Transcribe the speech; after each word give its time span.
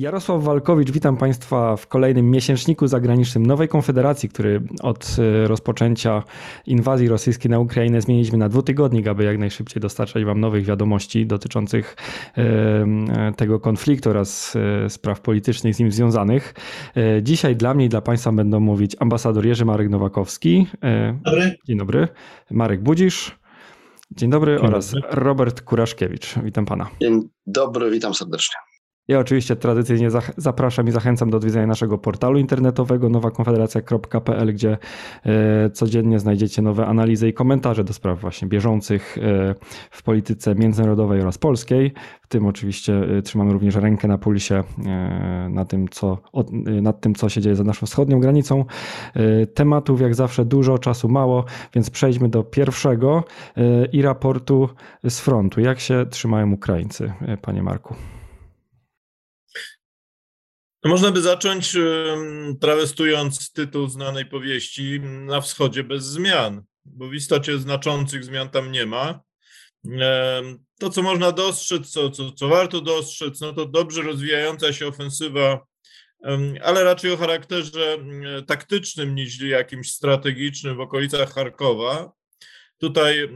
Jarosław 0.00 0.42
Walkowicz, 0.42 0.90
witam 0.90 1.16
Państwa 1.16 1.76
w 1.76 1.86
kolejnym 1.86 2.30
miesięczniku 2.30 2.86
zagranicznym 2.86 3.46
Nowej 3.46 3.68
Konfederacji, 3.68 4.28
który 4.28 4.62
od 4.82 5.16
e, 5.18 5.48
rozpoczęcia 5.48 6.22
inwazji 6.66 7.08
rosyjskiej 7.08 7.50
na 7.50 7.58
Ukrainę 7.58 8.00
zmieniliśmy 8.00 8.38
na 8.38 8.48
dwutygodnik, 8.48 9.06
aby 9.08 9.24
jak 9.24 9.38
najszybciej 9.38 9.80
dostarczać 9.80 10.24
Wam 10.24 10.40
nowych 10.40 10.64
wiadomości 10.64 11.26
dotyczących 11.26 11.96
e, 12.36 13.32
tego 13.36 13.60
konfliktu 13.60 14.10
oraz 14.10 14.56
e, 14.56 14.90
spraw 14.90 15.20
politycznych 15.20 15.74
z 15.74 15.78
nim 15.78 15.92
związanych. 15.92 16.54
Dzisiaj 17.22 17.56
dla 17.56 17.74
mnie 17.74 17.84
i 17.84 17.88
dla 17.88 18.00
Państwa 18.00 18.32
będą 18.32 18.60
mówić 18.60 18.96
ambasador 19.00 19.46
Jerzy 19.46 19.64
Marek 19.64 19.90
Nowakowski. 19.90 20.66
Dobry. 21.24 21.56
Dzień 21.66 21.78
dobry. 21.78 22.08
Marek 22.50 22.82
Budzisz. 22.82 23.38
Dzień 24.10 24.30
dobry 24.30 24.56
Dzień 24.56 24.66
oraz 24.66 24.92
dobry. 24.92 25.08
Robert 25.10 25.60
Kuraszkiewicz. 25.60 26.34
Witam 26.44 26.66
Pana. 26.66 26.88
Dzień 27.00 27.28
dobry, 27.46 27.90
witam 27.90 28.14
serdecznie. 28.14 28.69
Ja 29.08 29.18
oczywiście 29.18 29.56
tradycyjnie 29.56 30.08
zapraszam 30.36 30.88
i 30.88 30.90
zachęcam 30.90 31.30
do 31.30 31.36
odwiedzenia 31.36 31.66
naszego 31.66 31.98
portalu 31.98 32.38
internetowego 32.38 33.08
nowakonfederacja.pl, 33.08 34.54
gdzie 34.54 34.78
e, 35.24 35.70
codziennie 35.70 36.18
znajdziecie 36.18 36.62
nowe 36.62 36.86
analizy 36.86 37.28
i 37.28 37.32
komentarze 37.32 37.84
do 37.84 37.92
spraw 37.92 38.20
właśnie 38.20 38.48
bieżących 38.48 39.18
e, 39.18 39.54
w 39.90 40.02
polityce 40.02 40.54
międzynarodowej 40.54 41.20
oraz 41.20 41.38
polskiej. 41.38 41.92
W 42.22 42.28
tym 42.28 42.46
oczywiście 42.46 42.94
e, 43.18 43.22
trzymamy 43.22 43.52
również 43.52 43.74
rękę 43.74 44.08
na 44.08 44.18
pulsie 44.18 44.62
na 45.50 45.64
tym, 45.64 45.88
co, 45.88 46.18
nad 46.82 47.00
tym, 47.00 47.14
co 47.14 47.28
się 47.28 47.40
dzieje 47.40 47.56
za 47.56 47.64
naszą 47.64 47.86
wschodnią 47.86 48.20
granicą. 48.20 48.64
Tematów 49.54 50.00
jak 50.00 50.14
zawsze 50.14 50.44
dużo, 50.44 50.78
czasu 50.78 51.08
mało, 51.08 51.44
więc 51.74 51.90
przejdźmy 51.90 52.28
do 52.28 52.42
pierwszego 52.42 53.24
i 53.92 54.02
raportu 54.02 54.68
z 55.04 55.20
frontu. 55.20 55.60
Jak 55.60 55.80
się 55.80 56.06
trzymają 56.10 56.52
Ukraińcy, 56.52 57.12
panie 57.42 57.62
Marku? 57.62 57.94
Można 60.84 61.10
by 61.10 61.22
zacząć 61.22 61.76
trawestując 62.60 63.52
tytuł 63.52 63.88
znanej 63.88 64.26
powieści 64.26 65.00
Na 65.00 65.40
wschodzie 65.40 65.84
bez 65.84 66.04
zmian, 66.04 66.62
bo 66.84 67.08
w 67.08 67.14
istocie 67.14 67.58
znaczących 67.58 68.24
zmian 68.24 68.48
tam 68.48 68.72
nie 68.72 68.86
ma. 68.86 69.20
To, 70.78 70.90
co 70.90 71.02
można 71.02 71.32
dostrzec, 71.32 71.90
co, 71.90 72.10
co, 72.10 72.32
co 72.32 72.48
warto 72.48 72.80
dostrzec, 72.80 73.40
no 73.40 73.52
to 73.52 73.66
dobrze 73.66 74.02
rozwijająca 74.02 74.72
się 74.72 74.86
ofensywa, 74.86 75.66
ale 76.62 76.84
raczej 76.84 77.12
o 77.12 77.16
charakterze 77.16 77.98
taktycznym 78.46 79.14
niż 79.14 79.40
jakimś 79.40 79.92
strategicznym 79.92 80.76
w 80.76 80.80
okolicach 80.80 81.32
Charkowa. 81.34 82.12
Tutaj 82.78 83.28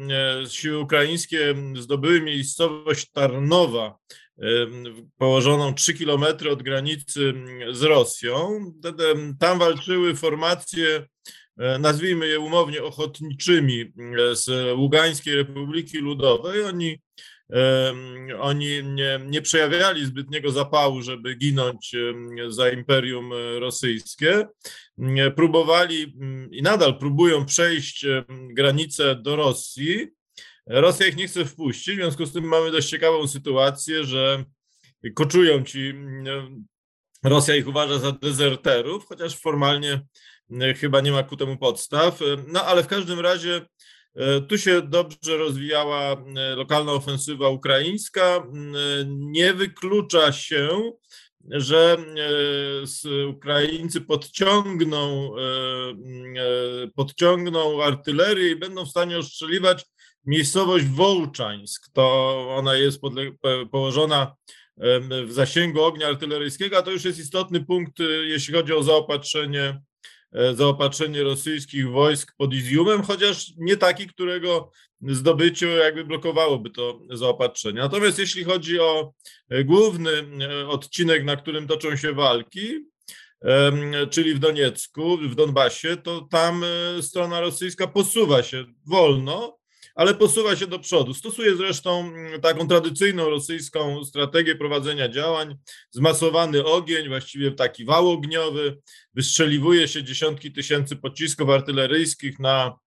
siły 0.48 0.79
ukraińskie 0.79 1.55
zdobyły 1.81 2.20
miejscowość 2.20 3.11
Tarnowa, 3.11 3.95
położoną 5.19 5.75
3 5.75 5.95
kilometry 5.95 6.51
od 6.51 6.63
granicy 6.63 7.35
z 7.73 7.83
Rosją. 7.83 8.61
Tam 9.39 9.59
walczyły 9.59 10.15
formacje, 10.15 11.07
e, 11.59 11.79
nazwijmy 11.79 12.27
je 12.29 12.41
umownie 12.41 12.83
ochotniczymi 12.83 13.93
z 14.33 14.77
Ługańskiej 14.79 15.35
Republiki 15.35 15.99
Ludowej. 15.99 16.65
Oni, 16.65 16.99
oni 18.41 18.85
nie, 18.85 19.21
nie 19.27 19.43
przejawiali 19.43 20.07
zbytniego 20.07 20.51
zapału, 20.51 21.03
żeby 21.03 21.35
ginąć 21.35 21.93
za 22.48 22.71
Imperium 22.71 23.31
Rosyjskie. 23.59 24.47
Próbowali 25.37 26.17
i 26.51 26.63
nadal 26.63 26.98
próbują 26.98 27.47
przejść 27.47 28.07
granicę 28.29 29.17
do 29.17 29.37
Rosji 29.37 30.14
Rosja 30.67 31.07
ich 31.07 31.17
nie 31.17 31.29
chce 31.29 31.45
wpuścić, 31.45 31.95
w 31.95 31.98
związku 31.98 32.27
z 32.27 32.33
tym 32.33 32.45
mamy 32.45 32.70
dość 32.70 32.89
ciekawą 32.89 33.29
sytuację, 33.29 34.05
że 34.05 34.45
koczują 35.15 35.65
ci, 35.65 35.89
mm, 35.89 36.65
Rosja 37.25 37.57
ich 37.57 37.69
uważa 37.69 37.98
za 37.98 38.12
dezerterów, 38.12 39.07
chociaż 39.07 39.41
formalnie 39.41 40.01
mm, 40.51 40.75
chyba 40.75 41.01
nie 41.01 41.13
ma 41.13 41.23
ku 41.23 41.36
temu 41.36 41.57
podstaw. 41.57 42.20
No 42.48 42.64
ale 42.64 42.83
w 42.83 42.86
każdym 42.86 43.20
razie 43.20 43.67
e, 44.14 44.41
tu 44.41 44.58
się 44.58 44.83
dobrze 44.83 45.36
rozwijała 45.36 46.13
mm, 46.13 46.58
lokalna 46.58 46.92
ofensywa 46.92 47.48
ukraińska. 47.48 48.46
Nie 49.07 49.55
wyklucza 49.55 50.33
się, 50.33 50.92
że 51.51 51.96
e, 53.05 53.27
Ukraińcy 53.27 54.01
podciągną, 54.01 55.31
e, 55.36 56.89
podciągną 56.95 57.83
artylerię 57.83 58.51
i 58.51 58.57
będą 58.57 58.85
w 58.85 58.91
stanie 58.91 59.19
ostrzeliwać 59.19 59.85
Miejscowość 60.27 60.85
Wołczańsk, 60.85 61.89
to 61.92 62.46
ona 62.57 62.74
jest 62.74 63.01
położona 63.70 64.36
w 65.27 65.33
zasięgu 65.33 65.83
ognia 65.83 66.07
artyleryjskiego, 66.07 66.79
a 66.79 66.83
to 66.83 66.90
już 66.90 67.05
jest 67.05 67.18
istotny 67.18 67.64
punkt, 67.64 68.01
y, 68.01 68.27
jeśli 68.27 68.55
chodzi 68.55 68.73
o 68.73 68.83
zaopatrzenie, 68.83 69.80
e, 70.33 70.55
zaopatrzenie 70.55 71.23
rosyjskich 71.23 71.90
wojsk 71.90 72.34
pod 72.39 72.55
Izjumem, 72.55 73.02
chociaż 73.02 73.52
nie 73.57 73.77
taki, 73.77 74.07
którego 74.07 74.70
zdobycie 75.01 75.67
jakby 75.67 76.05
blokowałoby 76.05 76.70
to 76.70 77.01
zaopatrzenie. 77.11 77.79
Natomiast 77.79 78.18
jeśli 78.18 78.45
chodzi 78.45 78.80
o 78.80 79.13
e, 79.48 79.64
główny 79.64 80.11
e, 80.11 80.68
odcinek, 80.68 81.24
na 81.24 81.36
którym 81.36 81.67
toczą 81.67 81.96
się 81.96 82.13
walki, 82.13 82.80
czyli 84.11 84.34
w 84.34 84.39
Doniecku, 84.39 85.18
w 85.18 85.34
Donbasie, 85.34 85.96
to 85.96 86.20
tam 86.30 86.64
strona 87.01 87.40
rosyjska 87.40 87.86
posuwa 87.86 88.42
się 88.42 88.64
wolno, 88.86 89.58
ale 89.95 90.15
posuwa 90.15 90.57
się 90.57 90.67
do 90.67 90.79
przodu. 90.79 91.15
Stosuje 91.15 91.57
zresztą 91.57 92.01
mm, 92.01 92.41
taką 92.41 92.69
tradycyjną 92.69 93.31
rosyjską 93.31 94.05
strategię 94.05 94.57
prowadzenia 94.57 95.09
działań, 95.09 95.57
zmasowany 95.91 96.65
ogień, 96.65 97.09
właściwie 97.09 97.53
taki 97.53 97.85
wał 97.85 98.11
ogniowy, 98.11 98.79
wystrzeliwuje 99.15 99.89
się 99.89 100.05
dziesiątki 100.05 100.53
tysięcy 100.53 100.97
pocisków 100.97 101.51
artyleryjskich 101.51 102.39
na, 102.39 102.79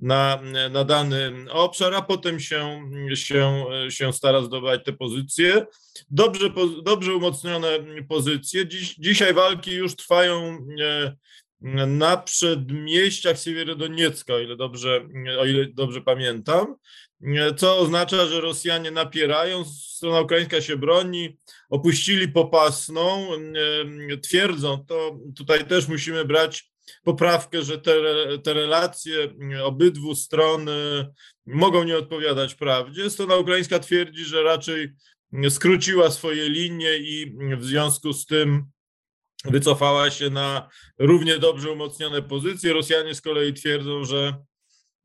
na, 0.00 0.40
na 0.70 0.84
dany 0.84 1.32
obszar, 1.50 1.94
a 1.94 2.02
potem 2.02 2.40
się, 2.40 2.90
się, 3.14 3.64
się 3.88 4.12
stara 4.12 4.42
zdobywać 4.42 4.84
te 4.84 4.92
pozycje. 4.92 5.66
Dobrze, 6.10 6.50
dobrze 6.82 7.14
umocnione 7.14 7.68
pozycje. 8.08 8.68
Dziś, 8.68 8.94
dzisiaj 8.94 9.34
walki 9.34 9.70
już 9.70 9.96
trwają 9.96 10.58
e, 10.80 11.16
na 11.60 12.16
przedmieściach 12.16 13.40
Siewierodoniecka, 13.40 14.34
o 14.34 14.38
ile 14.38 14.56
dobrze, 14.56 15.08
o 15.38 15.46
ile 15.46 15.66
dobrze 15.66 16.00
pamiętam, 16.00 16.76
co 17.56 17.78
oznacza, 17.78 18.26
że 18.26 18.40
Rosjanie 18.40 18.90
napierają, 18.90 19.64
strona 19.64 20.20
ukraińska 20.20 20.60
się 20.60 20.76
broni, 20.76 21.38
opuścili 21.70 22.28
Popasną, 22.28 23.28
twierdzą, 24.22 24.84
to 24.88 25.18
tutaj 25.36 25.66
też 25.66 25.88
musimy 25.88 26.24
brać 26.24 26.70
poprawkę, 27.04 27.62
że 27.62 27.78
te, 27.78 27.94
te 28.44 28.54
relacje 28.54 29.34
obydwu 29.62 30.14
stron 30.14 30.66
mogą 31.46 31.84
nie 31.84 31.98
odpowiadać 31.98 32.54
prawdzie. 32.54 33.10
Strona 33.10 33.36
ukraińska 33.36 33.78
twierdzi, 33.78 34.24
że 34.24 34.42
raczej 34.42 34.88
skróciła 35.50 36.10
swoje 36.10 36.48
linie 36.48 36.96
i 36.96 37.36
w 37.56 37.64
związku 37.64 38.12
z 38.12 38.26
tym 38.26 38.64
wycofała 39.50 40.10
się 40.10 40.30
na 40.30 40.68
równie 40.98 41.38
dobrze 41.38 41.70
umocnione 41.70 42.22
pozycje. 42.22 42.72
Rosjanie 42.72 43.14
z 43.14 43.20
kolei 43.20 43.54
twierdzą, 43.54 44.04
że 44.04 44.34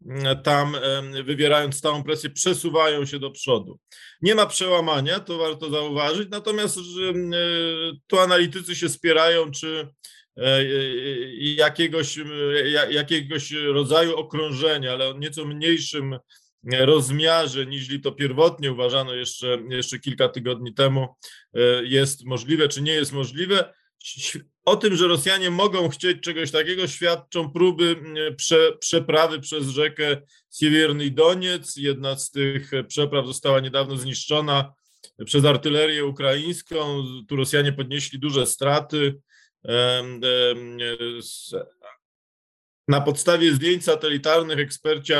mm, 0.06 0.44
tam 0.44 0.75
wywierając 1.24 1.75
stałą 1.75 2.03
presję 2.03 2.29
przesuwają 2.29 3.06
się 3.06 3.19
do 3.19 3.31
przodu. 3.31 3.80
Nie 4.22 4.35
ma 4.35 4.46
przełamania, 4.46 5.19
to 5.19 5.38
warto 5.38 5.69
zauważyć, 5.69 6.30
natomiast 6.31 6.78
mm, 6.78 7.34
e, 7.34 7.38
tu 8.07 8.19
analitycy 8.19 8.75
się 8.75 8.90
spierają, 8.90 9.51
czy 9.51 9.88
e, 10.38 10.44
e, 10.44 10.63
jakiegoś, 11.35 12.19
jakiegoś 12.90 13.51
rodzaju 13.51 14.16
okrążenia, 14.16 14.91
ale 14.91 15.09
o 15.09 15.18
nieco 15.18 15.46
mniejszym 15.46 16.18
rozmiarze 16.80 17.66
niż 17.66 18.01
to 18.03 18.12
pierwotnie 18.12 18.71
uważano 18.71 19.13
jeszcze, 19.13 19.57
jeszcze 19.69 20.00
kilka 20.00 20.30
tygodni 20.30 20.74
temu 20.74 21.07
jest 21.83 22.25
możliwe, 22.25 22.68
czy 22.68 22.81
nie 22.81 22.92
jest 22.92 23.12
możliwe. 23.12 23.74
O 24.65 24.75
tym, 24.75 24.95
że 24.95 25.07
Rosjanie 25.07 25.51
mogą 25.51 25.89
chcieć 25.89 26.21
czegoś 26.21 26.51
takiego, 26.51 26.88
świadczą 26.88 27.51
próby 27.51 27.95
mm, 28.00 28.36
prze, 28.36 28.77
przeprawy 28.80 29.39
przez 29.39 29.68
rzekę 29.68 30.21
Siewierny 30.59 31.12
Doniec. 31.12 31.75
Jedna 31.77 32.18
z 32.18 32.31
tych 32.31 32.71
przepraw 32.88 33.25
została 33.25 33.59
niedawno 33.59 33.98
zniszczona 33.98 34.74
przez 35.25 35.45
artylerię 35.45 36.06
ukraińską. 36.06 37.03
Tu 37.27 37.36
Rosjanie 37.36 37.74
podnieśli 37.74 38.19
duże 38.19 38.45
straty. 38.45 39.21
Na 42.88 43.01
podstawie 43.01 43.54
zdjęć 43.54 43.83
satelitarnych 43.83 44.59
eksperci 44.59 45.13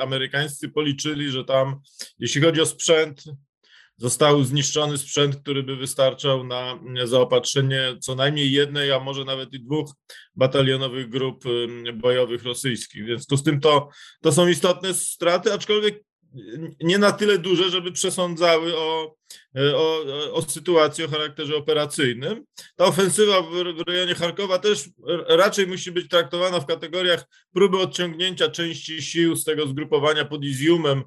amerykańscy 0.00 0.68
policzyli, 0.68 1.30
że 1.30 1.44
tam, 1.44 1.80
jeśli 2.18 2.42
chodzi 2.42 2.60
o 2.60 2.66
sprzęt, 2.66 3.24
został 4.00 4.44
zniszczony 4.44 4.98
sprzęt, 4.98 5.36
który 5.36 5.62
by 5.62 5.76
wystarczał 5.76 6.44
na 6.44 6.78
zaopatrzenie 7.04 7.96
co 8.00 8.14
najmniej 8.14 8.52
jednej, 8.52 8.92
a 8.92 9.00
może 9.00 9.24
nawet 9.24 9.52
i 9.52 9.60
dwóch 9.60 9.94
batalionowych 10.34 11.08
grup 11.08 11.44
bojowych 11.94 12.42
rosyjskich. 12.42 13.06
Więc 13.06 13.26
tu 13.26 13.36
z 13.36 13.42
tym 13.42 13.60
to, 13.60 13.88
to 14.22 14.32
są 14.32 14.48
istotne 14.48 14.94
straty, 14.94 15.52
aczkolwiek 15.52 16.04
nie 16.82 16.98
na 16.98 17.12
tyle 17.12 17.38
duże, 17.38 17.70
żeby 17.70 17.92
przesądzały 17.92 18.76
o, 18.76 19.14
o, 19.74 20.02
o 20.32 20.42
sytuacji 20.42 21.04
o 21.04 21.08
charakterze 21.08 21.56
operacyjnym. 21.56 22.44
Ta 22.76 22.84
ofensywa 22.84 23.42
w, 23.42 23.50
w 23.50 23.88
rejonie 23.88 24.14
Charkowa 24.14 24.58
też 24.58 24.84
raczej 25.28 25.66
musi 25.66 25.92
być 25.92 26.08
traktowana 26.08 26.60
w 26.60 26.66
kategoriach 26.66 27.24
próby 27.52 27.78
odciągnięcia 27.78 28.48
części 28.48 29.02
sił 29.02 29.36
z 29.36 29.44
tego 29.44 29.66
zgrupowania 29.66 30.24
pod 30.24 30.44
Iziumem 30.44 31.02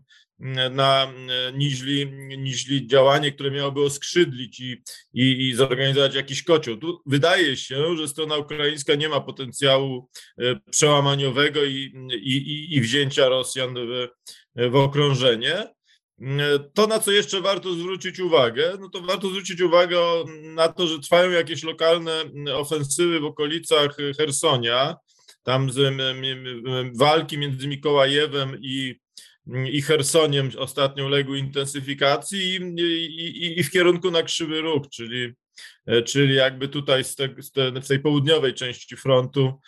na 0.72 1.14
niźli, 1.54 2.12
niźli 2.38 2.88
działanie, 2.88 3.32
które 3.32 3.52
miałoby 3.52 3.84
oskrzydlić 3.84 4.60
i, 4.60 4.84
i, 5.14 5.48
i 5.48 5.54
zorganizować 5.54 6.16
jakiś 6.16 6.44
kocioł. 6.44 6.78
Tu 6.78 7.02
wydaje 7.06 7.58
się, 7.58 7.98
że 7.98 8.08
strona 8.08 8.38
ukraińska 8.38 8.96
nie 8.96 9.10
ma 9.10 9.20
potencjału 9.20 10.10
e, 10.38 10.56
przełamaniowego 10.72 11.64
i, 11.64 11.94
i, 12.12 12.68
i 12.76 12.82
wzięcia 12.82 13.30
Rosjan 13.30 13.76
w, 13.76 14.08
w 14.56 14.76
okrążenie. 14.76 15.68
To, 16.74 16.88
na 16.88 17.00
co 17.00 17.12
jeszcze 17.12 17.42
warto 17.42 17.74
zwrócić 17.74 18.20
uwagę, 18.20 18.78
no 18.80 18.90
to 18.90 19.02
warto 19.02 19.28
zwrócić 19.28 19.62
uwagę 19.62 20.00
na 20.42 20.68
to, 20.68 20.88
że 20.88 21.00
trwają 21.00 21.32
jakieś 21.32 21.64
lokalne 21.64 22.24
ofensywy 22.54 23.20
w 23.20 23.26
okolicach 23.26 23.98
Hersonia. 24.18 24.96
Tam 25.44 25.72
z, 25.72 25.96
walki 26.96 27.38
między 27.38 27.68
Mikołajewem 27.68 28.58
i 28.62 29.03
i 29.48 29.82
Chersoniem 29.82 30.52
ostatnio 30.58 31.06
uległy 31.06 31.38
intensyfikacji 31.38 32.40
i, 32.40 32.82
i, 32.82 33.60
i 33.60 33.64
w 33.64 33.72
kierunku 33.72 34.12
na 34.12 34.24
Krzywy 34.24 34.62
Róg, 34.62 34.90
czyli, 34.90 35.34
e, 35.86 36.02
czyli 36.02 36.36
jakby 36.36 36.68
tutaj 36.68 37.04
z, 37.04 37.16
te, 37.16 37.30
z, 37.40 37.52
te, 37.52 37.72
tej 37.72 38.00
południowej 38.00 38.54
części 38.54 38.98
frontu 38.98 39.60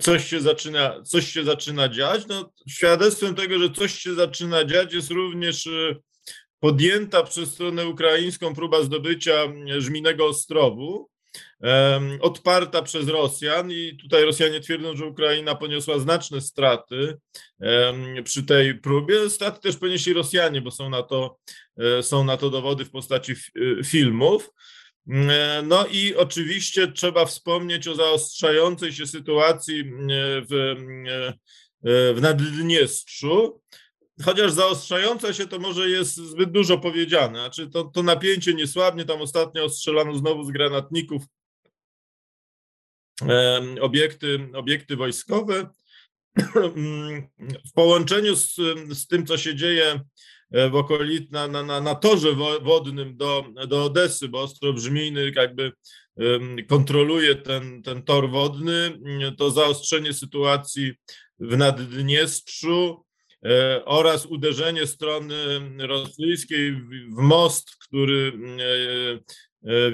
coś 0.00 0.28
się 0.28 0.40
zaczyna, 0.40 1.02
coś 1.02 1.32
się 1.32 1.44
zaczyna 1.44 1.88
dziać. 1.88 2.26
No, 2.26 2.52
świadectwem 2.68 3.34
tego, 3.34 3.58
że 3.58 3.70
coś 3.70 3.94
się 3.94 4.14
zaczyna 4.14 4.64
dziać 4.64 4.94
jest 4.94 5.10
również 5.10 5.66
e, 5.66 5.96
podjęta 6.60 7.22
przez 7.22 7.52
stronę 7.52 7.86
ukraińską 7.86 8.54
próba 8.54 8.82
zdobycia 8.82 9.44
Żminego 9.78 10.26
Ostrowu, 10.26 11.10
odparta 12.20 12.82
przez 12.82 13.08
Rosjan 13.08 13.70
i 13.70 13.96
tutaj 14.02 14.24
Rosjanie 14.24 14.60
twierdzą, 14.60 14.96
że 14.96 15.06
Ukraina 15.06 15.54
poniosła 15.54 15.98
znaczne 15.98 16.40
straty 16.40 17.16
przy 18.24 18.42
tej 18.42 18.74
próbie. 18.74 19.30
Straty 19.30 19.60
też 19.60 19.76
ponieśli 19.76 20.12
Rosjanie, 20.12 20.60
bo 20.60 20.70
są 20.70 20.90
na 20.90 21.02
to, 21.02 21.38
e, 21.78 22.02
są 22.02 22.24
na 22.24 22.36
to 22.36 22.50
dowody 22.50 22.84
w 22.84 22.90
postaci 22.90 23.32
e, 23.32 23.84
filmów. 23.84 24.50
E, 25.08 25.62
no 25.66 25.86
i 25.86 26.14
oczywiście 26.14 26.92
trzeba 26.92 27.24
wspomnieć 27.24 27.88
o 27.88 27.94
zaostrzającej 27.94 28.92
się 28.92 29.06
sytuacji 29.06 29.84
w, 30.50 30.74
w 32.14 32.20
Naddniestrzu, 32.20 33.60
chociaż 34.24 34.52
zaostrzająca 34.52 35.32
się 35.32 35.46
to 35.46 35.58
może 35.58 35.90
jest 35.90 36.14
zbyt 36.14 36.50
dużo 36.50 36.78
powiedziane. 36.78 37.38
Znaczy 37.38 37.70
to, 37.70 37.84
to 37.84 38.02
napięcie 38.02 38.54
nie 38.54 38.66
słabnie, 38.66 39.04
tam 39.04 39.22
ostatnio 39.22 39.64
ostrzelano 39.64 40.14
znowu 40.14 40.44
z 40.44 40.50
granatników 40.50 41.22
obiekty, 43.80 44.48
obiekty 44.54 44.96
wojskowe. 44.96 45.68
W 47.68 47.72
połączeniu 47.74 48.36
z, 48.36 48.54
z 48.90 49.06
tym, 49.06 49.26
co 49.26 49.38
się 49.38 49.54
dzieje 49.54 50.00
e, 50.52 50.70
w 50.70 50.74
okolic, 50.74 51.30
na, 51.30 51.48
na, 51.48 51.80
na 51.80 51.94
torze 51.94 52.32
wodnym 52.62 53.16
do, 53.16 53.44
do 53.68 53.84
Odesy, 53.84 54.28
bo 54.28 54.42
Ostrobrzmijny 54.42 55.32
jakby 55.36 55.72
kontroluje 56.68 57.34
ten, 57.34 57.82
ten 57.82 58.02
tor 58.02 58.30
wodny, 58.30 58.98
to 59.38 59.50
zaostrzenie 59.50 60.12
sytuacji 60.12 60.92
w 61.38 61.56
Naddniestrzu 61.56 63.05
oraz 63.84 64.26
uderzenie 64.26 64.86
strony 64.86 65.36
rosyjskiej 65.78 66.72
w 67.16 67.18
most, 67.18 67.70
który 67.76 68.32
e, 68.60 69.46
E, 69.66 69.90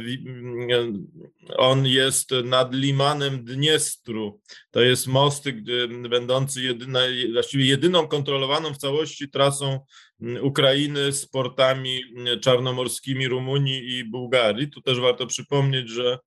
on 1.57 1.87
jest 1.87 2.31
nad 2.45 2.75
Limanem 2.75 3.45
Dniestru. 3.45 4.41
To 4.71 4.81
jest 4.81 5.07
most 5.07 5.45
będący 6.11 6.63
jedyna, 6.63 7.01
właściwie 7.33 7.65
jedyną 7.65 8.09
kontrolowaną 8.09 8.75
w 8.75 8.79
całości 8.79 9.31
trasą 9.31 9.81
Ukrainy 10.43 11.13
z 11.13 11.27
portami 11.27 12.01
czarnomorskimi 12.41 13.29
Rumunii 13.29 13.99
i 13.99 14.05
Bułgarii. 14.05 14.71
Tu 14.71 14.81
też 14.81 15.01
warto 15.01 15.27
przypomnieć, 15.27 15.89
że 15.89 16.19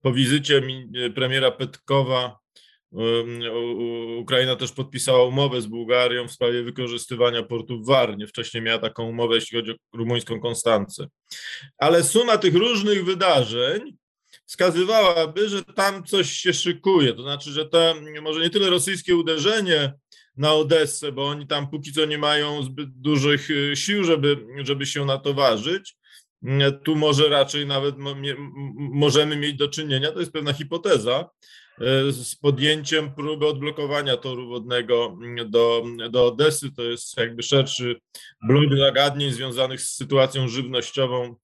po 0.00 0.12
wizycie 0.12 0.62
premiera 1.14 1.50
Petkowa 1.50 2.38
Ukraina 4.18 4.56
też 4.56 4.72
podpisała 4.72 5.24
umowę 5.24 5.60
z 5.60 5.66
Bułgarią 5.66 6.28
w 6.28 6.32
sprawie 6.32 6.62
wykorzystywania 6.62 7.42
portu 7.42 7.82
w 7.82 7.86
Warnie. 7.86 8.26
Wcześniej 8.26 8.62
miała 8.62 8.78
taką 8.78 9.08
umowę, 9.08 9.34
jeśli 9.34 9.58
chodzi 9.58 9.72
o 9.72 9.74
rumuńską 9.92 10.40
Konstancę. 10.40 11.06
Ale 11.78 12.04
suma 12.04 12.38
tych 12.38 12.54
różnych 12.54 13.04
wydarzeń 13.04 13.96
wskazywałaby, 14.46 15.48
że 15.48 15.64
tam 15.64 16.04
coś 16.04 16.32
się 16.32 16.52
szykuje. 16.52 17.12
To 17.12 17.22
znaczy, 17.22 17.50
że 17.50 17.66
to 17.66 17.94
może 18.22 18.40
nie 18.40 18.50
tyle 18.50 18.70
rosyjskie 18.70 19.16
uderzenie 19.16 19.92
na 20.36 20.54
Odessę, 20.54 21.12
bo 21.12 21.26
oni 21.26 21.46
tam 21.46 21.70
póki 21.70 21.92
co 21.92 22.04
nie 22.04 22.18
mają 22.18 22.62
zbyt 22.62 22.90
dużych 22.90 23.50
y, 23.50 23.76
sił, 23.76 24.04
żeby, 24.04 24.46
żeby 24.62 24.86
się 24.86 25.04
na 25.04 25.18
to 25.18 25.34
ważyć. 25.34 25.96
Tu 26.84 26.96
może 26.96 27.28
raczej 27.28 27.66
nawet 27.66 27.94
możemy 28.76 29.36
mieć 29.36 29.56
do 29.56 29.68
czynienia, 29.68 30.12
to 30.12 30.20
jest 30.20 30.32
pewna 30.32 30.52
hipoteza, 30.52 31.30
E, 31.30 31.65
z 32.10 32.36
podjęciem 32.36 33.14
próby 33.14 33.46
odblokowania 33.46 34.16
toru 34.16 34.48
wodnego 34.48 35.18
do, 35.46 35.84
do 36.10 36.26
Odesy. 36.26 36.72
To 36.76 36.82
jest 36.82 37.16
jakby 37.16 37.42
szerszy 37.42 38.00
blok 38.48 38.78
zagadnień 38.78 39.32
związanych 39.32 39.80
z 39.80 39.96
sytuacją 39.96 40.48
żywnościową 40.48 41.36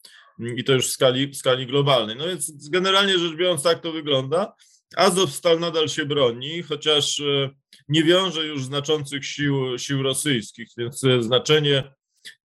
i 0.56 0.64
to 0.64 0.72
już 0.72 0.86
w 0.86 0.90
skali, 0.90 1.28
w 1.28 1.36
skali 1.36 1.66
globalnej. 1.66 2.16
No 2.16 2.26
więc 2.26 2.68
generalnie 2.68 3.18
rzecz 3.18 3.36
biorąc 3.36 3.62
tak 3.62 3.80
to 3.80 3.92
wygląda. 3.92 4.54
Azowstal 4.96 5.60
nadal 5.60 5.88
się 5.88 6.06
broni, 6.06 6.62
chociaż 6.62 7.20
e, 7.20 7.50
nie 7.88 8.04
wiąże 8.04 8.46
już 8.46 8.64
znaczących 8.64 9.26
sił, 9.26 9.78
sił 9.78 10.02
rosyjskich, 10.02 10.68
więc 10.78 11.00
znaczenie 11.20 11.92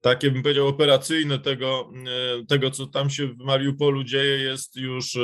takie 0.02 0.32
bym 0.32 0.44
powiedział 0.44 0.68
operacyjne 0.68 1.40
tego, 1.40 1.92
e, 2.08 2.46
tego 2.46 2.72
co 2.72 2.88
tam 2.88 3.10
się 3.10 3.28
w 3.28 3.38
Mariupolu 3.38 4.04
dzieje 4.04 4.38
jest 4.38 4.76
już, 4.76 5.18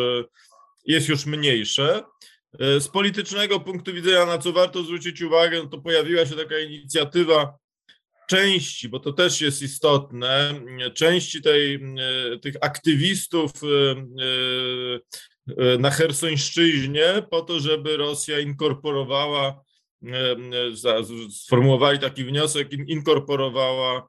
jest 0.85 1.09
już 1.09 1.25
mniejsze. 1.25 2.03
E, 2.59 2.79
z 2.79 2.87
politycznego 2.87 3.59
punktu 3.59 3.93
widzenia, 3.93 4.25
na 4.25 4.37
co 4.37 4.53
warto 4.53 4.83
zwrócić 4.83 5.21
uwagę, 5.21 5.69
to 5.69 5.77
pojawiła 5.77 6.25
się 6.25 6.35
taka 6.35 6.59
inicjatywa 6.59 7.57
części, 8.27 8.89
bo 8.89 8.99
to 8.99 9.13
też 9.13 9.41
jest 9.41 9.61
istotne, 9.61 10.61
części 10.93 11.41
tej, 11.41 11.75
e, 11.75 11.79
tych 12.39 12.55
aktywistów 12.61 13.51
e, 13.63 13.95
na 15.77 15.91
Hersońszczyźnie 15.91 17.23
po 17.31 17.41
to, 17.41 17.59
żeby 17.59 17.97
Rosja 17.97 18.39
inkorporowała, 18.39 19.61
sformułowali 21.29 21.99
taki 21.99 22.23
wniosek, 22.23 22.67
inkorporowała 22.87 23.97
E, 23.97 24.03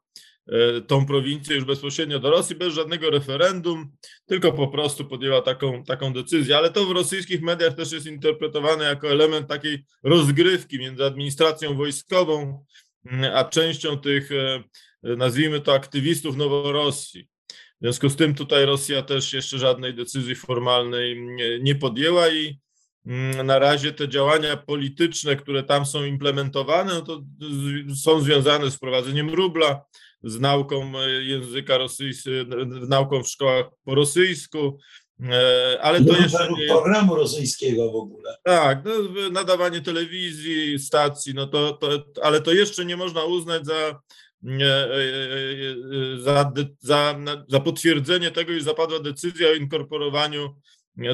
tą 0.86 1.06
prowincję 1.06 1.56
już 1.56 1.64
bezpośrednio 1.64 2.18
do 2.18 2.30
Rosji 2.30 2.56
bez 2.56 2.74
żadnego 2.74 3.10
referendum, 3.10 3.92
tylko 4.26 4.52
po 4.52 4.68
prostu 4.68 5.04
podjęła 5.04 5.42
taką, 5.42 5.84
taką 5.84 6.12
decyzję. 6.12 6.56
Ale 6.56 6.70
to 6.70 6.86
w 6.86 6.90
rosyjskich 6.90 7.42
mediach 7.42 7.74
też 7.74 7.92
jest 7.92 8.06
interpretowane 8.06 8.84
jako 8.84 9.10
element 9.10 9.48
takiej 9.48 9.84
rozgrywki 10.02 10.78
między 10.78 11.04
administracją 11.04 11.76
wojskową 11.76 12.64
mm, 13.06 13.36
a 13.36 13.44
częścią 13.44 13.98
tych, 13.98 14.32
e, 14.32 14.62
nazwijmy 15.02 15.60
to, 15.60 15.74
aktywistów 15.74 16.36
Noworosji. 16.36 17.28
W 17.50 17.86
związku 17.86 18.08
z 18.08 18.16
tym 18.16 18.34
tutaj 18.34 18.66
Rosja 18.66 19.02
też 19.02 19.32
jeszcze 19.32 19.58
żadnej 19.58 19.94
decyzji 19.94 20.34
formalnej 20.34 21.20
nie, 21.20 21.58
nie 21.58 21.74
podjęła 21.74 22.28
i 22.28 22.58
mm, 23.06 23.46
na 23.46 23.58
razie 23.58 23.92
te 23.92 24.08
działania 24.08 24.56
polityczne, 24.56 25.36
które 25.36 25.62
tam 25.62 25.86
są 25.86 26.04
implementowane, 26.04 26.94
no 26.94 27.02
to 27.02 27.22
są 28.02 28.20
związane 28.20 28.70
z 28.70 28.76
wprowadzeniem 28.76 29.30
rubla, 29.30 29.84
z 30.24 30.40
nauką 30.40 30.98
e, 30.98 31.10
języka 31.24 31.78
rosyjskiego, 31.78 32.56
nauką 32.88 33.22
w 33.22 33.28
szkołach 33.28 33.66
po 33.84 33.94
rosyjsku, 33.94 34.78
e, 35.20 35.78
ale 35.82 36.04
to 36.04 36.16
jeszcze 36.16 36.48
nie... 36.52 36.68
programu 36.68 37.14
rosyjskiego 37.14 37.92
w 37.92 37.96
ogóle. 37.96 38.36
Tak, 38.42 38.84
no, 38.84 39.30
nadawanie 39.30 39.80
telewizji, 39.80 40.78
stacji, 40.78 41.34
no 41.34 41.46
to, 41.46 41.72
to, 41.72 42.04
ale 42.22 42.40
to 42.40 42.52
jeszcze 42.52 42.84
nie 42.84 42.96
można 42.96 43.24
uznać 43.24 43.66
za, 43.66 44.00
e, 44.60 44.88
za, 46.18 46.52
za, 46.80 47.18
za 47.48 47.60
potwierdzenie 47.60 48.30
tego, 48.30 48.52
iż 48.52 48.62
zapadła 48.62 48.98
decyzja 48.98 49.48
o 49.48 49.54
inkorporowaniu 49.54 50.56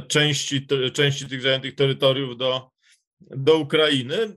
części, 0.08 0.66
części 0.92 1.26
tych 1.26 1.42
zajętych 1.42 1.74
terytoriów 1.74 2.36
do, 2.36 2.70
do 3.20 3.58
Ukrainy. 3.58 4.36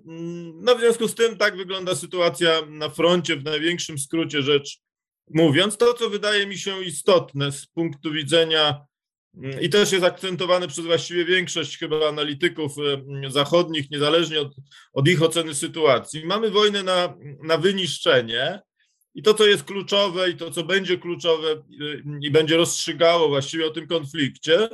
No 0.54 0.76
w 0.76 0.80
związku 0.80 1.08
z 1.08 1.16
tym 1.16 1.38
tak 1.38 1.58
wygląda 1.58 1.96
sytuacja 1.96 2.62
na 2.70 2.90
froncie, 2.90 3.36
w 3.36 3.44
największym 3.44 4.00
skrócie 4.00 4.42
rzecz 4.42 4.80
mówiąc. 5.30 5.78
To, 5.78 5.94
co 5.94 6.10
wydaje 6.10 6.48
mi 6.48 6.58
się 6.58 6.84
istotne 6.84 7.52
z 7.52 7.66
punktu 7.66 8.12
widzenia 8.12 8.86
i 9.62 9.70
też 9.70 9.92
jest 9.92 10.06
akcentowane 10.06 10.68
przez 10.68 10.86
właściwie 10.86 11.26
większość 11.26 11.78
chyba 11.78 12.10
analityków 12.10 12.76
zachodnich, 13.30 13.92
niezależnie 13.92 14.42
od, 14.42 14.56
od 14.94 15.08
ich 15.08 15.22
oceny 15.22 15.56
sytuacji. 15.56 16.26
Mamy 16.26 16.52
wojnę 16.52 16.84
na, 16.84 17.18
na 17.44 17.58
wyniszczenie 17.58 18.62
I 19.16 19.24
to, 19.24 19.34
co 19.34 19.46
jest 19.46 19.64
kluczowe 19.64 20.30
i 20.30 20.36
to, 20.36 20.52
co 20.52 20.64
będzie 20.64 20.98
kluczowe 20.98 21.64
i 22.22 22.32
będzie 22.32 22.58
rozstrzygało 22.58 23.28
właściwie 23.28 23.66
o 23.66 23.70
tym 23.70 23.88
konflikcie, 23.88 24.70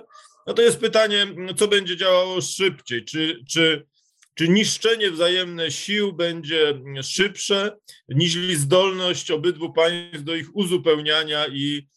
no 0.47 0.53
to 0.53 0.61
jest 0.61 0.79
pytanie, 0.79 1.27
co 1.57 1.67
będzie 1.67 1.97
działało 1.97 2.41
szybciej. 2.41 3.05
Czy, 3.05 3.43
czy, 3.49 3.85
czy 4.33 4.49
niszczenie 4.49 5.11
wzajemne 5.11 5.71
sił 5.71 6.13
będzie 6.13 6.81
szybsze 7.03 7.77
niż 8.09 8.35
zdolność 8.35 9.31
obydwu 9.31 9.73
państw 9.73 10.23
do 10.23 10.35
ich 10.35 10.55
uzupełniania 10.55 11.47
i, 11.47 11.87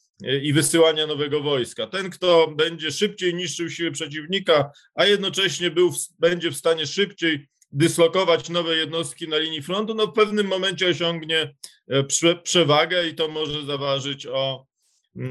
i 0.42 0.52
wysyłania 0.52 1.06
nowego 1.06 1.40
wojska. 1.40 1.86
Ten, 1.86 2.10
kto 2.10 2.48
będzie 2.48 2.90
szybciej 2.90 3.34
niszczył 3.34 3.70
siły 3.70 3.90
przeciwnika, 3.90 4.70
a 4.94 5.06
jednocześnie 5.06 5.70
był, 5.70 5.92
będzie 6.18 6.50
w 6.50 6.56
stanie 6.56 6.86
szybciej 6.86 7.48
dyslokować 7.72 8.48
nowe 8.48 8.76
jednostki 8.76 9.28
na 9.28 9.38
linii 9.38 9.62
frontu, 9.62 9.94
no 9.94 10.06
w 10.06 10.12
pewnym 10.12 10.46
momencie 10.46 10.88
osiągnie 10.88 11.54
e, 11.88 12.04
prze, 12.04 12.36
przewagę 12.36 13.08
i 13.08 13.14
to 13.14 13.28
może 13.28 13.64
zaważyć 13.64 14.26
o, 14.26 14.66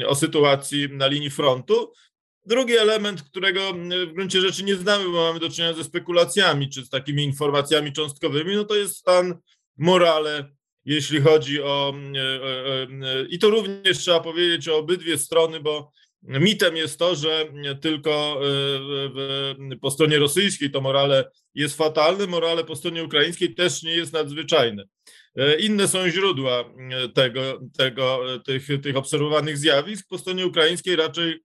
o 0.07 0.15
sytuacji 0.15 0.89
na 0.91 1.07
linii 1.07 1.29
frontu. 1.29 1.93
Drugi 2.45 2.77
element, 2.77 3.23
którego 3.23 3.73
w 4.07 4.13
gruncie 4.13 4.41
rzeczy 4.41 4.63
nie 4.63 4.75
znamy, 4.75 5.05
bo 5.05 5.11
mamy 5.11 5.39
do 5.39 5.49
czynienia 5.49 5.73
ze 5.73 5.83
spekulacjami 5.83 6.69
czy 6.69 6.85
z 6.85 6.89
takimi 6.89 7.23
informacjami 7.23 7.93
cząstkowymi, 7.93 8.55
no 8.55 8.63
to 8.63 8.75
jest 8.75 8.95
stan 8.95 9.37
morale, 9.77 10.51
jeśli 10.85 11.21
chodzi 11.21 11.61
o. 11.61 11.93
E, 12.15 12.21
e, 13.07 13.25
I 13.29 13.39
to 13.39 13.49
również 13.49 13.97
trzeba 13.97 14.19
powiedzieć 14.19 14.67
o 14.67 14.77
obydwie 14.77 15.17
strony, 15.17 15.59
bo 15.59 15.91
Mitem 16.23 16.77
jest 16.77 16.99
to, 16.99 17.15
że 17.15 17.45
tylko 17.81 18.41
e, 19.71 19.75
po 19.75 19.91
stronie 19.91 20.19
rosyjskiej 20.19 20.71
to 20.71 20.81
morale 20.81 21.31
jest 21.55 21.77
fatalne, 21.77 22.27
morale 22.27 22.63
po 22.63 22.75
stronie 22.75 23.03
ukraińskiej 23.03 23.55
też 23.55 23.83
nie 23.83 23.95
jest 23.95 24.13
nadzwyczajne. 24.13 24.83
E, 25.35 25.59
inne 25.59 25.87
są 25.87 26.09
źródła 26.09 26.59
e, 26.59 27.09
tego, 27.09 27.59
tego, 27.77 28.19
tych, 28.45 28.67
tych 28.81 28.97
obserwowanych 28.97 29.57
zjawisk. 29.57 30.07
Po 30.09 30.17
stronie 30.17 30.47
ukraińskiej 30.47 30.95
raczej 30.95 31.39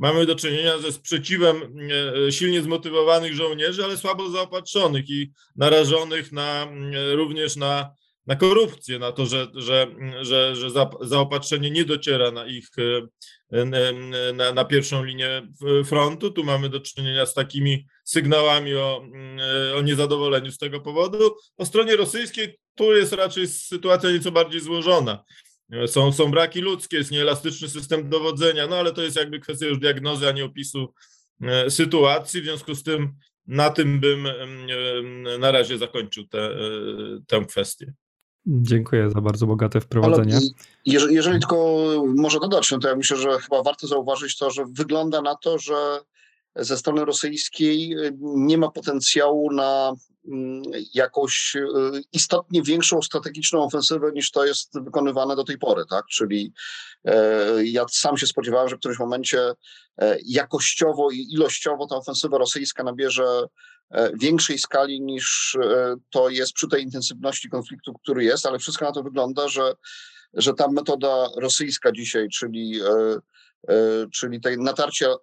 mamy 0.00 0.26
do 0.26 0.34
czynienia 0.34 0.78
ze 0.78 0.92
sprzeciwem 0.92 1.78
silnie 2.30 2.62
zmotywowanych 2.62 3.34
żołnierzy, 3.34 3.84
ale 3.84 3.96
słabo 3.96 4.30
zaopatrzonych 4.30 5.10
i 5.10 5.32
narażonych 5.56 6.32
na, 6.32 6.66
również 7.14 7.56
na 7.56 7.90
na 8.26 8.36
korupcję, 8.36 8.98
na 8.98 9.12
to, 9.12 9.26
że, 9.26 9.46
że, 9.54 9.86
że, 10.20 10.56
że 10.56 10.70
zaopatrzenie 11.00 11.70
nie 11.70 11.84
dociera 11.84 12.30
na 12.30 12.46
ich 12.46 12.68
e, 13.50 13.64
na, 14.34 14.52
na 14.52 14.64
pierwszą 14.64 15.04
linię 15.04 15.42
frontu. 15.84 16.30
Tu 16.30 16.44
mamy 16.44 16.68
do 16.68 16.80
czynienia 16.80 17.26
z 17.26 17.34
takimi 17.34 17.86
sygnałami 18.04 18.74
o, 18.74 19.02
e, 19.70 19.76
o 19.76 19.82
niezadowoleniu 19.82 20.52
z 20.52 20.58
tego 20.58 20.80
powodu. 20.80 21.36
Po 21.56 21.66
stronie 21.66 21.96
rosyjskiej 21.96 22.58
tu 22.74 22.96
jest 22.96 23.12
raczej 23.12 23.48
sytuacja 23.48 24.10
nieco 24.10 24.32
bardziej 24.32 24.60
złożona. 24.60 25.24
Są, 25.86 26.12
są 26.12 26.30
braki 26.30 26.60
ludzkie, 26.60 26.96
jest 26.96 27.10
nieelastyczny 27.10 27.68
system 27.68 28.08
dowodzenia, 28.08 28.66
no 28.66 28.76
ale 28.76 28.92
to 28.92 29.02
jest 29.02 29.16
jakby 29.16 29.40
kwestia 29.40 29.66
już 29.66 29.78
diagnozy, 29.78 30.28
a 30.28 30.32
nie 30.32 30.44
opisu 30.44 30.94
e, 31.42 31.70
sytuacji. 31.70 32.40
W 32.40 32.44
związku 32.44 32.74
z 32.74 32.82
tym 32.82 33.12
na 33.46 33.70
tym 33.70 34.00
bym 34.00 34.28
na 35.38 35.52
razie 35.52 35.78
zakończył 35.78 36.26
tę 36.26 36.50
tę 37.26 37.44
kwestię. 37.48 37.92
Dziękuję 38.46 39.10
za 39.10 39.20
bardzo 39.20 39.46
bogate 39.46 39.80
wprowadzenie. 39.80 40.36
Ale 40.36 40.46
jeżeli, 40.86 41.14
jeżeli 41.14 41.38
tylko 41.40 41.86
może 42.16 42.40
dodać, 42.40 42.70
no 42.70 42.78
to 42.78 42.88
ja 42.88 42.96
myślę, 42.96 43.16
że 43.16 43.38
chyba 43.38 43.62
warto 43.62 43.86
zauważyć 43.86 44.38
to, 44.38 44.50
że 44.50 44.64
wygląda 44.72 45.22
na 45.22 45.34
to, 45.34 45.58
że 45.58 46.00
ze 46.60 46.76
strony 46.76 47.04
rosyjskiej 47.04 47.96
nie 48.20 48.58
ma 48.58 48.70
potencjału 48.70 49.52
na 49.52 49.92
mm, 50.28 50.62
jakąś 50.94 51.56
y, 51.56 52.02
istotnie 52.12 52.62
większą 52.62 53.02
strategiczną 53.02 53.62
ofensywę 53.62 54.12
niż 54.12 54.30
to 54.30 54.44
jest 54.44 54.80
wykonywane 54.84 55.36
do 55.36 55.44
tej 55.44 55.58
pory, 55.58 55.84
tak? 55.90 56.06
Czyli 56.06 56.52
e, 57.04 57.64
ja 57.64 57.84
sam 57.90 58.16
się 58.16 58.26
spodziewałem, 58.26 58.68
że 58.68 58.76
w 58.76 58.78
którymś 58.78 58.98
momencie 58.98 59.52
e, 59.98 60.16
jakościowo 60.24 61.10
i 61.10 61.26
ilościowo 61.32 61.86
ta 61.86 61.96
ofensywa 61.96 62.38
rosyjska 62.38 62.84
nabierze 62.84 63.46
E, 63.90 64.10
większej 64.16 64.58
skali 64.58 65.00
niż 65.00 65.58
to 66.10 66.28
jest 66.28 66.52
przy 66.52 66.68
tej 66.68 66.82
intensywności 66.82 67.48
konfliktu, 67.48 67.94
który 67.94 68.24
jest, 68.24 68.46
ale 68.46 68.58
wszystko 68.58 68.84
na 68.84 68.92
to 68.92 69.02
wygląda, 69.02 69.48
że, 69.48 69.74
że 70.34 70.54
ta 70.54 70.68
metoda 70.68 71.28
rosyjska 71.36 71.92
dzisiaj, 71.92 72.28
czyli, 72.28 72.80
e, 73.68 74.06
czyli 74.12 74.40
tej 74.40 74.58
natarcia 74.58 75.14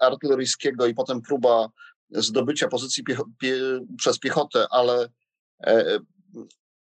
artyleryjskiego 0.00 0.86
i 0.86 0.94
potem 0.94 1.22
próba 1.22 1.68
zdobycia 2.10 2.68
pozycji 2.68 3.04
piecho 3.04 3.24
pie 3.38 3.56
przez 3.98 4.18
piechotę, 4.18 4.66
ale 4.70 5.08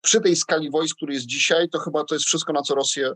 przy 0.02 0.22
tej 0.22 0.36
skali 0.36 0.72
wojsk, 0.72 0.96
który 0.96 1.14
jest 1.14 1.26
dzisiaj, 1.26 1.70
to 1.70 1.80
chyba 1.80 2.04
to 2.04 2.16
jest 2.16 2.26
wszystko, 2.26 2.54
na 2.54 2.62
co 2.62 2.76
Rosję 2.76 3.12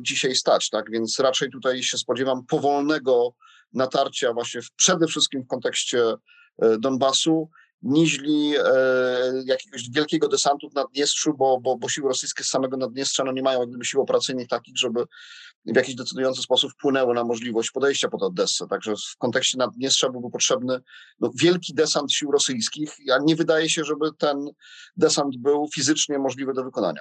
dzisiaj 0.00 0.34
stać, 0.34 0.70
tak? 0.70 0.90
Więc 0.90 1.18
raczej 1.18 1.50
tutaj 1.50 1.82
się 1.82 1.98
spodziewam 1.98 2.46
powolnego 2.46 3.34
natarcia 3.72 4.32
właśnie 4.32 4.62
w, 4.62 4.70
przede 4.76 5.06
wszystkim 5.06 5.42
w 5.42 5.46
kontekście 5.46 6.14
E, 6.62 6.78
Donbasu, 6.78 7.50
niźli 7.82 8.54
e, 8.56 9.42
jakiegoś 9.46 9.90
wielkiego 9.90 10.28
desantu 10.28 10.70
w 10.70 10.74
Naddniestrzu, 10.74 11.34
bo, 11.34 11.60
bo, 11.60 11.76
bo 11.76 11.88
siły 11.88 12.08
rosyjskie 12.08 12.44
z 12.44 12.48
samego 12.48 12.76
Naddniestrza 12.76 13.24
no, 13.24 13.32
nie 13.32 13.42
mają 13.42 13.60
jakby 13.60 13.84
sił 13.84 14.00
operacyjnych 14.00 14.48
takich, 14.48 14.78
żeby 14.78 15.04
w 15.66 15.76
jakiś 15.76 15.94
decydujący 15.94 16.42
sposób 16.42 16.72
wpłynęły 16.72 17.14
na 17.14 17.24
możliwość 17.24 17.70
podejścia 17.70 18.08
pod 18.08 18.22
Odessę. 18.22 18.66
Także 18.70 18.94
w 18.96 19.16
kontekście 19.18 19.58
Naddniestrza 19.58 20.10
byłby 20.10 20.30
potrzebny 20.30 20.80
no, 21.20 21.30
wielki 21.34 21.74
desant 21.74 22.12
sił 22.12 22.30
rosyjskich, 22.30 22.92
a 23.12 23.18
nie 23.24 23.36
wydaje 23.36 23.68
się, 23.70 23.84
żeby 23.84 24.06
ten 24.18 24.50
desant 24.96 25.36
był 25.36 25.68
fizycznie 25.74 26.18
możliwy 26.18 26.52
do 26.52 26.64
wykonania. 26.64 27.00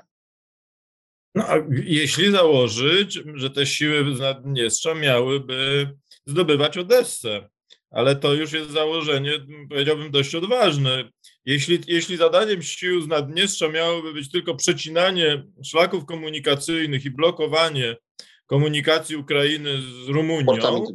No, 1.35 1.43
a 1.47 1.55
jeśli 1.69 2.31
założyć, 2.31 3.19
że 3.33 3.49
te 3.49 3.65
siły 3.65 4.15
z 4.15 4.19
Naddniestrza 4.19 4.93
miałyby 4.93 5.89
zdobywać 6.25 6.77
Odessę, 6.77 7.49
ale 7.91 8.15
to 8.15 8.33
już 8.33 8.51
jest 8.51 8.71
założenie, 8.71 9.31
powiedziałbym, 9.69 10.11
dość 10.11 10.35
odważne. 10.35 11.11
Jeśli, 11.45 11.79
jeśli 11.87 12.17
zadaniem 12.17 12.61
sił 12.61 13.01
z 13.01 13.07
Naddniestrza 13.07 13.69
miałoby 13.69 14.13
być 14.13 14.31
tylko 14.31 14.55
przecinanie 14.55 15.43
szlaków 15.63 16.05
komunikacyjnych 16.05 17.05
i 17.05 17.11
blokowanie 17.11 17.95
komunikacji 18.45 19.15
Ukrainy 19.15 19.81
z 19.81 20.07
Rumunią, 20.07 20.85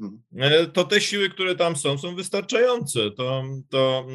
mhm. 0.00 0.22
e, 0.38 0.66
to 0.66 0.84
te 0.84 1.00
siły, 1.00 1.30
które 1.30 1.56
tam 1.56 1.76
są, 1.76 1.98
są 1.98 2.14
wystarczające. 2.14 3.10
To, 3.10 3.44
to, 3.68 4.06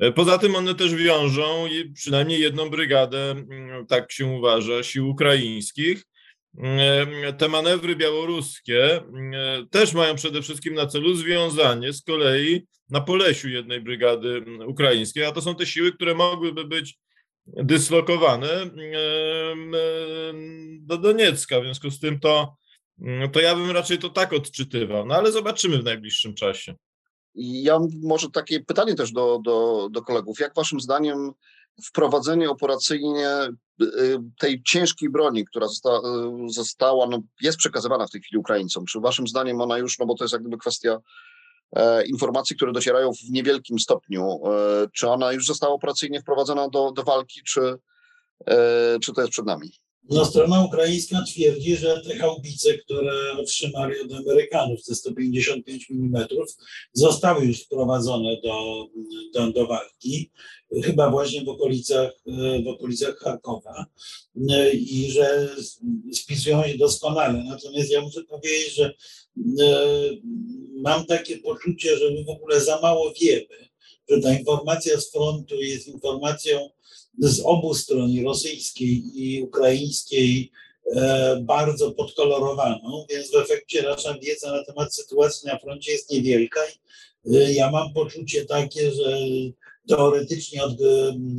e, 0.00 0.12
poza 0.12 0.38
tym 0.38 0.56
one 0.56 0.74
też 0.74 0.94
wiążą 0.94 1.64
przynajmniej 1.94 2.40
jedną 2.40 2.70
brygadę, 2.70 3.30
mm, 3.30 3.86
tak 3.86 4.12
się 4.12 4.26
uważa, 4.26 4.82
sił 4.82 5.08
ukraińskich, 5.08 6.04
te 7.38 7.48
manewry 7.48 7.96
białoruskie 7.96 9.00
też 9.70 9.94
mają 9.94 10.14
przede 10.14 10.42
wszystkim 10.42 10.74
na 10.74 10.86
celu 10.86 11.14
związanie 11.14 11.92
z 11.92 12.02
kolei 12.02 12.66
na 12.90 13.00
Polesiu 13.00 13.48
jednej 13.48 13.80
brygady 13.80 14.44
ukraińskiej, 14.66 15.24
a 15.24 15.32
to 15.32 15.40
są 15.40 15.54
te 15.54 15.66
siły, 15.66 15.92
które 15.92 16.14
mogłyby 16.14 16.64
być 16.64 16.98
dyslokowane 17.46 18.70
do 20.80 20.98
Doniecka. 20.98 21.60
W 21.60 21.64
związku 21.64 21.90
z 21.90 22.00
tym 22.00 22.20
to, 22.20 22.56
to 23.32 23.40
ja 23.40 23.56
bym 23.56 23.70
raczej 23.70 23.98
to 23.98 24.08
tak 24.08 24.32
odczytywał, 24.32 25.06
no 25.06 25.14
ale 25.14 25.32
zobaczymy 25.32 25.78
w 25.78 25.84
najbliższym 25.84 26.34
czasie. 26.34 26.74
Ja 27.34 27.78
może 28.02 28.30
takie 28.30 28.60
pytanie 28.60 28.94
też 28.94 29.12
do, 29.12 29.40
do, 29.44 29.88
do 29.92 30.02
kolegów. 30.02 30.40
Jak 30.40 30.54
waszym 30.54 30.80
zdaniem 30.80 31.32
wprowadzenie 31.84 32.50
operacyjnie 32.50 33.28
y, 33.82 33.84
y, 33.84 34.18
tej 34.38 34.62
ciężkiej 34.62 35.10
broni, 35.10 35.44
która 35.44 35.66
została, 35.66 35.98
y, 35.98 36.48
została 36.48 37.06
no, 37.06 37.20
jest 37.40 37.58
przekazywana 37.58 38.06
w 38.06 38.10
tej 38.10 38.20
chwili 38.20 38.38
Ukraińcom. 38.38 38.84
Czy 38.86 39.00
waszym 39.00 39.28
zdaniem 39.28 39.60
ona 39.60 39.78
już, 39.78 39.98
no 39.98 40.06
bo 40.06 40.14
to 40.14 40.24
jest 40.24 40.32
jak 40.32 40.42
gdyby 40.42 40.58
kwestia 40.58 40.98
e, 41.76 42.06
informacji, 42.06 42.56
które 42.56 42.72
docierają 42.72 43.12
w 43.12 43.30
niewielkim 43.30 43.78
stopniu, 43.78 44.22
e, 44.22 44.86
czy 44.92 45.08
ona 45.08 45.32
już 45.32 45.46
została 45.46 45.74
operacyjnie 45.74 46.20
wprowadzona 46.20 46.68
do, 46.68 46.92
do 46.92 47.02
walki, 47.02 47.40
czy, 47.46 47.78
e, 48.46 48.98
czy 49.02 49.12
to 49.12 49.20
jest 49.20 49.32
przed 49.32 49.46
nami? 49.46 49.70
No, 50.08 50.24
strona 50.24 50.64
ukraińska 50.64 51.22
twierdzi, 51.22 51.76
że 51.76 52.00
te 52.00 52.16
haubice, 52.16 52.78
które 52.78 53.32
otrzymali 53.32 54.00
od 54.00 54.12
Amerykanów, 54.12 54.84
te 54.84 54.94
155 54.94 55.90
mm, 55.90 56.26
zostały 56.92 57.44
już 57.44 57.60
wprowadzone 57.60 58.36
do, 58.42 58.86
do, 59.34 59.52
do 59.52 59.66
walki, 59.66 60.30
chyba 60.84 61.10
właśnie 61.10 61.44
w 61.44 61.48
okolicach, 61.48 62.12
w 62.64 62.68
okolicach 62.68 63.18
Charkowa 63.18 63.86
i 64.72 65.10
że 65.10 65.56
spisują 66.12 66.62
się 66.62 66.78
doskonale. 66.78 67.44
Natomiast 67.44 67.90
ja 67.90 68.00
muszę 68.00 68.24
powiedzieć, 68.24 68.74
że 68.74 68.94
e, 69.60 69.86
mam 70.74 71.06
takie 71.06 71.38
poczucie, 71.38 71.98
że 71.98 72.10
my 72.10 72.24
w 72.24 72.28
ogóle 72.28 72.60
za 72.60 72.80
mało 72.80 73.12
wiemy, 73.20 73.68
że 74.08 74.20
ta 74.20 74.38
informacja 74.38 75.00
z 75.00 75.10
frontu 75.10 75.54
jest 75.54 75.88
informacją 75.88 76.70
z 77.18 77.40
obu 77.44 77.74
stron, 77.74 78.10
i 78.10 78.22
rosyjskiej 78.24 79.02
i 79.14 79.42
ukraińskiej, 79.42 80.50
e, 80.96 81.40
bardzo 81.42 81.90
podkolorowaną, 81.90 83.06
więc 83.10 83.30
w 83.30 83.36
efekcie 83.36 83.82
nasza 83.82 84.18
wiedza 84.18 84.52
na 84.52 84.64
temat 84.64 84.94
sytuacji 84.94 85.46
na 85.46 85.58
froncie 85.58 85.92
jest 85.92 86.10
niewielka. 86.10 86.60
E, 87.34 87.52
ja 87.52 87.70
mam 87.70 87.92
poczucie 87.92 88.44
takie, 88.44 88.92
że 88.92 89.18
teoretycznie 89.88 90.64
od, 90.64 90.76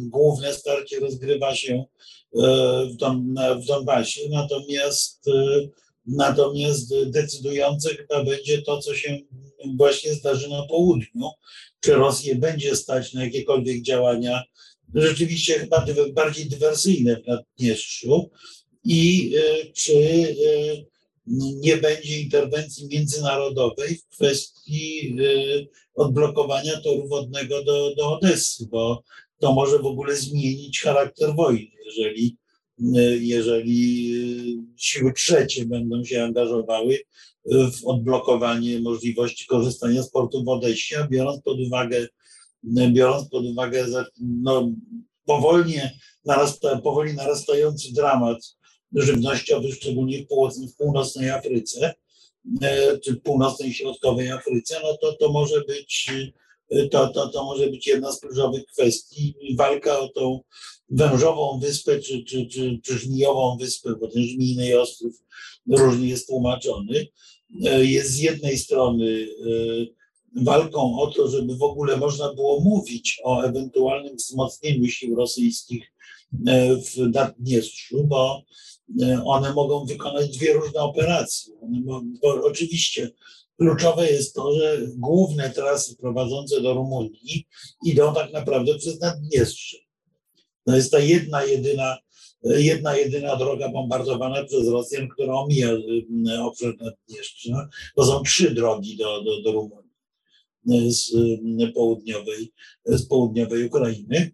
główne 0.09 0.53
starcie 0.53 0.99
rozgrywa 0.99 1.55
się 1.55 1.83
w, 2.91 2.95
Don, 2.95 3.35
w 3.61 3.65
Donbasie, 3.65 4.21
natomiast, 4.29 5.25
natomiast 6.05 6.93
decydujące 7.05 7.89
chyba 7.89 8.23
będzie 8.23 8.61
to, 8.61 8.81
co 8.81 8.95
się 8.95 9.17
właśnie 9.77 10.13
zdarzy 10.13 10.49
na 10.49 10.67
południu, 10.67 11.29
czy 11.79 11.93
Rosję 11.93 12.35
będzie 12.35 12.75
stać 12.75 13.13
na 13.13 13.23
jakiekolwiek 13.23 13.81
działania 13.81 14.43
rzeczywiście 14.93 15.59
chyba 15.59 15.85
bardziej 16.13 16.45
dywersyjne 16.45 17.21
w 17.21 17.27
Naddniestrzu 17.27 18.29
i 18.83 19.31
czy 19.73 19.93
nie 21.61 21.77
będzie 21.77 22.19
interwencji 22.19 22.87
międzynarodowej 22.87 23.95
w 23.95 24.07
kwestii 24.07 25.15
odblokowania 25.95 26.81
toru 26.81 27.07
wodnego 27.07 27.63
do, 27.63 27.95
do 27.95 28.17
Odessy, 28.17 28.67
bo 28.71 29.03
to 29.39 29.53
może 29.53 29.79
w 29.79 29.85
ogóle 29.85 30.15
zmienić 30.15 30.81
charakter 30.81 31.35
wojny, 31.35 31.71
jeżeli, 31.85 32.37
jeżeli 33.19 34.13
siły 34.77 35.13
trzecie 35.13 35.65
będą 35.65 36.03
się 36.03 36.23
angażowały 36.23 36.99
w 37.45 37.85
odblokowanie 37.85 38.79
możliwości 38.79 39.45
korzystania 39.45 40.03
z 40.03 40.11
portu 40.11 40.43
w 40.43 40.49
Odessie, 40.49 40.95
biorąc 41.09 41.41
pod 41.41 41.59
uwagę, 41.59 42.07
biorąc 42.63 43.29
pod 43.29 43.45
uwagę 43.45 43.85
no, 44.21 44.71
powolnie 45.25 45.99
narasta, 46.25 46.77
powoli 46.77 47.13
narastający 47.13 47.93
dramat 47.93 48.57
żywnościowy, 48.95 49.71
szczególnie 49.71 50.25
w 50.73 50.75
północnej 50.77 51.29
Afryce, 51.29 51.93
czy 53.03 53.15
północnej 53.15 53.69
i 53.69 53.73
środkowej 53.73 54.31
Afryce, 54.31 54.79
no 54.83 54.97
to 55.01 55.13
to 55.13 55.31
może 55.31 55.61
być 55.61 56.11
to, 56.91 57.07
to, 57.07 57.29
to 57.29 57.43
może 57.43 57.67
być 57.67 57.87
jedna 57.87 58.11
z 58.11 58.19
kluczowych 58.19 58.65
kwestii. 58.65 59.35
Walka 59.57 59.99
o 59.99 60.07
tą 60.07 60.39
wężową 60.89 61.59
wyspę 61.59 61.99
czy, 61.99 62.23
czy, 62.23 62.47
czy, 62.47 62.79
czy 62.83 62.97
żmijową 62.97 63.57
wyspę, 63.57 63.95
bo 64.01 64.07
ten 64.07 64.23
żmijny 64.23 64.79
ostrów 64.79 65.23
różnie 65.69 66.07
jest 66.07 66.27
tłumaczony, 66.27 67.07
jest 67.81 68.11
z 68.11 68.17
jednej 68.17 68.57
strony 68.57 69.27
walką 70.35 70.99
o 70.99 71.07
to, 71.07 71.27
żeby 71.27 71.55
w 71.55 71.63
ogóle 71.63 71.97
można 71.97 72.33
było 72.33 72.59
mówić 72.59 73.21
o 73.23 73.41
ewentualnym 73.41 74.15
wzmocnieniu 74.15 74.87
sił 74.87 75.15
rosyjskich 75.15 75.93
w 76.85 76.97
Naddniestrzu, 77.13 78.03
bo 78.03 78.43
one 79.25 79.53
mogą 79.53 79.85
wykonać 79.85 80.37
dwie 80.37 80.53
różne 80.53 80.79
operacje. 80.79 81.53
Bo 82.21 82.43
oczywiście 82.43 83.11
Kluczowe 83.59 84.11
jest 84.11 84.35
to, 84.35 84.53
że 84.53 84.77
główne 84.97 85.49
trasy 85.49 85.95
prowadzące 85.95 86.61
do 86.61 86.73
Rumunii 86.73 87.47
idą 87.85 88.13
tak 88.13 88.33
naprawdę 88.33 88.75
przez 88.75 88.99
Naddniestrze. 88.99 89.77
To 90.65 90.75
jest 90.75 90.91
ta 90.91 90.99
jedna, 90.99 91.43
jedyna, 91.43 91.97
jedna, 92.43 92.97
jedyna 92.97 93.35
droga 93.35 93.69
bombardowana 93.69 94.43
przez 94.43 94.67
Rosjan, 94.67 95.07
która 95.07 95.33
omija 95.33 95.69
obszar 96.41 96.73
Naddniestrza. 96.81 97.69
To 97.95 98.05
są 98.05 98.23
trzy 98.23 98.51
drogi 98.51 98.97
do, 98.97 99.23
do, 99.23 99.41
do 99.41 99.51
Rumunii 99.51 99.88
z 100.65 101.13
y, 101.61 101.71
południowej, 101.75 102.53
z 102.85 103.05
południowej 103.05 103.65
Ukrainy. 103.65 104.31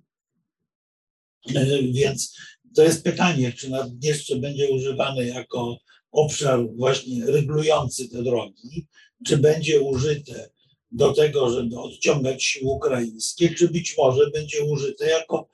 Więc 1.93 2.37
to 2.75 2.83
jest 2.83 3.03
pytanie, 3.03 3.53
czy 3.53 3.69
Naddniestrze 3.69 4.35
będzie 4.35 4.69
używane 4.69 5.25
jako 5.25 5.77
obszar 6.11 6.59
właśnie 6.75 7.25
regulujący 7.25 8.09
te 8.09 8.23
drogi, 8.23 8.87
czy 9.27 9.37
będzie 9.37 9.81
użyte 9.81 10.49
do 10.91 11.13
tego, 11.13 11.49
żeby 11.49 11.79
odciągać 11.79 12.43
siły 12.43 12.71
ukraińskie, 12.71 13.55
czy 13.55 13.69
być 13.69 13.97
może 13.97 14.31
będzie 14.31 14.63
użyte 14.63 15.09
jako 15.09 15.49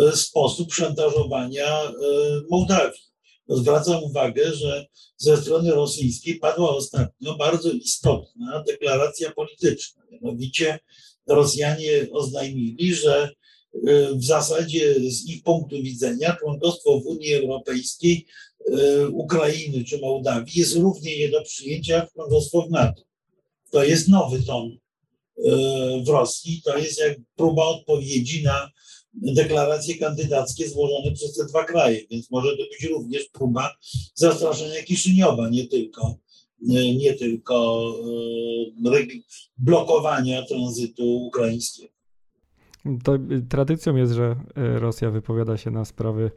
e, 0.00 0.16
sposób 0.16 0.74
szantażowania 0.74 1.82
e, 1.82 1.92
Mołdawii. 2.50 3.07
Zwracam 3.48 4.04
uwagę, 4.04 4.54
że 4.54 4.86
ze 5.16 5.36
strony 5.36 5.70
rosyjskiej 5.70 6.38
padła 6.38 6.76
ostatnio 6.76 7.36
bardzo 7.36 7.70
istotna 7.70 8.64
deklaracja 8.66 9.32
polityczna. 9.32 10.02
Mianowicie 10.10 10.78
Rosjanie 11.26 12.06
oznajmili, 12.12 12.94
że 12.94 13.30
e, 13.86 14.14
w 14.14 14.24
zasadzie 14.24 14.94
z 15.10 15.28
ich 15.28 15.42
punktu 15.42 15.82
widzenia 15.82 16.36
członkostwo 16.40 17.00
w 17.00 17.06
Unii 17.06 17.34
Europejskiej 17.34 18.26
Ukrainy 19.12 19.84
czy 19.84 19.98
Mołdawii 19.98 20.60
jest 20.60 20.76
równie 20.76 21.18
nie 21.18 21.28
do 21.28 21.42
przyjęcia 21.42 21.94
jak 21.94 22.12
członkostwo 22.12 22.62
w 22.62 22.70
NATO. 22.70 23.02
To 23.70 23.84
jest 23.84 24.08
nowy 24.08 24.42
ton 24.42 24.66
e, 24.68 25.50
w 26.04 26.08
Rosji. 26.08 26.62
To 26.64 26.78
jest 26.78 27.00
jak 27.00 27.18
próba 27.36 27.64
odpowiedzi 27.64 28.42
na 28.42 28.70
deklaracje 29.22 29.94
kandydackie 29.94 30.68
złożone 30.68 31.12
przez 31.12 31.34
te 31.34 31.46
dwa 31.46 31.64
kraje, 31.64 32.00
więc 32.10 32.30
może 32.30 32.50
to 32.50 32.62
być 32.62 32.84
również 32.90 33.24
próba 33.24 33.76
zastraszenia 34.14 34.82
Kiszyniowa, 34.82 35.48
nie 35.48 35.66
tylko, 35.66 36.18
nie 36.96 37.14
tylko 37.14 37.84
e, 38.00 38.80
blokowania 39.58 40.42
tranzytu 40.42 41.26
ukraińskiego. 41.26 41.97
To 43.04 43.14
y, 43.14 43.42
tradycją 43.48 43.96
jest, 43.96 44.12
że 44.12 44.36
y, 44.76 44.78
Rosja 44.78 45.10
wypowiada 45.10 45.56
się 45.56 45.70
na 45.70 45.84
sprawy 45.84 46.30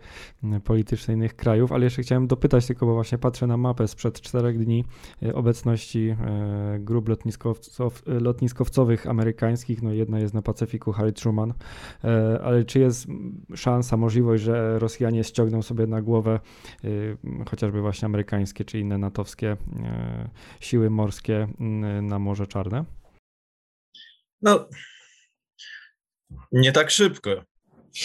y, 0.44 0.60
polityczne 0.60 1.14
innych 1.14 1.36
krajów, 1.36 1.72
ale 1.72 1.84
jeszcze 1.84 2.02
chciałem 2.02 2.28
dopytać 2.28 2.68
tylko, 2.68 2.86
bo 2.86 2.94
właśnie 2.94 3.18
patrzę 3.18 3.48
na 3.48 3.58
mapę 3.58 3.88
sprzed 3.88 4.22
czterech 4.22 4.66
dni 4.66 4.86
obecności 5.34 6.16
grup 6.80 7.10
lotniskowcow, 7.10 8.04
lotniskowcowych 8.06 9.08
amerykańskich. 9.08 9.82
No 9.82 9.94
jedna 9.94 10.20
jest 10.20 10.34
na 10.34 10.42
Pacyfiku, 10.42 10.92
Harry 10.92 11.14
Truman, 11.14 11.54
ale 12.44 12.66
czy 12.66 12.80
jest 12.80 13.08
szansa, 13.56 13.98
możliwość, 13.98 14.44
że 14.44 14.80
Rosjanie 14.80 15.24
ściągną 15.24 15.62
sobie 15.62 15.88
na 15.88 16.02
głowę 16.02 16.40
chociażby 17.50 17.82
właśnie 17.82 18.06
amerykańskie 18.06 18.66
czy 18.66 18.80
inne 18.80 18.98
natowskie 18.98 19.58
siły 20.60 20.90
morskie 20.90 21.48
na 22.02 22.20
Morze 22.20 22.48
Czarne? 22.48 22.86
No, 24.42 24.68
nie 26.52 26.72
tak 26.72 26.92
szybko. 26.92 27.44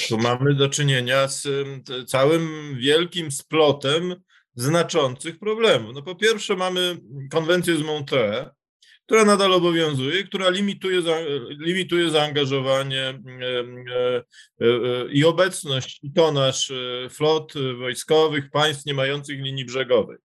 Tu 0.08 0.18
mamy 0.18 0.54
do 0.54 0.68
czynienia 0.68 1.28
z 1.28 1.48
całym 2.06 2.74
wielkim 2.78 3.30
splotem 3.30 4.14
znaczących 4.54 5.38
problemów. 5.38 5.94
No 5.94 6.02
po 6.02 6.14
pierwsze 6.14 6.56
mamy 6.56 6.98
konwencję 7.30 7.76
z 7.76 7.82
Montreux, 7.82 8.50
która 9.06 9.24
nadal 9.24 9.52
obowiązuje, 9.52 10.24
która 10.24 10.50
limituje, 10.50 11.02
limituje 11.48 12.10
zaangażowanie 12.10 13.02
e, 13.02 13.14
e, 13.14 14.24
e, 14.60 15.12
i 15.12 15.24
obecność 15.24 16.00
i 16.02 16.12
tonaż 16.12 16.72
flot 17.10 17.52
wojskowych 17.78 18.50
państw 18.50 18.86
nie 18.86 18.94
mających 18.94 19.40
linii 19.40 19.64
brzegowej. 19.64 20.16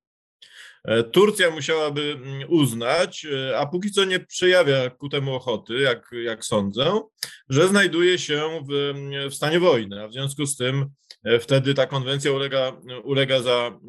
E, 0.84 1.04
Turcja 1.04 1.52
musiałaby 1.52 2.02
mm, 2.02 2.50
uznać, 2.50 3.26
e, 3.26 3.58
a 3.58 3.66
póki 3.66 3.92
co 3.92 4.06
nie 4.06 4.20
przejawia 4.20 4.90
ku 4.90 5.10
temu 5.10 5.36
ochoty, 5.36 5.74
jak, 5.74 6.12
jak 6.24 6.46
sądzę, 6.46 7.02
że 7.50 7.68
znajduje 7.68 8.20
się 8.20 8.66
w, 8.70 8.74
mm, 8.74 9.30
w 9.30 9.36
stanie 9.36 9.60
wojny, 9.60 10.04
a 10.04 10.08
w 10.08 10.14
związku 10.14 10.46
z 10.46 10.58
tym 10.58 10.86
e, 11.24 11.40
wtedy 11.40 11.74
ta 11.74 11.86
konwencja 11.86 12.32
ulega, 12.32 12.82
ulega 13.04 13.42
za, 13.42 13.80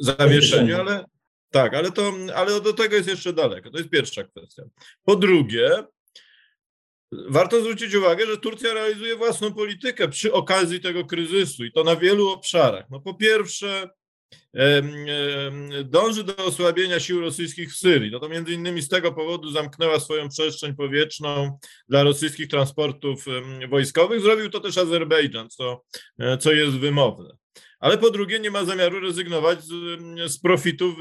zawieszeniu, 0.00 0.76
ale 0.76 1.04
tak, 1.50 1.74
ale, 1.74 1.92
to, 1.92 2.12
ale 2.34 2.60
do 2.60 2.72
tego 2.72 2.96
jest 2.96 3.08
jeszcze 3.08 3.32
daleko. 3.32 3.70
To 3.70 3.78
jest 3.78 3.90
pierwsza 3.90 4.24
kwestia. 4.24 4.62
Po 5.04 5.16
drugie, 5.16 5.84
Warto 7.28 7.60
zwrócić 7.60 7.94
uwagę, 7.94 8.26
że 8.26 8.38
Turcja 8.38 8.74
realizuje 8.74 9.16
własną 9.16 9.54
politykę 9.54 10.08
przy 10.08 10.32
okazji 10.32 10.80
tego 10.80 11.04
kryzysu 11.04 11.64
i 11.64 11.72
to 11.72 11.84
na 11.84 11.96
wielu 11.96 12.28
obszarach. 12.28 12.84
No 12.90 13.00
po 13.00 13.14
pierwsze, 13.14 13.90
dąży 15.84 16.24
do 16.24 16.36
osłabienia 16.36 17.00
sił 17.00 17.20
rosyjskich 17.20 17.72
w 17.72 17.76
Syrii. 17.76 18.10
No 18.10 18.20
to 18.20 18.28
między 18.28 18.52
innymi 18.52 18.82
z 18.82 18.88
tego 18.88 19.12
powodu 19.12 19.50
zamknęła 19.50 20.00
swoją 20.00 20.28
przestrzeń 20.28 20.74
powietrzną 20.74 21.58
dla 21.88 22.02
rosyjskich 22.02 22.48
transportów 22.48 23.24
wojskowych. 23.68 24.20
Zrobił 24.20 24.50
to 24.50 24.60
też 24.60 24.78
Azerbejdżan, 24.78 25.48
co, 25.50 25.82
e, 26.18 26.38
co 26.38 26.52
jest 26.52 26.78
wymowne. 26.78 27.36
Ale 27.80 27.98
po 27.98 28.10
drugie 28.10 28.40
nie 28.40 28.50
ma 28.50 28.64
zamiaru 28.64 29.00
rezygnować 29.00 29.64
z, 29.64 29.72
z 30.32 30.38
profitów 30.38 30.94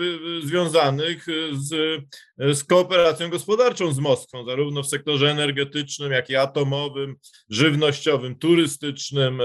związanych 0.44 1.26
z, 1.52 2.02
z 2.38 2.64
kooperacją 2.64 3.30
gospodarczą 3.30 3.94
z 3.94 4.00
Moskwą, 4.00 4.46
zarówno 4.46 4.84
w 4.84 4.88
sektorze 4.88 5.32
energetycznym, 5.32 6.12
jak 6.12 6.30
i 6.30 6.36
atomowym, 6.36 7.16
żywnościowym, 7.50 8.36
turystycznym, 8.36 9.42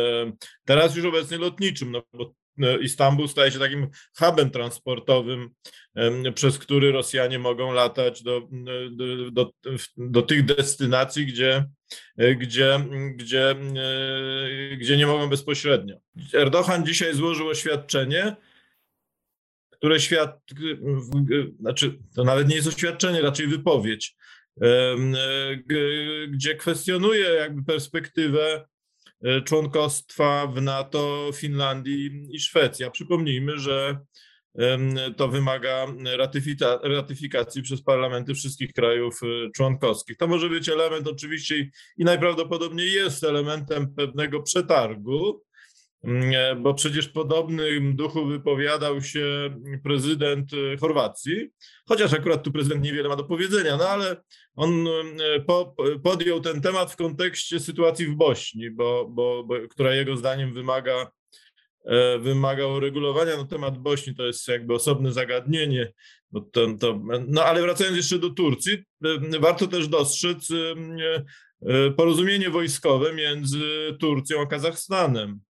teraz 0.65 0.97
już 0.97 1.05
obecnie 1.05 1.39
lotniczym, 1.39 1.93
no 1.93 2.03
bo 2.13 2.35
E, 2.48 2.48
Istanbul 2.81 3.29
staje 3.29 3.51
się 3.51 3.59
takim 3.59 3.89
hubem 4.19 4.51
transportowym, 4.51 5.51
przez 6.35 6.59
który 6.59 6.93
Rosjanie 6.93 7.39
mogą 7.39 7.73
latać 7.73 8.23
do, 8.23 8.49
do, 8.91 9.31
do, 9.31 9.53
do 9.97 10.23
tych 10.23 10.45
destynacji, 10.45 11.27
gdzie, 11.27 11.65
e, 12.17 12.35
gdzie, 12.35 12.81
gdzie, 13.15 13.51
e, 13.51 14.77
gdzie 14.77 14.97
nie 14.97 15.07
mogą 15.07 15.29
bezpośrednio. 15.29 15.97
Erdogan 16.35 16.87
dzisiaj 16.87 17.15
złożył 17.15 17.49
oświadczenie, 17.49 18.37
które 19.71 20.01
świat, 20.01 20.41
znaczy 21.61 21.99
to 22.15 22.25
nawet 22.25 22.49
nie 22.49 22.57
jest 22.57 22.69
oświadczenie, 22.69 23.23
raczej 23.23 23.47
wypowiedź, 23.47 24.17
gdzie 26.29 26.55
kwestionuje 26.55 27.29
jakby 27.29 27.65
perspektywę 27.65 28.69
członkostwa 29.45 30.47
w 30.47 30.63
NATO 30.63 31.31
Finlandii 31.35 32.27
i 32.31 32.41
Szwecji. 32.41 32.85
A 32.85 32.91
przypomnijmy, 32.91 33.59
że 33.59 33.99
to 35.17 35.29
wymaga 35.29 35.87
ratyfikacji 36.83 37.63
przez 37.63 37.83
parlamenty 37.83 38.35
wszystkich 38.35 38.73
krajów 38.73 39.21
członkowskich. 39.57 40.17
To 40.17 40.27
może 40.27 40.49
być 40.49 40.69
element 40.69 41.09
oczywiście 41.09 41.71
i 41.97 42.05
najprawdopodobniej 42.05 42.93
jest 42.93 43.25
elementem 43.25 43.95
pewnego 43.95 44.43
przetargu, 44.43 45.43
bo 46.57 46.75
przecież 46.75 47.09
w 47.09 47.13
podobnym 47.13 47.97
duchu 47.97 48.27
wypowiadał 48.27 49.03
się 49.03 49.25
prezydent 49.83 50.51
e, 50.53 50.77
Chorwacji, 50.77 51.49
chociaż 51.89 52.13
akurat 52.13 52.43
tu 52.43 52.53
prezydent 52.53 52.85
niewiele 52.85 53.09
ma 53.09 53.17
do 53.17 53.25
powiedzenia, 53.25 53.77
no 53.77 53.89
ale 53.89 54.17
on 54.57 54.89
e, 54.89 55.41
po, 55.41 55.75
podjął 56.03 56.41
ten 56.41 56.61
temat 56.61 56.93
w 56.93 56.97
kontekście 56.97 57.61
sytuacji 57.61 58.07
w 58.07 58.15
Bośni, 58.15 58.71
bo, 58.71 59.09
bo, 59.11 59.45
bo, 59.45 59.55
która 59.71 59.95
jego 59.95 60.17
zdaniem 60.17 60.55
wymaga, 60.55 61.11
e, 61.85 62.19
wymaga 62.19 62.67
uregulowania. 62.67 63.37
No 63.37 63.45
temat 63.45 63.79
Bośni 63.79 64.15
to 64.15 64.27
jest 64.27 64.49
jakby 64.49 64.75
osobne 64.75 65.13
zagadnienie, 65.13 65.93
to, 66.53 66.67
to, 66.81 67.01
no 67.29 67.45
ale 67.45 67.63
wracając 67.63 67.97
jeszcze 67.97 68.19
do 68.19 68.31
Turcji, 68.31 68.79
warto 69.41 69.67
też 69.67 69.89
dostrzec 69.89 70.49
porozumienie 71.97 72.51
wojskowe 72.51 73.15
między 73.15 73.61
Turcją 74.01 74.43
a 74.43 74.47
Kazachstanem 74.47 75.41
E, 75.41 75.48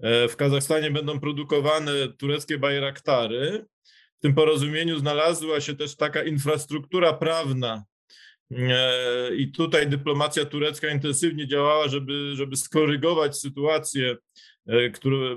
w 0.00 0.32
Kazachstanie 0.36 0.90
będą 0.90 1.20
produkowane 1.20 1.92
tureckie 2.18 2.58
bajraktary. 2.58 3.66
W 4.18 4.20
tym 4.20 4.34
porozumieniu 4.34 4.98
znalazła 4.98 5.60
się 5.60 5.76
też 5.76 5.96
taka 5.96 6.22
infrastruktura 6.22 7.12
prawna, 7.12 7.84
e, 8.50 9.34
i 9.36 9.52
tutaj 9.52 9.88
dyplomacja 9.88 10.44
turecka 10.44 10.88
intensywnie 10.88 11.46
działała, 11.48 11.88
żeby, 11.88 12.32
żeby 12.34 12.56
skorygować 12.56 13.38
sytuację, 13.38 14.16
e, 14.66 14.90
którą 14.90 15.36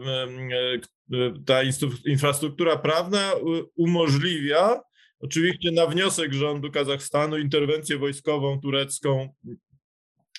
ta 1.45 1.59
infrastruktura 2.05 2.77
prawna 2.77 3.31
umożliwia, 3.75 4.81
oczywiście 5.19 5.71
na 5.71 5.87
wniosek 5.87 6.33
rządu 6.33 6.71
Kazachstanu, 6.71 7.37
interwencję 7.37 7.97
wojskową 7.97 8.61
turecką 8.61 9.33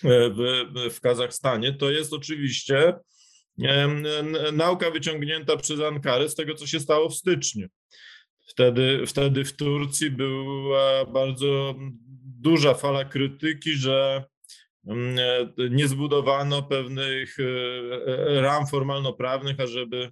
w, 0.04 0.64
w 0.94 1.00
Kazachstanie. 1.00 1.72
To 1.72 1.90
jest 1.90 2.12
oczywiście 2.12 2.94
nauka 4.52 4.90
wyciągnięta 4.90 5.56
przez 5.56 5.80
Ankarę 5.80 6.28
z 6.28 6.34
tego, 6.34 6.54
co 6.54 6.66
się 6.66 6.80
stało 6.80 7.08
w 7.08 7.14
styczniu. 7.14 7.68
Wtedy, 8.48 9.06
wtedy 9.06 9.44
w 9.44 9.56
Turcji 9.56 10.10
była 10.10 11.04
bardzo 11.04 11.74
duża 12.40 12.74
fala 12.74 13.04
krytyki, 13.04 13.72
że 13.72 14.24
nie 15.70 15.88
zbudowano 15.88 16.62
pewnych 16.62 17.36
e, 17.40 17.44
e, 18.06 18.40
ram 18.40 18.66
formalno-prawnych, 18.66 19.60
ażeby, 19.60 20.10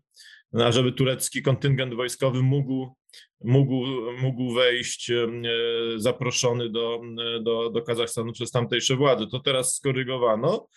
ażeby 0.52 0.92
turecki 0.92 1.42
kontyngent 1.42 1.94
wojskowy 1.94 2.42
mógł, 2.42 2.96
mógł, 3.40 3.86
mógł 4.20 4.54
wejść 4.54 5.12
zaproszony 5.96 6.70
do, 6.70 7.00
do, 7.42 7.70
do 7.70 7.82
Kazachstanu 7.82 8.32
przez 8.32 8.50
tamtejsze 8.50 8.96
władze. 8.96 9.26
To 9.26 9.40
teraz 9.40 9.74
skorygowano. 9.74 10.68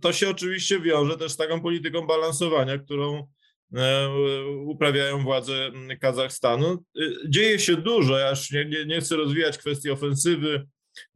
To 0.00 0.12
się 0.12 0.28
oczywiście 0.30 0.80
wiąże 0.80 1.16
też 1.16 1.32
z 1.32 1.36
taką 1.36 1.60
polityką 1.60 2.06
balansowania, 2.06 2.78
którą 2.78 3.28
e, 3.76 4.08
uprawiają 4.66 5.22
władze 5.22 5.70
Kazachstanu. 6.00 6.84
Y, 6.98 7.12
dzieje 7.28 7.58
się 7.58 7.76
dużo, 7.76 8.18
ja 8.18 8.30
już 8.30 8.50
nie, 8.50 8.64
nie, 8.64 8.86
nie 8.86 9.00
chcę 9.00 9.16
rozwijać 9.16 9.58
kwestii 9.58 9.90
ofensywy 9.90 10.66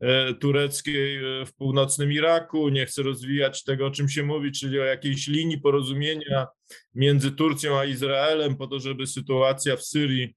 e, 0.00 0.34
tureckiej 0.34 1.16
e, 1.16 1.46
w 1.46 1.54
północnym 1.54 2.12
Iraku, 2.12 2.68
nie 2.68 2.86
chcę 2.86 3.02
rozwijać 3.02 3.64
tego, 3.64 3.86
o 3.86 3.90
czym 3.90 4.08
się 4.08 4.22
mówi, 4.22 4.52
czyli 4.52 4.80
o 4.80 4.84
jakiejś 4.84 5.26
linii 5.26 5.60
porozumienia 5.60 6.46
między 6.94 7.32
Turcją 7.32 7.78
a 7.78 7.84
Izraelem, 7.84 8.56
po 8.56 8.66
to, 8.66 8.80
żeby 8.80 9.06
sytuacja 9.06 9.76
w 9.76 9.82
Syrii 9.82 10.34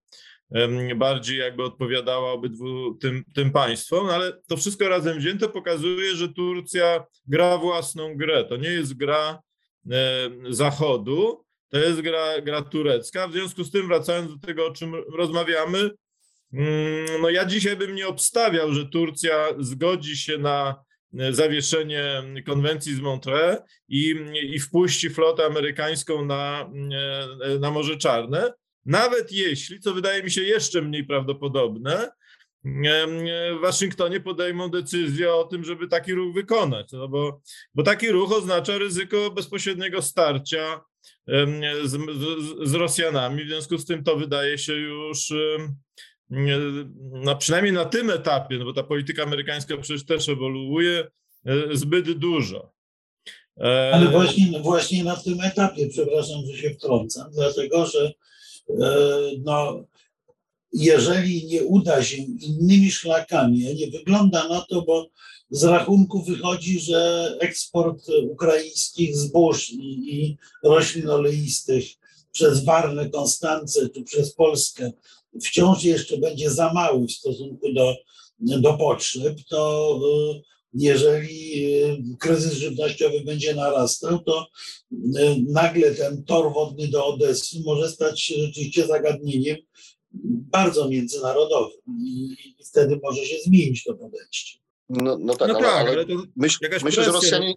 bardziej 0.95 1.37
jakby 1.37 1.63
odpowiadała 1.63 2.31
obydwu 2.31 2.95
tym, 2.95 3.23
tym 3.35 3.51
państwom, 3.51 4.07
no 4.07 4.13
ale 4.13 4.41
to 4.47 4.57
wszystko 4.57 4.89
razem 4.89 5.17
wzięte 5.17 5.49
pokazuje, 5.49 6.15
że 6.15 6.29
Turcja 6.29 7.05
gra 7.27 7.57
własną 7.57 8.15
grę. 8.17 8.45
To 8.45 8.57
nie 8.57 8.69
jest 8.69 8.93
gra 8.93 9.39
Zachodu, 10.49 11.45
to 11.69 11.77
jest 11.77 12.01
gra, 12.01 12.41
gra 12.41 12.61
turecka. 12.61 13.27
W 13.27 13.33
związku 13.33 13.63
z 13.63 13.71
tym, 13.71 13.87
wracając 13.87 14.31
do 14.31 14.47
tego, 14.47 14.67
o 14.67 14.71
czym 14.71 14.95
rozmawiamy, 15.13 15.89
mm, 16.53 17.21
no 17.21 17.29
ja 17.29 17.45
dzisiaj 17.45 17.77
bym 17.77 17.95
nie 17.95 18.07
obstawiał, 18.07 18.73
że 18.73 18.85
Turcja 18.85 19.47
zgodzi 19.59 20.17
się 20.17 20.37
na 20.37 20.75
zawieszenie 21.31 22.23
konwencji 22.45 22.95
z 22.95 22.99
Montreux 22.99 23.61
i, 23.87 24.15
i 24.33 24.59
wpuści 24.59 25.09
flotę 25.09 25.45
amerykańską 25.45 26.25
na, 26.25 26.69
na 27.59 27.71
Morze 27.71 27.97
Czarne. 27.97 28.53
Nawet 28.85 29.31
jeśli, 29.31 29.79
co 29.79 29.93
wydaje 29.93 30.23
mi 30.23 30.31
się 30.31 30.41
jeszcze 30.41 30.81
mniej 30.81 31.03
prawdopodobne, 31.05 32.11
w 32.63 33.61
Waszyngtonie 33.61 34.19
podejmą 34.19 34.69
decyzję 34.69 35.33
o 35.33 35.43
tym, 35.43 35.63
żeby 35.63 35.87
taki 35.87 36.13
ruch 36.13 36.33
wykonać, 36.33 36.91
no 36.91 37.07
bo, 37.07 37.41
bo 37.73 37.83
taki 37.83 38.11
ruch 38.11 38.31
oznacza 38.31 38.77
ryzyko 38.77 39.31
bezpośredniego 39.31 40.01
starcia 40.01 40.81
z, 41.83 41.91
z, 41.91 42.69
z 42.69 42.73
Rosjanami. 42.73 43.43
W 43.43 43.47
związku 43.47 43.77
z 43.77 43.85
tym 43.85 44.03
to 44.03 44.15
wydaje 44.15 44.57
się 44.57 44.73
już, 44.73 45.33
no 47.11 47.35
przynajmniej 47.35 47.73
na 47.73 47.85
tym 47.85 48.09
etapie, 48.09 48.57
no 48.57 48.65
bo 48.65 48.73
ta 48.73 48.83
polityka 48.83 49.23
amerykańska 49.23 49.77
przecież 49.77 50.05
też 50.05 50.29
ewoluuje, 50.29 51.07
e, 51.45 51.75
zbyt 51.77 52.11
dużo. 52.11 52.73
E, 53.57 53.91
Ale 53.93 54.07
właśnie, 54.07 54.59
właśnie 54.59 55.03
na 55.03 55.15
tym 55.15 55.41
etapie, 55.41 55.87
przepraszam, 55.89 56.37
że 56.51 56.57
się 56.57 56.69
wtrącam, 56.69 57.31
dlatego 57.31 57.85
że 57.85 58.11
no, 59.39 59.83
jeżeli 60.73 61.45
nie 61.45 61.63
uda 61.63 62.03
się 62.03 62.17
innymi 62.17 62.91
szlakami, 62.91 63.75
nie 63.75 63.87
wygląda 63.87 64.47
na 64.47 64.61
to, 64.61 64.81
bo 64.81 65.09
z 65.49 65.63
rachunku 65.63 66.23
wychodzi, 66.23 66.79
że 66.79 67.31
eksport 67.39 68.07
ukraińskich 68.29 69.17
zbóż 69.17 69.71
i, 69.71 70.15
i 70.15 70.37
roślin 70.63 71.09
oleistych 71.09 71.85
przez 72.31 72.63
Warnę, 72.63 73.09
Konstancę 73.09 73.89
czy 73.89 74.03
przez 74.03 74.33
Polskę 74.33 74.91
wciąż 75.43 75.83
jeszcze 75.83 76.17
będzie 76.17 76.51
za 76.51 76.73
mały 76.73 77.07
w 77.07 77.11
stosunku 77.11 77.73
do, 77.73 77.95
do 78.39 78.73
potrzeb, 78.73 79.37
to 79.49 79.99
e, 80.35 80.41
jeżeli 80.73 81.65
y, 81.83 82.17
kryzys 82.19 82.53
żywnościowy 82.53 83.21
będzie 83.25 83.55
narastał, 83.55 84.19
to 84.19 84.47
y, 84.91 84.97
nagle 85.47 85.95
ten 85.95 86.23
tor 86.23 86.53
wodny 86.53 86.87
do 86.87 87.05
Odessy 87.05 87.57
może 87.65 87.89
stać 87.89 88.21
się 88.21 88.35
rzeczywiście 88.35 88.87
zagadnieniem 88.87 89.57
bardzo 90.51 90.89
międzynarodowym 90.89 91.79
i 92.05 92.35
wtedy 92.65 92.99
może 93.03 93.25
się 93.25 93.35
zmienić 93.45 93.83
to 93.83 93.93
podejście. 93.93 94.61
No, 94.89 95.17
no 95.19 95.35
tak, 95.35 95.47
no 95.47 95.57
ale, 95.57 95.67
tak, 95.67 95.87
ale 95.87 96.05
myśl, 96.35 96.57
myślę, 96.83 97.03
że 97.03 97.11
Rosjanie 97.11 97.53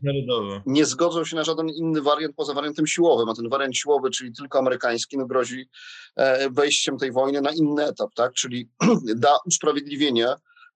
nie 0.67 0.85
zgodzą 0.85 1.25
się 1.25 1.37
na 1.37 1.45
żaden 1.45 1.69
inny 1.69 2.03
wariant 2.03 2.37
poza 2.37 2.55
wariantem 2.55 2.87
siłowym, 2.87 3.29
a 3.29 3.35
ten 3.35 3.49
wariant 3.49 3.77
siłowy, 3.77 4.11
czyli 4.11 4.33
tylko 4.33 4.59
amerykański, 4.59 5.19
no 5.19 5.27
grozi 5.27 5.69
e, 6.17 6.51
wejściem 6.51 6.99
tej 6.99 7.13
wojny 7.13 7.41
na 7.41 7.51
inny 7.53 7.87
etap, 7.87 8.15
tak? 8.15 8.33
czyli 8.33 8.69
da 9.17 9.37
usprawiedliwienie 9.47 10.27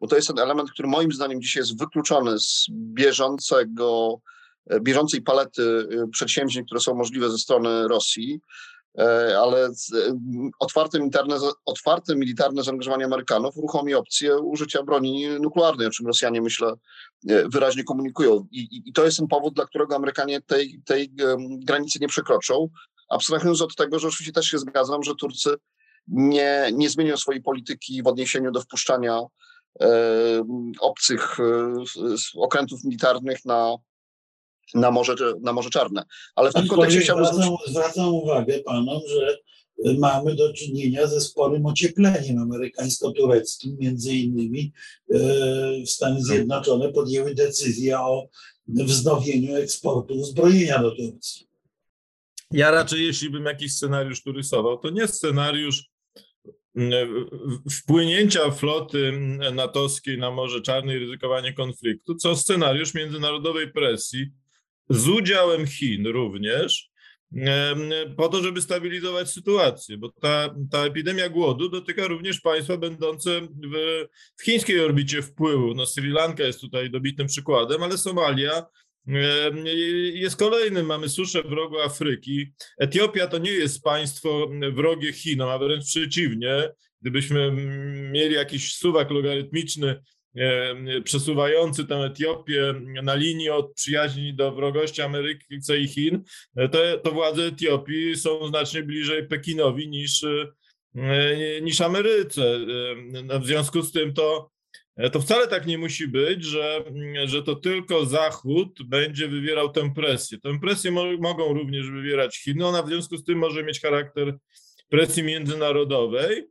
bo 0.00 0.06
to 0.06 0.16
jest 0.16 0.28
ten 0.28 0.38
element, 0.38 0.70
który 0.70 0.88
moim 0.88 1.12
zdaniem 1.12 1.42
dzisiaj 1.42 1.60
jest 1.60 1.78
wykluczony 1.78 2.38
z 2.38 2.66
bieżącego, 2.70 4.20
e, 4.70 4.80
bieżącej 4.80 5.22
palety 5.22 5.88
e, 5.90 6.08
przedsięwzięć, 6.08 6.66
które 6.66 6.80
są 6.80 6.94
możliwe 6.94 7.30
ze 7.30 7.38
strony 7.38 7.88
Rosji, 7.88 8.40
e, 8.98 9.38
ale 9.38 9.70
otwarte 10.58 10.98
militarne, 10.98 11.36
otwarte 11.64 12.16
militarne 12.16 12.62
zaangażowanie 12.62 13.04
Amerykanów 13.04 13.56
uruchomi 13.56 13.94
opcję 13.94 14.38
użycia 14.38 14.82
broni 14.82 15.28
nuklearnej, 15.40 15.86
o 15.86 15.90
czym 15.90 16.06
Rosjanie, 16.06 16.42
myślę, 16.42 16.72
wyraźnie 17.52 17.84
komunikują. 17.84 18.46
I, 18.50 18.82
i 18.86 18.92
to 18.92 19.04
jest 19.04 19.16
ten 19.16 19.26
powód, 19.26 19.54
dla 19.54 19.66
którego 19.66 19.96
Amerykanie 19.96 20.40
tej, 20.40 20.80
tej 20.84 21.10
granicy 21.64 21.98
nie 22.00 22.08
przekroczą. 22.08 22.68
Abstrahując 23.10 23.62
od 23.62 23.76
tego, 23.76 23.98
że 23.98 24.08
oczywiście 24.08 24.32
też 24.32 24.46
się 24.46 24.58
zgadzam, 24.58 25.02
że 25.02 25.14
Turcy 25.14 25.54
nie, 26.08 26.70
nie 26.72 26.90
zmienią 26.90 27.16
swojej 27.16 27.42
polityki 27.42 28.02
w 28.02 28.06
odniesieniu 28.06 28.50
do 28.50 28.60
wpuszczania 28.60 29.20
obcych 30.80 31.40
e, 31.40 31.74
okrętów 32.36 32.84
militarnych 32.84 33.44
na, 33.44 33.76
na, 34.74 34.90
Morze, 34.90 35.14
na 35.40 35.52
Morze 35.52 35.70
Czarne. 35.70 36.02
Ale 36.34 36.50
w 36.50 36.54
tym 36.54 36.68
kontekście 36.68 37.00
chciałbym... 37.00 37.26
Zwracam, 37.26 37.56
zwracam 37.66 38.14
uwagę 38.14 38.58
panom, 38.58 39.00
że 39.08 39.38
mamy 39.98 40.34
do 40.34 40.52
czynienia 40.52 41.06
ze 41.06 41.20
sporym 41.20 41.66
ociepleniem 41.66 42.38
amerykańsko-tureckim. 42.38 43.76
Między 43.80 44.14
innymi 44.14 44.72
e, 45.14 45.18
Stany 45.86 46.22
Zjednoczone 46.22 46.92
podjęły 46.92 47.34
decyzję 47.34 48.00
o 48.00 48.28
wznowieniu 48.68 49.56
eksportu 49.56 50.14
uzbrojenia 50.14 50.82
do 50.82 50.90
Turcji. 50.90 51.48
Ja 52.50 52.70
raczej, 52.70 53.06
jeśli 53.06 53.30
bym 53.30 53.44
jakiś 53.44 53.72
scenariusz 53.72 54.22
tu 54.22 54.32
rysował, 54.32 54.78
to 54.78 54.90
nie 54.90 55.08
scenariusz 55.08 55.90
wpłynięcia 57.70 58.50
floty 58.50 59.12
natowskiej 59.52 60.18
na 60.18 60.30
Morze 60.30 60.60
Czarne 60.60 60.96
i 60.96 60.98
ryzykowanie 60.98 61.52
konfliktu, 61.52 62.14
co 62.14 62.36
scenariusz 62.36 62.94
międzynarodowej 62.94 63.72
presji 63.72 64.26
z 64.90 65.08
udziałem 65.08 65.66
Chin 65.66 66.06
również, 66.06 66.90
po 68.16 68.28
to, 68.28 68.42
żeby 68.42 68.62
stabilizować 68.62 69.30
sytuację, 69.30 69.98
bo 69.98 70.12
ta, 70.20 70.54
ta 70.70 70.84
epidemia 70.84 71.28
głodu 71.28 71.68
dotyka 71.68 72.06
również 72.06 72.40
państwa 72.40 72.76
będące 72.76 73.40
w, 73.40 74.06
w 74.36 74.44
chińskiej 74.44 74.80
orbicie 74.80 75.22
wpływu. 75.22 75.74
No 75.74 75.86
Sri 75.86 76.10
Lanka 76.10 76.42
jest 76.42 76.60
tutaj 76.60 76.90
dobitnym 76.90 77.26
przykładem, 77.26 77.82
ale 77.82 77.98
Somalia 77.98 78.66
jest 80.14 80.36
kolejnym. 80.36 80.86
Mamy 80.86 81.08
suszę 81.08 81.42
w 81.42 81.52
rogu 81.52 81.80
Afryki. 81.80 82.52
Etiopia 82.78 83.26
to 83.26 83.38
nie 83.38 83.50
jest 83.50 83.82
państwo 83.82 84.50
wrogie 84.72 85.12
Chinom, 85.12 85.48
a 85.48 85.58
wręcz 85.58 85.84
przeciwnie. 85.84 86.68
Gdybyśmy 87.00 87.52
mieli 88.12 88.34
jakiś 88.34 88.74
suwak 88.74 89.10
logarytmiczny 89.10 90.00
przesuwający 91.04 91.84
tę 91.84 91.96
Etiopię 91.96 92.74
na 93.02 93.14
linii 93.14 93.50
od 93.50 93.74
przyjaźni 93.74 94.34
do 94.34 94.52
wrogości 94.52 95.02
Ameryki 95.02 95.58
i 95.82 95.88
Chin, 95.88 96.22
to, 96.72 96.98
to 97.02 97.12
władze 97.12 97.42
Etiopii 97.42 98.16
są 98.16 98.48
znacznie 98.48 98.82
bliżej 98.82 99.26
Pekinowi 99.26 99.88
niż, 99.88 100.24
e, 100.24 101.60
niż 101.62 101.80
Ameryce. 101.80 102.58
No, 103.24 103.40
w 103.40 103.46
związku 103.46 103.82
z 103.82 103.92
tym 103.92 104.14
to, 104.14 104.50
to 105.12 105.20
wcale 105.20 105.48
tak 105.48 105.66
nie 105.66 105.78
musi 105.78 106.08
być, 106.08 106.44
że, 106.44 106.84
że 107.24 107.42
to 107.42 107.54
tylko 107.54 108.06
Zachód 108.06 108.82
będzie 108.82 109.28
wywierał 109.28 109.68
tę 109.68 109.94
presję. 109.94 110.38
Tę 110.38 110.58
presję 110.60 110.90
mo 110.90 111.04
mogą 111.18 111.54
również 111.54 111.90
wywierać 111.90 112.38
Chiny. 112.38 112.66
Ona 112.66 112.82
w 112.82 112.88
związku 112.88 113.16
z 113.16 113.24
tym 113.24 113.38
może 113.38 113.64
mieć 113.64 113.80
charakter 113.80 114.38
presji 114.88 115.22
międzynarodowej. 115.22 116.48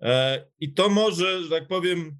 E, 0.00 0.44
I 0.60 0.72
to 0.72 0.88
może, 0.88 1.42
że 1.42 1.50
tak 1.50 1.68
powiem, 1.68 2.18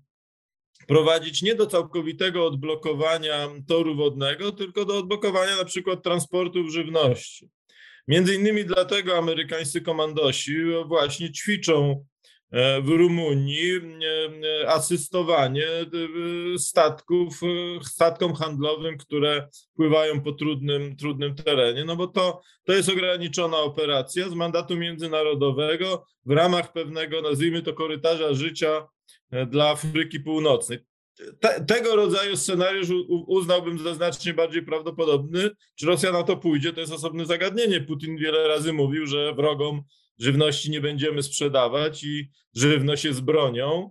prowadzić 0.87 1.43
nie 1.43 1.55
do 1.55 1.67
całkowitego 1.67 2.47
odblokowania 2.47 3.49
toru 3.69 3.97
wodnego, 3.97 4.53
tylko 4.53 4.85
do 4.85 4.99
odblokowania 4.99 5.57
na 5.57 5.65
przykład 5.65 6.03
transportu 6.03 6.71
żywności. 6.71 7.51
Między 8.09 8.35
innymi 8.35 8.65
dlatego 8.65 9.19
amerykańscy 9.19 9.81
komandosi 9.81 10.57
właśnie 10.87 11.33
ćwiczą 11.33 11.91
e, 11.91 12.05
w 12.83 12.89
Rumunii 12.89 13.73
e, 13.77 14.69
asystowanie 14.69 15.67
e, 15.67 15.87
statków, 16.59 17.41
statkom 17.83 18.35
handlowym, 18.35 18.99
które 18.99 19.49
pływają 19.77 20.21
po 20.21 20.33
trudnym, 20.33 20.97
trudnym 20.97 21.35
terenie, 21.35 21.85
no 21.85 21.97
bo 21.97 22.07
to, 22.07 22.41
to 22.65 22.73
jest 22.73 22.89
ograniczona 22.89 23.59
operacja 23.59 24.29
z 24.29 24.35
mandatu 24.35 24.77
międzynarodowego 24.77 26.07
w 26.27 26.31
ramach 26.31 26.73
pewnego, 26.73 27.23
nazwijmy 27.23 27.63
to, 27.63 27.73
korytarza 27.73 28.35
życia 28.35 28.87
dla 29.47 29.71
Afryki 29.71 30.21
Północnej. 30.21 30.79
Te, 31.41 31.65
tego 31.65 31.97
rodzaju 31.97 32.37
scenariusz 32.37 32.89
uznałbym 33.27 33.79
za 33.79 33.95
znacznie 33.95 34.35
bardziej 34.35 34.63
prawdopodobny. 34.63 35.51
Czy 35.75 35.87
Rosja 35.87 36.13
na 36.13 36.23
to 36.23 36.37
pójdzie, 36.37 36.73
to 36.73 36.81
jest 36.81 36.93
osobne 36.93 37.27
zagadnienie. 37.27 37.81
Putin 37.81 38.17
wiele 38.17 38.49
razy 38.49 38.73
mówił, 38.73 39.07
że 39.07 39.35
wrogom 39.35 39.83
żywności 40.19 40.71
nie 40.71 40.81
będziemy 40.81 41.23
sprzedawać 41.23 42.05
i 42.05 42.31
żywność 42.55 43.05
jest 43.05 43.21
bronią. 43.21 43.91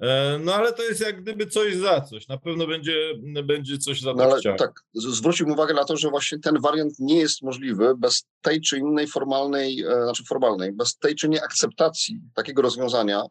E, 0.00 0.38
no 0.44 0.54
ale 0.54 0.72
to 0.72 0.82
jest 0.82 1.00
jak 1.00 1.22
gdyby 1.22 1.46
coś 1.46 1.76
za 1.76 2.00
coś. 2.00 2.28
Na 2.28 2.38
pewno 2.38 2.66
będzie, 2.66 3.14
będzie 3.44 3.78
coś 3.78 4.00
za 4.00 4.14
no, 4.14 4.22
ale 4.22 4.56
Tak, 4.56 4.72
zwróciłbym 4.94 5.54
uwagę 5.54 5.74
na 5.74 5.84
to, 5.84 5.96
że 5.96 6.10
właśnie 6.10 6.38
ten 6.38 6.60
wariant 6.60 6.92
nie 6.98 7.18
jest 7.18 7.42
możliwy 7.42 7.96
bez 7.96 8.26
tej 8.42 8.60
czy 8.60 8.78
innej 8.78 9.06
formalnej, 9.06 9.82
e, 9.82 10.02
znaczy 10.02 10.24
formalnej, 10.24 10.72
bez 10.72 10.96
tej 10.96 11.14
czy 11.14 11.26
innej 11.26 11.40
akceptacji 11.40 12.20
takiego 12.34 12.62
rozwiązania, 12.62 13.22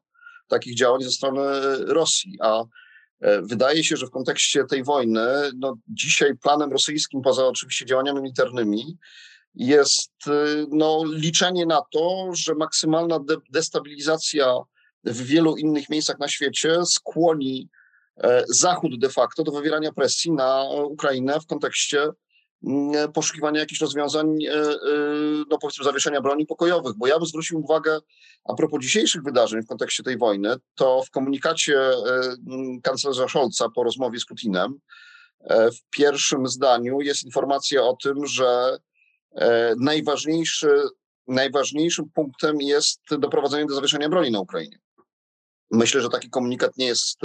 takich 0.47 0.75
działań 0.75 1.02
ze 1.02 1.12
strony 1.12 1.41
Rosji. 1.86 2.38
A 2.41 2.63
e, 3.19 3.41
wydaje 3.41 3.84
się, 3.84 3.97
że 3.97 4.08
w 4.08 4.12
kontekście 4.12 4.63
tej 4.63 4.84
wojny, 4.84 5.25
no 5.58 5.75
dzisiaj 5.88 6.38
planem 6.38 6.71
rosyjskim, 6.71 7.21
poza 7.21 7.47
oczywiście 7.47 7.86
działaniami 7.86 8.21
militarnymi, 8.21 8.97
jest 9.55 10.12
e, 10.27 10.65
no, 10.71 11.03
liczenie 11.05 11.65
na 11.65 11.81
to, 11.91 12.29
że 12.33 12.55
maksymalna 12.55 13.19
de 13.19 13.35
destabilizacja 13.49 14.55
w 15.03 15.21
wielu 15.23 15.57
innych 15.57 15.89
miejscach 15.89 16.19
na 16.19 16.27
świecie 16.27 16.85
skłoni 16.85 17.69
e, 18.17 18.43
Zachód 18.47 18.99
de 18.99 19.09
facto 19.09 19.43
do 19.43 19.51
wywierania 19.51 19.91
presji 19.91 20.31
na 20.31 20.63
Ukrainę 20.69 21.39
w 21.39 21.45
kontekście 21.45 22.12
Mm, 22.63 23.12
poszukiwania 23.12 23.59
jakichś 23.59 23.81
rozwiązań, 23.81 24.43
e, 24.43 24.53
e, 24.53 24.75
no 25.49 25.57
powiedzmy, 25.57 25.85
zawieszenia 25.85 26.21
broni 26.21 26.45
pokojowych. 26.45 26.93
Bo 26.97 27.07
ja 27.07 27.17
bym 27.17 27.27
zwrócił 27.27 27.59
uwagę, 27.59 27.99
a 28.45 28.53
propos 28.53 28.81
dzisiejszych 28.81 29.23
wydarzeń 29.23 29.62
w 29.62 29.67
kontekście 29.67 30.03
tej 30.03 30.17
wojny, 30.17 30.55
to 30.75 31.03
w 31.03 31.09
komunikacie 31.09 31.79
e, 31.79 31.93
kanclerza 32.83 33.27
Scholza 33.27 33.69
po 33.69 33.83
rozmowie 33.83 34.19
z 34.19 34.25
Putinem, 34.25 34.79
w 35.49 35.89
pierwszym 35.89 36.47
zdaniu 36.47 37.01
jest 37.01 37.23
informacja 37.23 37.83
o 37.83 37.97
tym, 38.03 38.25
że 38.25 38.77
najważniejszy, 39.79 40.81
najważniejszym 41.27 42.09
punktem 42.09 42.61
jest 42.61 43.01
doprowadzenie 43.19 43.65
do 43.65 43.75
zawieszenia 43.75 44.09
broni 44.09 44.31
na 44.31 44.39
Ukrainie. 44.39 44.79
Myślę, 45.71 46.01
że 46.01 46.09
taki 46.09 46.29
komunikat 46.29 46.77
nie 46.77 46.85
jest 46.85 47.19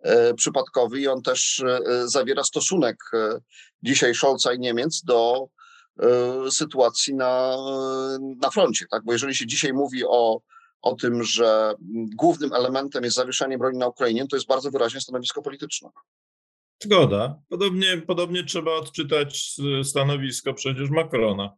E, 0.00 0.34
przypadkowy 0.34 1.00
i 1.00 1.08
on 1.08 1.22
też 1.22 1.60
e, 1.60 1.80
zawiera 2.08 2.44
stosunek 2.44 2.96
e, 3.14 3.40
dzisiaj 3.82 4.14
Scholza 4.14 4.52
i 4.52 4.58
Niemiec 4.58 5.02
do 5.04 5.48
sytuacji 6.50 7.14
na, 7.14 7.56
na 8.42 8.50
froncie. 8.50 8.86
Tak? 8.90 9.04
Bo 9.04 9.12
jeżeli 9.12 9.34
się 9.34 9.46
dzisiaj 9.46 9.72
mówi 9.72 10.04
o, 10.04 10.40
o 10.82 10.94
tym, 10.94 11.24
że 11.24 11.74
głównym 12.16 12.52
elementem 12.52 13.04
jest 13.04 13.16
zawieszenie 13.16 13.58
broni 13.58 13.78
na 13.78 13.86
Ukrainie, 13.86 14.26
to 14.26 14.36
jest 14.36 14.46
bardzo 14.46 14.70
wyraźnie 14.70 15.00
stanowisko 15.00 15.42
polityczne. 15.42 15.88
Zgoda. 16.82 17.42
Podobnie, 17.48 18.02
podobnie 18.06 18.44
trzeba 18.44 18.72
odczytać 18.72 19.56
stanowisko 19.82 20.54
przecież 20.54 20.90
Macrona 20.90 21.52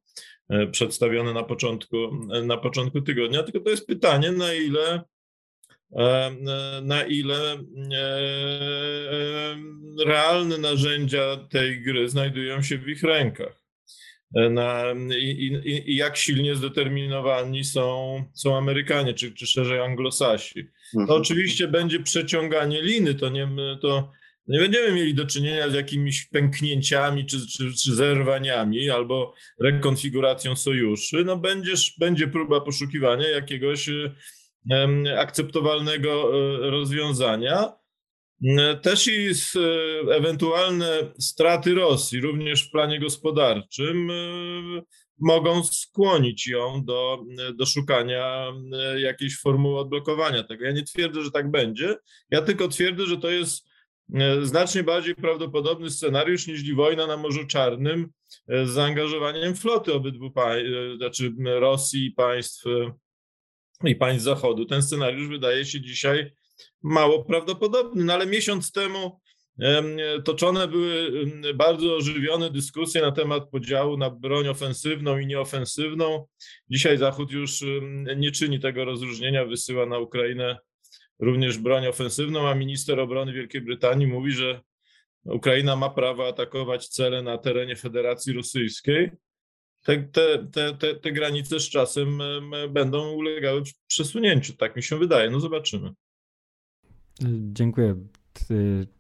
przedstawione 0.73 1.33
na 1.33 1.43
początku, 1.43 1.97
na 2.47 2.57
początku 2.57 3.01
tygodnia. 3.01 3.43
Tylko 3.43 3.61
to 3.61 3.71
jest 3.71 3.87
pytanie, 3.87 4.33
na 4.33 4.55
ile 4.55 5.05
E, 5.97 6.31
na 6.83 7.05
ile 7.05 7.53
e, 7.53 7.59
realne 10.07 10.59
narzędzia 10.59 11.37
tej 11.37 11.83
gry 11.83 12.09
znajdują 12.09 12.63
się 12.63 12.79
w 12.79 12.89
ich 12.89 13.03
rękach. 13.03 13.63
E, 14.37 14.51
na, 14.51 14.85
i, 15.19 15.61
i, 15.65 15.91
i, 15.91 15.97
jak 15.97 16.17
silnie 16.17 16.55
zdeterminowani 16.55 17.65
są, 17.65 18.25
są 18.35 18.57
Amerykanie, 18.57 19.15
czy, 19.15 19.33
czy 19.33 19.47
szerzej 19.47 19.81
Anglosasi. 19.81 20.65
To 20.93 21.01
mhm. 21.01 21.21
oczywiście 21.21 21.69
będzie 21.69 22.01
przeciąganie 22.01 22.83
liny, 22.83 23.15
to 23.15 23.29
nie, 23.29 23.49
to 23.81 24.11
nie 24.51 24.59
będziemy 24.59 24.93
mieli 24.93 25.15
do 25.15 25.27
czynienia 25.27 25.71
z 25.71 25.75
jakimiś 25.75 26.25
pęknięciami 26.27 27.27
czy, 27.27 27.47
czy, 27.47 27.75
czy 27.75 27.95
zerwaniami 27.95 28.91
albo 28.91 29.35
rekonfiguracją 29.61 30.57
sojuszy. 30.57 31.25
No 31.25 31.37
będziesz, 31.37 31.95
będzie 31.99 32.29
próba 32.29 32.61
poszukiwania 32.61 33.29
jakiegoś 33.29 33.91
akceptowalnego 35.19 36.11
e, 36.11 36.71
rozwiązania. 36.71 37.73
Też 38.83 39.09
i 39.09 39.31
ewentualne 40.11 41.13
straty 41.19 41.75
Rosji, 41.75 42.21
również 42.21 42.69
w 42.69 42.71
planie 42.71 43.01
gospodarczym, 43.01 44.11
mogą 45.19 45.65
skłonić 45.65 46.47
ją 46.47 46.85
do, 46.85 47.25
do 47.55 47.67
szukania 47.67 48.53
jakiejś 48.97 49.41
formuły 49.41 49.79
odblokowania 49.79 50.45
tego. 50.45 50.65
Ja 50.65 50.73
nie 50.73 50.85
twierdzę, 50.85 51.23
że 51.23 51.31
tak 51.31 51.51
będzie. 51.51 51.97
Ja 52.31 52.43
tylko 52.43 52.69
twierdzę, 52.69 53.07
że 53.07 53.17
to 53.17 53.31
jest 53.31 53.70
znacznie 54.43 54.83
bardziej 54.83 55.15
prawdopodobny 55.15 55.91
scenariusz 55.91 56.47
niż 56.47 56.75
wojna 56.75 57.07
na 57.07 57.17
Morzu 57.17 57.47
Czarnym 57.47 58.09
z 58.49 58.69
zaangażowaniem 58.69 59.57
floty 59.57 59.93
obydwu 59.93 60.31
państw, 60.31 60.71
znaczy 60.97 61.33
Rosji 61.45 62.07
i 62.07 62.11
państw 62.11 62.65
i 63.85 63.97
państw 63.97 64.25
Zachodu. 64.25 64.65
Ten 64.65 64.83
scenariusz 64.83 65.29
wydaje 65.29 65.65
się 65.65 65.81
dzisiaj 65.81 66.33
mało 66.83 67.25
prawdopodobny, 67.25 68.05
no 68.05 68.13
ale 68.13 68.27
miesiąc 68.27 68.73
temu 68.73 69.21
toczone 70.25 70.69
były 70.69 71.11
bardzo 71.55 71.97
ożywione 71.97 72.51
dyskusje 72.51 73.01
na 73.01 73.13
temat 73.13 73.51
podziału 73.51 73.97
na 73.97 74.11
broń 74.11 74.49
ofensywną 74.49 75.19
i 75.19 75.27
nieofensywną. 75.27 76.27
Dzisiaj 76.71 76.99
Zachód 76.99 77.31
już 77.31 77.65
nie 78.17 78.31
czyni 78.31 78.61
tego 78.61 78.85
rozróżnienia, 78.85 79.45
wysyła 79.45 79.87
na 79.87 79.99
Ukrainę 79.99 80.59
również 81.21 81.59
broń 81.59 81.87
ofensywną, 81.87 82.49
a 82.49 82.55
minister 82.55 83.01
obrony 83.01 83.33
Wielkiej 83.33 83.61
Brytanii 83.61 84.07
mówi, 84.07 84.33
że 84.33 84.61
Ukraina 85.25 85.77
ma 85.77 85.91
prawo 85.91 86.29
atakować 86.29 86.89
cele 86.89 87.23
na 87.23 87.39
terenie 87.39 87.77
Federacji 87.77 88.33
Rosyjskiej 88.33 89.11
te, 89.85 90.03
te, 90.53 90.75
te, 90.79 90.95
te, 90.95 91.13
granice 91.13 91.61
z 91.61 91.69
czasem 91.69 92.19
będą 92.71 93.11
ulegały 93.13 93.63
przesunięciu. 93.87 94.57
Tak 94.57 94.77
mi 94.77 94.83
się 94.83 94.99
wydaje. 94.99 95.31
No 95.31 95.41
zobaczymy. 95.41 95.93
Dziękuję. 97.53 97.97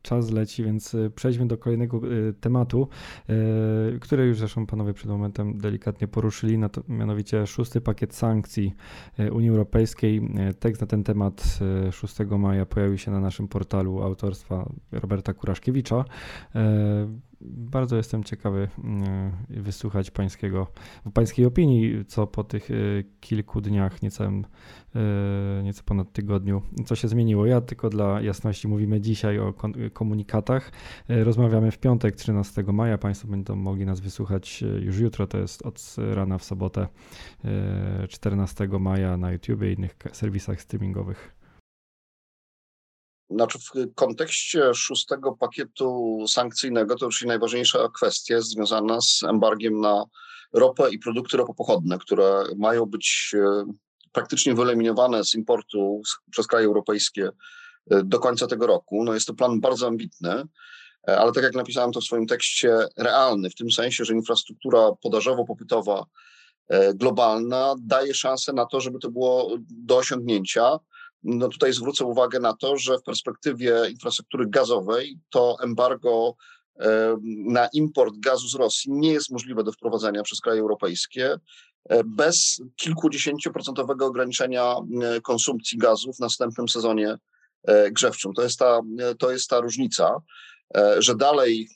Czas 0.03 0.31
leci, 0.31 0.65
więc 0.65 0.95
e, 0.95 1.11
przejdźmy 1.11 1.47
do 1.47 1.59
kolejnego 1.59 1.97
e, 1.99 2.33
tematu, 2.33 2.89
który 4.01 4.27
już 4.27 4.39
zresztą 4.39 4.67
panowie 4.67 4.93
przed 4.93 5.11
momentem 5.11 5.59
delikatnie 5.59 6.09
poruszyli, 6.09 6.59
mianowicie 6.89 7.47
szósty 7.47 7.81
pakiet 7.81 8.15
sankcji 8.15 8.75
Unii 9.33 9.51
Europejskiej. 9.51 10.23
Tekst 10.59 10.81
na 10.81 10.87
ten 10.87 11.05
temat 11.05 11.59
6 11.91 12.17
maja 12.39 12.67
pojawił 12.67 12.99
się 12.99 13.11
na 13.11 13.21
naszym 13.21 13.49
portalu 13.49 14.03
autorstwa 14.03 14.71
Roberta 14.93 15.35
Kuraszkiewicza. 15.35 16.05
Bardzo 17.41 17.97
jestem 17.97 18.25
ciekawy 18.25 18.69
y, 19.51 19.63
wysłuchać 19.63 20.11
pańskiego, 20.11 20.67
pańskiej 21.15 21.47
opinii, 21.47 22.05
co 22.05 22.27
po 22.27 22.45
tych 22.45 22.71
y, 22.71 23.05
kilku 23.21 23.61
dniach, 23.61 24.03
niecałym, 24.03 24.45
nieco 25.63 25.83
ponad 25.85 26.13
tygodniu, 26.13 26.63
co 26.87 26.97
się 26.97 27.09
zmieniło. 27.09 27.47
Ja 27.47 27.61
tylko 27.61 27.91
dla 27.91 28.21
jasności 28.21 28.69
mówimy 28.69 29.01
dzisiaj 29.01 29.39
o 29.39 29.55
komunikatach. 29.93 30.73
Rozmawiamy 31.09 31.71
w 31.71 31.79
piątek, 31.79 32.17
13 32.17 32.63
maja. 32.63 32.99
Państwo 32.99 33.29
będą 33.29 33.57
mogli 33.57 33.87
nas 33.87 34.01
wysłuchać 34.01 34.65
już 34.81 34.99
jutro, 34.99 35.27
to 35.27 35.39
jest 35.39 35.63
od 35.63 35.97
rana 36.15 36.39
w 36.39 36.45
sobotę, 36.45 36.89
14 38.09 38.69
maja 38.81 39.17
na 39.17 39.33
YouTube 39.33 39.63
i 39.63 39.73
innych 39.73 39.97
serwisach 40.13 40.61
streamingowych. 40.61 41.40
Znaczy 43.31 43.59
w 43.59 43.95
kontekście 43.95 44.75
szóstego 44.75 45.33
pakietu 45.33 46.19
sankcyjnego 46.29 46.97
to 46.97 47.07
już 47.07 47.25
najważniejsza 47.25 47.89
kwestia 47.97 48.35
jest 48.35 48.49
związana 48.49 49.01
z 49.01 49.23
embargiem 49.23 49.81
na 49.81 50.05
ropę 50.53 50.91
i 50.91 50.99
produkty 50.99 51.37
ropopochodne, 51.37 51.99
które 51.99 52.45
mają 52.57 52.87
być 52.87 53.35
e, 53.35 53.65
praktycznie 54.13 54.55
wyeliminowane 54.55 55.25
z 55.25 55.35
importu 55.35 56.03
przez 56.31 56.47
kraje 56.47 56.67
europejskie 56.67 57.31
e, 57.91 58.03
do 58.05 58.19
końca 58.19 58.47
tego 58.47 58.67
roku. 58.67 59.05
No 59.05 59.15
jest 59.15 59.27
to 59.27 59.35
plan 59.35 59.61
bardzo 59.61 59.87
ambitny, 59.87 60.43
e, 61.09 61.19
ale 61.19 61.33
tak 61.33 61.45
jak 61.45 61.55
napisałem 61.55 61.93
to 61.93 62.01
w 62.01 62.05
swoim 62.05 62.27
tekście, 62.27 62.79
realny, 62.97 63.51
w 63.51 63.55
tym 63.55 63.71
sensie, 63.71 64.05
że 64.05 64.15
infrastruktura 64.15 64.91
podażowo-popytowa 65.03 66.05
globalna 66.95 67.75
daje 67.79 68.15
szansę 68.15 68.53
na 68.53 68.67
to, 68.67 68.81
żeby 68.81 68.99
to 68.99 69.11
było 69.11 69.57
do 69.71 69.97
osiągnięcia 69.97 70.79
no 71.23 71.49
tutaj 71.49 71.73
zwrócę 71.73 72.05
uwagę 72.05 72.41
na 72.41 72.57
to, 72.57 72.77
że 72.77 72.99
w 72.99 73.03
perspektywie 73.03 73.91
infrastruktury 73.91 74.47
gazowej 74.49 75.19
to 75.31 75.57
embargo 75.63 76.37
na 77.45 77.69
import 77.73 78.15
gazu 78.19 78.49
z 78.49 78.55
Rosji 78.55 78.93
nie 78.93 79.13
jest 79.13 79.31
możliwe 79.31 79.65
do 79.65 79.73
wprowadzenia 79.73 80.23
przez 80.23 80.41
kraje 80.41 80.61
europejskie 80.61 81.39
e, 81.89 82.05
bez 82.05 82.63
kilkudziesięcioprocentowego 82.77 84.07
ograniczenia 84.07 84.75
e, 85.03 85.21
konsumpcji 85.21 85.79
gazu 85.79 86.13
w 86.13 86.19
następnym 86.19 86.69
sezonie 86.69 87.19
e, 87.65 87.91
grzewczym. 87.91 88.33
To 88.33 88.43
jest 88.43 88.59
ta, 88.59 88.81
to 89.19 89.31
jest 89.31 89.49
ta 89.49 89.61
różnica, 89.61 90.21
że 90.99 91.15
dalej 91.17 91.69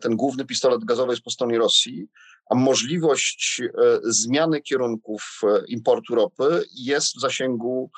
ten 0.00 0.16
główny 0.16 0.44
pistolet 0.44 0.84
gazowy 0.84 1.12
jest 1.12 1.22
po 1.22 1.30
stronie 1.30 1.58
Rosji, 1.58 2.06
a 2.50 2.54
możliwość 2.54 3.62
zmiany 4.02 4.60
kierunków 4.62 5.40
importu 5.68 6.14
ropy 6.14 6.64
jest 6.74 7.16
w 7.16 7.20
zasięgu 7.20 7.90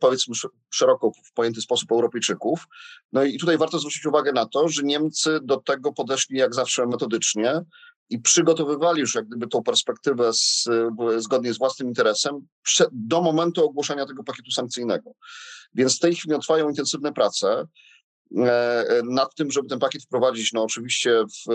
powiedzmy 0.00 0.34
szeroko 0.70 1.10
w 1.24 1.32
pojęty 1.32 1.60
sposób 1.60 1.92
Europejczyków. 1.92 2.66
No 3.12 3.24
i 3.24 3.38
tutaj 3.38 3.58
warto 3.58 3.78
zwrócić 3.78 4.06
uwagę 4.06 4.32
na 4.32 4.46
to, 4.46 4.68
że 4.68 4.82
Niemcy 4.82 5.38
do 5.42 5.56
tego 5.56 5.92
podeszli 5.92 6.38
jak 6.38 6.54
zawsze 6.54 6.86
metodycznie 6.86 7.60
i 8.10 8.18
przygotowywali 8.18 9.00
już 9.00 9.14
jak 9.14 9.26
gdyby 9.26 9.46
tą 9.46 9.62
perspektywę 9.62 10.32
z, 10.32 10.68
zgodnie 11.18 11.54
z 11.54 11.58
własnym 11.58 11.88
interesem 11.88 12.46
do 12.92 13.22
momentu 13.22 13.64
ogłoszenia 13.64 14.06
tego 14.06 14.24
pakietu 14.24 14.50
sankcyjnego. 14.50 15.10
Więc 15.74 15.96
w 15.96 16.00
tej 16.00 16.14
chwili 16.14 16.38
trwają 16.40 16.68
intensywne 16.68 17.12
prace 17.12 17.66
e, 18.36 19.02
nad 19.04 19.34
tym, 19.34 19.50
żeby 19.50 19.68
ten 19.68 19.78
pakiet 19.78 20.02
wprowadzić. 20.02 20.52
No 20.52 20.62
oczywiście 20.62 21.24
w, 21.24 21.52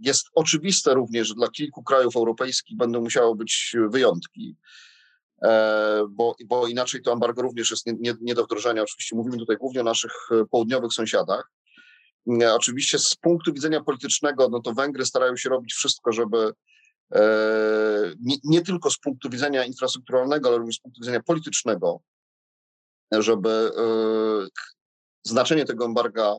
jest 0.00 0.26
oczywiste 0.34 0.94
również, 0.94 1.28
że 1.28 1.34
dla 1.34 1.48
kilku 1.48 1.82
krajów 1.82 2.16
europejskich 2.16 2.76
będą 2.76 3.00
musiały 3.00 3.36
być 3.36 3.76
wyjątki. 3.90 4.56
E, 5.44 6.04
bo, 6.10 6.34
bo 6.46 6.66
inaczej 6.66 7.02
to 7.02 7.12
embargo 7.12 7.42
również 7.42 7.70
jest 7.70 7.86
nie, 7.86 7.92
nie, 8.00 8.14
nie 8.20 8.34
do 8.34 8.44
wdrożenia. 8.44 8.82
Oczywiście 8.82 9.16
mówimy 9.16 9.38
tutaj 9.38 9.56
głównie 9.56 9.80
o 9.80 9.84
naszych 9.84 10.12
e, 10.30 10.44
południowych 10.44 10.92
sąsiadach. 10.92 11.50
E, 12.42 12.54
oczywiście 12.54 12.98
z 12.98 13.14
punktu 13.14 13.52
widzenia 13.52 13.82
politycznego, 13.82 14.48
no 14.48 14.60
to 14.60 14.72
Węgry 14.72 15.06
starają 15.06 15.36
się 15.36 15.48
robić 15.48 15.72
wszystko, 15.72 16.12
żeby 16.12 16.52
nie, 18.20 18.36
nie, 18.44 18.62
tylko 18.62 18.90
z 18.90 18.98
punktu 18.98 19.30
widzenia 19.30 19.64
infrastrukturalnego, 19.64 20.48
ale 20.48 20.58
również 20.58 20.76
z 20.76 20.80
punktu 20.80 21.00
widzenia 21.00 21.22
politycznego, 21.22 22.00
żeby 23.12 23.70
znaczenie 25.24 25.64
tego 25.64 25.84
embarga 25.84 26.36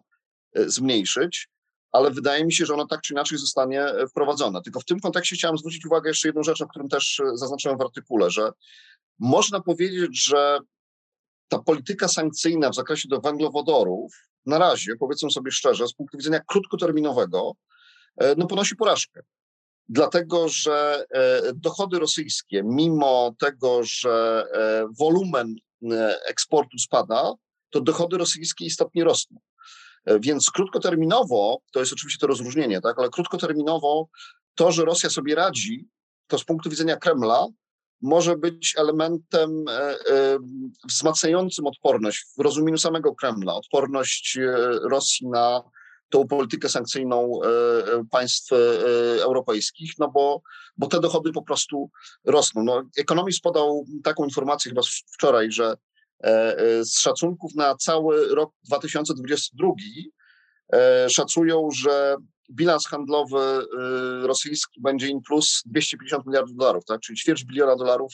zmniejszyć, 0.56 1.50
ale 1.94 2.12
wydaje 2.12 2.46
mi 2.46 2.54
się, 2.54 2.66
że 2.66 2.74
ono 2.74 2.88
tak 2.88 3.02
czy 3.02 3.14
inaczej 3.14 3.38
zostanie 3.38 3.86
wprowadzone. 4.10 4.62
Tylko 4.62 4.80
w 4.80 4.86
tym 4.86 5.00
kontekście 5.00 5.36
chciałem 5.36 5.58
zwrócić 5.58 5.86
uwagę 5.86 6.10
jeszcze 6.10 6.28
jedną 6.28 6.44
rzecz, 6.44 6.62
o 6.62 6.68
którym 6.68 6.90
też 6.90 7.22
zaznaczyłem 7.34 7.78
w 7.78 7.82
artykule, 7.82 8.30
że 8.30 8.52
można 9.20 9.62
powiedzieć, 9.62 10.26
że 10.26 10.60
ta 11.48 11.60
polityka 11.60 12.08
sankcyjna 12.08 12.70
w 12.70 12.76
zakresie 12.76 13.08
do 13.10 13.22
węglowodorów 13.22 14.14
na 14.46 14.58
razie, 14.58 14.96
powiedzmy 15.00 15.32
sobie 15.32 15.52
szczerze, 15.52 15.88
z 15.88 15.94
punktu 15.94 16.18
widzenia 16.18 16.40
krótkoterminowego, 16.48 17.52
e, 18.18 18.36
no 18.36 18.48
ponosi 18.48 18.76
porażkę. 18.76 19.22
Dlatego, 19.90 20.50
że 20.50 21.06
e, 21.10 21.42
dochody 21.56 22.00
rosyjskie, 22.00 22.62
mimo 22.66 23.36
tego, 23.40 23.84
że 23.84 24.46
e, 24.54 24.88
wolumen 25.00 25.56
eksportu 26.26 26.78
spada, 26.78 27.34
to 27.70 27.82
dochody 27.82 28.18
rosyjskie 28.18 28.66
istotnie 28.66 29.04
rosną. 29.04 29.40
Więc 30.20 30.52
krótkoterminowo, 30.52 31.58
to 31.72 31.80
jest 31.80 31.94
oczywiście 31.94 32.20
to 32.20 32.28
rozróżnienie, 32.28 32.82
tak, 32.82 33.00
ale 33.00 33.10
krótkoterminowo 33.10 34.08
to, 34.56 34.72
że 34.72 34.86
Rosja 34.86 35.10
sobie 35.10 35.36
radzi, 35.36 35.88
to 36.28 36.40
z 36.40 36.44
punktu 36.44 36.70
widzenia 36.70 36.98
Kremla 36.98 37.48
może 38.04 38.38
być 38.38 38.74
elementem 38.78 39.66
e, 39.68 39.74
e, 39.74 39.96
wzmacniającym 40.90 41.68
odporność 41.68 42.26
w 42.38 42.42
rozumieniu 42.42 42.78
samego 42.78 43.16
Kremla, 43.16 43.56
odporność 43.56 44.38
e, 44.38 44.56
Rosji 44.90 45.28
na 45.28 45.62
tą 46.10 46.28
politykę 46.28 46.70
sankcyjną 46.70 47.40
państw 48.12 48.52
europejskich, 49.20 49.92
no 50.00 50.12
bo, 50.12 50.42
bo 50.78 50.88
te 50.88 51.00
dochody 51.00 51.32
po 51.32 51.42
prostu 51.42 51.90
rosną. 52.26 52.64
No, 52.64 52.84
Economist 52.98 53.42
podał 53.42 53.86
taką 54.04 54.24
informację 54.24 54.72
chyba 54.72 54.82
wczoraj, 55.14 55.52
że 55.52 55.78
z 56.84 57.00
szacunków 57.00 57.56
na 57.56 57.76
cały 57.76 58.36
rok 58.36 58.52
2022 58.68 59.70
szacują, 61.10 61.70
że 61.76 62.16
bilans 62.52 62.88
handlowy 62.88 63.40
rosyjski 64.22 64.82
będzie 64.82 65.08
in 65.08 65.22
plus 65.22 65.62
250 65.66 66.26
miliardów 66.26 66.56
dolarów, 66.56 66.86
tak? 66.86 67.02
czyli 67.02 67.18
ćwierć 67.18 67.46
biliona 67.46 67.76
dolarów 67.76 68.14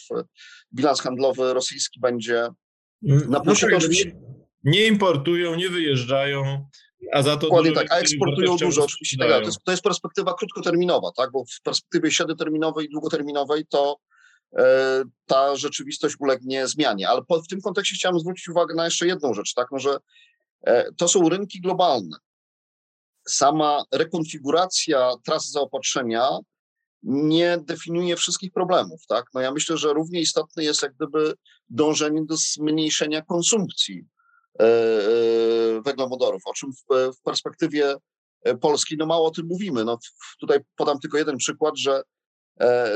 bilans 0.73 1.01
handlowy 1.01 1.53
rosyjski 1.53 1.99
będzie 1.99 2.47
mm, 3.07 3.29
na 3.29 3.39
plusie. 3.39 3.67
No 3.71 3.79
tak, 3.79 3.89
nie 4.63 4.87
importują, 4.87 5.55
nie 5.55 5.69
wyjeżdżają, 5.69 6.65
a 7.13 7.21
za 7.21 7.37
to 7.37 7.41
Dokładnie 7.41 7.71
tak, 7.71 7.91
a 7.91 7.97
eksportują 7.97 8.57
dużo 8.57 8.83
oczywiście. 8.83 9.17
Tak, 9.17 9.29
to, 9.29 9.45
jest, 9.45 9.63
to 9.63 9.71
jest 9.71 9.83
perspektywa 9.83 10.33
krótkoterminowa, 10.33 11.11
tak? 11.17 11.31
bo 11.31 11.43
w 11.45 11.61
perspektywie 11.63 12.11
średnioterminowej 12.11 12.85
i 12.85 12.89
długoterminowej 12.89 13.65
to 13.69 13.97
e, 13.97 14.08
ta 15.25 15.55
rzeczywistość 15.55 16.15
ulegnie 16.19 16.67
zmianie. 16.67 17.09
Ale 17.09 17.21
po, 17.27 17.41
w 17.41 17.47
tym 17.47 17.61
kontekście 17.61 17.95
chciałem 17.95 18.19
zwrócić 18.19 18.49
uwagę 18.49 18.75
na 18.75 18.85
jeszcze 18.85 19.07
jedną 19.07 19.33
rzecz, 19.33 19.53
tak? 19.53 19.67
no, 19.71 19.79
że 19.79 19.97
e, 20.61 20.91
to 20.93 21.07
są 21.07 21.29
rynki 21.29 21.61
globalne 21.61 22.17
sama 23.27 23.83
rekonfiguracja 23.91 25.11
tras 25.25 25.51
zaopatrzenia 25.51 26.39
nie 27.03 27.57
definiuje 27.57 28.15
wszystkich 28.15 28.51
problemów. 28.51 29.01
Tak? 29.07 29.25
No 29.33 29.41
ja 29.41 29.51
myślę, 29.51 29.77
że 29.77 29.93
równie 29.93 30.21
istotne 30.21 30.63
jest 30.63 30.81
jak 30.83 30.95
gdyby 30.95 31.33
dążenie 31.69 32.25
do 32.25 32.35
zmniejszenia 32.37 33.21
konsumpcji 33.21 34.05
e, 34.59 34.63
e, 34.63 35.81
węglowodorów, 35.81 36.41
o 36.45 36.53
czym 36.53 36.71
w, 36.71 37.21
perspektywie 37.23 37.95
e, 38.43 38.57
Polski 38.57 38.97
no 38.97 39.05
mało 39.05 39.27
o 39.27 39.31
tym 39.31 39.45
mówimy. 39.47 39.85
No, 39.85 39.97
tutaj 40.39 40.59
podam 40.75 40.99
tylko 40.99 41.17
jeden 41.17 41.37
przykład, 41.37 41.77
że, 41.77 42.01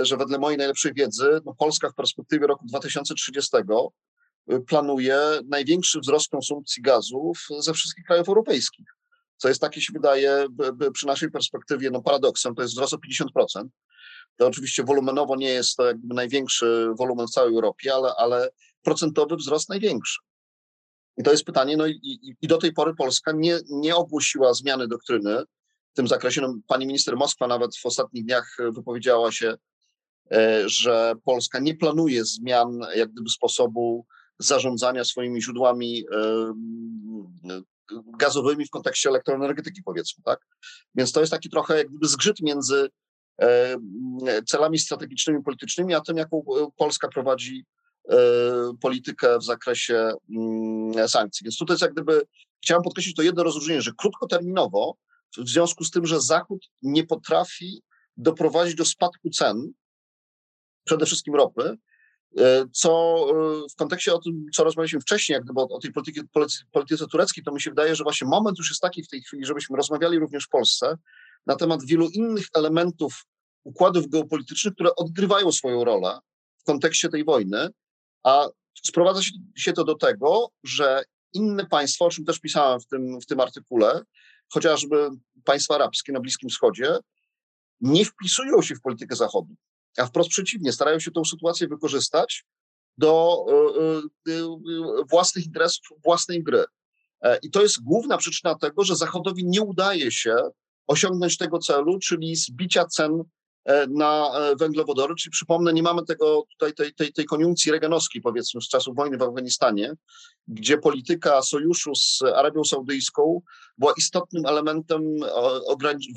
że 0.02 0.18
wedle 0.18 0.40
mojej 0.40 0.58
najlepszej 0.58 0.94
wiedzy 0.94 1.40
no 1.46 1.56
Polska 1.56 1.90
w 1.90 1.96
perspektywie 1.96 2.48
roku 2.48 2.66
2030 2.66 3.58
planuje 4.68 5.20
największy 5.50 6.00
wzrost 6.00 6.30
konsumpcji 6.30 6.84
gazów 6.84 7.48
ze 7.60 7.74
wszystkich 7.74 8.06
krajów 8.06 8.28
europejskich 8.28 8.88
co 9.44 9.48
jest 9.48 9.62
takie 9.62 9.82
się 9.82 9.94
wydaje 9.94 10.48
przy 10.94 11.08
naszej 11.08 11.32
perspektywie 11.32 11.92
no 11.92 12.02
paradoksem, 12.02 12.56
to 12.56 12.62
jest 12.62 12.74
wzrost 12.74 12.94
o 12.94 12.98
50%. 12.98 13.68
To 14.38 14.48
oczywiście 14.48 14.84
wolumenowo 14.84 15.36
nie 15.36 15.50
jest 15.50 15.76
to 15.76 15.86
jakby 15.86 16.16
największy 16.16 16.90
wolumen 17.00 17.28
w 17.28 17.30
całej 17.30 17.54
Europie, 17.54 17.94
ale, 17.94 18.14
ale 18.18 18.50
procentowy 18.82 19.36
wzrost 19.36 19.70
największy. 19.70 20.20
I 21.18 21.24
to 21.24 21.32
jest 21.32 21.44
pytanie, 21.44 21.78
no 21.78 21.88
i, 21.88 21.92
i, 21.92 22.36
i 22.42 22.48
do 22.48 22.58
tej 22.58 22.74
pory 22.74 22.96
Polska 22.96 23.32
nie, 23.32 23.60
nie 23.70 23.96
ogłosiła 23.96 24.54
zmiany 24.54 24.88
doktryny 24.88 25.44
w 25.94 25.96
tym 25.96 26.08
zakresie. 26.08 26.42
No, 26.42 26.56
pani 26.68 26.88
minister 26.88 27.18
Moskwa 27.18 27.48
nawet 27.48 27.78
w 27.78 27.86
ostatnich 27.86 28.26
dniach 28.26 28.58
wypowiedziała 28.72 29.32
się, 29.32 29.56
e, 30.32 30.64
że 30.70 31.14
Polska 31.26 31.60
nie 31.60 31.76
planuje 31.76 32.26
zmian 32.26 32.80
jak 32.96 33.12
gdyby 33.12 33.30
sposobu 33.30 34.06
zarządzania 34.40 35.04
swoimi 35.04 35.42
źródłami 35.42 36.06
gazowymi 38.18 38.66
w 38.66 38.70
kontekście 38.70 39.10
elektroenergetyki, 39.10 39.84
powiedzmy, 39.84 40.24
tak? 40.24 40.40
Więc 40.96 41.12
to 41.12 41.20
jest 41.20 41.32
taki 41.32 41.50
trochę 41.50 41.78
jak 41.78 41.88
gdyby 41.88 42.08
zgrzyt 42.08 42.42
między 42.42 42.90
e, 43.42 43.78
celami 44.48 44.80
strategicznymi, 44.80 45.44
politycznymi, 45.44 45.94
a 45.94 46.02
tym, 46.02 46.18
jaką 46.18 46.38
e, 46.38 46.68
Polska 46.78 47.08
prowadzi 47.08 47.66
e, 48.10 48.16
politykę 48.82 49.40
w 49.40 49.44
zakresie 49.44 50.14
sankcji. 51.08 51.44
Więc 51.44 51.58
tutaj 51.58 51.74
jest 51.74 51.82
jak 51.82 51.94
gdyby, 51.94 52.22
chciałem 52.64 52.84
podkreślić 52.84 53.16
to 53.16 53.22
jedno 53.22 53.44
rozróżnienie, 53.44 53.82
że 53.82 53.92
krótkoterminowo 53.98 54.98
w 55.38 55.50
związku 55.50 55.84
z 55.84 55.92
tym, 55.92 56.06
że 56.06 56.22
Zachód 56.22 56.70
nie 56.82 57.04
potrafi 57.04 57.82
doprowadzić 58.18 58.76
do 58.76 58.86
spadku 58.86 59.30
cen, 59.30 59.74
przede 60.84 61.06
wszystkim 61.06 61.36
ropy, 61.36 61.78
e, 62.38 62.66
co 62.74 63.26
e, 63.30 63.70
w 63.70 63.76
kontekście 63.76 64.14
o 64.14 64.20
tym, 64.20 64.46
co 64.54 64.64
rozmawialiśmy 64.64 65.02
wcześniej, 65.02 65.34
jak 65.34 65.44
gdyby 65.44 65.62
o, 65.62 65.80
tej 65.80 65.92
polityki, 65.92 66.22
polityce 66.72 67.08
tureckiej, 67.08 67.44
to 67.44 67.52
mi 67.52 67.62
się 67.62 67.70
wydaje, 67.70 67.96
że 67.96 68.04
właśnie 68.04 68.28
moment 68.28 68.58
już 68.58 68.70
jest 68.70 68.82
taki 68.82 69.04
w 69.04 69.08
tej 69.08 69.22
chwili, 69.22 69.46
żebyśmy 69.46 69.78
rozmawiali 69.78 70.20
również 70.20 70.46
w 70.46 70.50
Polsce 70.50 70.98
na 71.46 71.56
temat 71.56 71.86
wielu 71.86 72.10
innych 72.10 72.46
elementów 72.56 73.26
układów 73.64 74.10
geopolitycznych, 74.10 74.74
które 74.74 74.96
odgrywają 74.96 75.52
swoją 75.52 75.84
rolę 75.84 76.20
w 76.58 76.64
kontekście 76.64 77.10
tej 77.10 77.26
wojny, 77.26 77.68
a 78.24 78.48
sprowadza 78.84 79.22
się 79.58 79.74
to 79.74 79.84
do 79.84 79.96
tego, 79.96 80.50
że 80.64 81.04
inne 81.34 81.66
państwa, 81.66 82.06
o 82.06 82.10
czym 82.10 82.26
też 82.26 82.40
pisałem 82.40 82.80
w 82.80 82.88
tym, 82.88 83.22
w 83.22 83.26
tym 83.26 83.40
artykule, 83.40 84.02
chociażby 84.50 85.10
państwa 85.44 85.76
arabskie 85.76 86.14
na 86.14 86.20
Bliskim 86.20 86.50
Wschodzie, 86.50 86.98
nie 87.82 88.06
wpisują 88.06 88.62
się 88.62 88.76
w 88.76 88.82
politykę 88.82 89.16
Zachodu, 89.16 89.56
a 89.98 90.06
wprost 90.06 90.30
przeciwnie, 90.30 90.72
starają 90.72 91.00
się 91.00 91.12
tę 91.12 91.26
sytuację 91.26 91.68
wykorzystać 91.68 92.46
do 92.98 93.46
y, 94.28 94.32
y, 94.32 94.34
y, 94.34 94.46
własnych 95.12 95.46
interesów, 95.46 95.98
własnej 96.04 96.44
gry. 96.44 96.64
E, 97.22 97.40
I 97.44 97.52
to 97.52 97.62
jest 97.62 97.84
główna 97.84 98.18
przyczyna 98.18 98.56
tego, 98.56 98.84
że 98.84 98.96
Zachodowi 98.96 99.46
nie 99.46 99.62
udaje 99.62 100.12
się 100.12 100.36
osiągnąć 100.88 101.38
tego 101.38 101.60
celu, 101.60 102.00
czyli 102.00 102.36
zbicia 102.36 102.86
cen 102.86 103.24
E, 103.24 103.43
na 103.90 104.32
e, 104.36 104.56
węglowodory, 104.56 105.16
czyli 105.16 105.32
przypomnę, 105.32 105.74
nie 105.74 105.84
mamy 105.84 106.06
tego 106.06 106.44
tutaj 106.52 106.74
tej, 106.74 106.94
tej, 106.94 107.14
tej 107.14 107.26
koniunkcji 107.26 107.72
reganowskiej, 107.72 108.22
powiedzmy, 108.22 108.62
z 108.62 108.68
czasów 108.68 108.96
wojny 108.96 109.18
w 109.18 109.22
Afganistanie, 109.22 109.94
gdzie 110.48 110.78
polityka 110.78 111.42
sojuszu 111.42 111.96
z 111.96 112.22
Arabią 112.36 112.64
Saudyjską 112.64 113.42
była 113.78 113.94
istotnym 113.98 114.46
elementem 114.46 115.02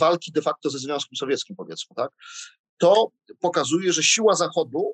walki 0.00 0.32
de 0.32 0.42
facto 0.42 0.70
ze 0.70 0.78
Związkiem 0.78 1.16
Sowieckim, 1.16 1.56
powiedzmy, 1.56 1.96
tak? 1.96 2.10
To 2.78 3.10
pokazuje, 3.40 3.92
że 3.92 4.02
siła 4.02 4.34
Zachodu 4.34 4.92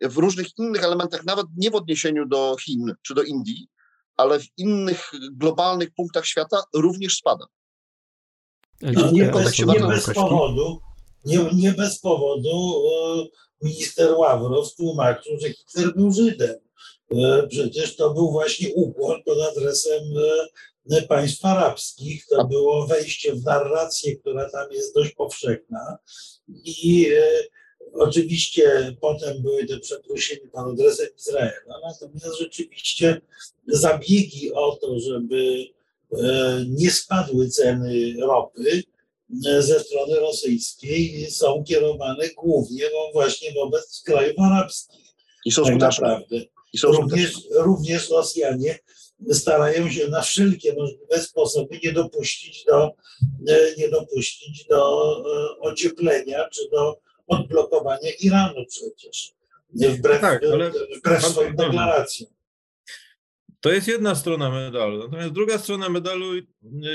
w 0.00 0.16
różnych 0.16 0.58
innych 0.58 0.84
elementach, 0.84 1.24
nawet 1.24 1.46
nie 1.56 1.70
w 1.70 1.74
odniesieniu 1.74 2.26
do 2.26 2.56
Chin 2.64 2.94
czy 3.02 3.14
do 3.14 3.22
Indii, 3.22 3.68
ale 4.16 4.40
w 4.40 4.46
innych 4.56 5.10
globalnych 5.32 5.90
punktach 5.94 6.26
świata 6.26 6.62
również 6.74 7.16
spada. 7.16 7.46
No, 8.82 9.10
nie, 9.12 9.24
bez, 9.24 9.58
nie 9.58 9.80
bez 9.80 10.14
powodu 10.14 10.80
nie, 11.24 11.38
nie 11.54 11.72
bez 11.72 11.98
powodu 11.98 12.82
e, 12.86 13.26
minister 13.62 14.12
Ławrow 14.12 14.74
tłumaczył, 14.74 15.40
że 15.40 15.52
Hitler 15.52 15.94
był 15.94 16.12
Żydem. 16.12 16.56
E, 17.12 17.46
przecież 17.48 17.96
to 17.96 18.14
był 18.14 18.30
właśnie 18.30 18.74
ukłon 18.74 19.22
pod 19.22 19.38
adresem 19.40 20.02
e, 20.90 21.02
państw 21.02 21.44
arabskich. 21.44 22.26
To 22.26 22.44
było 22.44 22.86
wejście 22.86 23.34
w 23.34 23.44
narrację, 23.44 24.16
która 24.16 24.50
tam 24.50 24.72
jest 24.72 24.94
dość 24.94 25.14
powszechna. 25.14 25.98
I 26.64 27.06
oczywiście 27.94 28.96
potem 29.00 29.42
były 29.42 29.66
te 29.66 29.78
przeprosiny 29.78 30.48
pod 30.52 30.72
adresem 30.72 31.06
Izraela. 31.18 31.80
Natomiast 31.84 32.38
rzeczywiście 32.38 33.20
zabiegi 33.66 34.52
o 34.52 34.76
to, 34.80 35.00
żeby 35.00 35.66
nie 36.68 36.90
spadły 36.90 37.48
ceny 37.48 38.14
ropy, 38.20 38.82
ze 39.38 39.80
strony 39.80 40.20
rosyjskiej 40.20 41.30
są 41.30 41.64
kierowane 41.68 42.28
głównie 42.28 42.84
no 42.92 43.12
właśnie 43.12 43.52
wobec 43.52 44.02
krajów 44.06 44.38
arabskich. 44.38 45.04
I 45.44 45.52
są 45.52 45.64
tak 45.64 45.76
naprawdę. 45.76 46.36
I 46.72 46.78
są 46.78 46.92
również, 46.92 47.32
również 47.50 48.10
Rosjanie 48.10 48.78
starają 49.32 49.90
się 49.90 50.08
na 50.08 50.22
wszelkie 50.22 50.74
możliwe 50.74 51.20
sposoby 51.20 51.78
nie 51.84 51.92
dopuścić 51.92 52.64
do, 52.64 52.90
e, 53.48 53.74
nie 53.78 53.88
dopuścić 53.88 54.64
do 54.64 55.12
e, 55.18 55.58
ocieplenia 55.60 56.48
czy 56.48 56.60
do 56.70 57.00
odblokowania 57.26 58.10
Iranu 58.20 58.64
przecież. 58.68 59.32
Wbrew, 59.74 60.20
tak, 60.20 60.44
ale 60.52 60.70
wbrew 60.98 61.26
swoim 61.26 61.56
deklaracjom. 61.56 62.30
To 63.60 63.72
jest 63.72 63.88
jedna 63.88 64.14
strona 64.14 64.50
medalu. 64.50 64.98
Natomiast 64.98 65.32
druga 65.32 65.58
strona 65.58 65.88
medalu 65.88 66.26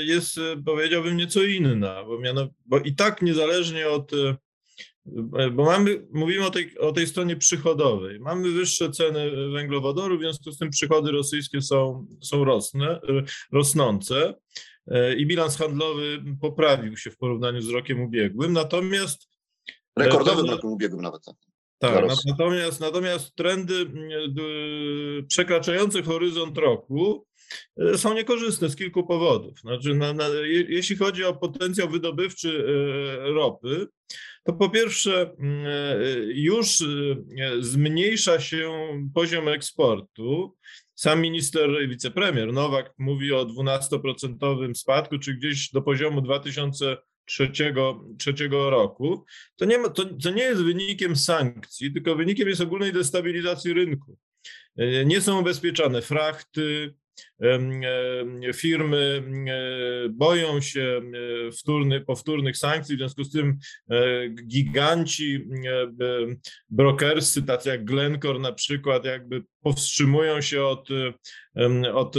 jest, 0.06 0.40
powiedziałbym, 0.64 1.16
nieco 1.16 1.42
inna, 1.42 2.04
bo, 2.04 2.18
bo 2.66 2.78
i 2.78 2.94
tak 2.94 3.22
niezależnie 3.22 3.88
od. 3.88 4.12
Bo 5.52 5.64
mamy, 5.64 6.06
mówimy 6.12 6.46
o 6.46 6.50
tej, 6.50 6.78
o 6.78 6.92
tej 6.92 7.06
stronie 7.06 7.36
przychodowej. 7.36 8.20
Mamy 8.20 8.50
wyższe 8.50 8.90
ceny 8.90 9.50
węglowodoru, 9.52 10.18
w 10.18 10.20
związku 10.20 10.52
z 10.52 10.58
tym 10.58 10.70
przychody 10.70 11.10
rosyjskie 11.10 11.62
są, 11.62 12.06
są 12.22 12.44
rosnę, 12.44 13.00
rosnące 13.52 14.34
i 15.16 15.26
bilans 15.26 15.56
handlowy 15.56 16.22
poprawił 16.40 16.96
się 16.96 17.10
w 17.10 17.16
porównaniu 17.16 17.62
z 17.62 17.68
rokiem 17.68 18.00
ubiegłym. 18.00 18.52
Natomiast. 18.52 19.28
Rekordowym 19.98 20.50
rokiem 20.50 20.70
ubiegłym 20.70 21.02
nawet. 21.02 21.22
Tak. 21.78 22.04
Natomiast, 22.26 22.80
natomiast 22.80 23.34
trendy 23.34 23.74
mm, 23.74 25.26
przekraczające 25.28 26.02
horyzont 26.02 26.58
roku 26.58 27.26
e, 27.76 27.98
są 27.98 28.14
niekorzystne 28.14 28.68
z 28.68 28.76
kilku 28.76 29.06
powodów. 29.06 29.60
Znaczy, 29.60 29.94
na, 29.94 30.12
na, 30.12 30.24
jeśli 30.68 30.96
chodzi 30.96 31.24
o 31.24 31.34
potencjał 31.34 31.88
wydobywczy 31.88 32.64
e, 33.28 33.32
ropy, 33.32 33.86
to 34.44 34.52
po 34.52 34.70
pierwsze 34.70 35.34
mm, 35.38 35.66
e, 35.66 35.96
już 36.34 36.66
zmniejsza 37.60 38.40
się 38.40 38.72
poziom 39.14 39.48
eksportu. 39.48 40.56
Sam 40.94 41.20
minister, 41.20 41.88
wicepremier 41.88 42.52
Nowak 42.52 42.94
mówi 42.98 43.32
o 43.32 43.46
12% 43.46 44.74
spadku, 44.74 45.18
czy 45.18 45.34
gdzieś 45.34 45.70
do 45.70 45.82
poziomu 45.82 46.20
2000 46.20 46.96
trzeciego, 47.26 48.04
trzeciego 48.18 48.70
roku, 48.70 49.24
to 49.56 49.64
nie, 49.64 49.78
ma, 49.78 49.88
to, 49.88 50.04
to 50.04 50.30
nie 50.30 50.42
jest 50.42 50.62
wynikiem 50.62 51.16
sankcji, 51.16 51.92
tylko 51.92 52.16
wynikiem 52.16 52.48
jest 52.48 52.60
ogólnej 52.60 52.92
destabilizacji 52.92 53.72
rynku. 53.72 54.18
E, 54.76 55.04
nie 55.04 55.20
są 55.20 55.40
ubezpieczane 55.40 56.02
frachty, 56.02 56.94
firmy 58.54 59.22
e, 59.48 60.08
boją 60.08 60.60
się 60.60 61.00
e, 61.48 61.52
wtórny, 61.52 62.00
powtórnych 62.00 62.56
sankcji, 62.56 62.96
w 62.96 62.98
związku 62.98 63.24
z 63.24 63.32
tym 63.32 63.58
giganci 64.46 65.44
brokersy, 66.70 67.42
tacy 67.42 67.68
jak 67.68 67.84
Glencore 67.84 68.38
na 68.38 68.52
przykład, 68.52 69.04
jakby 69.04 69.42
powstrzymują 69.60 70.40
się 70.40 70.62
od, 70.62 70.88
od, 71.94 72.16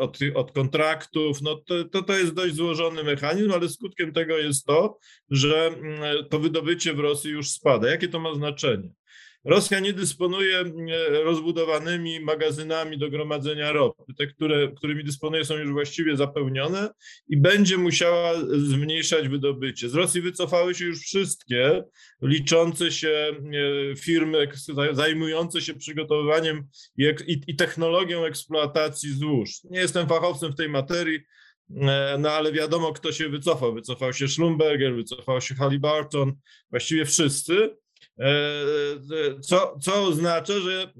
od, 0.00 0.18
od 0.34 0.52
kontraktów. 0.52 1.42
No 1.42 1.56
to, 1.56 1.84
to, 1.84 2.02
to 2.02 2.18
jest 2.18 2.34
dość 2.34 2.54
złożony 2.54 3.04
mechanizm, 3.04 3.52
ale 3.52 3.68
skutkiem 3.68 4.12
tego 4.12 4.38
jest 4.38 4.66
to, 4.66 4.98
że 5.30 5.70
to 6.30 6.38
wydobycie 6.38 6.94
w 6.94 6.98
Rosji 6.98 7.30
już 7.30 7.50
spada. 7.50 7.90
Jakie 7.90 8.08
to 8.08 8.20
ma 8.20 8.34
znaczenie? 8.34 8.88
Rosja 9.44 9.80
nie 9.80 9.92
dysponuje 9.92 10.58
e, 10.58 11.22
rozbudowanymi 11.22 12.20
magazynami 12.20 12.98
do 12.98 13.10
gromadzenia 13.10 13.72
ropy. 13.72 14.02
Te, 14.18 14.26
które, 14.26 14.68
którymi 14.76 15.04
dysponuje, 15.04 15.44
są 15.44 15.56
już 15.56 15.72
właściwie 15.72 16.16
zapełnione 16.16 16.90
i 17.28 17.36
będzie 17.36 17.78
musiała 17.78 18.32
zmniejszać 18.48 19.28
wydobycie. 19.28 19.88
Z 19.88 19.94
Rosji 19.94 20.20
wycofały 20.20 20.74
się 20.74 20.84
już 20.84 21.00
wszystkie 21.00 21.82
liczące 22.22 22.92
się 22.92 23.08
e, 23.92 23.96
firmy 23.96 24.48
zajmujące 24.92 25.60
się 25.60 25.74
przygotowywaniem 25.74 26.68
i, 27.46 27.56
technologią 27.56 28.24
eksploatacji 28.24 29.14
złóż. 29.14 29.50
Nie 29.70 29.80
jestem 29.80 30.08
fachowcem 30.08 30.52
w 30.52 30.56
tej 30.56 30.68
materii, 30.68 31.20
e, 31.76 32.16
no 32.18 32.30
ale 32.30 32.52
wiadomo, 32.52 32.92
kto 32.92 33.12
się 33.12 33.28
wycofał. 33.28 33.74
Wycofał 33.74 34.12
się 34.12 34.28
Schlumberger, 34.28 34.94
wycofał 34.94 35.40
się 35.40 35.54
Halliburton, 35.54 36.32
właściwie 36.70 37.04
wszyscy. 37.04 37.81
E, 38.18 38.30
co, 39.40 39.78
co 39.82 40.04
oznacza, 40.04 40.60
że 40.60 40.92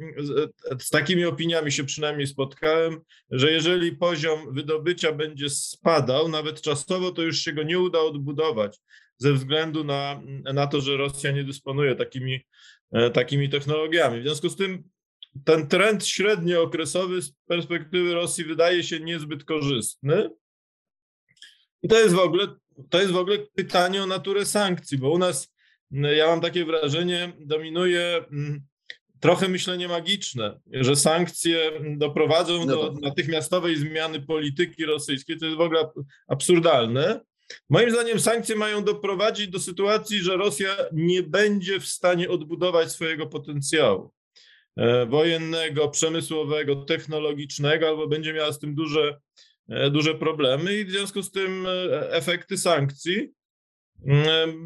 z 0.78 0.88
takimi 0.90 1.24
opiniami 1.24 1.72
się 1.72 1.84
przynajmniej 1.84 2.26
spotkałem, 2.26 3.00
że 3.30 3.52
jeżeli 3.52 3.96
poziom 3.96 4.54
wydobycia 4.54 5.12
będzie 5.12 5.50
spadał, 5.50 6.28
nawet 6.28 6.60
czasowo, 6.60 7.12
to 7.12 7.22
już 7.22 7.38
się 7.38 7.52
go 7.52 7.62
nie 7.62 7.78
uda 7.78 7.98
odbudować 7.98 8.78
ze 9.18 9.32
względu 9.32 9.84
na, 9.84 10.22
na 10.54 10.66
to, 10.66 10.80
że 10.80 10.96
Rosja 10.96 11.30
nie 11.30 11.44
dysponuje 11.44 11.96
takimi, 11.96 12.40
e, 12.92 13.10
takimi 13.10 13.48
technologiami. 13.48 14.20
W 14.20 14.22
związku 14.22 14.48
z 14.48 14.56
tym 14.56 14.84
ten 15.44 15.68
trend 15.68 16.06
średniookresowy 16.06 17.22
z 17.22 17.32
perspektywy 17.46 18.14
Rosji 18.14 18.44
wydaje 18.44 18.82
się 18.82 19.00
niezbyt 19.00 19.44
korzystny. 19.44 20.30
I 21.82 21.88
to 21.88 22.00
jest 22.00 22.14
w 22.14 22.18
ogóle, 22.18 22.46
to 22.90 23.00
jest 23.00 23.12
w 23.12 23.16
ogóle 23.16 23.38
pytanie 23.38 24.02
o 24.02 24.06
naturę 24.06 24.46
sankcji, 24.46 24.98
bo 24.98 25.10
u 25.10 25.18
nas 25.18 25.51
ja 25.92 26.26
mam 26.26 26.40
takie 26.40 26.64
wrażenie, 26.64 27.32
dominuje 27.40 28.24
mm, 28.32 28.62
trochę 29.20 29.48
myślenie 29.48 29.88
magiczne, 29.88 30.60
że 30.72 30.96
sankcje 30.96 31.70
doprowadzą 31.96 32.66
do 32.66 32.92
no 32.94 33.00
natychmiastowej 33.00 33.76
zmiany 33.76 34.20
polityki 34.20 34.84
rosyjskiej. 34.84 35.38
To 35.38 35.44
jest 35.44 35.58
w 35.58 35.60
ogóle 35.60 35.90
absurdalne. 36.28 37.20
Moim 37.70 37.90
zdaniem 37.90 38.20
sankcje 38.20 38.56
mają 38.56 38.84
doprowadzić 38.84 39.48
do 39.48 39.60
sytuacji, 39.60 40.18
że 40.18 40.36
Rosja 40.36 40.76
nie 40.92 41.22
będzie 41.22 41.80
w 41.80 41.86
stanie 41.86 42.28
odbudować 42.28 42.92
swojego 42.92 43.26
potencjału 43.26 44.12
e, 44.76 45.06
wojennego, 45.06 45.88
przemysłowego, 45.88 46.76
technologicznego, 46.76 47.88
albo 47.88 48.08
będzie 48.08 48.32
miała 48.32 48.52
z 48.52 48.58
tym 48.58 48.74
duże 48.74 49.20
duże 49.90 50.14
problemy 50.14 50.74
i 50.74 50.84
w 50.84 50.90
związku 50.90 51.22
z 51.22 51.30
tym 51.30 51.66
efekty 52.10 52.58
sankcji 52.58 53.32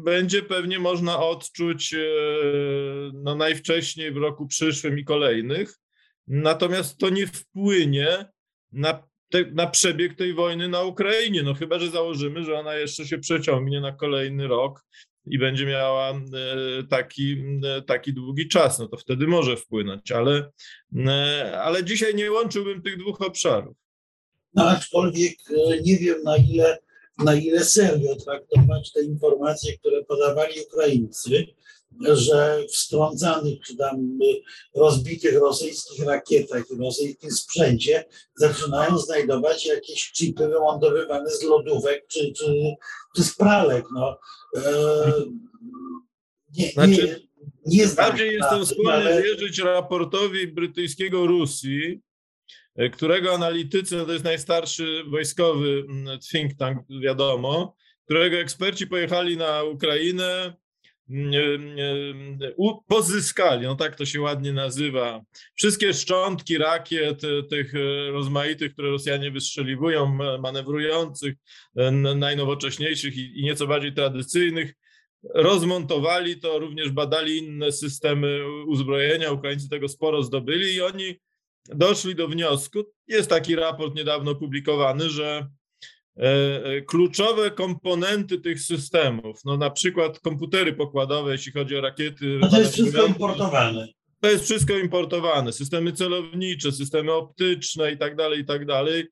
będzie 0.03 0.41
pewnie 0.41 0.79
można 0.79 1.19
odczuć 1.19 1.95
no, 3.13 3.35
najwcześniej 3.35 4.11
w 4.11 4.17
roku 4.17 4.47
przyszłym 4.47 4.99
i 4.99 5.05
kolejnych. 5.05 5.79
Natomiast 6.27 6.97
to 6.97 7.09
nie 7.09 7.27
wpłynie 7.27 8.25
na, 8.71 9.03
te, 9.29 9.45
na 9.51 9.67
przebieg 9.67 10.15
tej 10.15 10.33
wojny 10.33 10.69
na 10.69 10.83
Ukrainie. 10.83 11.43
No 11.43 11.53
chyba, 11.53 11.79
że 11.79 11.89
założymy, 11.89 12.43
że 12.43 12.59
ona 12.59 12.75
jeszcze 12.75 13.07
się 13.07 13.17
przeciągnie 13.17 13.81
na 13.81 13.91
kolejny 13.91 14.47
rok 14.47 14.83
i 15.29 15.39
będzie 15.39 15.65
miała 15.65 16.09
e, 16.11 16.17
taki, 16.89 17.43
e, 17.65 17.81
taki 17.81 18.13
długi 18.13 18.47
czas, 18.47 18.79
no 18.79 18.87
to 18.87 18.97
wtedy 18.97 19.27
może 19.27 19.57
wpłynąć, 19.57 20.11
ale, 20.11 20.51
e, 21.07 21.61
ale 21.61 21.83
dzisiaj 21.83 22.15
nie 22.15 22.31
łączyłbym 22.31 22.81
tych 22.81 22.97
dwóch 22.97 23.21
obszarów. 23.21 23.77
No, 24.53 24.69
aczkolwiek 24.69 25.35
nie 25.83 25.97
wiem 25.97 26.23
na 26.23 26.37
ile, 26.37 26.77
na 27.23 27.35
ile 27.35 27.65
serio 27.65 28.15
traktować 28.15 28.91
te 28.91 29.03
informacje, 29.03 29.77
które 29.77 30.03
podawali 30.03 30.61
Ukraińcy, 30.61 31.45
że 32.01 32.63
w 32.69 32.75
strącanych 32.75 33.59
czy 33.61 33.77
tam 33.77 34.19
rozbitych 34.75 35.33
rosyjskich 35.33 36.05
rakietach 36.05 36.63
i 36.71 36.75
rosyjskim 36.75 37.31
sprzęcie 37.31 38.05
zaczynają 38.35 38.97
znajdować 38.97 39.65
jakieś 39.65 40.11
chipy 40.11 40.47
wylądowywane 40.47 41.29
z 41.29 41.43
lodówek 41.43 42.07
czy, 42.07 42.33
czy, 42.33 42.75
czy 43.15 43.23
z 43.23 43.35
pralek. 43.35 43.85
No. 43.95 44.19
E, 44.55 45.13
nie, 46.57 46.71
znaczy, 46.71 47.27
nie, 47.65 47.77
nie 47.77 47.87
bardziej 47.87 48.33
jestem 48.33 48.65
skłonny 48.65 48.91
ale... 48.91 49.23
wierzyć 49.23 49.59
raportowi 49.59 50.47
brytyjskiego 50.47 51.27
Rusji, 51.27 51.83
e, 51.85 52.06
którego 52.93 53.33
analitycy, 53.33 53.95
no 53.95 54.05
to 54.05 54.13
jest 54.13 54.25
najstarszy 54.25 55.03
wojskowy 55.07 55.83
mm, 55.89 56.19
think 56.19 56.53
tank, 56.53 56.79
wiadomo, 57.01 57.75
którego 58.05 58.37
eksperci 58.37 58.87
pojechali 58.87 59.37
na 59.37 59.63
Ukrainę, 59.63 60.53
pozyskali, 62.87 63.63
no 63.63 63.75
tak 63.75 63.95
to 63.95 64.05
się 64.05 64.21
ładnie 64.21 64.53
nazywa, 64.53 65.21
wszystkie 65.55 65.93
szczątki 65.93 66.57
rakiet 66.57 67.23
e, 67.23 67.43
tych 67.43 67.75
e, 67.75 68.11
rozmaitych, 68.11 68.73
które 68.73 68.89
Rosjanie 68.89 69.31
wystrzeliwują, 69.31 70.17
manewrujących, 70.39 71.35
e, 71.75 71.91
najnowocześniejszych 71.91 73.17
i 73.17 73.43
nieco 73.43 73.67
bardziej 73.67 73.93
tradycyjnych, 73.93 74.73
rozmontowali 75.33 76.39
to, 76.39 76.59
również 76.59 76.91
badali 76.91 77.37
inne 77.37 77.71
systemy 77.71 78.39
uzbrojenia, 78.65 79.31
Ukraińcy 79.31 79.69
tego 79.69 79.87
sporo 79.87 80.23
zdobyli 80.23 80.73
i 80.73 80.81
oni 80.81 81.19
doszli 81.75 82.15
do 82.15 82.27
wniosku, 82.27 82.83
jest 83.07 83.29
taki 83.29 83.55
raport 83.55 83.95
niedawno 83.95 84.35
publikowany, 84.35 85.09
że 85.09 85.47
E, 86.19 86.65
e, 86.65 86.81
kluczowe 86.81 87.51
komponenty 87.51 88.37
tych 88.37 88.61
systemów, 88.61 89.39
no 89.45 89.57
na 89.57 89.69
przykład 89.69 90.19
komputery 90.19 90.73
pokładowe, 90.73 91.31
jeśli 91.31 91.51
chodzi 91.51 91.77
o 91.77 91.81
rakiety. 91.81 92.37
No 92.41 92.49
to 92.49 92.59
jest 92.59 92.73
wszystko 92.73 93.05
importowane. 93.05 93.87
To 94.21 94.29
jest 94.29 94.43
wszystko 94.43 94.77
importowane, 94.77 95.53
systemy 95.53 95.93
celownicze, 95.93 96.71
systemy 96.71 97.11
optyczne 97.11 97.91
i 97.91 97.97
tak 97.97 98.15
dalej, 98.15 98.39
i 98.39 98.45
tak 98.45 98.65
dalej. 98.65 99.07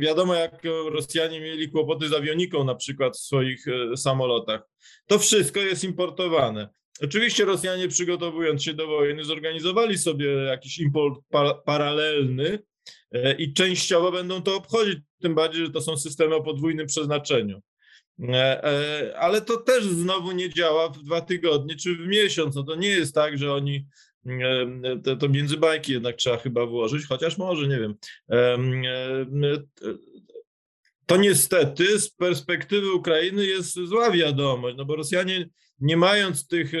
Wiadomo, 0.00 0.34
jak 0.34 0.62
Rosjanie 0.90 1.40
mieli 1.40 1.70
kłopoty 1.70 2.08
z 2.08 2.12
awioniką 2.12 2.64
na 2.64 2.74
przykład 2.74 3.16
w 3.16 3.20
swoich 3.20 3.68
e, 3.68 3.96
samolotach. 3.96 4.60
To 5.06 5.18
wszystko 5.18 5.60
jest 5.60 5.84
importowane. 5.84 6.68
Oczywiście 7.02 7.44
Rosjanie 7.44 7.88
przygotowując 7.88 8.62
się 8.62 8.74
do 8.74 8.86
wojny 8.86 9.24
zorganizowali 9.24 9.98
sobie 9.98 10.26
jakiś 10.26 10.78
import 10.78 11.20
paralelny, 11.64 12.58
E, 13.12 13.32
i 13.32 13.52
częściowo 13.52 14.12
będą 14.12 14.42
to 14.42 14.56
obchodzić, 14.56 14.98
tym 15.22 15.34
bardziej, 15.34 15.66
że 15.66 15.72
to 15.72 15.80
są 15.80 15.96
systemy 15.96 16.34
o 16.34 16.42
podwójnym 16.42 16.86
przeznaczeniu. 16.86 17.62
E, 18.28 18.64
e, 18.64 19.18
ale 19.18 19.40
to 19.40 19.56
też 19.56 19.84
znowu 19.84 20.32
nie 20.32 20.50
działa 20.50 20.88
w 20.88 21.02
dwa 21.02 21.20
tygodnie 21.20 21.76
czy 21.76 21.96
w 21.96 22.06
miesiąc. 22.06 22.56
No 22.56 22.62
to 22.62 22.74
nie 22.74 22.88
jest 22.88 23.14
tak, 23.14 23.38
że 23.38 23.52
oni 23.52 23.86
to, 25.04 25.16
to 25.16 25.28
między 25.28 25.56
bajki 25.56 25.92
jednak 25.92 26.16
trzeba 26.16 26.36
chyba 26.36 26.66
włożyć, 26.66 27.06
chociaż 27.06 27.38
może, 27.38 27.68
nie 27.68 27.80
wiem. 27.80 27.94
To 31.06 31.16
niestety 31.16 32.00
z 32.00 32.10
perspektywy 32.10 32.92
Ukrainy 32.92 33.46
jest 33.46 33.74
zła 33.74 34.10
wiadomość, 34.10 34.76
no 34.76 34.84
bo 34.84 34.96
Rosjanie 34.96 35.48
nie 35.80 35.96
mając 35.96 36.48
tych 36.48 36.74
e, 36.74 36.78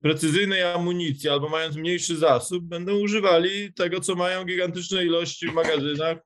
precyzyjnej 0.00 0.62
amunicji 0.62 1.28
albo 1.28 1.48
mając 1.48 1.76
mniejszy 1.76 2.16
zasób, 2.16 2.64
będą 2.64 2.98
używali 2.98 3.72
tego, 3.72 4.00
co 4.00 4.14
mają 4.14 4.44
gigantyczne 4.44 5.04
ilości 5.04 5.46
w 5.46 5.52
magazynach, 5.52 6.18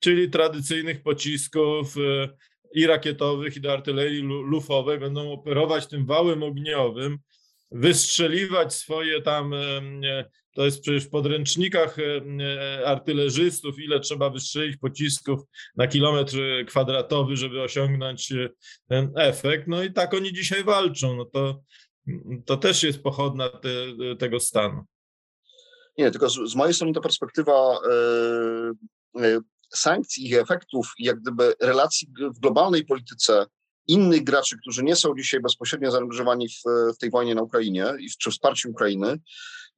czyli 0.00 0.30
tradycyjnych 0.30 1.02
pocisków 1.02 1.96
e, 1.96 2.28
i 2.74 2.86
rakietowych, 2.86 3.56
i 3.56 3.60
do 3.60 3.72
artylerii 3.72 4.22
lufowej, 4.22 4.98
będą 4.98 5.32
operować 5.32 5.86
tym 5.86 6.06
wałem 6.06 6.42
ogniowym, 6.42 7.18
wystrzeliwać 7.70 8.74
swoje 8.74 9.22
tam, 9.22 9.54
e, 9.54 10.24
to 10.54 10.64
jest 10.64 10.80
przecież 10.80 11.04
w 11.04 11.10
podręcznikach 11.10 11.96
artylerzystów, 12.86 13.78
ile 13.78 14.00
trzeba 14.00 14.30
wystrzelić 14.30 14.76
pocisków 14.76 15.40
na 15.76 15.86
kilometr 15.86 16.36
kwadratowy, 16.66 17.36
żeby 17.36 17.62
osiągnąć 17.62 18.32
ten 18.88 19.12
efekt. 19.16 19.68
No 19.68 19.82
i 19.82 19.92
tak 19.92 20.14
oni 20.14 20.32
dzisiaj 20.32 20.64
walczą. 20.64 21.16
No 21.16 21.24
to, 21.24 21.60
to 22.46 22.56
też 22.56 22.82
jest 22.82 23.02
pochodna 23.02 23.48
te, 23.48 23.68
tego 24.18 24.40
stanu. 24.40 24.84
Nie, 25.98 26.10
tylko 26.10 26.30
z, 26.30 26.50
z 26.50 26.54
mojej 26.54 26.74
strony 26.74 26.92
ta 26.92 27.00
perspektywa 27.00 27.78
e, 27.90 29.22
e, 29.22 29.40
sankcji, 29.74 30.26
ich 30.26 30.34
efektów 30.34 30.92
i 30.98 31.04
jak 31.04 31.20
gdyby 31.20 31.54
relacji 31.60 32.08
w 32.36 32.40
globalnej 32.40 32.84
polityce 32.84 33.46
innych 33.86 34.24
graczy, 34.24 34.56
którzy 34.60 34.84
nie 34.84 34.96
są 34.96 35.14
dzisiaj 35.18 35.40
bezpośrednio 35.40 35.90
zaangażowani 35.90 36.48
w, 36.48 36.62
w 36.94 36.98
tej 36.98 37.10
wojnie 37.10 37.34
na 37.34 37.42
Ukrainie 37.42 37.86
i 38.00 38.10
w, 38.10 38.16
czy 38.16 38.30
wsparciu 38.30 38.70
Ukrainy, 38.70 39.18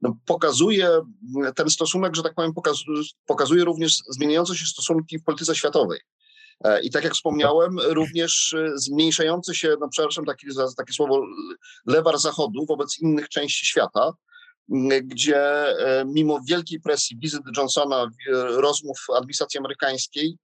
no, 0.03 0.16
pokazuje 0.26 0.88
ten 1.57 1.70
stosunek, 1.70 2.16
że 2.16 2.22
tak 2.22 2.34
powiem, 2.34 2.55
pokazuje, 2.55 3.03
pokazuje 3.26 3.64
również 3.64 3.98
zmieniające 4.09 4.57
się 4.57 4.66
stosunki 4.66 5.18
w 5.18 5.24
polityce 5.24 5.55
światowej. 5.55 6.00
E, 6.64 6.82
I 6.82 6.90
tak 6.90 7.05
jak 7.05 7.12
wspomniałem, 7.12 7.78
również 7.78 8.55
e, 8.55 8.72
zmniejszający 8.74 9.55
się, 9.55 9.76
no 9.80 9.88
przepraszam, 9.88 10.24
taki, 10.24 10.46
takie 10.76 10.92
słowo, 10.92 11.26
lewar 11.86 12.18
zachodu 12.18 12.66
wobec 12.66 12.98
innych 12.98 13.28
części 13.28 13.66
świata, 13.66 14.12
gdzie 15.02 15.38
e, 15.38 16.04
mimo 16.04 16.40
wielkiej 16.48 16.80
presji 16.80 17.18
wizyt 17.18 17.42
Johnsona, 17.56 18.10
rozmów 18.56 18.98
administracji 19.16 19.58
amerykańskiej, 19.58 20.36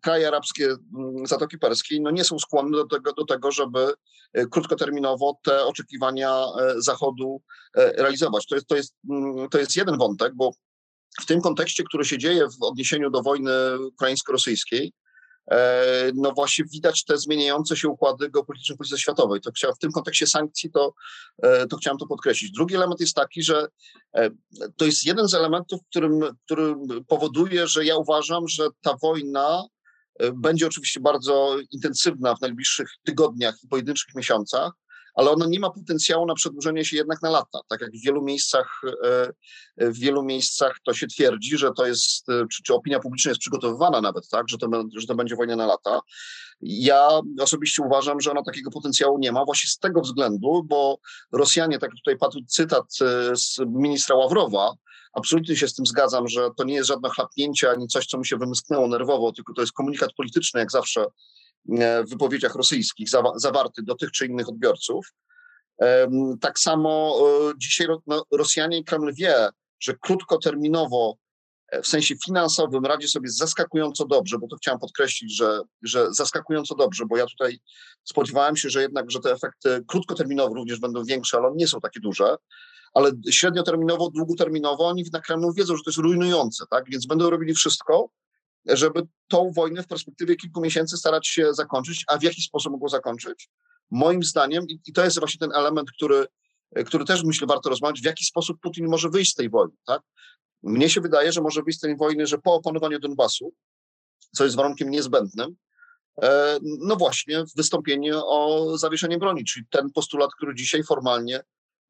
kraje 0.00 0.28
arabskie 0.28 0.76
Zatoki 1.24 1.58
Perskiej 1.58 2.00
no 2.00 2.10
nie 2.10 2.24
są 2.24 2.38
skłonne 2.38 2.78
do 2.78 2.86
tego, 2.86 3.12
do 3.12 3.24
tego, 3.24 3.52
żeby 3.52 3.92
krótkoterminowo 4.50 5.38
te 5.44 5.64
oczekiwania 5.64 6.44
Zachodu 6.76 7.42
realizować. 7.74 8.46
To 8.46 8.54
jest, 8.54 8.66
to, 8.66 8.76
jest, 8.76 8.94
to 9.50 9.58
jest 9.58 9.76
jeden 9.76 9.98
wątek, 9.98 10.32
bo 10.34 10.52
w 11.20 11.26
tym 11.26 11.40
kontekście, 11.40 11.84
który 11.84 12.04
się 12.04 12.18
dzieje 12.18 12.48
w 12.48 12.62
odniesieniu 12.62 13.10
do 13.10 13.22
wojny 13.22 13.52
ukraińsko-rosyjskiej, 13.86 14.92
E, 14.92 15.01
no 16.14 16.32
właśnie 16.32 16.64
widać 16.64 17.04
te 17.04 17.18
zmieniające 17.18 17.76
się 17.76 17.88
układy 17.88 18.30
geopolityczne 18.30 18.74
w 18.74 18.78
polityce 18.78 19.00
światowej. 19.00 19.40
To 19.40 19.52
chciałem, 19.52 19.76
w 19.76 19.78
tym 19.78 19.92
kontekście 19.92 20.26
sankcji 20.26 20.70
to, 20.70 20.94
e, 21.42 21.66
to 21.66 21.76
chciałem 21.76 21.98
to 21.98 22.06
podkreślić. 22.06 22.52
Drugi 22.52 22.74
element 22.74 23.00
jest 23.00 23.14
taki, 23.14 23.42
że 23.42 23.66
e, 24.14 24.30
to 24.76 24.84
jest 24.84 25.04
jeden 25.04 25.28
z 25.28 25.34
elementów, 25.34 25.80
którym, 25.90 26.20
który 26.44 26.74
powoduje, 27.08 27.66
że 27.66 27.84
ja 27.84 27.96
uważam, 27.96 28.48
że 28.48 28.68
ta 28.82 28.96
wojna 29.02 29.64
będzie 30.34 30.66
oczywiście 30.66 31.00
bardzo 31.00 31.56
intensywna 31.70 32.34
w 32.34 32.40
najbliższych 32.40 32.88
tygodniach 33.04 33.54
i 33.64 33.68
pojedynczych 33.68 34.14
miesiącach, 34.14 34.72
ale 35.14 35.30
ona 35.30 35.46
nie 35.46 35.60
ma 35.60 35.70
potencjału 35.70 36.26
na 36.26 36.34
przedłużenie 36.34 36.84
się 36.84 36.96
jednak 36.96 37.22
na 37.22 37.30
lata. 37.30 37.60
Tak 37.68 37.80
jak 37.80 37.90
w 37.90 38.04
wielu 38.04 38.22
miejscach, 38.22 38.80
e, 39.04 39.32
w 39.90 39.98
wielu 39.98 40.22
miejscach 40.22 40.76
to 40.84 40.94
się 40.94 41.06
twierdzi, 41.06 41.58
że 41.58 41.70
to 41.76 41.86
jest, 41.86 42.28
e, 42.28 42.46
czy, 42.52 42.62
czy 42.62 42.74
opinia 42.74 43.00
publiczna 43.00 43.30
jest 43.30 43.40
przygotowywana 43.40 44.00
nawet, 44.00 44.28
tak, 44.28 44.48
że 44.48 44.58
to, 44.58 44.68
że 44.96 45.06
to 45.06 45.14
będzie 45.14 45.36
wojna 45.36 45.56
na 45.56 45.66
lata. 45.66 46.00
Ja 46.60 47.08
osobiście 47.40 47.82
uważam, 47.82 48.20
że 48.20 48.30
ona 48.30 48.42
takiego 48.42 48.70
potencjału 48.70 49.18
nie 49.18 49.32
ma, 49.32 49.44
właśnie 49.44 49.70
z 49.70 49.78
tego 49.78 50.00
względu, 50.00 50.62
bo 50.64 50.98
Rosjanie, 51.32 51.78
tak 51.78 51.90
tutaj 51.90 52.18
padł 52.18 52.38
cytat 52.48 52.84
e, 53.00 53.36
z 53.36 53.58
ministra 53.66 54.16
Ławrowa, 54.16 54.74
absolutnie 55.12 55.56
się 55.56 55.68
z 55.68 55.74
tym 55.74 55.86
zgadzam, 55.86 56.28
że 56.28 56.48
to 56.56 56.64
nie 56.64 56.74
jest 56.74 56.88
żadne 56.88 57.10
chlapnięcie 57.10 57.70
ani 57.70 57.88
coś, 57.88 58.06
co 58.06 58.18
mu 58.18 58.24
się 58.24 58.36
wymsknęło 58.36 58.88
nerwowo, 58.88 59.32
tylko 59.32 59.52
to 59.54 59.60
jest 59.60 59.72
komunikat 59.72 60.12
polityczny, 60.16 60.60
jak 60.60 60.70
zawsze 60.70 61.04
wypowiedziach 62.10 62.54
rosyjskich 62.54 63.08
zawarty 63.36 63.82
do 63.82 63.94
tych 63.94 64.10
czy 64.10 64.26
innych 64.26 64.48
odbiorców. 64.48 65.06
Tak 66.40 66.58
samo 66.58 67.18
e, 67.20 67.52
dzisiaj 67.58 67.86
no, 68.06 68.24
Rosjanie 68.32 68.78
i 68.78 68.84
Kreml 68.84 69.14
wie, 69.14 69.48
że 69.80 69.94
krótkoterminowo 70.00 71.16
e, 71.68 71.82
w 71.82 71.86
sensie 71.86 72.14
finansowym 72.24 72.86
radzi 72.86 73.08
sobie 73.08 73.28
zaskakująco 73.30 74.06
dobrze, 74.06 74.38
bo 74.38 74.48
to 74.48 74.56
chciałem 74.56 74.80
podkreślić, 74.80 75.36
że, 75.36 75.60
że 75.82 76.14
zaskakująco 76.14 76.74
dobrze, 76.74 77.04
bo 77.06 77.16
ja 77.16 77.26
tutaj 77.26 77.58
spodziewałem 78.04 78.56
się, 78.56 78.70
że 78.70 78.82
jednak, 78.82 79.10
że 79.10 79.20
te 79.20 79.32
efekty 79.32 79.84
krótkoterminowe 79.88 80.54
również 80.54 80.80
będą 80.80 81.04
większe, 81.04 81.36
ale 81.36 81.46
one 81.46 81.56
nie 81.56 81.68
są 81.68 81.80
takie 81.80 82.00
duże, 82.00 82.36
ale 82.94 83.10
średnioterminowo, 83.30 84.10
długoterminowo 84.10 84.86
oni 84.86 85.04
na 85.12 85.20
Kremlu 85.20 85.52
wiedzą, 85.52 85.76
że 85.76 85.82
to 85.84 85.90
jest 85.90 85.98
rujnujące, 85.98 86.64
tak? 86.70 86.84
Więc 86.90 87.06
będą 87.06 87.30
robili 87.30 87.54
wszystko, 87.54 88.08
żeby 88.66 89.02
tą 89.28 89.50
wojnę 89.52 89.82
w 89.82 89.86
perspektywie 89.86 90.36
kilku 90.36 90.60
miesięcy 90.60 90.96
starać 90.96 91.28
się 91.28 91.54
zakończyć, 91.54 92.04
a 92.08 92.18
w 92.18 92.22
jaki 92.22 92.42
sposób 92.42 92.72
mogło 92.72 92.88
zakończyć? 92.88 93.48
Moim 93.90 94.22
zdaniem, 94.22 94.64
i 94.86 94.92
to 94.92 95.04
jest 95.04 95.18
właśnie 95.18 95.38
ten 95.38 95.52
element, 95.54 95.90
który, 95.90 96.26
który 96.86 97.04
też 97.04 97.24
myślę 97.24 97.46
warto 97.46 97.70
rozmawiać, 97.70 98.00
w 98.00 98.04
jaki 98.04 98.24
sposób 98.24 98.60
Putin 98.60 98.88
może 98.88 99.08
wyjść 99.08 99.32
z 99.32 99.34
tej 99.34 99.50
wojny, 99.50 99.74
tak? 99.86 100.02
Mnie 100.62 100.90
się 100.90 101.00
wydaje, 101.00 101.32
że 101.32 101.40
może 101.40 101.62
wyjść 101.62 101.78
z 101.78 101.82
tej 101.82 101.96
wojny, 101.96 102.26
że 102.26 102.38
po 102.38 102.54
opanowaniu 102.54 102.98
Donbasu, 102.98 103.52
co 104.36 104.44
jest 104.44 104.56
warunkiem 104.56 104.90
niezbędnym, 104.90 105.56
e, 106.22 106.58
no 106.62 106.96
właśnie 106.96 107.44
wystąpienie 107.56 108.16
o 108.16 108.68
zawieszenie 108.78 109.18
broni, 109.18 109.44
czyli 109.44 109.66
ten 109.70 109.90
postulat, 109.90 110.30
który 110.36 110.54
dzisiaj 110.54 110.84
formalnie 110.84 111.40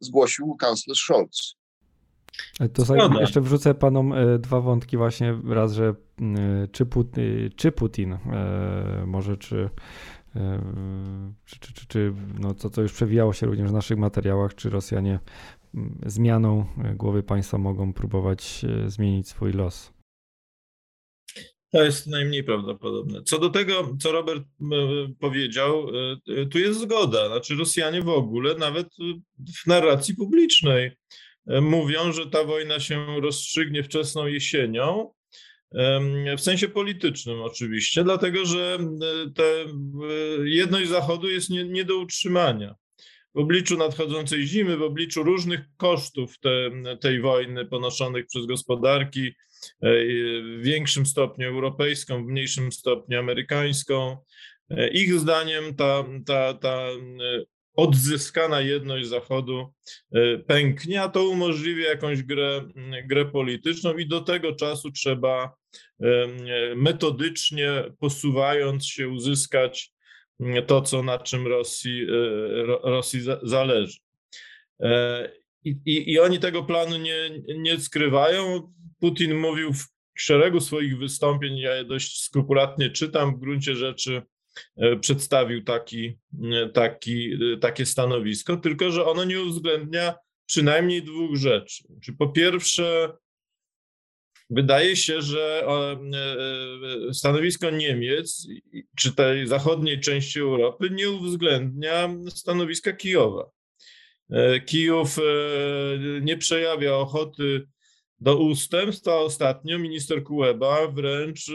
zgłosił 0.00 0.56
kanclerz 0.56 0.98
Scholz. 0.98 1.61
To 2.72 2.84
sobie 2.84 3.20
jeszcze 3.20 3.40
wrzucę 3.40 3.74
panom 3.74 4.12
e, 4.12 4.38
dwa 4.38 4.60
wątki 4.60 4.96
właśnie, 4.96 5.40
raz, 5.48 5.72
że 5.72 5.94
czy, 6.72 6.86
Putin, 6.86 7.50
czy 7.56 7.72
Putin 7.72 8.18
może, 9.06 9.36
czy, 9.36 9.70
czy, 11.44 11.60
czy, 11.60 11.72
czy, 11.72 11.86
czy 11.86 12.12
no 12.38 12.54
to, 12.54 12.70
co 12.70 12.82
już 12.82 12.92
przewijało 12.92 13.32
się 13.32 13.46
również 13.46 13.70
w 13.70 13.74
naszych 13.74 13.98
materiałach, 13.98 14.54
czy 14.54 14.70
Rosjanie 14.70 15.18
zmianą 16.06 16.66
głowy 16.94 17.22
państwa 17.22 17.58
mogą 17.58 17.92
próbować 17.92 18.64
zmienić 18.86 19.28
swój 19.28 19.52
los. 19.52 19.92
To 21.70 21.84
jest 21.84 22.06
najmniej 22.06 22.44
prawdopodobne. 22.44 23.22
Co 23.22 23.38
do 23.38 23.50
tego, 23.50 23.96
co 24.00 24.12
Robert 24.12 24.44
powiedział, 25.20 25.86
tu 26.50 26.58
jest 26.58 26.80
zgoda. 26.80 27.28
Znaczy, 27.28 27.54
Rosjanie 27.54 28.02
w 28.02 28.08
ogóle, 28.08 28.54
nawet 28.54 28.88
w 29.62 29.66
narracji 29.66 30.14
publicznej, 30.14 30.90
mówią, 31.46 32.12
że 32.12 32.26
ta 32.26 32.44
wojna 32.44 32.80
się 32.80 33.20
rozstrzygnie 33.20 33.82
wczesną 33.82 34.26
jesienią. 34.26 35.12
W 36.38 36.40
sensie 36.40 36.68
politycznym, 36.68 37.42
oczywiście, 37.42 38.04
dlatego 38.04 38.44
że 38.46 38.78
te, 39.34 39.64
jedność 40.44 40.88
Zachodu 40.88 41.30
jest 41.30 41.50
nie, 41.50 41.64
nie 41.64 41.84
do 41.84 41.96
utrzymania 41.96 42.74
w 43.34 43.38
obliczu 43.38 43.76
nadchodzącej 43.76 44.46
zimy, 44.46 44.76
w 44.76 44.82
obliczu 44.82 45.22
różnych 45.22 45.60
kosztów 45.76 46.38
te, 46.38 46.70
tej 47.00 47.20
wojny 47.20 47.66
ponoszonych 47.66 48.26
przez 48.26 48.46
gospodarki, 48.46 49.26
e, 49.26 49.32
w 50.42 50.60
większym 50.62 51.06
stopniu 51.06 51.48
europejską, 51.48 52.24
w 52.24 52.28
mniejszym 52.28 52.72
stopniu 52.72 53.18
amerykańską. 53.18 54.16
E, 54.70 54.88
ich 54.88 55.14
zdaniem 55.14 55.74
ta, 55.74 56.04
ta, 56.26 56.54
ta 56.54 56.76
e, 56.78 57.42
odzyskana 57.74 58.60
jedność 58.60 59.08
Zachodu 59.08 59.72
pęknie, 60.46 61.02
a 61.02 61.08
to 61.08 61.28
umożliwi 61.28 61.82
jakąś 61.82 62.22
grę, 62.22 62.68
grę 63.04 63.24
polityczną 63.24 63.96
i 63.96 64.06
do 64.06 64.20
tego 64.20 64.52
czasu 64.52 64.90
trzeba 64.90 65.56
metodycznie 66.76 67.84
posuwając 67.98 68.86
się 68.86 69.08
uzyskać 69.08 69.92
to, 70.66 70.82
co 70.82 71.02
na 71.02 71.18
czym 71.18 71.46
Rosji, 71.46 72.02
e, 72.02 72.66
Rosji 72.66 73.20
zależy. 73.42 73.98
E, 74.80 75.32
I, 75.64 75.76
i, 75.86 76.12
I, 76.12 76.20
oni 76.20 76.38
tego 76.38 76.62
planu 76.62 76.96
nie, 76.96 77.30
nie 77.56 77.80
skrywają. 77.80 78.72
Putin 79.00 79.38
mówił 79.38 79.72
w 79.72 79.86
szeregu 80.14 80.60
swoich 80.60 80.98
wystąpień, 80.98 81.58
ja 81.58 81.74
je 81.74 81.84
dość 81.84 82.22
skrupulatnie 82.22 82.90
czytam, 82.90 83.36
w 83.36 83.40
gruncie 83.40 83.74
rzeczy 83.74 84.16
e, 84.16 84.22
przedstawił 85.00 85.64
taki, 85.64 86.18
taki, 86.74 87.30
takie 87.60 87.86
stanowisko, 87.86 88.56
tylko 88.56 88.90
że 88.90 89.04
ono 89.04 89.24
nie 89.24 89.42
uwzględnia 89.42 90.14
przynajmniej 90.46 91.02
dwóch 91.02 91.36
rzeczy. 91.36 91.84
Czy 92.02 92.12
po 92.12 92.28
pierwsze, 92.28 93.12
Wydaje 94.54 94.96
się, 94.96 95.22
że 95.22 95.66
e, 95.66 95.92
e, 97.10 97.14
stanowisko 97.14 97.70
Niemiec, 97.70 98.46
czy 98.96 99.12
tej 99.12 99.46
zachodniej 99.46 100.00
części 100.00 100.40
Europy, 100.40 100.90
nie 100.90 101.10
uwzględnia 101.10 102.14
stanowiska 102.28 102.92
Kijowa. 102.92 103.50
E, 104.30 104.60
Kijów 104.60 105.16
nie 106.20 106.36
przejawia 106.36 106.94
ochoty 106.94 107.66
do 108.20 108.36
ustępstw, 108.36 109.08
ostatnio 109.08 109.78
minister 109.78 110.22
Kuleba 110.22 110.88
wręcz 110.88 111.46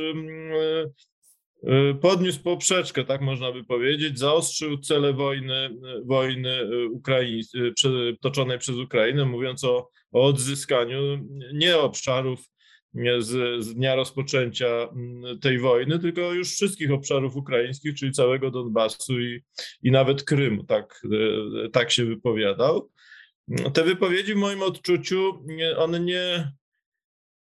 podniósł 2.01 2.43
poprzeczkę, 2.43 3.05
tak 3.05 3.21
można 3.21 3.51
by 3.51 3.63
powiedzieć, 3.63 4.19
zaostrzył 4.19 4.77
cele 4.77 5.13
wojny, 5.13 5.69
wojny 6.05 6.69
Ukraiń, 6.91 7.41
toczonej 8.21 8.59
przez 8.59 8.75
Ukrainę, 8.75 9.25
mówiąc 9.25 9.63
o, 9.63 9.89
o 10.11 10.23
odzyskaniu 10.23 10.99
nie 11.53 11.77
obszarów 11.77 12.39
z, 13.19 13.63
z 13.63 13.73
dnia 13.73 13.95
rozpoczęcia 13.95 14.67
mm, 14.67 15.39
tej 15.39 15.59
wojny, 15.59 15.99
tylko 15.99 16.33
już 16.33 16.51
wszystkich 16.51 16.91
obszarów 16.91 17.35
ukraińskich, 17.35 17.95
czyli 17.95 18.11
całego 18.11 18.51
Donbasu 18.51 19.19
i, 19.19 19.43
i 19.83 19.91
nawet 19.91 20.23
Krymu, 20.23 20.63
tak, 20.63 21.01
e, 21.65 21.69
tak 21.69 21.91
się 21.91 22.05
wypowiadał. 22.05 22.89
Te 23.73 23.83
wypowiedzi 23.83 24.33
w 24.33 24.37
moim 24.37 24.61
odczuciu, 24.61 25.45
one 25.77 25.99
nie, 25.99 26.51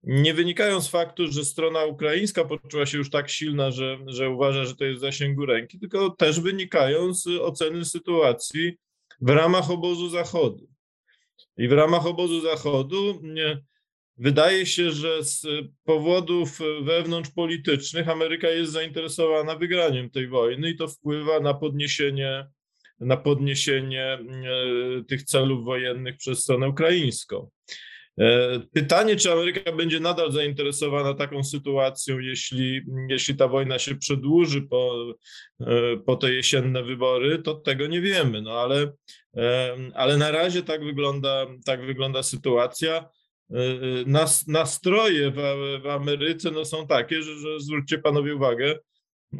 nie 0.07 0.35
wynikają 0.35 0.81
z 0.81 0.89
faktu, 0.89 1.33
że 1.33 1.45
strona 1.45 1.85
ukraińska 1.85 2.45
poczuła 2.45 2.87
się 2.87 2.99
już 2.99 3.11
tak 3.11 3.31
silna, 3.31 3.71
że, 3.71 3.99
że 4.07 4.31
uważa, 4.31 4.65
że 4.65 4.77
to 4.77 4.85
jest 4.85 4.99
w 4.99 5.01
zasięgu 5.01 5.47
ręki, 5.47 5.79
tylko 5.79 6.11
też 6.11 6.41
wynikają 6.41 7.15
z 7.15 7.27
oceny 7.27 7.85
sytuacji 7.85 8.79
w 9.21 9.29
ramach 9.29 9.71
obozu 9.71 10.09
Zachodu. 10.09 10.69
I 11.57 11.69
w 11.69 11.73
ramach 11.73 12.07
obozu 12.07 12.41
Zachodu 12.41 13.21
Wydaje 14.19 14.67
się, 14.67 14.91
że 14.91 15.25
z 15.25 15.47
powodów 15.85 16.59
wewnątrzpolitycznych 16.83 18.09
Ameryka 18.09 18.49
jest 18.49 18.73
zainteresowana 18.73 19.57
wygraniem 19.57 20.11
tej 20.11 20.29
wojny 20.29 20.71
i 20.71 20.77
to 20.77 20.89
wpływa 20.89 21.41
na 21.41 21.55
podniesienie, 21.55 22.47
na 23.01 23.17
podniesienie 23.17 24.05
e, 24.05 24.19
tych 25.09 25.23
celów 25.23 25.65
wojennych 25.65 26.17
przez 26.17 26.41
stronę 26.41 26.69
ukraińską. 26.69 27.51
E, 28.21 28.61
pytanie, 28.73 29.17
czy 29.17 29.33
Ameryka 29.33 29.73
będzie 29.73 30.01
nadal 30.01 30.33
zainteresowana 30.33 31.15
taką 31.15 31.45
sytuacją, 31.45 32.19
jeśli, 32.19 32.81
jeśli 33.09 33.37
ta 33.37 33.49
wojna 33.49 33.79
się 33.79 33.97
przedłuży 33.97 34.63
po, 34.63 35.15
e, 35.61 35.97
po 36.07 36.17
te 36.17 36.33
jesienne 36.33 36.83
wybory, 36.83 37.39
to 37.39 37.55
tego 37.55 37.87
nie 37.87 38.01
wiemy. 38.01 38.43
No 38.43 38.53
ale, 38.53 38.93
ale 39.95 40.17
na 40.17 40.31
razie 40.31 40.63
tak 40.63 40.85
wygląda, 40.85 41.47
tak 41.67 41.87
wygląda 41.87 42.23
sytuacja. 42.23 43.09
Nas, 44.07 44.47
nastroje 44.47 45.31
w, 45.31 45.37
w 45.83 45.87
Ameryce 45.87 46.51
no, 46.51 46.65
są 46.65 46.87
takie, 46.87 47.23
że, 47.23 47.39
że 47.39 47.61
zwróćcie 47.61 47.99
panowie 47.99 48.35
uwagę, 48.35 48.79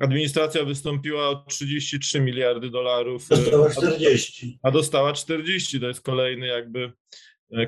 administracja 0.01 0.65
wystąpiła 0.65 1.29
o 1.29 1.45
33 1.49 2.21
miliardy 2.21 2.71
dolarów. 2.71 3.29
Dostała 3.29 3.71
40. 3.71 4.59
A, 4.63 4.69
a 4.69 4.71
dostała 4.71 5.13
40. 5.13 5.81
To 5.81 5.87
jest 5.87 6.01
kolejny 6.01 6.47
jakby 6.47 6.93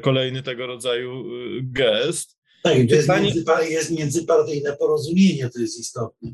kolejny 0.03 0.43
tego 0.43 0.66
rodzaju 0.66 1.24
gest. 1.62 2.37
Tak, 2.62 2.72
to 2.72 2.95
jest, 2.95 3.09
Pytanie... 3.09 3.70
jest 3.70 3.91
międzypartyjne 3.91 4.76
porozumienie, 4.76 5.51
to 5.51 5.61
jest 5.61 5.80
istotne. 5.80 6.30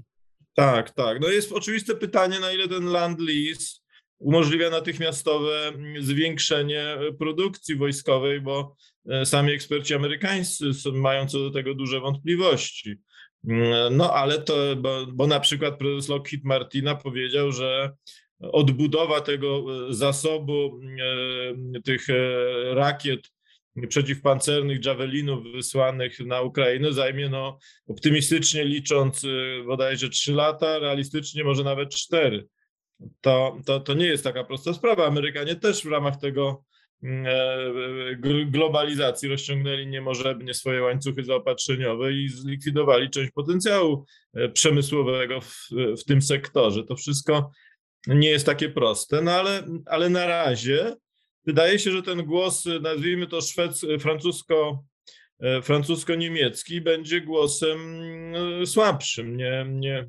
Tak, 0.55 0.91
tak. 0.91 1.21
No 1.21 1.29
jest 1.29 1.53
oczywiste 1.53 1.95
pytanie, 1.95 2.41
na 2.41 2.53
ile 2.53 2.69
ten 2.69 2.85
land 2.85 3.21
lease 3.21 3.83
umożliwia 4.23 4.71
natychmiastowe 4.71 5.73
zwiększenie 6.01 6.97
produkcji 7.19 7.77
wojskowej, 7.77 8.41
bo 8.41 8.77
e, 9.09 9.27
sami 9.27 9.53
eksperci 9.53 9.95
amerykańscy 9.95 10.65
mają 10.93 11.29
co 11.29 11.39
do 11.39 11.51
tego 11.51 11.75
duże 11.75 12.01
wątpliwości. 12.01 12.97
Mm, 13.49 13.97
no 13.97 14.15
ale 14.15 14.39
to, 14.39 14.77
bo, 14.77 15.07
bo 15.07 15.27
na 15.27 15.41
przykład 15.41 15.79
prezes 15.79 16.09
Lockheed 16.09 16.45
Martina 16.45 16.95
powiedział, 16.95 17.53
że 17.53 17.93
odbudowa 18.41 19.21
tego 19.21 19.65
e, 19.89 19.95
zasobu 19.95 20.81
e, 21.77 21.81
tych 21.81 22.07
rakiet 22.73 23.32
przeciwpancernych 23.89 24.85
javelinów 24.85 25.53
wysłanych 25.53 26.21
na 26.21 26.41
Ukrainę 26.41 26.93
zajmie, 26.93 27.29
no, 27.29 27.59
optymistycznie 27.87 28.65
licząc, 28.65 29.23
bodajże 29.67 30.09
3 30.09 30.33
lata, 30.33 30.79
realistycznie 30.79 31.45
może 31.45 31.65
nawet 31.65 31.95
4 31.95 32.47
to, 33.21 33.57
to, 33.67 33.81
to 33.81 33.95
nie 33.95 34.07
jest 34.07 34.25
taka 34.25 34.45
prosta 34.45 34.75
sprawa. 34.75 35.07
Amerykanie 35.07 35.57
też 35.57 35.83
w 35.83 35.91
ramach 35.91 36.17
tego 36.17 36.65
mm, 37.03 37.27
e, 37.27 38.47
globalizacji 38.47 39.29
rozciągnęli 39.29 39.87
niemożebnie 39.87 40.55
swoje 40.55 40.83
łańcuchy 40.83 41.25
zaopatrzeniowe 41.25 42.13
i 42.13 42.29
zlikwidowali 42.29 43.11
część 43.11 43.33
potencjału 43.33 44.07
przemysłowego 44.53 45.41
w, 45.41 45.69
w 46.01 46.05
tym 46.05 46.23
sektorze. 46.23 46.85
To 46.85 46.97
wszystko 46.97 47.51
nie 48.07 48.29
jest 48.29 48.47
takie 48.47 48.69
proste, 48.69 49.23
no 49.23 49.33
ale, 49.33 49.63
ale 49.87 50.11
na 50.11 50.27
razie 50.27 50.97
wydaje 51.47 51.79
się, 51.79 51.91
że 51.91 52.03
ten 52.03 52.25
głos, 52.25 52.65
nazwijmy 52.81 53.27
to 53.27 53.41
szwedzki, 53.41 53.99
francusko, 53.99 54.85
e, 55.41 55.63
francusko-niemiecki, 55.63 56.81
będzie 56.81 57.21
głosem 57.21 58.03
słabszym. 58.67 59.37
Nie, 59.37 59.67
nie, 59.69 60.09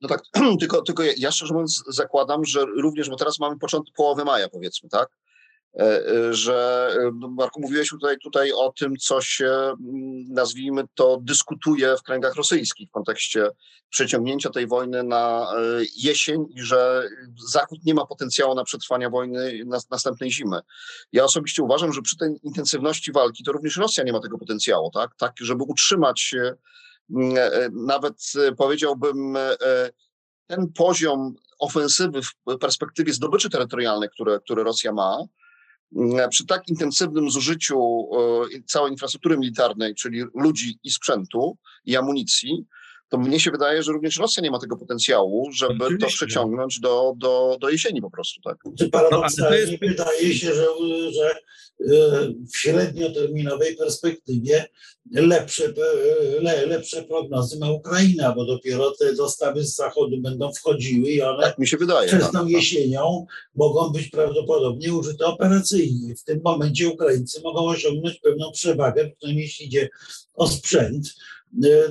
no 0.00 0.08
tak, 0.08 0.22
tylko, 0.60 0.82
tylko 0.82 1.02
ja 1.16 1.30
szczerze 1.30 1.54
mówiąc 1.54 1.84
zakładam, 1.88 2.44
że 2.44 2.64
również, 2.64 3.10
bo 3.10 3.16
teraz 3.16 3.38
mamy 3.38 3.58
początek, 3.58 3.94
połowę 3.94 4.24
maja 4.24 4.48
powiedzmy, 4.48 4.88
tak? 4.88 5.08
Że 6.30 6.88
no, 7.14 7.28
Marku, 7.28 7.60
mówiłeś 7.60 7.88
tutaj, 7.88 8.18
tutaj 8.18 8.52
o 8.52 8.72
tym, 8.72 8.96
co 8.96 9.20
się, 9.20 9.46
mm, 9.46 9.76
nazwijmy 10.28 10.84
to, 10.94 11.18
dyskutuje 11.22 11.96
w 11.96 12.02
kręgach 12.02 12.34
rosyjskich 12.34 12.88
w 12.88 12.92
kontekście 12.92 13.50
przeciągnięcia 13.90 14.50
tej 14.50 14.66
wojny 14.66 15.02
na 15.02 15.52
jesień 15.96 16.46
i 16.54 16.62
że 16.62 17.08
Zachód 17.50 17.78
nie 17.84 17.94
ma 17.94 18.06
potencjału 18.06 18.54
na 18.54 18.64
przetrwanie 18.64 19.10
wojny 19.10 19.64
na, 19.66 19.78
następnej 19.90 20.32
zimy. 20.32 20.60
Ja 21.12 21.24
osobiście 21.24 21.62
uważam, 21.62 21.92
że 21.92 22.02
przy 22.02 22.16
tej 22.16 22.30
intensywności 22.42 23.12
walki 23.12 23.44
to 23.44 23.52
również 23.52 23.76
Rosja 23.76 24.04
nie 24.04 24.12
ma 24.12 24.20
tego 24.20 24.38
potencjału, 24.38 24.90
tak, 24.90 25.10
tak 25.16 25.32
żeby 25.40 25.64
utrzymać 25.64 26.34
mm, 27.10 27.34
nawet 27.86 28.32
powiedziałbym 28.56 29.36
ten 30.46 30.72
poziom 30.72 31.34
ofensywy 31.58 32.20
w 32.22 32.58
perspektywie 32.58 33.12
zdobyczy 33.12 33.50
terytorialnej, 33.50 34.08
które, 34.10 34.40
które 34.40 34.64
Rosja 34.64 34.92
ma, 34.92 35.18
przy 36.30 36.46
tak 36.46 36.68
intensywnym 36.68 37.30
zużyciu 37.30 37.78
e, 37.78 38.62
całej 38.66 38.92
infrastruktury 38.92 39.38
militarnej, 39.38 39.94
czyli 39.94 40.24
ludzi 40.34 40.78
i 40.84 40.90
sprzętu 40.90 41.56
i 41.84 41.96
amunicji, 41.96 42.66
to 43.10 43.18
mnie 43.18 43.40
się 43.40 43.50
wydaje, 43.50 43.82
że 43.82 43.92
również 43.92 44.16
Rosja 44.16 44.42
nie 44.42 44.50
ma 44.50 44.58
tego 44.58 44.76
potencjału, 44.76 45.52
żeby 45.52 45.84
Oczywiście. 45.84 46.06
to 46.06 46.12
przeciągnąć 46.12 46.80
do, 46.80 47.12
do, 47.16 47.56
do 47.60 47.70
jesieni 47.70 48.00
po 48.00 48.10
prostu. 48.10 48.40
Tak? 48.42 48.56
Paradoksalnie 48.92 49.50
no, 49.50 49.70
jest... 49.70 49.80
wydaje 49.80 50.34
się, 50.34 50.54
że, 50.54 50.66
że 51.12 51.34
w 52.52 52.56
średnioterminowej 52.56 53.76
perspektywie 53.76 54.64
lepsze, 55.12 55.72
le, 56.40 56.66
lepsze 56.66 57.02
prognozy 57.02 57.58
ma 57.58 57.70
Ukraina, 57.70 58.34
bo 58.34 58.44
dopiero 58.44 58.90
te 58.90 59.14
dostawy 59.14 59.64
z 59.64 59.76
zachodu 59.76 60.20
będą 60.20 60.52
wchodziły 60.52 61.10
i 61.10 61.22
one 61.22 61.42
tak 61.42 61.58
mi 61.58 61.66
się 61.66 61.76
wydaje, 61.76 62.08
wczesną 62.08 62.40
tak, 62.40 62.48
jesienią 62.48 63.26
mogą 63.54 63.90
być 63.90 64.08
prawdopodobnie 64.08 64.94
użyte 64.94 65.26
operacyjnie. 65.26 66.14
W 66.16 66.24
tym 66.24 66.40
momencie 66.44 66.88
Ukraińcy 66.88 67.40
mogą 67.42 67.66
osiągnąć 67.66 68.20
pewną 68.20 68.52
przewagę, 68.52 69.10
przynajmniej 69.16 69.44
jeśli 69.44 69.66
idzie 69.66 69.88
o 70.34 70.48
sprzęt. 70.48 71.14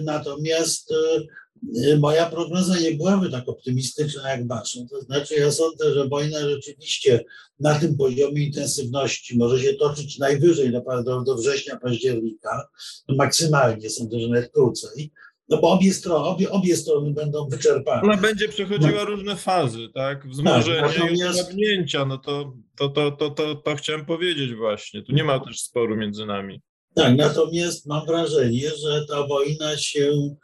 Natomiast 0.04 0.92
e, 0.92 1.98
moja 1.98 2.26
prognoza 2.26 2.80
nie 2.80 2.92
byłaby 2.92 3.30
tak 3.30 3.50
optymistyczna 3.50 4.30
jak 4.30 4.48
waszą. 4.48 4.88
To 4.88 5.02
znaczy, 5.02 5.36
ja 5.36 5.52
sądzę, 5.52 5.94
że 5.94 6.08
wojna 6.08 6.40
rzeczywiście 6.40 7.26
na 7.60 7.80
tym 7.80 7.98
poziomie 7.98 8.46
intensywności 8.46 9.38
może 9.38 9.60
się 9.64 9.74
toczyć 9.74 10.20
najwyżej 10.20 10.72
do, 10.72 11.22
do 11.22 11.36
września, 11.36 11.78
października, 11.78 12.68
maksymalnie, 13.10 13.90
sądzę, 13.90 14.20
że 14.20 14.28
nawet 14.28 14.52
krócej. 14.52 15.12
No 15.50 15.58
bo 15.58 15.72
obie 15.72 15.94
strony, 15.94 16.26
obie, 16.26 16.50
obie 16.50 16.76
strony 16.76 17.12
będą 17.12 17.50
wyczerpane. 17.50 18.02
Ona 18.02 18.18
będzie 18.18 18.48
przechodziła 18.48 18.92
no. 18.92 19.06
różne 19.06 19.36
fazy, 19.36 19.88
tak? 19.94 20.28
Wzmożenie 20.28 20.82
tak, 20.82 20.98
natomiast... 20.98 21.54
i 21.54 21.88
no 22.08 22.18
to, 22.18 22.54
to, 22.76 22.90
to, 22.90 23.12
to, 23.12 23.30
to, 23.30 23.56
to 23.56 23.76
chciałem 23.76 24.06
powiedzieć 24.06 24.56
właśnie. 24.56 25.04
Tu 25.04 25.12
nie 25.12 25.24
ma 25.24 25.40
też 25.40 25.60
sporu 25.60 25.96
między 25.96 26.26
nami. 26.26 26.62
Tak, 26.94 27.18
natomiast 27.18 27.86
mam 27.86 28.06
wrażenie, 28.06 28.70
że 28.70 29.06
ta 29.10 29.28
wojna 29.28 29.78
się 29.78 30.36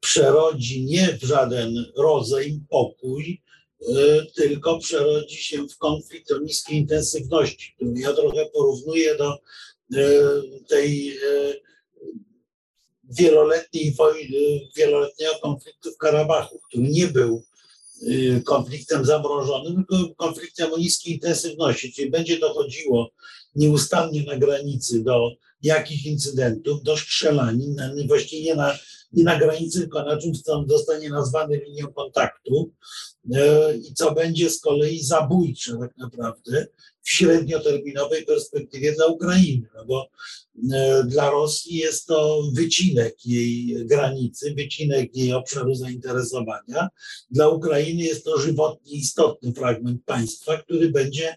przerodzi 0.00 0.84
nie 0.84 1.18
w 1.20 1.24
żaden 1.24 1.92
rozejm, 1.96 2.66
pokój, 2.70 3.42
y, 3.82 4.26
tylko 4.34 4.78
przerodzi 4.78 5.36
się 5.36 5.68
w 5.68 5.78
konflikt 5.78 6.32
o 6.32 6.38
niskiej 6.38 6.78
intensywności, 6.78 7.76
ja 7.94 8.12
trochę 8.12 8.46
porównuję 8.46 9.16
do 9.16 9.34
y, 9.34 9.40
tej 10.68 11.18
y, 11.18 11.60
wieloletniej 13.04 13.94
wojny, 13.94 14.68
wieloletniego 14.76 15.34
konfliktu 15.42 15.92
w 15.92 15.96
Karabachu, 15.96 16.60
który 16.68 16.82
nie 16.82 17.06
był 17.06 17.42
konfliktem 18.44 19.04
zamrożonym, 19.04 19.84
tylko 19.90 20.14
konfliktem 20.14 20.72
o 20.72 20.78
niskiej 20.78 21.14
intensywności, 21.14 21.92
czyli 21.92 22.10
będzie 22.10 22.38
dochodziło 22.38 23.10
nieustannie 23.54 24.22
na 24.22 24.36
granicy 24.36 25.04
do 25.04 25.30
jakichś 25.64 26.06
incydentów, 26.06 26.82
do 26.82 26.96
strzelanin, 26.96 27.76
właściwie 28.06 28.42
nie 28.42 28.54
na, 28.54 28.78
nie 29.12 29.24
na 29.24 29.38
granicy, 29.38 29.80
tylko 29.80 30.04
na 30.04 30.16
czymś, 30.16 30.42
co 30.42 30.64
zostanie 30.68 31.10
nazwane 31.10 31.56
linią 31.56 31.92
kontaktu 31.92 32.72
e, 33.34 33.76
i 33.76 33.94
co 33.94 34.14
będzie 34.14 34.50
z 34.50 34.60
kolei 34.60 35.04
zabójcze 35.04 35.76
tak 35.80 35.96
naprawdę 35.96 36.66
w 37.02 37.10
średnioterminowej 37.10 38.24
perspektywie 38.24 38.92
dla 38.92 39.06
Ukrainy, 39.06 39.68
no 39.76 39.84
bo 39.84 40.08
e, 40.72 41.04
dla 41.04 41.30
Rosji 41.30 41.76
jest 41.76 42.06
to 42.06 42.42
wycinek 42.52 43.26
jej 43.26 43.86
granicy, 43.86 44.54
wycinek 44.54 45.16
jej 45.16 45.32
obszaru 45.32 45.74
zainteresowania. 45.74 46.88
Dla 47.30 47.48
Ukrainy 47.48 48.02
jest 48.02 48.24
to 48.24 48.38
żywotnie 48.38 48.92
istotny 48.92 49.52
fragment 49.52 50.04
państwa, 50.04 50.56
który 50.56 50.88
będzie 50.88 51.36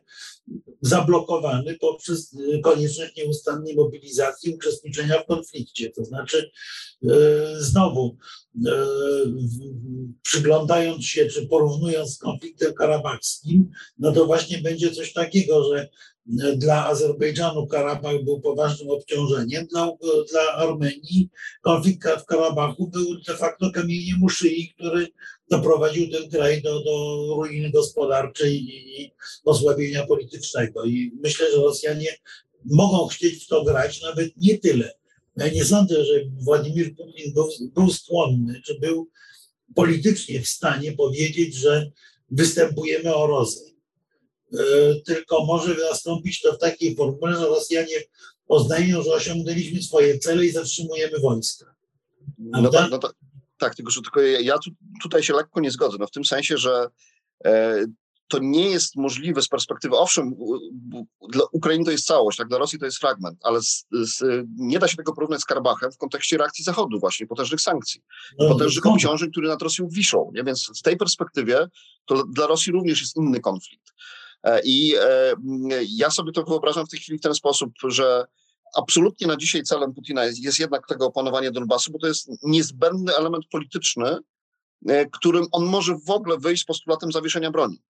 zablokowany 0.81 1.77
poprzez 1.79 2.33
y, 2.33 2.59
konieczność 2.63 3.15
nieustannej 3.15 3.75
mobilizacji 3.75 4.55
uczestniczenia 4.55 5.19
w 5.19 5.25
konflikcie. 5.25 5.91
To 5.91 6.05
znaczy, 6.05 6.51
y, 7.03 7.09
znowu, 7.59 8.17
y, 8.55 8.69
przyglądając 10.21 11.05
się 11.05 11.25
czy 11.25 11.47
porównując 11.47 12.13
z 12.13 12.17
konfliktem 12.17 12.73
karabachskim, 12.73 13.69
no 13.99 14.11
to 14.11 14.25
właśnie 14.25 14.57
będzie 14.57 14.91
coś 14.91 15.13
takiego, 15.13 15.63
że 15.73 15.89
dla 16.57 16.85
Azerbejdżanu 16.85 17.67
Karabach 17.67 18.23
był 18.23 18.41
poważnym 18.41 18.89
obciążeniem, 18.89 19.67
dla, 19.67 19.91
dla 20.31 20.41
Armenii 20.53 21.29
konflikt 21.61 22.07
w 22.19 22.25
Karabachu 22.25 22.87
był 22.87 23.21
de 23.27 23.37
facto 23.37 23.71
kamieniem 23.71 24.23
u 24.23 24.29
szyi, 24.29 24.73
który 24.75 25.07
doprowadził 25.49 26.11
ten 26.11 26.29
kraj 26.29 26.61
do, 26.61 26.83
do 26.83 27.27
ruiny 27.35 27.71
gospodarczej 27.71 28.53
i 28.55 29.11
osłabienia 29.45 30.05
politycznego. 30.05 30.85
I 30.85 31.11
myślę, 31.23 31.51
że 31.51 31.57
Rosjanie 31.57 32.17
mogą 32.65 33.07
chcieć 33.07 33.43
w 33.43 33.47
to 33.47 33.63
grać 33.63 34.01
nawet 34.01 34.37
nie 34.37 34.57
tyle. 34.57 34.93
Ja 35.37 35.47
nie 35.47 35.65
sądzę, 35.65 36.05
że 36.05 36.13
Władimir 36.39 36.95
Putin 36.95 37.33
był, 37.33 37.49
był 37.75 37.89
skłonny, 37.93 38.61
czy 38.65 38.79
był 38.79 39.09
politycznie 39.75 40.41
w 40.41 40.47
stanie 40.47 40.91
powiedzieć, 40.91 41.55
że 41.55 41.91
występujemy 42.31 43.15
o 43.15 43.27
rozejm. 43.27 43.77
Tylko 45.05 45.45
może 45.45 45.75
nastąpić 45.91 46.41
to 46.41 46.53
w 46.53 46.59
takiej 46.59 46.95
formule, 46.95 47.35
że 47.39 47.45
Rosjanie 47.45 47.95
oznajmią, 48.47 49.03
że 49.03 49.13
osiągnęliśmy 49.13 49.83
swoje 49.83 50.19
cele 50.19 50.45
i 50.45 50.51
zatrzymujemy 50.51 51.19
wojska. 51.19 51.75
No 52.37 52.69
tak, 52.69 52.91
no 52.91 52.97
tak, 52.97 53.13
tak, 53.57 53.75
tylko 53.75 53.91
że 53.91 54.01
tylko 54.01 54.21
ja 54.21 54.57
tu, 54.57 54.71
tutaj 55.03 55.23
się 55.23 55.33
lekko 55.33 55.59
nie 55.59 55.71
zgodzę, 55.71 55.97
no 55.99 56.07
w 56.07 56.11
tym 56.11 56.25
sensie, 56.25 56.57
że 56.57 56.87
e, 57.45 57.85
to 58.27 58.39
nie 58.41 58.69
jest 58.69 58.95
możliwe 58.95 59.41
z 59.41 59.47
perspektywy, 59.47 59.97
owszem, 59.97 60.33
dla 61.29 61.43
Ukrainy 61.51 61.85
to 61.85 61.91
jest 61.91 62.05
całość, 62.05 62.37
tak, 62.37 62.47
dla 62.47 62.57
Rosji 62.57 62.79
to 62.79 62.85
jest 62.85 62.97
fragment, 62.97 63.39
ale 63.43 63.61
z, 63.61 63.85
z, 63.91 64.45
nie 64.57 64.79
da 64.79 64.87
się 64.87 64.97
tego 64.97 65.13
porównać 65.13 65.41
z 65.41 65.45
Karabachem 65.45 65.91
w 65.91 65.97
kontekście 65.97 66.37
reakcji 66.37 66.63
Zachodu 66.63 66.99
właśnie, 66.99 67.27
potężnych 67.27 67.61
sankcji, 67.61 68.01
no, 68.39 68.49
potężnych 68.49 68.85
no. 68.85 68.91
obciążeń, 68.91 69.31
które 69.31 69.47
nad 69.47 69.61
Rosją 69.61 69.87
wiszą, 69.91 70.31
nie? 70.33 70.43
więc 70.43 70.71
w 70.79 70.81
tej 70.81 70.97
perspektywie 70.97 71.67
to 72.05 72.23
dla 72.23 72.47
Rosji 72.47 72.73
również 72.73 73.01
jest 73.01 73.17
inny 73.17 73.39
konflikt. 73.39 73.93
E, 74.43 74.61
I 74.63 74.95
e, 74.95 75.35
ja 75.89 76.09
sobie 76.09 76.31
to 76.31 76.43
wyobrażam 76.43 76.85
w 76.85 76.89
tej 76.89 76.99
chwili 76.99 77.17
w 77.17 77.21
ten 77.21 77.33
sposób, 77.33 77.73
że 77.87 78.25
absolutnie 78.77 79.27
na 79.27 79.37
dzisiaj 79.37 79.63
celem 79.63 79.93
Putina 79.93 80.25
jest, 80.25 80.39
jest 80.43 80.59
jednak 80.59 80.87
tego 80.87 81.05
opanowanie 81.05 81.51
Donbasu, 81.51 81.91
bo 81.91 81.99
to 81.99 82.07
jest 82.07 82.29
niezbędny 82.43 83.15
element 83.15 83.45
polityczny, 83.51 84.17
e, 84.87 85.05
którym 85.05 85.45
on 85.51 85.65
może 85.65 85.95
w 86.07 86.09
ogóle 86.09 86.37
wyjść 86.37 86.63
z 86.63 86.65
postulatem 86.65 87.11
zawieszenia 87.11 87.51
broni. 87.51 87.81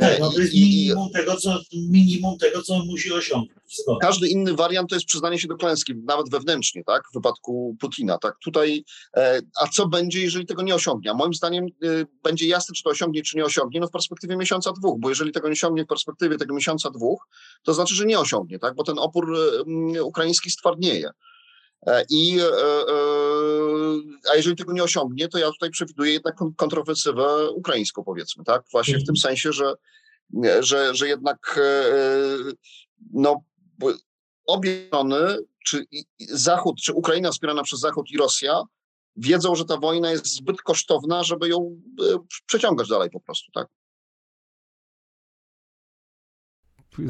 Tak, 0.00 0.20
no 0.20 0.30
to 0.30 0.40
jest 0.40 0.54
minimum 0.54 1.10
tego, 1.10 1.36
co, 1.36 1.60
minimum 1.72 2.38
tego, 2.38 2.62
co 2.62 2.74
on 2.74 2.86
musi 2.86 3.12
osiągnąć. 3.12 3.60
Każdy 4.00 4.28
inny 4.28 4.54
wariant 4.54 4.90
to 4.90 4.96
jest 4.96 5.06
przyznanie 5.06 5.38
się 5.38 5.48
do 5.48 5.56
klęski, 5.56 5.94
nawet 6.08 6.30
wewnętrznie, 6.30 6.84
tak, 6.84 7.02
w 7.10 7.14
wypadku 7.14 7.76
Putina. 7.80 8.18
Tak. 8.18 8.34
Tutaj, 8.44 8.84
e, 9.16 9.40
a 9.60 9.68
co 9.68 9.88
będzie, 9.88 10.20
jeżeli 10.20 10.46
tego 10.46 10.62
nie 10.62 10.74
osiągnie? 10.74 11.10
A 11.10 11.14
moim 11.14 11.34
zdaniem 11.34 11.64
e, 11.64 11.88
będzie 12.22 12.46
jasne, 12.46 12.74
czy 12.74 12.82
to 12.82 12.90
osiągnie, 12.90 13.22
czy 13.22 13.36
nie 13.36 13.44
osiągnie, 13.44 13.80
no 13.80 13.86
w 13.86 13.90
perspektywie 13.90 14.36
miesiąca, 14.36 14.72
dwóch, 14.72 15.00
bo 15.00 15.08
jeżeli 15.08 15.32
tego 15.32 15.48
nie 15.48 15.52
osiągnie 15.52 15.84
w 15.84 15.88
perspektywie 15.88 16.36
tego 16.36 16.54
miesiąca, 16.54 16.90
dwóch, 16.90 17.26
to 17.62 17.74
znaczy, 17.74 17.94
że 17.94 18.06
nie 18.06 18.18
osiągnie, 18.18 18.58
tak, 18.58 18.74
bo 18.74 18.84
ten 18.84 18.98
opór 18.98 19.36
e, 19.96 20.02
ukraiński 20.02 20.50
stwardnieje. 20.50 21.10
E, 21.86 22.04
I, 22.10 22.38
e, 22.40 22.44
e, 22.44 22.50
a 24.32 24.36
jeżeli 24.36 24.56
tego 24.56 24.72
nie 24.72 24.82
osiągnie, 24.82 25.28
to 25.28 25.38
ja 25.38 25.50
tutaj 25.50 25.70
przewiduję 25.70 26.12
jednak 26.12 26.36
kontrowersywę 26.56 27.50
ukraińską, 27.50 28.04
powiedzmy, 28.04 28.44
tak? 28.44 28.62
Właśnie 28.72 28.94
w 28.94 29.04
tym 29.06 29.14
mhm. 29.16 29.16
sensie, 29.16 29.52
że, 29.52 29.74
że, 30.60 30.94
że 30.94 31.08
jednak 31.08 31.60
no, 33.12 33.44
obie 34.46 34.86
strony, 34.86 35.38
czy 35.64 35.84
Zachód, 36.30 36.76
czy 36.82 36.92
Ukraina 36.92 37.30
wspierana 37.30 37.62
przez 37.62 37.80
Zachód 37.80 38.10
i 38.10 38.16
Rosja, 38.16 38.62
wiedzą, 39.16 39.54
że 39.54 39.64
ta 39.64 39.76
wojna 39.76 40.10
jest 40.10 40.26
zbyt 40.26 40.62
kosztowna, 40.62 41.24
żeby 41.24 41.48
ją 41.48 41.80
przeciągać 42.46 42.88
dalej 42.88 43.10
po 43.10 43.20
prostu, 43.20 43.52
tak? 43.52 43.68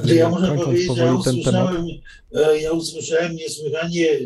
Ja 0.05 0.29
muszę 0.29 0.57
powiedzieć, 0.65 0.97
że 0.97 1.05
ja 1.05 1.15
usłyszałem, 1.15 1.87
ja 2.61 2.73
usłyszałem 2.73 3.37
niesłychanie 3.37 4.19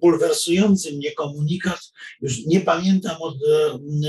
bulwersujący 0.00 0.92
mnie 0.92 1.12
komunikat, 1.12 1.80
już 2.20 2.46
nie 2.46 2.60
pamiętam 2.60 3.16
od, 3.20 3.34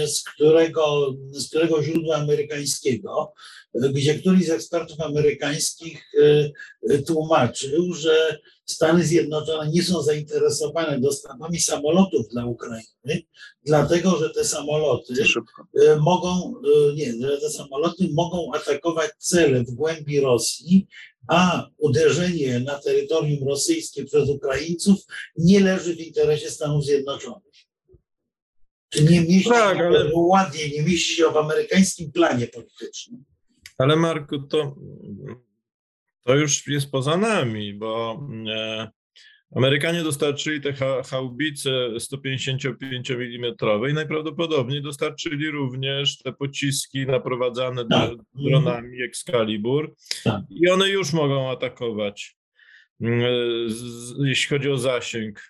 z, 0.07 0.23
którego, 0.23 1.15
z 1.31 1.47
którego 1.47 1.83
źródła 1.83 2.15
amerykańskiego, 2.15 3.33
gdzie 3.73 4.19
któryś 4.19 4.45
z 4.45 4.49
ekspertów 4.49 5.01
amerykańskich 5.01 6.11
tłumaczył, 7.07 7.93
że 7.93 8.39
Stany 8.65 9.05
Zjednoczone 9.05 9.71
nie 9.71 9.83
są 9.83 10.01
zainteresowane 10.01 10.99
dostawami 10.99 11.59
samolotów 11.59 12.27
dla 12.31 12.45
Ukrainy, 12.45 13.23
dlatego 13.65 14.17
że 14.17 14.29
te 14.29 14.45
samoloty 14.45 15.13
mogą, 15.99 16.53
nie, 16.95 17.13
te 17.41 17.49
samoloty 17.49 18.09
mogą 18.13 18.51
atakować 18.53 19.11
cele 19.17 19.63
w 19.63 19.71
głębi 19.71 20.19
Rosji, 20.19 20.87
a 21.30 21.69
uderzenie 21.77 22.59
na 22.59 22.80
terytorium 22.80 23.47
rosyjskie 23.47 24.05
przez 24.05 24.30
Ukraińców 24.30 24.99
nie 25.38 25.59
leży 25.59 25.95
w 25.95 25.99
interesie 25.99 26.49
Stanów 26.49 26.86
Zjednoczonych. 26.86 27.53
Czy 28.89 29.03
nie 29.03 29.21
mieści 29.21 29.49
tak, 29.49 29.77
się 29.77 29.84
ale... 29.84 30.11
ładnie, 30.13 30.69
nie 30.69 30.84
mieści 30.84 31.15
się 31.15 31.32
w 31.32 31.38
amerykańskim 31.38 32.11
planie 32.11 32.47
politycznym. 32.47 33.23
Ale 33.77 33.95
Marku, 33.95 34.39
to, 34.39 34.75
to 36.23 36.36
już 36.36 36.67
jest 36.67 36.91
poza 36.91 37.17
nami, 37.17 37.73
bo 37.73 38.23
e, 38.49 38.91
Amerykanie 39.55 40.03
dostarczyli 40.03 40.61
te 40.61 40.73
haubice 41.03 41.99
155 41.99 43.11
mm 43.11 43.55
i 43.89 43.93
najprawdopodobniej 43.93 44.81
dostarczyli 44.81 45.51
również 45.51 46.17
te 46.17 46.33
pociski 46.33 47.05
naprowadzane 47.05 47.85
tak. 47.85 48.11
dronami 48.33 49.01
Excalibur 49.01 49.95
tak. 50.23 50.41
i 50.49 50.69
one 50.69 50.89
już 50.89 51.13
mogą 51.13 51.51
atakować, 51.51 52.37
mm, 53.01 53.21
jeśli 54.19 54.57
chodzi 54.57 54.69
o 54.69 54.77
zasięg. 54.77 55.41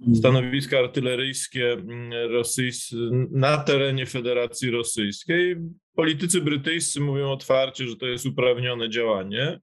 Mhm. 0.00 0.16
Stanowiska 0.16 0.78
artyleryjskie 0.78 1.72
mm, 1.72 2.12
rosyjskie 2.30 2.96
na 3.30 3.58
terenie 3.58 4.06
Federacji 4.06 4.70
Rosyjskiej. 4.70 5.56
Politycy 5.94 6.40
brytyjscy 6.40 7.00
mówią 7.00 7.30
otwarcie, 7.30 7.88
że 7.88 7.96
to 7.96 8.06
jest 8.06 8.26
uprawnione 8.26 8.90
działanie. 8.90 9.60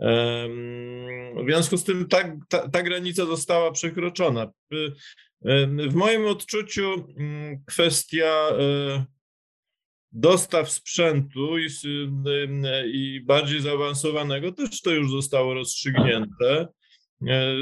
W 0.00 1.44
związku 1.44 1.76
z 1.76 1.84
tym 1.84 2.08
ta, 2.08 2.36
ta, 2.48 2.68
ta 2.68 2.82
granica 2.82 3.26
została 3.26 3.72
przekroczona. 3.72 4.50
W 5.88 5.94
moim 5.94 6.26
odczuciu 6.26 7.06
mm, 7.18 7.64
kwestia 7.66 8.48
e, 8.50 9.04
dostaw 10.12 10.70
sprzętu 10.70 11.58
i, 11.58 11.66
i 12.92 13.20
bardziej 13.20 13.60
zaawansowanego 13.60 14.52
też 14.52 14.80
to 14.80 14.90
już 14.90 15.10
zostało 15.10 15.54
rozstrzygnięte. 15.54 16.68
E, 17.26 17.54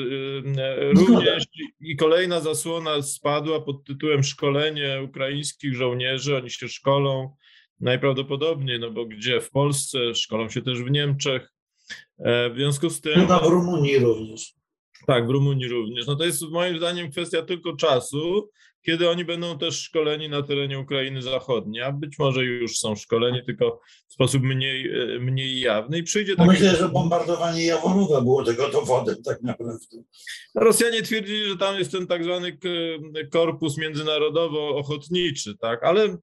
e, 0.58 0.92
również 0.92 1.44
i 1.80 1.96
kolejna 1.96 2.40
zasłona 2.40 3.02
spadła 3.02 3.60
pod 3.60 3.84
tytułem 3.84 4.22
szkolenie 4.22 5.02
ukraińskich 5.02 5.74
żołnierzy. 5.74 6.36
Oni 6.36 6.50
się 6.50 6.68
szkolą 6.68 7.34
najprawdopodobniej, 7.80 8.80
no 8.80 8.90
bo 8.90 9.06
gdzie 9.06 9.40
w 9.40 9.50
Polsce, 9.50 10.14
szkolą 10.14 10.48
się 10.48 10.62
też 10.62 10.82
w 10.82 10.90
Niemczech. 10.90 11.52
E, 12.18 12.50
w 12.50 12.54
związku 12.54 12.90
z 12.90 13.00
tym. 13.00 13.14
Chyba 13.14 13.38
w 13.38 13.46
Rumunii 13.46 13.98
również. 13.98 14.54
Tak, 15.06 15.26
w 15.26 15.30
Rumunii 15.30 15.68
również. 15.68 16.06
No 16.06 16.16
to 16.16 16.24
jest 16.24 16.42
moim 16.42 16.78
zdaniem 16.78 17.10
kwestia 17.10 17.42
tylko 17.42 17.76
czasu, 17.76 18.50
kiedy 18.82 19.10
oni 19.10 19.24
będą 19.24 19.58
też 19.58 19.82
szkoleni 19.82 20.28
na 20.28 20.42
terenie 20.42 20.78
Ukrainy 20.78 21.22
Zachodniej, 21.22 21.82
a 21.82 21.92
być 21.92 22.18
może 22.18 22.44
już 22.44 22.78
są 22.78 22.96
szkoleni, 22.96 23.44
tylko 23.44 23.80
w 24.08 24.12
sposób 24.12 24.42
mniej, 24.42 25.02
e, 25.14 25.18
mniej 25.18 25.60
jawny. 25.60 25.98
I 25.98 26.02
przyjdzie 26.02 26.34
no 26.38 26.46
taki... 26.46 26.50
Myślę, 26.50 26.76
że 26.76 26.88
bombardowanie 26.88 27.64
Jaworowa 27.64 28.20
było 28.20 28.44
tego 28.44 28.68
dowodem 28.68 29.22
tak 29.22 29.42
naprawdę. 29.42 29.96
Rosjanie 30.54 31.02
twierdzili, 31.02 31.48
że 31.48 31.56
tam 31.56 31.78
jest 31.78 31.92
ten 31.92 32.06
tak 32.06 32.24
zwany 32.24 32.58
korpus 33.30 33.78
międzynarodowo-ochotniczy, 33.78 35.58
tak, 35.60 35.84
ale 35.84 36.04
e, 36.04 36.20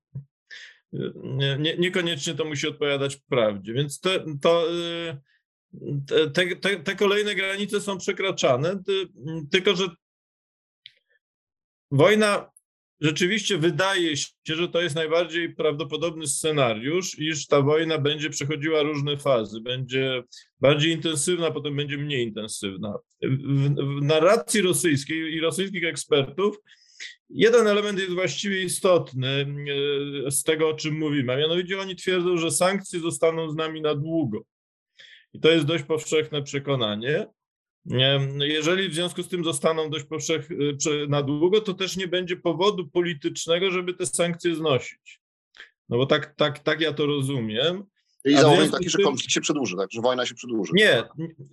nie, 1.59 1.78
niekoniecznie 1.78 2.34
to 2.34 2.45
musi 2.45 2.68
odpowiadać 2.68 3.16
prawdzie. 3.16 3.74
Więc 3.74 3.99
to, 3.99 4.09
to 4.41 4.68
te, 6.34 6.55
te, 6.55 6.76
te 6.76 6.95
kolejne 6.95 7.36
granice 7.36 7.82
są 7.82 7.97
przekraczane, 7.97 8.84
tylko 9.51 9.76
że 9.76 9.88
wojna 11.91 12.49
rzeczywiście 13.01 13.57
wydaje 13.57 14.17
się, 14.17 14.32
że 14.45 14.67
to 14.67 14.82
jest 14.82 14.95
najbardziej 14.95 15.55
prawdopodobny 15.55 16.28
scenariusz, 16.28 17.19
iż 17.19 17.47
ta 17.47 17.61
wojna 17.61 17.97
będzie 17.97 18.30
przechodziła 18.30 18.82
różne 18.82 19.17
fazy, 19.17 19.61
będzie 19.61 20.23
bardziej 20.59 20.91
intensywna, 20.91 21.51
potem 21.51 21.76
będzie 21.76 21.97
mniej 21.97 22.28
intensywna. 22.28 22.93
W, 23.21 23.76
w 23.99 24.01
narracji 24.01 24.61
rosyjskiej 24.61 25.34
i 25.34 25.39
rosyjskich 25.39 25.84
ekspertów 25.84 26.57
jeden 27.30 27.67
element 27.67 27.99
jest 27.99 28.13
właściwie 28.13 28.63
istotny 28.63 29.47
e, 30.28 30.32
z 30.32 30.43
tego, 30.43 30.69
o 30.69 30.73
czym 30.73 30.99
mówimy, 30.99 31.34
a 31.34 31.38
mianowicie 31.38 31.80
oni 31.80 31.95
twierdzą, 31.95 32.38
że 32.38 32.51
sankcje 32.51 32.99
zostaną 32.99 33.49
z 33.49 33.55
nami 33.55 33.82
na 33.82 33.95
długo. 33.95 34.41
I 35.36 35.39
to 35.39 35.51
jest 35.51 35.65
dość 35.65 35.83
powszechne 35.83 36.43
przekonanie. 36.43 37.27
Jeżeli 38.39 38.89
w 38.89 38.93
związku 38.93 39.23
z 39.23 39.27
tym 39.27 39.43
zostaną 39.43 39.89
dość 39.89 40.05
powszechne 40.05 40.55
na 41.07 41.21
długo, 41.21 41.61
to 41.61 41.73
też 41.73 41.97
nie 41.97 42.07
będzie 42.07 42.38
powodu 42.38 42.88
politycznego, 42.88 43.71
żeby 43.71 43.93
te 43.93 44.05
sankcje 44.05 44.55
znosić. 44.55 45.21
No 45.89 45.97
bo 45.97 46.05
tak, 46.05 46.36
tak, 46.36 46.59
tak 46.59 46.81
ja 46.81 46.93
to 46.93 47.05
rozumiem. 47.05 47.83
I 48.25 48.38
założenie 48.38 48.71
takie, 48.71 48.89
że 48.89 48.97
konflikt 48.97 49.31
się 49.31 49.41
przedłuży, 49.41 49.75
tak, 49.77 49.91
że 49.91 50.01
wojna 50.01 50.25
się 50.25 50.36
przedłuży. 50.36 50.71
Nie, 50.75 51.03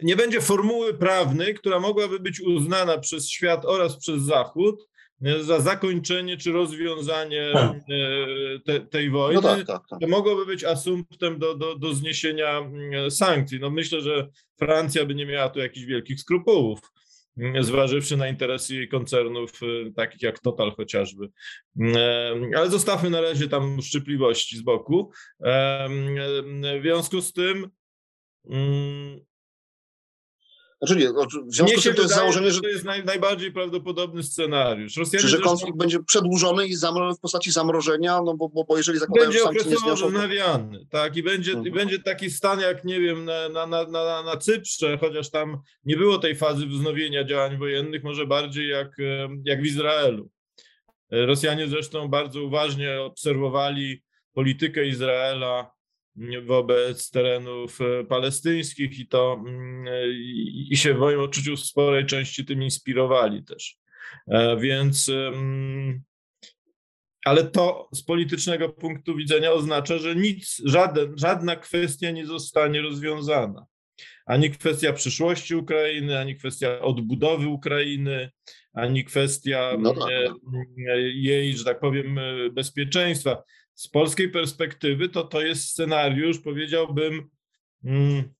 nie 0.02 0.16
będzie 0.16 0.40
formuły 0.40 0.94
prawnej, 0.94 1.54
która 1.54 1.80
mogłaby 1.80 2.20
być 2.20 2.40
uznana 2.40 2.98
przez 2.98 3.28
świat 3.28 3.64
oraz 3.64 3.96
przez 3.96 4.22
Zachód 4.22 4.88
za 5.40 5.60
zakończenie 5.60 6.36
czy 6.36 6.52
rozwiązanie 6.52 7.42
e, 7.42 7.74
te, 8.64 8.80
tej 8.80 9.10
wojny, 9.10 9.40
no 9.42 9.48
tak, 9.48 9.66
tak, 9.66 9.82
tak. 9.90 10.00
to 10.00 10.08
mogłoby 10.08 10.46
być 10.46 10.64
asumptem 10.64 11.38
do, 11.38 11.54
do, 11.54 11.76
do 11.76 11.94
zniesienia 11.94 12.58
mm, 12.58 13.10
sankcji. 13.10 13.60
No 13.60 13.70
myślę, 13.70 14.00
że 14.00 14.28
Francja 14.58 15.06
by 15.06 15.14
nie 15.14 15.26
miała 15.26 15.48
tu 15.48 15.58
jakichś 15.58 15.86
wielkich 15.86 16.20
skrupułów, 16.20 16.80
mm, 17.36 17.64
zważywszy 17.64 18.16
na 18.16 18.28
interesy 18.28 18.74
jej 18.74 18.88
koncernów, 18.88 19.60
e, 19.62 19.92
takich 19.92 20.22
jak 20.22 20.40
Total 20.40 20.70
chociażby. 20.70 21.28
Mm, 21.80 21.96
e, 21.96 22.58
ale 22.58 22.70
zostawmy 22.70 23.10
na 23.10 23.20
razie 23.20 23.48
tam 23.48 23.82
szczypliwości 23.82 24.56
z 24.56 24.62
boku. 24.62 25.10
W 26.78 26.82
związku 26.82 27.20
z 27.20 27.32
tym 27.32 27.70
znaczy 30.82 31.00
nie, 31.00 31.12
no, 31.12 31.26
w 31.46 31.54
związku 31.54 31.80
z 31.80 31.84
tym 31.84 31.94
to 31.94 32.02
jest 32.02 32.14
założenie, 32.14 32.50
że... 32.50 32.60
To 32.60 32.68
jest 32.68 32.84
naj, 32.84 33.04
najbardziej 33.04 33.52
prawdopodobny 33.52 34.22
scenariusz. 34.22 34.96
Rosjanie 34.96 35.28
że 35.28 35.38
konflikt 35.38 35.78
będzie 35.78 36.02
przedłużony 36.02 36.66
i 36.66 36.76
w 37.16 37.20
postaci 37.20 37.52
zamrożenia, 37.52 38.22
no 38.22 38.34
bo, 38.34 38.48
bo, 38.48 38.64
bo 38.64 38.76
jeżeli 38.76 38.98
zakładają, 38.98 39.30
będzie 39.30 39.38
że 39.38 39.44
sankcje 39.44 39.70
nie 39.70 39.76
zniosą... 39.76 40.12
Będzie 40.12 40.44
tak, 40.90 41.16
i 41.16 41.22
będzie, 41.22 41.50
mhm. 41.50 41.68
i 41.68 41.70
będzie 41.70 41.98
taki 41.98 42.30
stan 42.30 42.60
jak, 42.60 42.84
nie 42.84 43.00
wiem, 43.00 43.24
na, 43.24 43.48
na, 43.48 43.66
na, 43.66 43.84
na, 43.84 44.22
na 44.22 44.36
Cyprze, 44.36 44.98
chociaż 44.98 45.30
tam 45.30 45.58
nie 45.84 45.96
było 45.96 46.18
tej 46.18 46.36
fazy 46.36 46.66
wznowienia 46.66 47.24
działań 47.24 47.58
wojennych, 47.58 48.04
może 48.04 48.26
bardziej 48.26 48.68
jak, 48.68 48.96
jak 49.44 49.62
w 49.62 49.66
Izraelu. 49.66 50.30
Rosjanie 51.10 51.68
zresztą 51.68 52.08
bardzo 52.08 52.42
uważnie 52.42 53.00
obserwowali 53.00 54.02
politykę 54.32 54.86
Izraela 54.86 55.70
wobec 56.42 57.10
terenów 57.10 57.80
e, 57.80 58.04
palestyńskich 58.04 58.98
i 58.98 59.06
to 59.06 59.42
mm, 59.46 59.84
i 60.70 60.76
się 60.76 60.94
w 60.94 60.98
moim 60.98 61.20
odczuciu 61.20 61.56
w 61.56 61.60
sporej 61.60 62.06
części 62.06 62.44
tym 62.44 62.62
inspirowali 62.62 63.44
też. 63.44 63.76
E, 64.28 64.56
więc 64.56 65.10
ale 67.24 67.44
to 67.44 67.88
z 67.92 68.02
politycznego 68.02 68.68
punktu 68.68 69.16
widzenia 69.16 69.52
oznacza, 69.52 69.98
że 69.98 70.16
nic, 70.16 70.62
żaden, 70.64 71.18
żadna 71.18 71.56
kwestia 71.56 72.10
nie 72.10 72.26
zostanie 72.26 72.82
rozwiązana. 72.82 73.66
Ani 74.26 74.50
kwestia 74.50 74.92
przyszłości 74.92 75.54
Ukrainy, 75.54 76.18
ani 76.18 76.36
kwestia 76.36 76.80
odbudowy 76.80 77.48
Ukrainy, 77.48 78.30
ani 78.72 79.04
kwestia 79.04 79.76
no 79.78 79.94
tak, 79.94 80.12
e, 80.12 80.26
tak. 80.26 80.36
jej, 81.14 81.56
że 81.56 81.64
tak 81.64 81.80
powiem, 81.80 82.20
bezpieczeństwa 82.52 83.42
z 83.82 83.88
polskiej 83.88 84.30
perspektywy 84.30 85.08
to 85.08 85.24
to 85.24 85.40
jest 85.40 85.68
scenariusz, 85.68 86.38
powiedziałbym, 86.38 87.30
mm, 87.84 88.34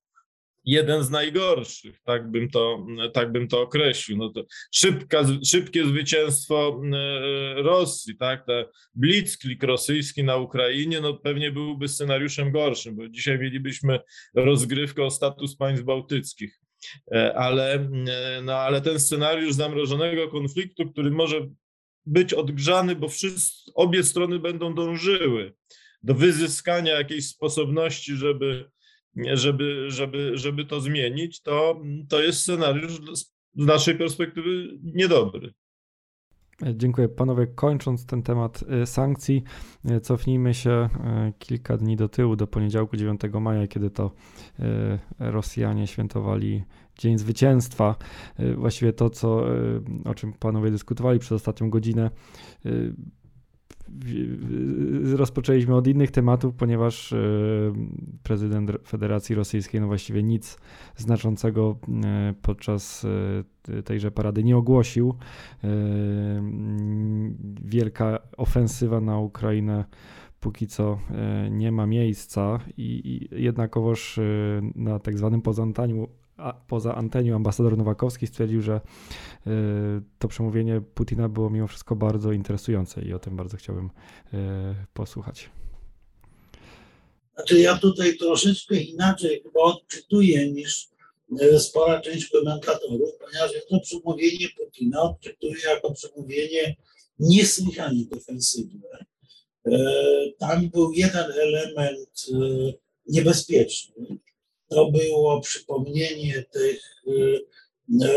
jeden 0.64 1.02
z 1.02 1.10
najgorszych, 1.10 2.00
tak 2.04 2.30
bym 2.30 2.50
to, 2.50 2.86
tak 3.12 3.32
bym 3.32 3.48
to 3.48 3.60
określił. 3.60 4.18
No 4.18 4.28
to 4.28 4.44
szybka, 4.72 5.24
szybkie 5.44 5.86
zwycięstwo 5.86 6.82
e, 6.92 7.62
Rosji, 7.62 8.16
tak, 8.16 8.46
ten 8.46 8.64
blitzkrieg 8.94 9.62
rosyjski 9.62 10.24
na 10.24 10.36
Ukrainie, 10.36 11.00
no 11.00 11.14
pewnie 11.14 11.52
byłby 11.52 11.88
scenariuszem 11.88 12.52
gorszym, 12.52 12.96
bo 12.96 13.08
dzisiaj 13.08 13.38
mielibyśmy 13.38 14.00
rozgrywkę 14.34 15.04
o 15.04 15.10
status 15.10 15.56
państw 15.56 15.84
bałtyckich. 15.84 16.60
E, 17.12 17.34
ale, 17.36 17.74
e, 17.74 18.42
no, 18.42 18.54
ale 18.54 18.80
ten 18.80 19.00
scenariusz 19.00 19.54
zamrożonego 19.54 20.28
konfliktu, 20.28 20.90
który 20.92 21.10
może 21.10 21.48
być 22.06 22.34
odgrzany, 22.34 22.96
bo 22.96 23.08
wszyscy, 23.08 23.70
obie 23.74 24.02
strony 24.02 24.38
będą 24.38 24.74
dążyły 24.74 25.54
do 26.02 26.14
wyzyskania 26.14 26.98
jakiejś 26.98 27.28
sposobności, 27.28 28.16
żeby, 28.16 28.70
żeby, 29.32 29.90
żeby, 29.90 30.32
żeby 30.34 30.64
to 30.64 30.80
zmienić, 30.80 31.40
to, 31.40 31.82
to 32.08 32.22
jest 32.22 32.40
scenariusz 32.40 32.92
z 33.12 33.66
naszej 33.66 33.94
perspektywy 33.94 34.78
niedobry. 34.82 35.52
Dziękuję. 36.74 37.08
Panowie, 37.08 37.46
kończąc 37.46 38.06
ten 38.06 38.22
temat 38.22 38.64
y, 38.82 38.86
sankcji, 38.86 39.42
y, 39.90 40.00
cofnijmy 40.00 40.54
się 40.54 40.88
y, 41.28 41.32
kilka 41.38 41.76
dni 41.76 41.96
do 41.96 42.08
tyłu, 42.08 42.36
do 42.36 42.46
poniedziałku 42.46 42.96
9 42.96 43.20
maja, 43.40 43.66
kiedy 43.66 43.90
to 43.90 44.12
Rosjanie 45.18 45.86
świętowali 45.86 46.64
Dzień 46.98 47.18
Zwycięstwa. 47.18 47.96
Właściwie 48.56 48.92
to, 48.92 49.10
co, 49.10 49.44
o 50.04 50.14
czym 50.14 50.32
panowie 50.32 50.70
dyskutowali 50.70 51.18
przez 51.18 51.32
ostatnią 51.32 51.70
godzinę, 51.70 52.10
rozpoczęliśmy 55.16 55.74
od 55.74 55.86
innych 55.86 56.10
tematów, 56.10 56.54
ponieważ 56.54 57.14
prezydent 58.22 58.70
Federacji 58.86 59.34
Rosyjskiej 59.34 59.80
no 59.80 59.86
właściwie 59.86 60.22
nic 60.22 60.58
znaczącego 60.96 61.78
podczas 62.42 63.06
tejże 63.84 64.10
parady 64.10 64.44
nie 64.44 64.56
ogłosił. 64.56 65.14
Wielka 67.64 68.18
ofensywa 68.36 69.00
na 69.00 69.18
Ukrainę 69.18 69.84
póki 70.40 70.66
co 70.66 70.98
nie 71.50 71.72
ma 71.72 71.86
miejsca 71.86 72.58
i, 72.76 73.28
jednakowoż 73.32 74.20
na 74.74 74.98
tak 74.98 75.18
zwanym 75.18 75.42
pozantaniu 75.42 76.08
poza 76.68 76.94
antenią 76.94 77.36
ambasador 77.36 77.78
Nowakowski 77.78 78.26
stwierdził, 78.26 78.62
że 78.62 78.80
y, 79.46 79.50
to 80.18 80.28
przemówienie 80.28 80.80
Putina 80.94 81.28
było 81.28 81.50
mimo 81.50 81.66
wszystko 81.66 81.96
bardzo 81.96 82.32
interesujące 82.32 83.02
i 83.02 83.12
o 83.12 83.18
tym 83.18 83.36
bardzo 83.36 83.56
chciałbym 83.56 83.86
y, 83.86 84.38
posłuchać. 84.94 85.50
Znaczy 87.34 87.60
ja 87.60 87.78
tutaj 87.78 88.16
troszeczkę 88.16 88.76
inaczej 88.76 89.42
chyba 89.42 89.60
odczytuję 89.60 90.52
niż 90.52 90.88
y, 91.42 91.60
spora 91.60 92.00
część 92.00 92.28
komentatorów, 92.28 93.10
ponieważ 93.20 93.50
to 93.70 93.80
przemówienie 93.80 94.46
Putina 94.58 95.02
odczytuję 95.02 95.54
jako 95.68 95.92
przemówienie 95.92 96.76
niesłychanie 97.18 98.04
defensywne. 98.04 99.04
Tam 100.38 100.68
był 100.68 100.92
jeden 100.92 101.32
element 101.32 102.26
niebezpieczny, 103.06 104.18
to 104.74 104.90
było 104.90 105.40
przypomnienie 105.40 106.44
tych 106.52 106.82
y, 107.06 107.40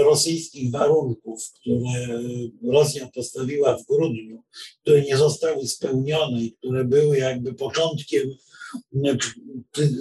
rosyjskich 0.04 0.72
warunków, 0.72 1.52
które 1.54 2.20
Rosja 2.64 3.10
postawiła 3.16 3.78
w 3.78 3.86
grudniu, 3.86 4.44
które 4.82 5.02
nie 5.02 5.18
zostały 5.18 5.68
spełnione 5.68 6.42
i 6.42 6.52
które 6.52 6.86
były 6.86 7.18
jakby 7.18 7.54
początkiem, 7.54 8.36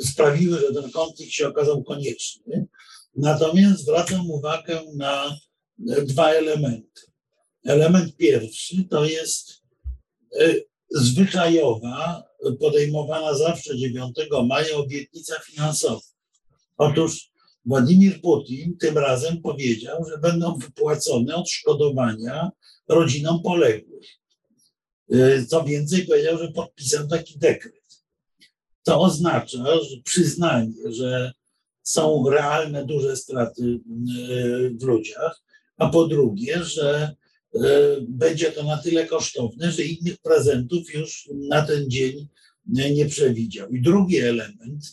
sprawiły, 0.03 0.59
że 0.59 0.83
ten 0.83 0.91
konflikt 0.91 1.33
się 1.33 1.49
okazał 1.49 1.83
konieczny. 1.83 2.67
Natomiast 3.17 3.81
zwracam 3.81 4.31
uwagę 4.31 4.83
na 4.97 5.39
dwa 5.79 6.31
elementy. 6.31 7.01
Element 7.65 8.17
pierwszy 8.17 8.85
to 8.91 9.05
jest 9.05 9.63
y, 10.41 10.65
zwyczajowa, 10.91 12.25
podejmowana 12.61 13.35
zawsze 13.35 13.79
9 13.79 14.17
maja 14.47 14.77
obietnica 14.77 15.35
finansowa. 15.41 16.14
Otóż 16.77 17.31
Władimir 17.67 18.21
Putin 18.21 18.77
tym 18.79 18.99
razem 18.99 19.43
powiedział, 19.43 20.05
że 20.11 20.19
będą 20.19 20.59
wypłacone 20.59 21.35
odszkodowania 21.35 22.51
rodzinom 22.89 23.43
poległych. 23.43 24.07
Y, 25.13 25.47
co 25.47 25.65
więcej, 25.65 26.07
powiedział, 26.07 26.39
że 26.39 26.53
podpisał 26.53 27.09
taki 27.09 27.39
dekret. 27.39 28.05
To 28.83 29.01
oznacza 29.01 29.65
że 29.83 29.97
przyznanie, 30.05 30.73
że 30.91 31.33
są 31.83 32.31
realne 32.31 32.87
duże 32.87 33.17
straty 33.17 33.63
y, 33.63 33.81
w 34.81 34.83
ludziach, 34.83 35.43
a 35.77 35.89
po 35.89 36.07
drugie, 36.07 36.65
że 36.65 37.15
y, 37.55 37.61
będzie 38.09 38.53
to 38.53 38.63
na 38.63 38.79
tyle 38.79 39.07
kosztowne, 39.07 39.73
że 39.73 39.85
innych 39.85 40.19
prezentów 40.19 40.95
już 40.95 41.29
na 41.35 41.63
ten 41.63 41.91
dzień 41.91 42.29
nie 42.67 43.07
przewidział. 43.07 43.69
I 43.69 43.83
drugi 43.83 44.19
element, 44.19 44.85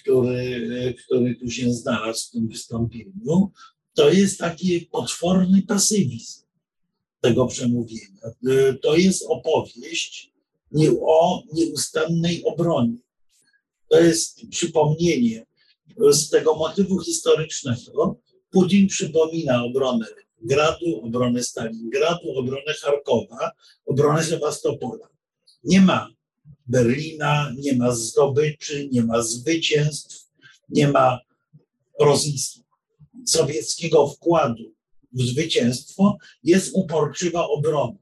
który, 0.00 0.94
który 1.06 1.36
tu 1.36 1.50
się 1.50 1.72
znalazł 1.72 2.28
w 2.28 2.30
tym 2.30 2.48
wystąpieniu, 2.48 3.50
to 3.94 4.10
jest 4.10 4.38
taki 4.38 4.80
potworny 4.80 5.62
pasywizm 5.62 6.42
tego 7.20 7.46
przemówienia. 7.46 8.20
To 8.82 8.96
jest 8.96 9.24
opowieść 9.28 10.32
o 11.00 11.42
nieustannej 11.52 12.44
obronie. 12.44 12.96
To 13.88 14.00
jest 14.00 14.40
przypomnienie 14.50 15.46
z 16.10 16.30
tego 16.30 16.54
motywu 16.54 17.00
historycznego. 17.00 18.16
Putin 18.50 18.88
przypomina 18.88 19.64
obronę 19.64 20.06
Gradu, 20.42 21.00
obronę 21.02 21.42
Stalingradu, 21.42 22.38
obronę 22.38 22.74
Charkowa, 22.82 23.50
obronę 23.86 24.24
Sewastopola. 24.24 25.08
Nie 25.64 25.80
ma 25.80 26.08
Berlina, 26.72 27.52
nie 27.58 27.76
ma 27.76 27.92
zdobyczy, 27.92 28.88
nie 28.92 29.02
ma 29.04 29.22
zwycięstw, 29.22 30.30
nie 30.68 30.88
ma 30.88 31.18
sowieckiego 33.26 34.08
wkładu 34.08 34.64
w 35.12 35.22
zwycięstwo, 35.22 36.16
jest 36.44 36.70
uporczywa 36.74 37.48
obrona. 37.48 37.98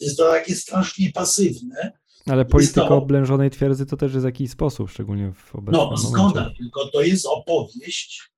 Jest 0.00 0.16
to 0.16 0.30
takie 0.30 0.54
strasznie 0.54 1.12
pasywne. 1.12 1.92
Ale 2.26 2.44
polityka 2.44 2.88
to, 2.88 2.96
oblężonej 2.96 3.50
twierdzy 3.50 3.86
to 3.86 3.96
też 3.96 4.12
jest 4.12 4.22
w 4.22 4.26
jakiś 4.26 4.50
sposób, 4.50 4.90
szczególnie 4.90 5.32
w 5.32 5.54
obecnym 5.54 5.88
No, 5.90 5.96
zgoda, 5.96 6.50
tylko 6.58 6.88
to 6.88 7.02
jest 7.02 7.26
opowieść 7.26 8.30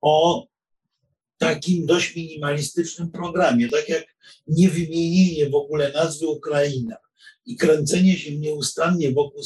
o 0.00 0.46
takim 1.38 1.86
dość 1.86 2.16
minimalistycznym 2.16 3.10
programie, 3.10 3.68
tak 3.68 3.88
jak 3.88 4.16
niewymienienie 4.46 5.50
w 5.50 5.54
ogóle 5.54 5.92
nazwy 5.92 6.26
Ukraina, 6.26 6.96
i 7.46 7.56
kręcenie 7.56 8.18
się 8.18 8.38
nieustannie 8.38 9.12
wokół 9.12 9.42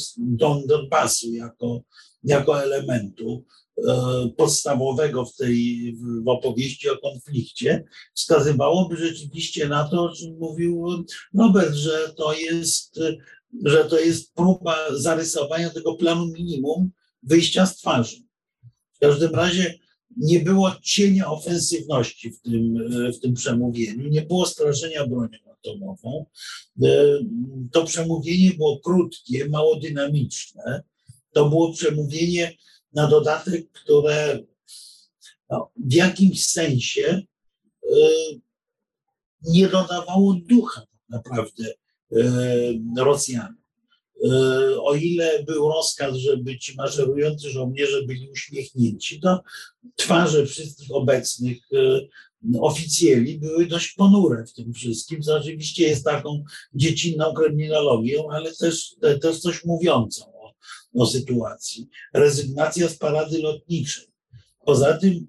Donbasu 0.65 1.33
jako, 1.33 1.81
jako 2.23 2.63
elementu 2.63 3.45
e, 3.87 4.29
podstawowego 4.37 5.25
w 5.25 5.35
tej 5.35 5.93
w 6.23 6.27
opowieści 6.27 6.89
o 6.89 6.97
konflikcie 6.97 7.83
wskazywałoby 8.13 8.97
rzeczywiście 8.97 9.67
na 9.67 9.89
to, 9.89 10.03
o 10.03 10.15
czym 10.15 10.37
mówił 10.39 10.85
Robert, 11.33 11.73
że 11.73 12.13
to 12.17 12.33
jest, 12.33 12.99
że 13.65 13.85
to 13.85 13.99
jest 13.99 14.33
próba 14.33 14.75
zarysowania 14.93 15.69
tego 15.69 15.95
planu 15.95 16.27
minimum 16.27 16.91
wyjścia 17.23 17.65
z 17.65 17.77
twarzy. 17.77 18.17
W 18.93 18.99
każdym 18.99 19.35
razie 19.35 19.79
nie 20.17 20.39
było 20.39 20.71
cienia 20.83 21.31
ofensywności 21.31 22.31
w 22.31 22.41
tym, 22.41 22.89
w 23.13 23.19
tym 23.19 23.33
przemówieniu, 23.33 24.07
nie 24.07 24.21
było 24.21 24.45
straszenia 24.45 25.07
bronią 25.07 25.50
atomową. 25.61 26.25
E, 26.83 26.87
to 27.71 27.85
przemówienie 27.85 28.53
było 28.53 28.79
krótkie, 28.79 29.49
mało 29.49 29.75
dynamiczne. 29.75 30.83
To 31.31 31.49
było 31.49 31.73
przemówienie 31.73 32.57
na 32.93 33.07
dodatek, 33.07 33.71
które 33.71 34.39
no, 35.49 35.71
w 35.75 35.93
jakimś 35.93 36.47
sensie 36.47 37.21
e, 37.83 37.97
nie 39.41 39.67
dodawało 39.67 40.33
ducha 40.33 40.81
tak 40.81 41.09
naprawdę 41.09 41.73
e, 42.11 43.03
Rosjanom. 43.03 43.61
O 44.79 44.95
ile 44.95 45.43
był 45.43 45.69
rozkaz, 45.69 46.15
żeby 46.15 46.59
ci 46.59 46.75
maszerujący 46.75 47.49
żołnierze 47.49 48.03
byli 48.05 48.29
uśmiechnięci, 48.29 49.19
to 49.19 49.41
twarze 49.95 50.45
wszystkich 50.45 50.91
obecnych 50.91 51.57
oficjeli 52.59 53.39
były 53.39 53.65
dość 53.65 53.93
ponure 53.93 54.45
w 54.45 54.53
tym 54.53 54.73
wszystkim, 54.73 55.21
co 55.21 55.35
oczywiście 55.35 55.87
jest 55.87 56.05
taką 56.05 56.43
dziecinną 56.73 57.33
kryminologią, 57.33 58.29
ale 58.31 58.55
też, 58.55 58.95
też 59.21 59.39
coś 59.39 59.65
mówiącą 59.65 60.33
o, 60.33 60.53
o 60.93 61.05
sytuacji. 61.05 61.89
Rezygnacja 62.13 62.89
z 62.89 62.97
parady 62.97 63.41
lotniczej. 63.41 64.07
Poza 64.65 64.97
tym 64.97 65.27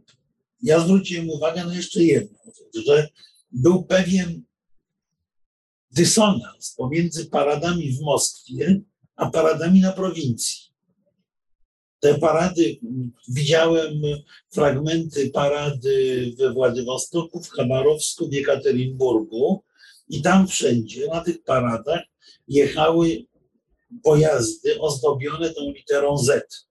ja 0.63 0.81
zwróciłem 0.81 1.31
uwagę 1.31 1.65
na 1.65 1.75
jeszcze 1.75 2.05
jedną 2.05 2.39
rzecz, 2.47 2.87
że 2.87 3.09
był 3.53 3.85
pewien 3.85 4.43
dysonans 5.91 6.75
pomiędzy 6.77 7.27
paradami 7.27 7.93
w 7.93 8.01
Moskwie 8.01 8.81
a 9.17 9.31
paradami 9.31 9.81
na 9.81 9.93
prowincji 9.93 10.72
te 12.03 12.19
parady, 12.19 12.79
widziałem 13.29 14.03
fragmenty 14.51 15.31
parady 15.31 16.35
we 16.39 16.53
Władywostoku, 16.53 17.43
w 17.43 17.49
Chabarowsku, 17.49 18.29
w 18.29 18.33
Jekaterynburgu 18.33 19.63
i 20.09 20.23
tam 20.23 20.49
wszędzie 20.49 21.09
na 21.09 21.21
tych 21.21 21.43
paradach 21.43 22.03
jechały 22.49 23.25
pojazdy 24.03 24.81
ozdobione 24.81 25.51
tą 25.51 25.73
literą 25.73 26.19
Z. 26.19 26.67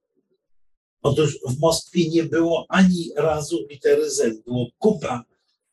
Otóż 1.01 1.39
w 1.49 1.59
Moskwie 1.59 2.09
nie 2.09 2.23
było 2.23 2.65
ani 2.69 3.11
razu 3.15 3.67
litery 3.69 4.09
Z, 4.09 4.45
było 4.45 4.67
kupa, 4.77 5.25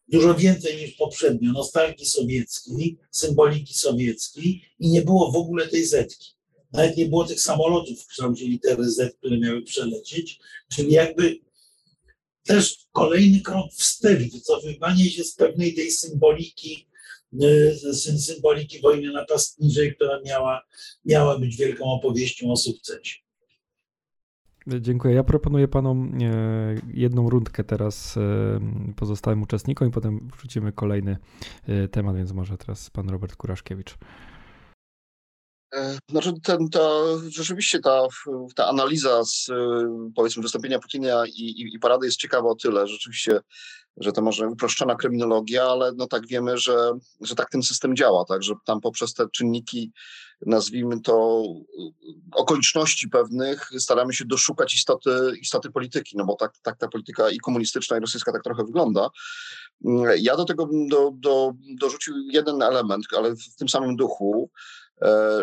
dużo 0.09 0.35
więcej 0.35 0.77
niż 0.77 0.93
poprzednio, 0.93 1.53
nostalgii 1.53 2.07
sowieckiej, 2.07 2.99
symboliki 3.11 3.75
sowieckiej 3.75 4.63
i 4.79 4.89
nie 4.89 5.03
było 5.03 5.33
w 5.33 5.37
ogóle 5.37 5.69
tej 5.69 5.87
Zetki. 5.87 6.38
Nawet 6.73 6.97
nie 6.97 7.07
było 7.07 7.25
tych 7.25 7.41
samolotów 7.41 8.03
w 8.03 8.07
kształcie 8.07 8.45
litery 8.45 8.85
Z, 8.85 9.17
które 9.17 9.39
miały 9.39 9.63
przelecieć, 9.63 10.41
czyli 10.73 10.93
jakby 10.93 11.41
też 12.45 12.87
kolejny 12.93 13.41
krok 13.41 13.73
wstecz, 13.73 14.33
wycofywanie 14.33 15.11
się 15.11 15.25
z 15.25 15.35
pewnej 15.35 15.75
tej 15.75 15.91
symboliki, 15.91 16.89
y, 17.43 18.19
symboliki 18.19 18.81
wojny 18.81 19.13
napastniczej, 19.13 19.95
która 19.95 20.21
miała, 20.25 20.63
miała 21.05 21.39
być 21.39 21.57
wielką 21.57 21.85
opowieścią 21.85 22.53
o 22.53 22.57
sukcesie. 22.57 23.15
Dziękuję. 24.81 25.15
Ja 25.15 25.25
proponuję 25.25 25.69
panom 25.69 26.13
e, 26.23 26.75
jedną 26.95 27.31
rundkę 27.31 27.65
teraz 27.65 28.17
e, 28.17 28.61
pozostałym 28.97 29.43
uczestnikom 29.43 29.89
i 29.89 29.91
potem 29.91 30.29
wrzucimy 30.37 30.73
kolejny 30.73 31.17
e, 31.67 31.89
temat, 31.89 32.17
więc 32.17 32.33
może 32.33 32.59
teraz 32.59 32.91
pan 32.91 33.09
Robert 33.09 33.37
Kuraszkiewicz. 33.37 33.95
Znaczy 36.11 36.33
ten, 36.43 36.69
ta, 36.69 36.91
rzeczywiście 37.29 37.81
ta, 37.81 38.07
ta 38.55 38.67
analiza 38.67 39.25
z 39.25 39.47
powiedzmy 40.17 40.43
wystąpienia 40.43 40.79
Putina 40.79 41.27
i, 41.27 41.43
i, 41.43 41.75
i 41.75 41.79
parady 41.79 42.07
jest 42.07 42.19
ciekawa 42.19 42.49
o 42.49 42.55
tyle, 42.55 42.87
rzeczywiście, 42.87 43.41
że 43.97 44.13
to 44.13 44.23
może 44.23 44.49
uproszczona 44.49 44.95
kryminologia, 44.95 45.65
ale 45.65 45.93
no 45.97 46.07
tak 46.07 46.27
wiemy, 46.27 46.59
że, 46.59 46.93
że 47.21 47.35
tak 47.35 47.51
ten 47.51 47.63
system 47.63 47.97
działa, 47.97 48.25
tak, 48.25 48.43
że 48.43 48.55
tam 48.65 48.81
poprzez 48.81 49.15
te 49.15 49.27
czynniki 49.33 49.93
nazwijmy 50.47 51.01
to, 51.01 51.43
okoliczności 52.33 53.09
pewnych, 53.09 53.71
staramy 53.79 54.15
się 54.15 54.25
doszukać 54.25 54.75
istoty, 54.75 55.11
istoty 55.41 55.71
polityki, 55.71 56.17
no 56.17 56.25
bo 56.25 56.37
tak, 56.37 56.53
tak 56.63 56.79
ta 56.79 56.89
polityka 56.89 57.31
i 57.31 57.39
komunistyczna, 57.39 57.97
i 57.97 58.01
rosyjska 58.01 58.33
tak 58.33 58.43
trochę 58.43 58.65
wygląda. 58.65 59.09
Ja 60.17 60.37
do 60.37 60.45
tego 60.45 60.69
do, 60.91 61.11
do, 61.15 61.53
dorzucił 61.81 62.15
jeden 62.33 62.63
element, 62.63 63.07
ale 63.17 63.37
w 63.37 63.57
tym 63.59 63.69
samym 63.69 63.97
duchu, 63.97 64.51
e, 64.51 64.88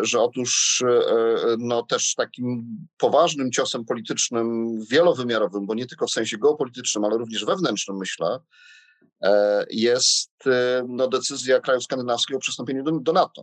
że 0.02 0.20
otóż 0.20 0.82
e, 0.88 1.56
no, 1.58 1.82
też 1.82 2.14
takim 2.14 2.78
poważnym 2.98 3.52
ciosem 3.52 3.84
politycznym, 3.84 4.78
wielowymiarowym, 4.90 5.66
bo 5.66 5.74
nie 5.74 5.86
tylko 5.86 6.06
w 6.06 6.10
sensie 6.10 6.38
geopolitycznym, 6.38 7.04
ale 7.04 7.18
również 7.18 7.44
wewnętrznym, 7.44 7.96
myślę, 7.96 8.38
e, 9.22 9.64
jest 9.70 10.32
no, 10.88 11.08
decyzja 11.08 11.60
krajów 11.60 11.84
skandynawskich 11.84 12.36
o 12.36 12.40
przystąpieniu 12.40 12.82
do, 12.82 12.92
do 13.00 13.12
NATO. 13.12 13.42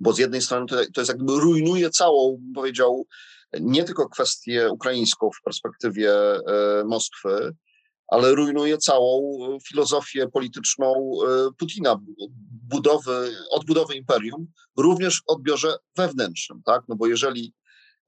Bo 0.00 0.12
z 0.12 0.18
jednej 0.18 0.42
strony 0.42 0.66
to, 0.66 0.76
to 0.94 1.00
jest 1.00 1.08
jakby 1.08 1.32
rujnuje 1.32 1.90
całą, 1.90 2.40
powiedział, 2.54 3.06
nie 3.60 3.84
tylko 3.84 4.08
kwestię 4.08 4.70
ukraińską 4.70 5.30
w 5.30 5.42
perspektywie 5.42 6.12
e, 6.12 6.84
Moskwy, 6.84 7.54
ale 8.10 8.34
rujnuje 8.34 8.78
całą 8.78 9.38
filozofię 9.68 10.28
polityczną 10.28 10.94
e, 10.94 11.48
Putina, 11.58 12.00
budowy, 12.68 13.32
odbudowy 13.50 13.94
imperium, 13.94 14.46
również 14.76 15.20
w 15.20 15.30
odbiorze 15.30 15.76
wewnętrznym, 15.96 16.62
tak? 16.64 16.82
No 16.88 16.96
bo 16.96 17.06
jeżeli 17.06 17.54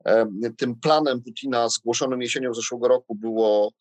e, 0.05 0.26
tym 0.57 0.80
planem 0.80 1.22
Putina 1.22 1.68
zgłoszonym 1.68 2.22
jesienią 2.22 2.55
zeszłego 2.55 2.88
roku 2.88 3.14
było 3.14 3.72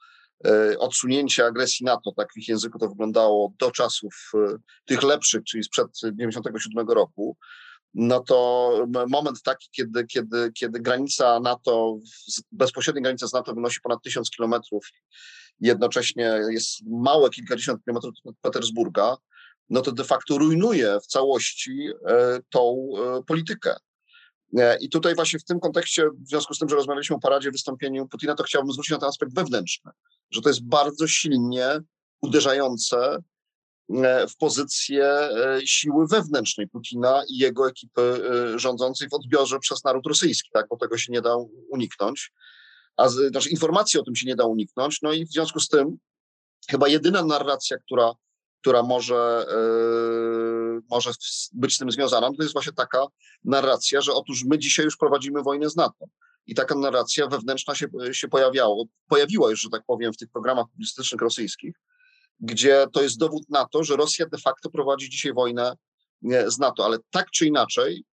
odsunięcie 0.79 1.45
agresji 1.45 1.85
NATO, 1.85 2.11
tak 2.17 2.33
w 2.33 2.37
ich 2.37 2.47
języku 2.47 2.79
to 2.79 2.89
wyglądało, 2.89 3.53
do 3.59 3.71
czasów 3.71 4.31
tych 4.85 5.03
lepszych, 5.03 5.43
czyli 5.43 5.63
sprzed 5.63 5.87
1997 5.93 6.89
roku, 6.89 7.37
no 7.93 8.19
to 8.19 8.71
moment 9.09 9.41
taki, 9.41 9.69
kiedy, 9.71 10.05
kiedy, 10.05 10.51
kiedy 10.51 10.79
granica 10.79 11.39
NATO, 11.39 11.97
bezpośrednia 12.51 13.01
granica 13.01 13.27
z 13.27 13.33
NATO 13.33 13.53
wynosi 13.53 13.81
ponad 13.81 14.03
tysiąc 14.03 14.29
kilometrów, 14.29 14.85
jednocześnie 15.59 16.39
jest 16.49 16.79
małe 16.85 17.29
kilkadziesiąt 17.29 17.83
kilometrów 17.83 18.13
od 18.23 18.35
Petersburga, 18.41 19.17
no 19.69 19.81
to 19.81 19.91
de 19.91 20.03
facto 20.03 20.37
rujnuje 20.37 20.99
w 21.03 21.07
całości 21.07 21.89
e, 22.07 22.39
tą 22.49 22.89
e, 22.97 23.23
politykę. 23.23 23.75
E, 24.57 24.77
I 24.77 24.89
tutaj 24.89 25.15
właśnie 25.15 25.39
w 25.39 25.43
tym 25.43 25.59
kontekście, 25.59 26.09
w 26.09 26.27
związku 26.29 26.53
z 26.53 26.59
tym, 26.59 26.69
że 26.69 26.75
rozmawialiśmy 26.75 27.15
o 27.15 27.19
paradzie, 27.19 27.51
wystąpieniu 27.51 28.07
Putina, 28.07 28.35
to 28.35 28.43
chciałbym 28.43 28.71
zwrócić 28.71 28.91
na 28.91 28.97
ten 28.97 29.09
aspekt 29.09 29.35
wewnętrzny, 29.35 29.91
że 30.31 30.41
to 30.41 30.49
jest 30.49 30.63
bardzo 30.63 31.07
silnie 31.07 31.79
uderzające 32.21 33.17
w 34.29 34.37
pozycję 34.37 35.05
e, 35.05 35.59
siły 35.65 36.07
wewnętrznej 36.07 36.67
Putina 36.67 37.23
i 37.29 37.37
jego 37.37 37.69
ekipy 37.69 38.01
e, 38.01 38.59
rządzącej 38.59 39.09
w 39.09 39.13
odbiorze 39.13 39.59
przez 39.59 39.83
naród 39.83 40.07
rosyjski, 40.07 40.49
tak, 40.53 40.67
bo 40.69 40.77
tego 40.77 40.97
się 40.97 41.13
nie 41.13 41.21
da 41.21 41.35
uniknąć. 41.69 42.31
A 42.97 43.09
znaczy 43.09 43.49
informacji 43.49 43.99
o 43.99 44.03
tym 44.03 44.15
się 44.15 44.27
nie 44.27 44.35
da 44.35 44.45
uniknąć, 44.45 45.01
no 45.01 45.13
i 45.13 45.25
w 45.25 45.31
związku 45.31 45.59
z 45.59 45.67
tym 45.67 45.97
chyba 46.69 46.87
jedyna 46.87 47.23
narracja, 47.25 47.77
która, 47.77 48.13
która 48.61 48.83
może, 48.83 49.45
yy, 50.75 50.81
może 50.89 51.11
być 51.53 51.75
z 51.75 51.77
tym 51.77 51.91
związana, 51.91 52.27
to 52.27 52.43
jest 52.43 52.53
właśnie 52.53 52.73
taka 52.73 53.05
narracja, 53.43 54.01
że 54.01 54.13
otóż 54.13 54.43
my 54.43 54.59
dzisiaj 54.59 54.85
już 54.85 54.97
prowadzimy 54.97 55.43
wojnę 55.43 55.69
z 55.69 55.75
NATO. 55.75 56.05
I 56.45 56.55
taka 56.55 56.75
narracja 56.75 57.27
wewnętrzna 57.27 57.75
się, 57.75 57.87
się 58.11 58.27
pojawiało, 58.27 58.85
pojawiła 59.07 59.49
już, 59.49 59.61
że 59.61 59.69
tak 59.69 59.83
powiem, 59.87 60.13
w 60.13 60.17
tych 60.17 60.29
programach 60.29 60.65
publicystycznych 60.71 61.21
rosyjskich 61.21 61.75
gdzie 62.41 62.85
to 62.93 63.01
jest 63.01 63.17
dowód 63.17 63.49
na 63.49 63.65
to, 63.65 63.83
że 63.83 63.95
Rosja 63.95 64.25
de 64.25 64.37
facto 64.37 64.69
prowadzi 64.69 65.09
dzisiaj 65.09 65.33
wojnę 65.33 65.73
z 66.47 66.59
NATO, 66.59 66.85
ale 66.85 66.97
tak 67.11 67.31
czy 67.31 67.45
inaczej, 67.45 68.03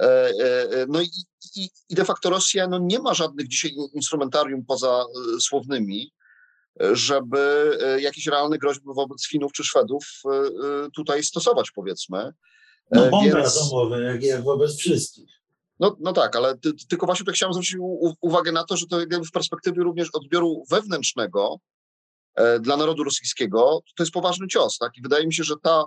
e, 0.00 0.06
e, 0.06 0.86
no 0.88 1.00
i, 1.00 1.08
i, 1.56 1.68
i 1.88 1.94
de 1.94 2.04
facto 2.04 2.30
Rosja 2.30 2.68
no 2.68 2.78
nie 2.78 2.98
ma 2.98 3.14
żadnych 3.14 3.48
dzisiaj 3.48 3.72
instrumentarium 3.94 4.64
poza 4.64 5.04
e, 5.36 5.40
słownymi, 5.40 6.12
żeby 6.92 7.78
jakieś 8.00 8.26
realne 8.26 8.58
groźby 8.58 8.86
wobec 8.94 9.26
Finów 9.26 9.52
czy 9.52 9.64
Szwedów 9.64 10.04
tutaj 10.94 11.24
stosować, 11.24 11.70
powiedzmy. 11.70 12.32
No 12.90 13.10
bomby 13.10 13.30
Więc... 13.30 13.56
atomowe, 13.56 14.02
jak, 14.02 14.22
jak 14.22 14.44
wobec 14.44 14.76
wszystkich. 14.76 15.30
No, 15.80 15.96
no 16.00 16.12
tak, 16.12 16.36
ale 16.36 16.58
ty, 16.58 16.72
tylko 16.88 17.06
właśnie 17.06 17.26
to 17.26 17.32
chciałem 17.32 17.52
zwrócić 17.52 17.76
uwagę 18.20 18.52
na 18.52 18.64
to, 18.64 18.76
że 18.76 18.86
to 18.86 18.98
w 19.28 19.30
perspektywie 19.32 19.82
również 19.82 20.08
odbioru 20.12 20.64
wewnętrznego 20.70 21.60
E, 21.60 21.75
dla 22.60 22.76
narodu 22.76 23.04
rosyjskiego, 23.04 23.80
to 23.96 24.02
jest 24.02 24.12
poważny 24.12 24.46
cios. 24.46 24.78
Tak? 24.78 24.96
I 24.96 25.02
wydaje 25.02 25.26
mi 25.26 25.34
się, 25.34 25.44
że 25.44 25.54
ta, 25.62 25.84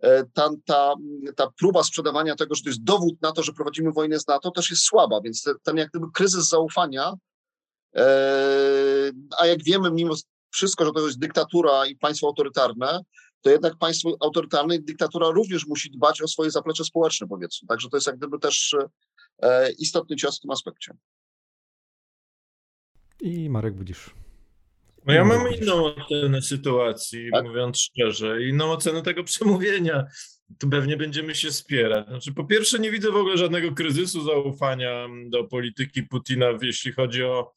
e, 0.00 0.24
ta, 0.34 0.50
ta, 0.64 0.94
ta 1.36 1.50
próba 1.58 1.82
sprzedawania 1.82 2.36
tego, 2.36 2.54
że 2.54 2.62
to 2.62 2.68
jest 2.68 2.84
dowód 2.84 3.22
na 3.22 3.32
to, 3.32 3.42
że 3.42 3.52
prowadzimy 3.52 3.92
wojnę 3.92 4.20
z 4.20 4.26
NATO, 4.26 4.50
też 4.50 4.70
jest 4.70 4.82
słaba. 4.82 5.20
Więc 5.24 5.44
ten 5.62 5.76
jak 5.76 5.90
gdyby 5.90 6.06
kryzys 6.14 6.48
zaufania, 6.48 7.12
e, 7.96 9.10
a 9.38 9.46
jak 9.46 9.64
wiemy, 9.64 9.90
mimo 9.90 10.14
wszystko, 10.50 10.84
że 10.84 10.92
to 10.92 11.06
jest 11.06 11.18
dyktatura 11.18 11.86
i 11.86 11.96
państwo 11.96 12.26
autorytarne, 12.26 13.00
to 13.40 13.50
jednak 13.50 13.76
państwo 13.78 14.16
autorytarne 14.20 14.76
i 14.76 14.82
dyktatura 14.82 15.30
również 15.30 15.66
musi 15.66 15.90
dbać 15.90 16.22
o 16.22 16.28
swoje 16.28 16.50
zaplecze 16.50 16.84
społeczne, 16.84 17.26
powiedzmy. 17.28 17.68
Także 17.68 17.88
to 17.88 17.96
jest 17.96 18.06
jak 18.06 18.16
gdyby 18.16 18.38
też 18.38 18.76
istotny 19.78 20.16
cios 20.16 20.38
w 20.38 20.40
tym 20.40 20.50
aspekcie. 20.50 20.94
I 23.20 23.50
Marek 23.50 23.74
Budzisz. 23.74 24.21
No 25.06 25.12
ja 25.12 25.24
mam 25.24 25.54
inną 25.54 25.84
ocenę 25.84 26.42
sytuacji, 26.42 27.28
tak? 27.32 27.44
mówiąc 27.44 27.78
szczerze, 27.78 28.42
inną 28.42 28.72
ocenę 28.72 29.02
tego 29.02 29.24
przemówienia. 29.32 30.04
Tu 30.58 30.70
pewnie 30.70 30.96
będziemy 30.96 31.34
się 31.34 31.52
spierać. 31.52 32.06
Znaczy, 32.06 32.32
po 32.32 32.44
pierwsze, 32.44 32.78
nie 32.78 32.90
widzę 32.90 33.10
w 33.10 33.16
ogóle 33.16 33.38
żadnego 33.38 33.72
kryzysu 33.72 34.24
zaufania 34.24 35.08
do 35.26 35.44
polityki 35.44 36.02
Putina, 36.02 36.46
jeśli 36.62 36.92
chodzi 36.92 37.24
o, 37.24 37.52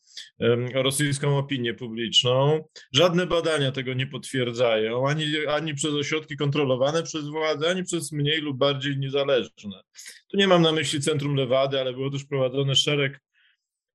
o 0.76 0.84
rosyjską 0.84 1.38
opinię 1.38 1.74
publiczną. 1.74 2.64
Żadne 2.94 3.26
badania 3.28 3.72
tego 3.72 3.94
nie 3.94 4.08
potwierdzają, 4.08 5.08
ani, 5.08 5.26
ani 5.48 5.74
przez 5.74 5.94
ośrodki 5.94 6.38
kontrolowane 6.38 7.04
przez 7.04 7.28
władzę, 7.28 7.70
ani 7.70 7.84
przez 7.84 8.12
mniej 8.12 8.42
lub 8.42 8.58
bardziej 8.58 8.98
niezależne. 8.98 9.82
Tu 10.28 10.38
nie 10.38 10.48
mam 10.48 10.62
na 10.62 10.72
myśli 10.72 11.02
Centrum 11.02 11.36
Lewady, 11.36 11.82
ale 11.82 11.94
było 11.94 12.10
też 12.10 12.26
prowadzone 12.26 12.76
szereg 12.76 13.20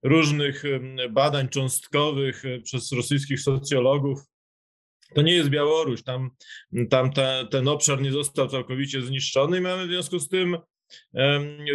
różnych 0.02 0.62
badań 1.10 1.48
cząstkowych 1.48 2.44
e, 2.44 2.60
przez 2.60 2.93
rosyjskich 2.93 3.40
socjologów. 3.40 4.20
To 5.14 5.22
nie 5.22 5.32
jest 5.32 5.48
Białoruś, 5.48 6.02
tam, 6.02 6.31
tam 6.90 7.12
ta, 7.12 7.44
ten 7.44 7.68
obszar 7.68 8.02
nie 8.02 8.12
został 8.12 8.48
całkowicie 8.48 9.02
zniszczony 9.02 9.59
i 9.59 9.60
mamy 9.60 9.86
w 9.86 9.90
związku 9.90 10.18
z 10.18 10.28
tym 10.28 10.59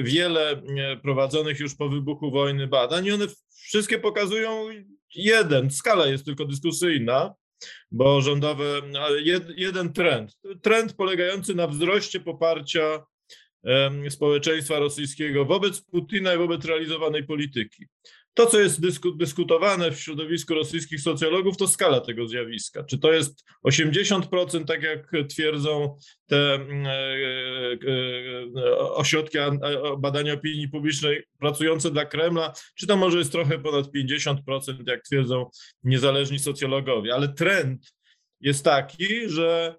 wiele 0.04 0.52
e, 0.52 0.98
prowadzonych 0.98 1.60
już 1.60 1.76
po 1.76 1.90
wybuchu 1.90 2.32
wojny 2.32 2.68
badań 2.68 3.06
i 3.06 3.12
one 3.12 3.26
wszystkie 3.50 4.00
pokazują 4.00 4.68
jeden, 5.16 5.72
skala 5.72 6.08
jest 6.08 6.26
tylko 6.26 6.46
dyskusyjna, 6.46 7.34
bo 7.92 8.22
rządowe, 8.22 8.82
jeden 9.58 9.94
trend, 9.94 10.38
trend 10.62 10.94
polegający 10.94 11.56
na 11.56 11.68
wzroście 11.68 12.20
poparcia 12.20 13.04
społeczeństwa 14.10 14.80
rosyjskiego 14.80 15.46
wobec 15.46 15.82
Putina 15.82 16.34
i 16.34 16.38
wobec 16.38 16.66
realizowanej 16.66 17.24
polityki. 17.24 17.86
To, 18.36 18.46
co 18.46 18.60
jest 18.60 18.82
dysku, 18.82 19.12
dyskutowane 19.12 19.92
w 19.92 20.00
środowisku 20.00 20.54
rosyjskich 20.54 21.02
socjologów, 21.02 21.58
to 21.58 21.68
skala 21.68 22.02
tego 22.02 22.28
zjawiska. 22.28 22.84
Czy 22.84 22.98
to 22.98 23.14
jest 23.14 23.44
80%, 23.68 24.66
tak 24.66 24.84
jak 24.84 25.12
twierdzą 25.30 25.98
te 26.26 26.38
e, 26.38 26.60
e, 26.60 26.98
e, 28.58 28.78
ośrodki 28.78 29.38
badania 29.98 30.34
opinii 30.34 30.70
publicznej 30.70 31.24
pracujące 31.40 31.92
dla 31.92 32.06
Kremla, 32.06 32.54
czy 32.76 32.88
to 32.88 32.98
może 32.98 33.18
jest 33.18 33.32
trochę 33.32 33.60
ponad 33.60 33.86
50%, 33.86 34.88
jak 34.88 35.04
twierdzą 35.04 35.50
niezależni 35.84 36.40
socjologowie. 36.40 37.14
Ale 37.14 37.34
trend 37.34 37.94
jest 38.42 38.66
taki, 38.66 39.30
że 39.30 39.76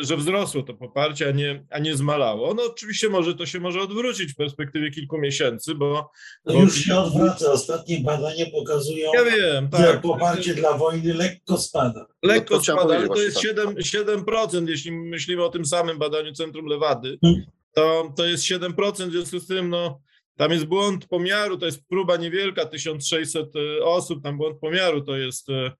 że 0.00 0.16
wzrosło 0.16 0.62
to 0.62 0.74
poparcie, 0.74 1.28
a 1.28 1.30
nie, 1.30 1.64
a 1.70 1.78
nie 1.78 1.96
zmalało. 1.96 2.54
No 2.54 2.62
oczywiście 2.62 3.08
może 3.08 3.34
to 3.34 3.46
się 3.46 3.60
może 3.60 3.80
odwrócić 3.80 4.32
w 4.32 4.36
perspektywie 4.36 4.90
kilku 4.90 5.18
miesięcy, 5.18 5.74
bo... 5.74 6.10
To 6.44 6.52
bo... 6.52 6.60
już 6.60 6.78
się 6.78 6.96
odwraca. 6.96 7.52
Ostatnie 7.52 8.00
badania 8.00 8.46
pokazują, 8.52 9.10
ja 9.14 9.24
wiem, 9.24 9.68
że 9.78 9.84
tak. 9.84 10.00
poparcie 10.00 10.54
dla 10.54 10.72
wojny 10.72 11.14
lekko 11.14 11.58
spada. 11.58 12.06
Lekko 12.22 12.56
No 12.56 12.62
spada, 12.62 12.96
ale 12.96 13.08
to 13.08 13.22
jest 13.22 13.40
7, 13.40 13.74
7%, 13.74 14.68
jeśli 14.68 14.92
myślimy 14.92 15.44
o 15.44 15.48
tym 15.48 15.66
samym 15.66 15.98
badaniu 15.98 16.32
Centrum 16.32 16.66
Lewady, 16.66 17.18
Hmm. 17.24 17.46
to, 17.74 18.12
to 18.16 18.26
jest 18.26 18.44
7%, 18.44 19.08
w 19.08 19.12
związku 19.12 19.38
z 19.38 19.46
tym 19.46 19.70
no, 19.70 20.00
tam 20.36 20.52
jest 20.52 20.64
błąd 20.64 21.06
pomiaru, 21.06 21.58
to 21.58 21.66
jest 21.66 21.88
próba 21.88 22.16
niewielka, 22.16 22.66
1600 22.66 23.48
osób, 23.84 24.22
tam 24.22 24.36
błąd 24.36 24.58
pomiaru 24.60 25.00
to 25.00 25.16
jest 25.16 25.48
e, 25.50 25.52
e, 25.52 25.66
e, 25.66 25.72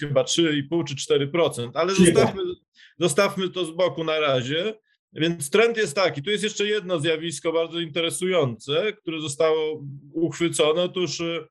chyba 0.00 0.22
3,5 0.22 0.84
czy 0.84 0.94
4%, 0.94 1.70
ale 1.74 1.94
zostawmy, 1.94 2.42
zostawmy 2.98 3.50
to 3.50 3.64
z 3.64 3.70
boku 3.70 4.04
na 4.04 4.20
razie. 4.20 4.74
Więc 5.12 5.50
trend 5.50 5.76
jest 5.76 5.96
taki. 5.96 6.22
Tu 6.22 6.30
jest 6.30 6.44
jeszcze 6.44 6.66
jedno 6.66 7.00
zjawisko 7.00 7.52
bardzo 7.52 7.80
interesujące, 7.80 8.92
które 8.92 9.20
zostało 9.20 9.84
uchwycone. 10.12 10.82
Otóż 10.82 11.20
e, 11.20 11.46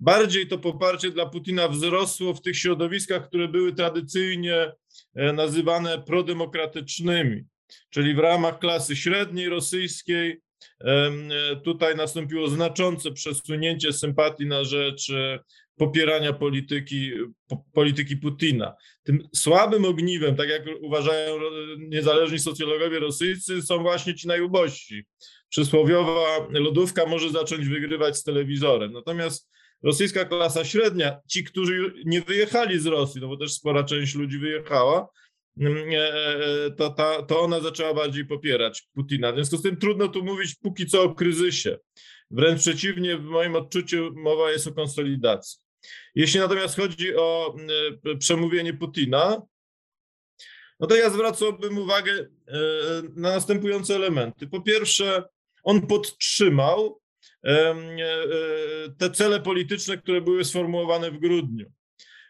bardziej 0.00 0.46
to 0.46 0.58
poparcie 0.58 1.10
dla 1.10 1.26
Putina 1.26 1.68
wzrosło 1.68 2.34
w 2.34 2.42
tych 2.42 2.58
środowiskach, 2.58 3.28
które 3.28 3.48
były 3.48 3.72
tradycyjnie 3.72 4.72
e, 5.14 5.32
nazywane 5.32 6.02
prodemokratycznymi, 6.02 7.44
czyli 7.90 8.14
w 8.14 8.18
ramach 8.18 8.58
klasy 8.58 8.96
średniej 8.96 9.48
rosyjskiej. 9.48 10.40
e, 10.80 11.10
Tutaj 11.64 11.96
nastąpiło 11.96 12.48
znaczące 12.48 13.12
przesunięcie 13.12 13.92
sympatii 13.92 14.46
na 14.46 14.64
rzecz 14.64 15.10
e, 15.10 15.38
popierania 15.76 16.32
polityki, 16.32 17.12
po- 17.48 17.64
polityki 17.72 18.16
Putina. 18.16 18.74
Tym 19.02 19.28
słabym 19.34 19.84
ogniwem, 19.84 20.36
tak 20.36 20.48
jak 20.48 20.62
uważają 20.80 21.38
niezależni 21.78 22.38
socjologowie 22.38 22.98
rosyjscy, 22.98 23.62
są 23.62 23.82
właśnie 23.82 24.14
ci 24.14 24.28
najubożsi. 24.28 25.04
Przysłowiowa 25.48 26.48
lodówka 26.50 27.06
może 27.06 27.30
zacząć 27.30 27.68
wygrywać 27.68 28.16
z 28.16 28.22
telewizorem. 28.22 28.92
Natomiast 28.92 29.50
rosyjska 29.82 30.24
klasa 30.24 30.64
średnia, 30.64 31.20
ci, 31.28 31.44
którzy 31.44 31.92
nie 32.04 32.20
wyjechali 32.20 32.78
z 32.78 32.86
Rosji, 32.86 33.20
no 33.20 33.28
bo 33.28 33.36
też 33.36 33.52
spora 33.52 33.84
część 33.84 34.14
ludzi 34.14 34.38
wyjechała, 34.38 35.08
mm, 35.60 35.90
e, 35.90 36.14
e, 36.14 36.70
to, 36.70 36.90
ta, 36.90 37.22
to 37.22 37.40
ona 37.40 37.60
zaczęła 37.60 37.94
bardziej 37.94 38.26
popierać 38.26 38.88
Putina. 38.94 39.32
W 39.32 39.34
związku 39.34 39.56
z 39.56 39.62
tym 39.62 39.76
trudno 39.76 40.08
tu 40.08 40.24
mówić 40.24 40.54
póki 40.54 40.86
co 40.86 41.02
o 41.02 41.14
kryzysie. 41.14 41.78
Wręcz 42.30 42.60
przeciwnie, 42.60 43.18
w 43.18 43.24
moim 43.24 43.56
odczuciu 43.56 44.10
mowa 44.14 44.50
jest 44.50 44.66
o 44.66 44.72
konsolidacji. 44.72 45.63
Jeśli 46.14 46.40
natomiast 46.40 46.76
chodzi 46.76 47.16
o 47.16 47.56
e, 48.06 48.16
przemówienie 48.16 48.74
Putina, 48.74 49.42
no 50.80 50.86
to 50.86 50.96
ja 50.96 51.10
zwracałbym 51.10 51.78
uwagę 51.78 52.12
e, 52.12 52.26
na 53.16 53.28
następujące 53.30 53.94
elementy. 53.94 54.46
Po 54.46 54.60
pierwsze, 54.60 55.24
on 55.62 55.86
podtrzymał 55.86 57.00
e, 57.44 57.50
e, 57.50 57.76
te 58.98 59.10
cele 59.10 59.40
polityczne, 59.40 59.98
które 59.98 60.20
były 60.20 60.44
sformułowane 60.44 61.10
w 61.10 61.18
grudniu. 61.18 61.72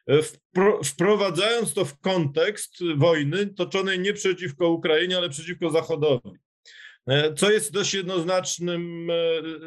E, 0.06 0.18
wpro- 0.18 0.84
Wprowadzając 0.84 1.74
to 1.74 1.84
w 1.84 2.00
kontekst 2.00 2.78
wojny 2.96 3.46
toczonej 3.46 3.98
nie 3.98 4.12
przeciwko 4.12 4.68
Ukrainie, 4.68 5.16
ale 5.16 5.28
przeciwko 5.28 5.70
Zachodowi. 5.70 6.30
E, 7.06 7.34
Co 7.34 7.50
jest 7.50 7.72
dość 7.72 7.94
jednoznacznym 7.94 9.10
e, 9.10 9.14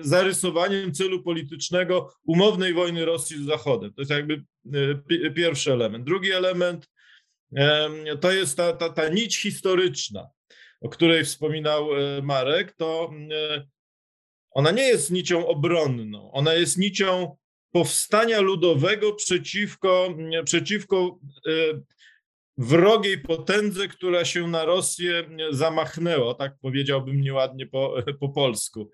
zarysowaniem 0.04 0.94
celu 0.94 1.24
politycznego 1.24 2.14
umownej 2.24 2.74
wojny 2.74 3.06
Rosji 3.06 3.44
z 3.44 3.46
Zachodem. 3.46 3.94
To 3.94 4.02
jest 4.02 4.12
jakby 4.12 4.34
e, 4.34 4.96
pi- 4.96 5.32
pierwszy 5.34 5.74
element. 5.74 6.06
Drugi 6.06 6.32
element 6.32 6.90
em, 7.56 7.94
to 8.22 8.32
jest 8.32 8.58
ta, 8.58 8.74
ta, 8.74 8.90
ta 8.90 9.10
nić 9.10 9.38
historyczna, 9.42 10.28
o 10.82 10.90
której 10.90 11.26
wspominał 11.26 11.88
Marek. 12.24 12.76
To 12.78 13.12
ona 14.52 14.72
nie 14.72 14.84
jest 14.84 15.12
nicią 15.12 15.48
obronną, 15.48 16.32
ona 16.32 16.54
jest 16.54 16.78
nicią 16.78 17.38
powstania 17.72 18.42
ludowego 18.42 19.14
przeciwko, 19.14 20.18
przeciwko 20.46 21.20
wrogiej 22.58 23.18
potędze, 23.18 23.88
która 23.88 24.26
się 24.26 24.48
na 24.48 24.66
Rosję 24.66 25.24
zamachnęła, 25.52 26.34
tak 26.34 26.54
powiedziałbym 26.62 27.22
nieładnie 27.22 27.68
po, 27.68 27.96
po 28.20 28.30
polsku. 28.30 28.92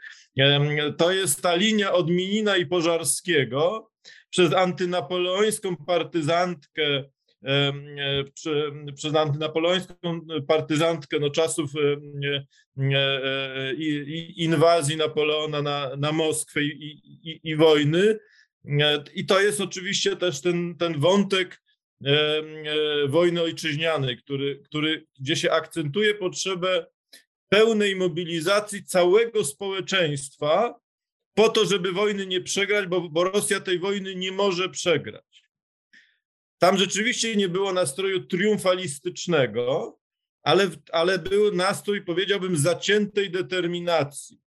To 0.97 1.11
jest 1.11 1.41
ta 1.41 1.55
linia 1.55 1.93
od 1.93 2.09
Minina 2.09 2.57
i 2.57 2.65
Pożarskiego 2.65 3.89
przez 4.29 4.53
antynapoleońską 4.53 5.75
partyzantkę, 5.77 7.03
e, 7.45 7.73
prze- 8.33 8.93
przez 8.95 9.15
antynapoleońską 9.15 10.21
partyzantkę 10.47 11.19
no, 11.19 11.29
czasów 11.29 11.71
e, 11.75 11.97
e, 12.95 13.73
inwazji 14.35 14.97
Napoleona 14.97 15.61
na, 15.61 15.95
na 15.95 16.11
Moskwę 16.11 16.63
i, 16.63 17.01
i, 17.23 17.39
i 17.43 17.55
wojny. 17.55 18.19
I 19.15 19.25
to 19.25 19.41
jest 19.41 19.61
oczywiście 19.61 20.15
też 20.15 20.41
ten, 20.41 20.77
ten 20.77 20.99
wątek 20.99 21.62
wojny 23.07 23.41
ojczyźnianej, 23.41 24.17
który, 24.17 24.59
który, 24.65 25.05
gdzie 25.19 25.35
się 25.35 25.51
akcentuje 25.51 26.15
potrzebę 26.15 26.85
pełnej 27.49 27.95
mobilizacji 27.95 28.85
całego 28.85 29.45
społeczeństwa 29.45 30.79
po 31.33 31.49
to, 31.49 31.65
żeby 31.65 31.91
wojny 31.91 32.25
nie 32.25 32.41
przegrać, 32.41 32.87
bo, 32.87 33.09
bo 33.09 33.23
Rosja 33.23 33.59
tej 33.59 33.79
wojny 33.79 34.15
nie 34.15 34.31
może 34.31 34.69
przegrać. 34.69 35.43
Tam 36.57 36.77
rzeczywiście 36.77 37.35
nie 37.35 37.49
było 37.49 37.73
nastroju 37.73 38.27
triumfalistycznego, 38.27 39.99
ale, 40.43 40.69
ale 40.91 41.19
był 41.19 41.55
nastrój, 41.55 42.01
powiedziałbym, 42.01 42.57
zaciętej 42.57 43.31
determinacji. 43.31 44.42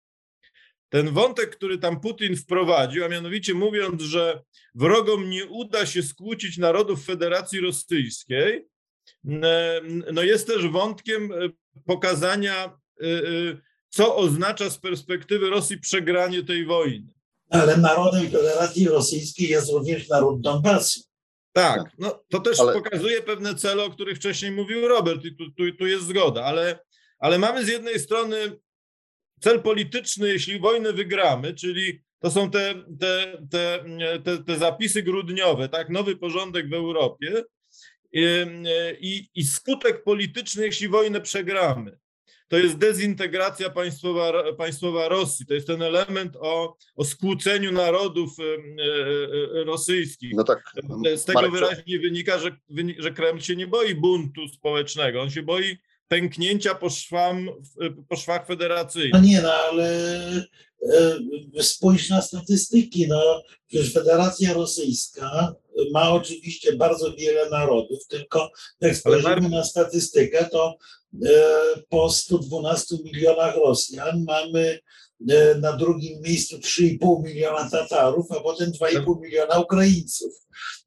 Ten 0.94 1.10
wątek, 1.10 1.56
który 1.56 1.78
tam 1.78 2.00
Putin 2.00 2.36
wprowadził, 2.36 3.04
a 3.04 3.08
mianowicie 3.08 3.54
mówiąc, 3.54 4.02
że 4.02 4.42
wrogom 4.74 5.30
nie 5.30 5.46
uda 5.46 5.86
się 5.86 6.02
skłócić 6.02 6.58
narodów 6.58 7.04
Federacji 7.04 7.60
Rosyjskiej, 7.60 8.68
no 10.12 10.22
jest 10.22 10.46
też 10.46 10.68
wątkiem 10.68 11.32
e, 11.32 11.36
pokazania, 11.86 12.64
e, 12.64 13.06
e, 13.06 13.20
co 13.88 14.16
oznacza 14.16 14.70
z 14.70 14.78
perspektywy 14.78 15.50
Rosji 15.50 15.80
przegranie 15.80 16.44
tej 16.44 16.66
wojny. 16.66 17.08
Ale 17.50 17.76
narodem 17.76 18.30
Federacji 18.30 18.88
Rosyjskiej 18.88 19.48
jest 19.48 19.72
również 19.72 20.08
naród 20.08 20.40
Donbasu. 20.40 21.00
Tak, 21.52 21.92
no 21.98 22.24
to 22.30 22.40
też 22.40 22.60
Ale- 22.60 22.72
pokazuje 22.72 23.22
pewne 23.22 23.54
cele, 23.54 23.84
o 23.84 23.90
których 23.90 24.18
wcześniej 24.18 24.50
mówił 24.50 24.88
Robert 24.88 25.24
i 25.24 25.36
tu, 25.36 25.50
tu, 25.50 25.72
tu 25.78 25.86
jest 25.86 26.06
zgoda, 26.06 26.44
ale, 26.44 26.78
ale 27.18 27.38
mamy 27.38 27.64
z 27.64 27.68
jednej 27.68 28.00
strony 28.00 28.63
cel 29.44 29.62
polityczny, 29.62 30.28
jeśli 30.28 30.58
wojnę 30.58 30.92
wygramy, 30.92 31.54
czyli 31.54 32.00
to 32.18 32.30
są 32.30 32.50
te, 32.50 32.74
te, 33.00 33.42
te, 33.50 33.84
te, 34.24 34.38
te 34.38 34.56
zapisy 34.56 35.02
grudniowe, 35.02 35.68
tak, 35.68 35.90
nowy 35.90 36.16
porządek 36.16 36.68
w 36.68 36.74
Europie 36.74 37.44
i, 38.12 38.24
i, 39.00 39.28
i 39.34 39.44
skutek 39.44 40.04
polityczny, 40.04 40.64
jeśli 40.64 40.88
wojnę 40.88 41.20
przegramy. 41.20 41.98
To 42.48 42.58
jest 42.58 42.78
dezintegracja 42.78 43.70
państwowa, 43.70 44.52
państwowa 44.52 45.08
Rosji. 45.08 45.46
To 45.46 45.54
jest 45.54 45.66
ten 45.66 45.82
element 45.82 46.36
o, 46.40 46.76
o 46.96 47.04
skłóceniu 47.04 47.72
narodów 47.72 48.30
e, 48.40 49.64
rosyjskich. 49.64 50.32
No 50.34 50.44
tak. 50.44 50.72
Z 51.16 51.24
tego 51.24 51.40
Marek, 51.40 51.52
wyraźnie 51.52 51.98
wynika, 51.98 52.38
że, 52.38 52.56
że 52.98 53.10
Kreml 53.10 53.40
się 53.40 53.56
nie 53.56 53.66
boi 53.66 53.94
buntu 53.94 54.48
społecznego, 54.48 55.22
on 55.22 55.30
się 55.30 55.42
boi 55.42 55.78
pęknięcia 56.08 56.74
po, 56.74 56.90
szwam, 56.90 57.50
po 58.08 58.16
szwach 58.16 58.40
No 58.40 58.46
federacyjnych. 58.46 59.22
nie, 59.22 59.42
no 59.42 59.52
ale 59.52 59.86
e, 61.56 61.62
spójrz 61.62 62.08
na 62.10 62.22
statystyki. 62.22 63.08
No, 63.08 63.42
przecież 63.68 63.92
Federacja 63.92 64.52
Rosyjska 64.52 65.54
ma 65.92 66.12
oczywiście 66.12 66.76
bardzo 66.76 67.14
wiele 67.16 67.50
narodów, 67.50 68.06
tylko 68.08 68.50
jak 68.80 68.96
spojrzymy 68.96 69.48
na 69.48 69.64
statystykę, 69.64 70.48
to 70.52 70.76
e, 71.26 71.28
po 71.88 72.10
112 72.10 72.96
milionach 73.04 73.56
Rosjan 73.56 74.24
mamy 74.24 74.78
e, 75.30 75.54
na 75.54 75.72
drugim 75.72 76.20
miejscu 76.22 76.56
3,5 76.58 77.22
miliona 77.24 77.70
Tatarów, 77.70 78.32
a 78.32 78.40
potem 78.40 78.72
2,5 78.72 79.20
miliona 79.20 79.58
Ukraińców. 79.58 80.32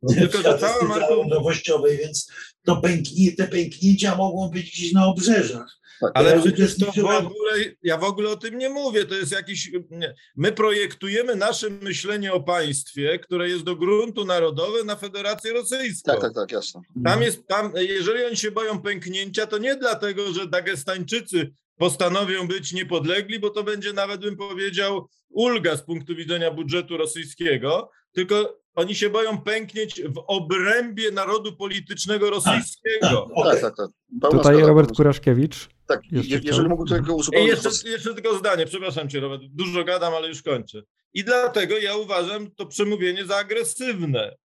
No, 0.01 0.13
tylko, 0.15 0.37
w 0.37 0.41
statystyce 0.41 0.85
Marku, 0.85 1.15
narodowościowej, 1.15 1.97
więc 1.97 2.31
to 2.67 2.75
pęknie, 2.75 3.31
te 3.31 3.47
pęknięcia 3.47 4.15
mogą 4.15 4.49
być 4.49 4.71
gdzieś 4.71 4.93
na 4.93 5.07
obrzeżach. 5.07 5.77
Tak. 5.99 6.11
ale 6.13 6.31
Ja 6.31 6.41
przecież 6.41 6.77
to 6.77 6.85
w 6.85 6.97
ogóle, 6.97 7.53
ja 7.83 7.97
w 7.97 8.03
ogóle 8.03 8.29
o 8.29 8.35
tym 8.35 8.57
nie 8.57 8.69
mówię, 8.69 9.05
to 9.05 9.15
jest 9.15 9.31
jakiś, 9.31 9.71
nie. 9.89 10.15
my 10.35 10.51
projektujemy 10.51 11.35
nasze 11.35 11.69
myślenie 11.69 12.33
o 12.33 12.43
państwie, 12.43 13.19
które 13.19 13.49
jest 13.49 13.63
do 13.63 13.75
gruntu 13.75 14.25
narodowe 14.25 14.83
na 14.83 14.95
Federację 14.95 15.53
Rosyjską. 15.53 16.11
Tak, 16.11 16.21
tak, 16.21 16.33
tak, 16.33 16.51
jasne. 16.51 16.81
Tam 17.03 17.21
jest, 17.21 17.47
tam, 17.47 17.73
jeżeli 17.75 18.25
oni 18.25 18.37
się 18.37 18.51
boją 18.51 18.81
pęknięcia, 18.81 19.45
to 19.45 19.57
nie 19.57 19.75
dlatego, 19.75 20.33
że 20.33 20.47
Dagestańczycy 20.47 21.51
postanowią 21.77 22.47
być 22.47 22.73
niepodlegli, 22.73 23.39
bo 23.39 23.49
to 23.49 23.63
będzie 23.63 23.93
nawet, 23.93 24.21
bym 24.21 24.37
powiedział, 24.37 25.07
ulga 25.29 25.77
z 25.77 25.81
punktu 25.81 26.15
widzenia 26.15 26.51
budżetu 26.51 26.97
rosyjskiego, 26.97 27.91
tylko 28.11 28.59
oni 28.77 28.95
się 28.95 29.09
boją 29.09 29.41
pęknieć 29.41 30.01
w 30.01 30.23
obrębie 30.27 31.11
narodu 31.11 31.55
politycznego 31.55 32.29
rosyjskiego. 32.29 33.27
Okej. 33.33 33.51
Tak, 33.51 33.61
tak, 33.61 33.75
tak. 33.77 33.89
Pełna 34.21 34.37
Tutaj. 34.37 34.61
Robert 34.61 34.95
Kuraszkiewicz. 34.95 35.67
Tak, 35.87 36.01
jeszcze 36.11 36.39
jeżeli 36.43 36.67
mógł 36.67 36.85
tego 36.85 37.13
I 37.13 37.15
uzupełnić. 37.15 37.49
jeszcze, 37.49 37.89
jeszcze 37.89 38.13
tylko 38.13 38.37
zdanie, 38.37 38.65
przepraszam 38.65 39.09
cię, 39.09 39.19
Robert, 39.19 39.41
dużo 39.49 39.83
gadam, 39.83 40.13
ale 40.13 40.27
już 40.27 40.41
kończę. 40.41 40.81
I 41.13 41.23
dlatego 41.23 41.77
ja 41.77 41.95
uważam 41.95 42.51
to 42.51 42.65
przemówienie 42.65 43.25
za 43.25 43.35
agresywne. 43.35 44.37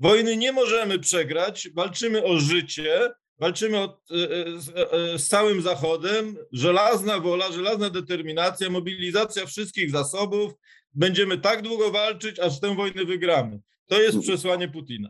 Wojny 0.00 0.36
nie 0.36 0.52
możemy 0.52 0.98
przegrać, 0.98 1.68
walczymy 1.74 2.24
o 2.24 2.38
życie, 2.38 3.10
walczymy 3.38 3.78
o, 3.78 4.00
e, 4.10 4.14
e, 4.14 4.60
z, 4.60 4.68
e, 4.68 5.18
z 5.18 5.28
całym 5.28 5.62
Zachodem, 5.62 6.36
żelazna 6.52 7.20
wola, 7.20 7.52
żelazna 7.52 7.90
determinacja, 7.90 8.70
mobilizacja 8.70 9.46
wszystkich 9.46 9.90
zasobów. 9.90 10.52
Będziemy 10.94 11.38
tak 11.38 11.62
długo 11.62 11.90
walczyć, 11.90 12.38
aż 12.40 12.60
tę 12.60 12.76
wojnę 12.76 13.04
wygramy. 13.04 13.60
To 13.86 14.00
jest 14.00 14.20
przesłanie 14.20 14.68
Putina. 14.68 15.08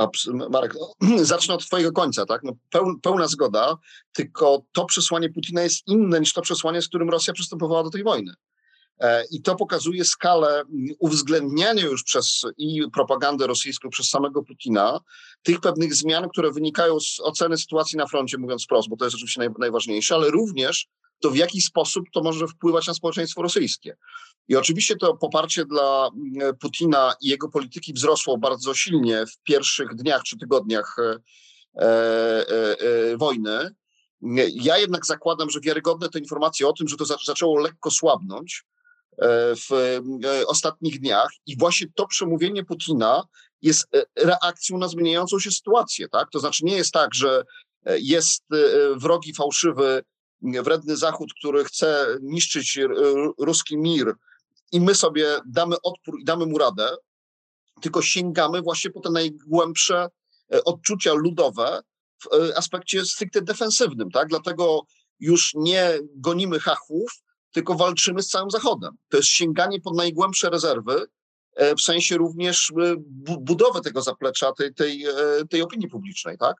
Abs- 0.00 0.50
Marek, 0.50 0.74
zacznę 1.22 1.54
od 1.54 1.66
twojego 1.66 1.92
końca, 1.92 2.26
tak? 2.26 2.42
No, 2.44 2.52
peł, 2.70 3.00
pełna 3.02 3.28
zgoda, 3.28 3.76
tylko 4.12 4.62
to 4.72 4.84
przesłanie 4.84 5.30
Putina 5.30 5.62
jest 5.62 5.88
inne 5.88 6.20
niż 6.20 6.32
to 6.32 6.42
przesłanie, 6.42 6.82
z 6.82 6.88
którym 6.88 7.10
Rosja 7.10 7.32
przystępowała 7.32 7.82
do 7.82 7.90
tej 7.90 8.04
wojny. 8.04 8.34
E, 9.00 9.24
I 9.30 9.42
to 9.42 9.56
pokazuje 9.56 10.04
skalę 10.04 10.62
uwzględniania 10.98 11.84
już 11.84 12.02
przez 12.02 12.42
i 12.58 12.82
propagandę 12.92 13.46
rosyjską, 13.46 13.90
przez 13.90 14.08
samego 14.08 14.42
Putina, 14.42 15.00
tych 15.42 15.60
pewnych 15.60 15.94
zmian, 15.94 16.28
które 16.28 16.52
wynikają 16.52 17.00
z 17.00 17.20
oceny 17.20 17.58
sytuacji 17.58 17.98
na 17.98 18.06
froncie, 18.06 18.38
mówiąc 18.38 18.64
wprost, 18.64 18.88
bo 18.88 18.96
to 18.96 19.04
jest 19.04 19.14
oczywiście 19.14 19.40
naj, 19.40 19.48
najważniejsze, 19.58 20.14
ale 20.14 20.30
również 20.30 20.88
to, 21.20 21.30
w 21.30 21.36
jaki 21.36 21.60
sposób 21.60 22.04
to 22.12 22.22
może 22.22 22.48
wpływać 22.48 22.86
na 22.86 22.94
społeczeństwo 22.94 23.42
rosyjskie. 23.42 23.96
I 24.48 24.56
oczywiście 24.56 24.96
to 24.96 25.16
poparcie 25.16 25.64
dla 25.64 26.10
mm, 26.36 26.56
Putina 26.56 27.14
i 27.20 27.28
jego 27.28 27.48
polityki 27.48 27.92
wzrosło 27.92 28.38
bardzo 28.38 28.74
silnie 28.74 29.26
w 29.26 29.38
pierwszych 29.42 29.94
dniach 29.94 30.22
czy 30.22 30.38
tygodniach 30.38 30.96
e, 30.98 31.18
e, 31.76 32.78
e, 32.78 33.16
wojny. 33.16 33.74
Ja 34.54 34.78
jednak 34.78 35.06
zakładam, 35.06 35.50
że 35.50 35.60
wiarygodne 35.60 36.08
te 36.08 36.18
informacje 36.18 36.68
o 36.68 36.72
tym, 36.72 36.88
że 36.88 36.96
to 36.96 37.04
za- 37.04 37.16
zaczęło 37.26 37.58
lekko 37.60 37.90
słabnąć 37.90 38.64
e, 39.18 39.26
w 39.56 39.72
e, 39.72 40.46
ostatnich 40.46 41.00
dniach 41.00 41.28
i 41.46 41.56
właśnie 41.58 41.86
to 41.94 42.06
przemówienie 42.06 42.64
Putina 42.64 43.22
jest 43.62 43.94
e, 43.94 44.04
reakcją 44.16 44.78
na 44.78 44.88
zmieniającą 44.88 45.38
się 45.38 45.50
sytuację. 45.50 46.08
Tak? 46.08 46.30
To 46.30 46.38
znaczy 46.38 46.64
nie 46.64 46.76
jest 46.76 46.92
tak, 46.92 47.14
że 47.14 47.44
e, 47.86 47.98
jest 47.98 48.42
e, 48.52 48.58
wrogi, 48.96 49.34
fałszywy, 49.34 50.02
m, 50.44 50.64
wredny 50.64 50.96
Zachód, 50.96 51.30
który 51.38 51.64
chce 51.64 52.06
niszczyć 52.22 52.78
ruski 53.38 53.78
mir 53.78 54.14
i 54.72 54.80
my 54.80 54.94
sobie 54.94 55.38
damy 55.46 55.76
odpór 55.82 56.20
i 56.20 56.24
damy 56.24 56.46
mu 56.46 56.58
radę, 56.58 56.96
tylko 57.80 58.02
sięgamy 58.02 58.62
właśnie 58.62 58.90
po 58.90 59.00
te 59.00 59.10
najgłębsze 59.10 60.08
e, 60.54 60.64
odczucia 60.64 61.12
ludowe 61.12 61.80
w 62.22 62.34
e, 62.34 62.58
aspekcie 62.58 63.04
stricte 63.04 63.42
defensywnym, 63.42 64.10
tak? 64.10 64.28
Dlatego 64.28 64.82
już 65.20 65.52
nie 65.54 65.98
gonimy 66.16 66.60
hachów, 66.60 67.12
tylko 67.52 67.74
walczymy 67.74 68.22
z 68.22 68.28
całym 68.28 68.50
Zachodem. 68.50 68.96
To 69.08 69.16
jest 69.16 69.28
sięganie 69.28 69.80
po 69.80 69.94
najgłębsze 69.94 70.50
rezerwy, 70.50 71.06
e, 71.56 71.74
w 71.74 71.80
sensie 71.80 72.16
również 72.16 72.72
bu- 72.98 73.40
budowy 73.40 73.80
tego 73.80 74.02
zaplecza, 74.02 74.52
tej, 74.52 74.74
tej, 74.74 75.04
tej 75.50 75.62
opinii 75.62 75.88
publicznej, 75.88 76.38
tak? 76.38 76.56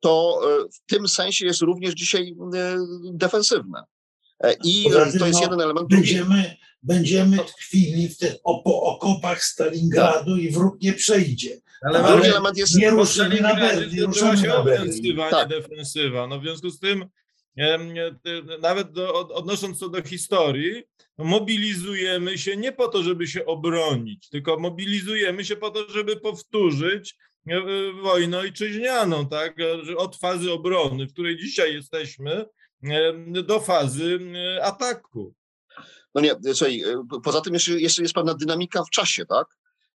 To 0.00 0.40
w 0.74 0.90
tym 0.90 1.08
sensie 1.08 1.46
jest 1.46 1.60
również 1.60 1.94
dzisiaj 1.94 2.34
defensywne. 3.12 3.82
E, 4.44 4.54
I 4.64 4.86
e, 4.88 4.90
to 5.18 5.26
jest 5.26 5.40
no, 5.40 5.40
jeden 5.40 5.60
element. 5.60 5.88
Będziemy, 5.88 6.56
będziemy 6.82 7.38
tkwili 7.38 8.08
w 8.08 8.18
tych 8.18 8.34
opo, 8.44 8.82
okopach 8.82 9.44
Stalingradu 9.44 10.36
i 10.36 10.50
wróg 10.50 10.82
nie 10.82 10.92
przejdzie. 10.92 11.60
Ale 11.82 11.98
Ale 11.98 12.12
Drugi 12.12 12.28
element 12.28 12.56
jest 12.58 12.78
nie 12.78 12.90
ruszymy 12.90 13.40
na 13.40 13.54
Berlin, 13.54 14.04
ruszymy 14.04 14.48
na 14.48 14.62
Berlin. 14.62 15.16
Tak. 15.30 15.50
nie 15.50 15.56
defensywa. 15.60 16.26
No 16.26 16.40
w 16.40 16.42
związku 16.42 16.70
z 16.70 16.80
tym, 16.80 17.04
nawet 18.60 18.92
do, 18.92 19.14
od- 19.14 19.30
odnosząc 19.30 19.78
to 19.78 19.88
do 19.88 20.02
historii, 20.02 20.82
mobilizujemy 21.18 22.38
się 22.38 22.56
nie 22.56 22.72
po 22.72 22.88
to, 22.88 23.02
żeby 23.02 23.26
się 23.26 23.46
obronić, 23.46 24.28
tylko 24.28 24.58
mobilizujemy 24.58 25.44
się 25.44 25.56
po 25.56 25.70
to, 25.70 25.88
żeby 25.88 26.16
powtórzyć 26.16 27.16
e, 27.48 27.60
wojnę 28.02 28.38
ojczyźnianą, 28.38 29.28
tak? 29.28 29.56
Od 29.96 30.16
fazy 30.16 30.52
obrony, 30.52 31.06
w 31.06 31.12
której 31.12 31.38
dzisiaj 31.38 31.74
jesteśmy, 31.74 32.44
do 33.42 33.60
fazy 33.60 34.18
ataku. 34.62 35.34
No 36.14 36.20
nie, 36.20 36.54
słuchaj, 36.54 36.82
e, 36.82 37.02
poza 37.24 37.40
tym 37.40 37.54
jeszcze, 37.54 37.80
jeszcze 37.80 38.02
jest 38.02 38.14
pewna 38.14 38.34
dynamika 38.34 38.84
w 38.84 38.90
czasie, 38.90 39.26
tak? 39.26 39.46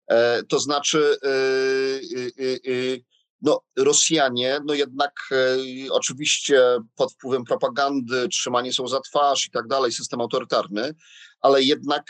E, 0.07 0.43
to 0.43 0.59
znaczy, 0.59 1.17
e, 1.23 1.29
e, 2.43 2.97
no 3.41 3.61
Rosjanie, 3.77 4.59
no 4.65 4.73
jednak 4.73 5.13
oczywiście 5.91 6.61
pod 6.95 7.13
wpływem 7.13 7.43
propagandy, 7.43 8.27
trzymani 8.27 8.73
są 8.73 8.87
za 8.87 8.99
twarz 8.99 9.47
i 9.47 9.51
tak 9.51 9.67
dalej, 9.67 9.91
system 9.91 10.21
autorytarny, 10.21 10.95
ale 11.41 11.63
jednak 11.63 12.03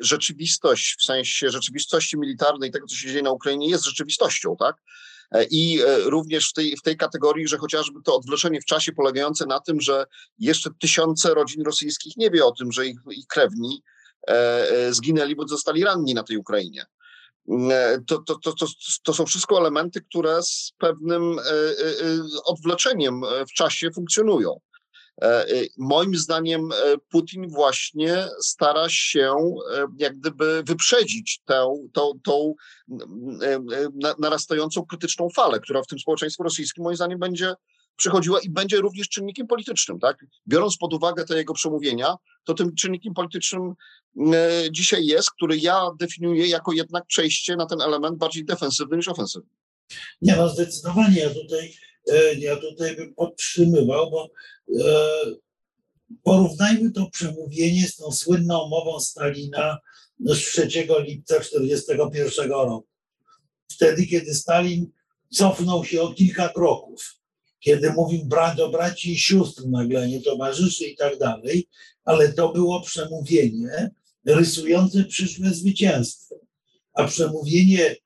rzeczywistość, 0.00 0.96
w 1.00 1.04
sensie 1.04 1.50
rzeczywistości 1.50 2.18
militarnej, 2.18 2.70
tego 2.70 2.86
co 2.86 2.96
się 2.96 3.08
dzieje 3.08 3.22
na 3.22 3.30
Ukrainie 3.30 3.68
jest 3.68 3.84
rzeczywistością, 3.84 4.56
tak? 4.58 4.76
E, 5.34 5.44
I 5.50 5.80
e, 5.80 5.98
również 5.98 6.50
w 6.50 6.52
tej, 6.52 6.76
w 6.76 6.82
tej 6.82 6.96
kategorii, 6.96 7.48
że 7.48 7.58
chociażby 7.58 8.02
to 8.02 8.16
odwleczenie 8.16 8.60
w 8.60 8.64
czasie 8.64 8.92
polegające 8.92 9.46
na 9.46 9.60
tym, 9.60 9.80
że 9.80 10.06
jeszcze 10.38 10.70
tysiące 10.80 11.34
rodzin 11.34 11.62
rosyjskich 11.62 12.16
nie 12.16 12.30
wie 12.30 12.44
o 12.44 12.52
tym, 12.52 12.72
że 12.72 12.86
ich, 12.86 12.98
ich 13.10 13.26
krewni 13.26 13.82
e, 14.28 14.32
e, 14.70 14.94
zginęli, 14.94 15.36
bo 15.36 15.48
zostali 15.48 15.84
ranni 15.84 16.14
na 16.14 16.22
tej 16.22 16.36
Ukrainie. 16.36 16.86
E, 17.70 17.98
To, 18.06 18.18
to, 18.18 18.38
to, 18.38 18.52
to, 18.52 18.66
to 19.02 19.14
są 19.14 19.26
wszystko 19.26 19.58
elementy, 19.58 20.00
które 20.00 20.42
z 20.42 20.72
pewnym 20.78 21.38
e, 21.38 21.42
e, 21.42 21.46
e, 21.46 22.22
odwleczeniem 22.44 23.24
e, 23.24 23.46
w 23.46 23.52
czasie 23.52 23.90
funkcjonują. 23.90 24.60
E, 25.22 25.26
e, 25.26 25.64
Moim 25.78 26.16
zdaniem 26.16 26.72
e, 26.72 26.98
Putin 27.08 27.48
właśnie 27.48 28.28
stara 28.40 28.88
się 28.88 29.34
e, 29.74 29.86
jak 29.98 30.18
gdyby 30.18 30.62
wyprzedzić 30.62 31.40
tę, 31.44 31.86
tą, 31.92 32.12
tą 32.24 32.54
na- 33.94 34.14
narastającą 34.18 34.86
krytyczną 34.86 35.28
falę, 35.36 35.60
która 35.60 35.82
w 35.82 35.86
tym 35.86 35.98
społeczeństwie 35.98 36.44
rosyjskim 36.44 36.84
moim 36.84 36.96
zdaniem 36.96 37.18
będzie 37.18 37.54
przychodziła 37.96 38.40
i 38.40 38.50
będzie 38.50 38.76
również 38.76 39.08
czynnikiem 39.08 39.46
politycznym. 39.46 39.98
Tak? 40.00 40.24
Biorąc 40.48 40.76
pod 40.76 40.94
uwagę 40.94 41.24
te 41.24 41.36
jego 41.36 41.54
przemówienia, 41.54 42.16
to 42.44 42.54
tym 42.54 42.74
czynnikiem 42.74 43.14
politycznym 43.14 43.74
dzisiaj 44.70 45.06
jest, 45.06 45.30
który 45.30 45.58
ja 45.58 45.86
definiuję 45.98 46.46
jako 46.46 46.72
jednak 46.72 47.06
przejście 47.06 47.56
na 47.56 47.66
ten 47.66 47.80
element 47.80 48.18
bardziej 48.18 48.44
defensywny 48.44 48.96
niż 48.96 49.08
ofensywny. 49.08 49.50
Nie 50.22 50.36
no, 50.36 50.48
zdecydowanie 50.48 51.20
ja 51.20 51.30
tutaj, 51.30 51.74
ja 52.38 52.56
tutaj 52.56 52.96
bym 52.96 53.14
podtrzymywał, 53.14 54.10
bo 54.10 54.30
e, 54.80 54.90
porównajmy 56.22 56.92
to 56.92 57.10
przemówienie 57.10 57.88
z 57.88 57.96
tą 57.96 58.12
słynną 58.12 58.68
mową 58.68 59.00
Stalina 59.00 59.78
z 60.20 60.38
3 60.38 60.68
lipca 61.06 61.40
1941 61.40 62.50
roku. 62.50 62.88
Wtedy, 63.70 64.06
kiedy 64.06 64.34
Stalin 64.34 64.90
cofnął 65.30 65.84
się 65.84 66.02
o 66.02 66.14
kilka 66.14 66.48
kroków, 66.48 67.14
kiedy 67.60 67.92
mówił 67.92 68.24
bra 68.24 68.54
do 68.54 68.68
braci 68.68 69.12
i 69.12 69.18
sióstr 69.18 69.62
nagle, 69.66 70.08
nie 70.08 70.20
towarzyszy 70.20 70.84
i 70.84 70.96
tak 70.96 71.18
dalej, 71.18 71.68
ale 72.04 72.32
to 72.32 72.52
było 72.52 72.80
przemówienie 72.80 73.90
rysujące 74.24 75.04
przyszłe 75.04 75.50
zwycięstwo. 75.50 76.34
A 76.92 77.04
przemówienie 77.04 77.86
e, 77.86 77.96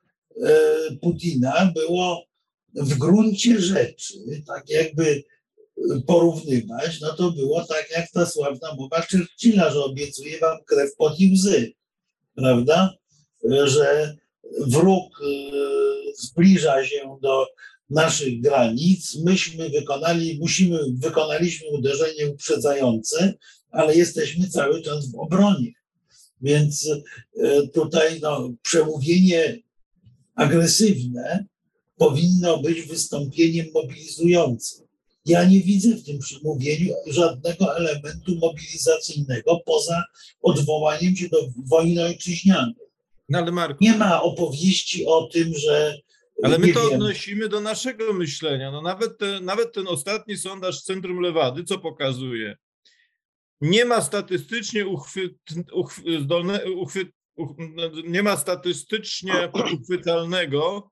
Putina 1.02 1.72
było 1.74 2.27
w 2.74 2.94
gruncie 2.94 3.60
rzeczy, 3.60 4.14
tak 4.46 4.70
jakby 4.70 5.24
porównywać, 6.06 7.00
no 7.00 7.14
to 7.14 7.30
było 7.30 7.64
tak 7.64 7.90
jak 7.90 8.10
ta 8.10 8.26
sławna 8.26 8.74
mowa 8.74 9.02
Churchilla, 9.10 9.70
że 9.70 9.84
obiecuje 9.84 10.38
wam 10.38 10.58
krew 10.66 10.96
pod 10.96 11.20
i 11.20 11.32
łzy, 11.32 11.72
prawda? 12.34 12.94
Że 13.64 14.16
wróg 14.60 15.20
e, 15.22 15.26
zbliża 16.16 16.84
się 16.84 17.18
do 17.22 17.46
naszych 17.90 18.40
granic, 18.40 19.16
myśmy 19.24 19.70
wykonali, 19.70 20.38
musimy, 20.40 20.78
wykonaliśmy 20.94 21.68
uderzenie 21.68 22.28
uprzedzające, 22.28 23.34
ale 23.70 23.96
jesteśmy 23.96 24.48
cały 24.48 24.82
czas 24.82 25.12
w 25.12 25.18
obronie. 25.18 25.72
Więc 26.40 26.88
e, 27.42 27.66
tutaj 27.66 28.20
no, 28.20 28.50
przemówienie 28.62 29.58
agresywne 30.34 31.44
powinno 31.98 32.58
być 32.58 32.82
wystąpieniem 32.82 33.66
mobilizującym. 33.74 34.88
Ja 35.26 35.44
nie 35.44 35.60
widzę 35.60 35.88
w 35.88 36.04
tym 36.04 36.18
przemówieniu 36.18 36.94
żadnego 37.06 37.76
elementu 37.76 38.34
mobilizacyjnego 38.34 39.60
poza 39.66 40.04
odwołaniem 40.42 41.16
się 41.16 41.28
do 41.28 41.38
wojny 41.66 42.04
ojczyźnianej. 42.04 42.74
No 43.28 43.38
ale 43.38 43.52
Marku, 43.52 43.84
Nie 43.84 43.96
ma 43.96 44.22
opowieści 44.22 45.06
o 45.06 45.28
tym, 45.32 45.54
że. 45.54 45.98
Ale 46.42 46.58
my 46.58 46.72
to 46.72 46.92
odnosimy 46.92 47.48
do 47.48 47.60
naszego 47.60 48.12
myślenia. 48.12 48.70
No 48.70 48.82
nawet, 48.82 49.18
te, 49.18 49.40
nawet 49.40 49.72
ten 49.72 49.88
ostatni 49.88 50.36
sondaż 50.36 50.82
Centrum 50.82 51.20
Lewady, 51.20 51.64
co 51.64 51.78
pokazuje? 51.78 52.56
Nie 53.60 53.84
ma 53.84 54.02
statystycznie 54.02 54.86
uchwyt, 54.86 55.32
uchw, 55.72 56.02
zdolne, 56.22 56.64
uchwyt, 56.72 57.08
nie 58.04 58.22
ma 58.22 58.36
statystycznie 58.36 59.32
uchwytalnego 59.80 60.90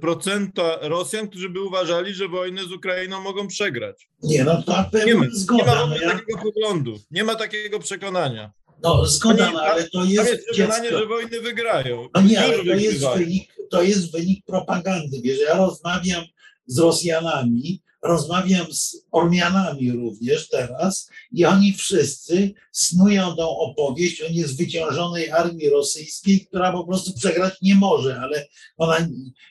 procenta 0.00 0.78
Rosjan, 0.82 1.28
którzy 1.28 1.48
by 1.48 1.60
uważali, 1.60 2.14
że 2.14 2.28
wojnę 2.28 2.64
z 2.64 2.72
Ukrainą 2.72 3.20
mogą 3.20 3.46
przegrać. 3.48 4.08
Nie, 4.22 4.44
no 4.44 4.62
to 4.62 4.72
Nie 4.72 4.78
ma, 4.78 4.84
pewno 4.84 5.24
nie 5.24 5.30
zgoda. 5.30 5.64
ma 5.64 5.86
no, 5.86 5.96
ja, 5.96 6.10
takiego 6.10 6.38
poglądu, 6.42 6.98
nie 7.10 7.24
ma 7.24 7.34
takiego 7.34 7.78
przekonania. 7.78 8.52
no 8.82 9.06
zgoda, 9.06 9.48
Oni- 9.48 9.56
ale 9.58 9.88
to 9.90 10.04
jest, 10.04 10.30
jest 10.30 10.46
przekonanie, 10.50 10.90
że 10.90 11.06
wojny 11.06 11.40
wygrają. 11.40 12.08
No 12.14 12.20
nie, 12.20 12.40
ale 12.40 12.56
to 12.58 12.62
jest, 12.74 13.06
wynik, 13.16 13.52
to 13.70 13.82
jest 13.82 14.12
wynik 14.12 14.44
propagandy. 14.46 15.20
Wiesz, 15.22 15.38
ja 15.48 15.56
rozmawiam 15.56 16.24
z 16.66 16.78
Rosjanami, 16.78 17.82
rozmawiam 18.02 18.72
z 18.72 19.06
Ormianami 19.10 19.92
również 19.92 20.48
teraz 20.48 21.10
i 21.32 21.44
oni 21.44 21.72
wszyscy 21.72 22.54
snują 22.72 23.36
tą 23.36 23.48
opowieść 23.58 24.22
o 24.22 24.28
niezwyciężonej 24.28 25.30
armii 25.30 25.70
rosyjskiej, 25.70 26.46
która 26.46 26.72
po 26.72 26.84
prostu 26.84 27.12
przegrać 27.12 27.54
nie 27.62 27.74
może, 27.74 28.20
ale 28.20 28.46
ona 28.76 29.08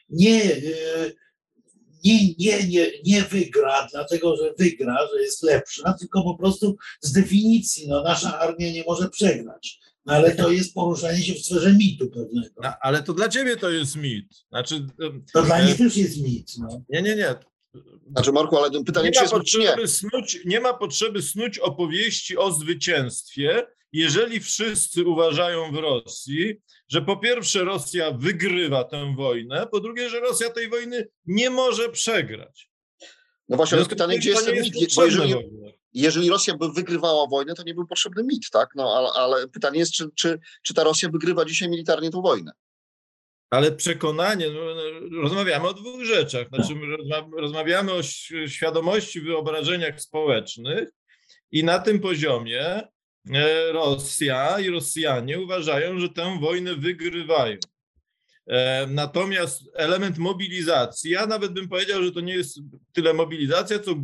nie, 0.10 0.44
y, 0.44 1.16
nie, 2.04 2.34
nie, 2.40 2.68
nie, 2.68 2.92
nie 3.06 3.22
wygra, 3.22 3.88
dlatego 3.92 4.38
że 4.38 4.54
wygra, 4.60 4.98
że 5.14 5.22
jest 5.22 5.44
lepsza, 5.44 5.94
tylko 5.94 6.24
po 6.24 6.38
prostu 6.38 6.76
z 7.02 7.12
definicji 7.12 7.88
no, 7.88 8.04
nasza 8.04 8.40
armia 8.40 8.72
nie 8.72 8.84
może 8.84 9.10
przegrać. 9.10 9.80
No, 10.06 10.14
ale 10.14 10.36
to 10.36 10.52
jest 10.52 10.74
poruszanie 10.74 11.24
się 11.24 11.34
w 11.34 11.46
sferze 11.46 11.74
mitu 11.74 12.10
pewnego. 12.10 12.62
No, 12.64 12.74
ale 12.82 13.04
to 13.04 13.14
dla 13.14 13.30
ciebie 13.30 13.58
to 13.58 13.70
jest 13.70 13.96
mit. 13.96 14.26
Znaczy, 14.50 14.86
To 15.34 15.44
dla 15.44 15.60
e, 15.60 15.66
nich 15.66 15.78
też 15.78 15.98
jest 15.98 16.18
mit. 16.18 16.52
No. 16.58 16.82
nie, 16.90 17.02
nie, 17.02 17.16
nie. 17.16 17.36
Znaczy, 18.12 18.32
Marku, 18.32 18.58
ale 18.58 18.84
pytanie, 18.84 19.10
Nie 19.10 19.14
czy 19.14 19.20
ma, 19.20 19.38
jest 19.38 19.52
czy 19.52 19.60
nie? 19.60 19.66
potrzeby 19.66 19.88
snuć, 19.88 20.40
nie 20.46 20.60
ma 20.60 20.74
potrzeby 20.74 21.22
snuć 21.22 21.60
opowieści 21.60 22.38
o 22.38 22.52
zwycięstwie, 22.52 23.68
jeżeli 23.92 24.40
wszyscy 24.40 25.06
uważają 25.06 25.72
w 25.72 25.76
Rosji, 25.76 26.62
że 26.90 27.02
po 27.02 27.18
pierwsze 27.18 27.64
Rosja 27.64 28.12
wygrywa 28.12 28.84
tę 28.84 29.14
wojnę, 29.16 29.68
po 29.72 29.80
drugie, 29.80 30.10
że 30.10 30.20
Rosja 30.20 30.50
tej 30.50 30.70
wojny 30.70 31.08
nie 31.26 31.50
może 31.50 31.90
przegrać. 31.90 32.72
No 33.50 33.58
właśnie, 33.58 33.78
ale 33.78 33.86
pytanie, 33.86 34.18
gdzie 34.18 34.30
jest 34.30 34.46
ten 34.46 34.62
mit? 34.62 34.98
jeżeli, 34.98 35.34
jeżeli 35.94 36.30
Rosja 36.30 36.58
by 36.58 36.72
wygrywała 36.72 37.28
wojnę, 37.28 37.54
to 37.56 37.64
nie 37.64 37.74
był 37.74 37.88
potrzebny 37.88 38.24
mit, 38.24 38.50
tak? 38.52 38.70
No 38.76 38.94
ale, 38.98 39.10
ale 39.10 39.48
pytanie 39.48 39.80
jest, 39.80 39.92
czy, 39.92 40.10
czy, 40.16 40.40
czy 40.64 40.74
ta 40.74 40.84
Rosja 40.84 41.10
wygrywa 41.10 41.46
dzisiaj 41.46 41.70
militarnie 41.70 42.10
tą 42.10 42.22
wojnę? 42.22 42.52
Ale 43.56 43.72
przekonanie, 43.72 44.50
no, 44.50 44.62
no, 44.76 45.22
rozmawiamy 45.22 45.68
o 45.68 45.74
dwóch 45.74 46.04
rzeczach. 46.04 46.48
Znaczy, 46.48 46.74
rozma- 46.74 47.30
rozmawiamy 47.38 47.92
o 47.92 48.02
świadomości, 48.48 49.22
wyobrażeniach 49.22 50.02
społecznych 50.02 50.90
i 51.52 51.64
na 51.64 51.80
tym 51.80 52.00
poziomie 52.00 52.62
e, 53.34 53.72
Rosja 53.72 54.60
i 54.60 54.70
Rosjanie 54.70 55.40
uważają, 55.40 56.00
że 56.00 56.10
tę 56.10 56.38
wojnę 56.42 56.76
wygrywają. 56.76 57.58
E, 58.48 58.88
Natomiast 58.88 59.62
element 59.74 60.18
mobilizacji, 60.18 61.12
ja 61.12 61.26
nawet 61.26 61.54
bym 61.54 61.70
powiedział, 61.70 62.04
że 62.04 62.12
to 62.12 62.20
nie 62.22 62.34
jest 62.34 62.60
tyle 62.94 63.14
mobilizacja, 63.14 63.80
co 63.80 63.96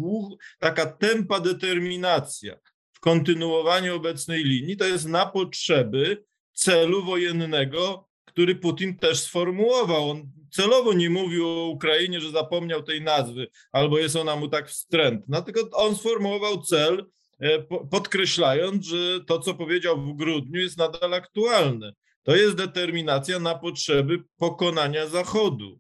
taka 0.59 0.85
tempa 0.85 1.39
determinacja 1.39 2.55
w 2.93 2.99
kontynuowaniu 2.99 3.95
obecnej 3.95 4.43
linii, 4.43 4.77
to 4.77 4.85
jest 4.85 5.07
na 5.07 5.25
potrzeby 5.25 6.23
celu 6.53 7.03
wojennego, 7.05 8.10
który 8.26 8.56
Putin 8.56 8.98
też 8.98 9.19
sformułował. 9.19 10.10
On 10.10 10.31
celowo 10.52 10.93
nie 10.93 11.10
mówił 11.10 11.49
o 11.49 11.68
Ukrainie, 11.68 12.22
że 12.22 12.31
zapomniał 12.31 12.84
tej 12.84 13.02
nazwy, 13.02 13.48
albo 13.72 13.99
jest 13.99 14.15
ona 14.15 14.35
mu 14.35 14.48
tak 14.48 14.69
wstrętna, 14.69 15.41
tylko 15.41 15.69
on 15.77 15.95
sformułował 15.95 16.61
cel, 16.61 17.06
e, 17.39 17.60
po- 17.60 17.88
podkreślając, 17.88 18.85
że 18.85 19.19
to, 19.27 19.39
co 19.39 19.53
powiedział 19.53 20.02
w 20.02 20.18
grudniu, 20.18 20.60
jest 20.61 20.77
nadal 20.77 21.14
aktualne. 21.14 21.93
To 22.23 22.35
jest 22.35 22.56
determinacja 22.56 23.39
na 23.39 23.56
potrzeby 23.56 24.23
pokonania 24.38 25.07
Zachodu, 25.07 25.80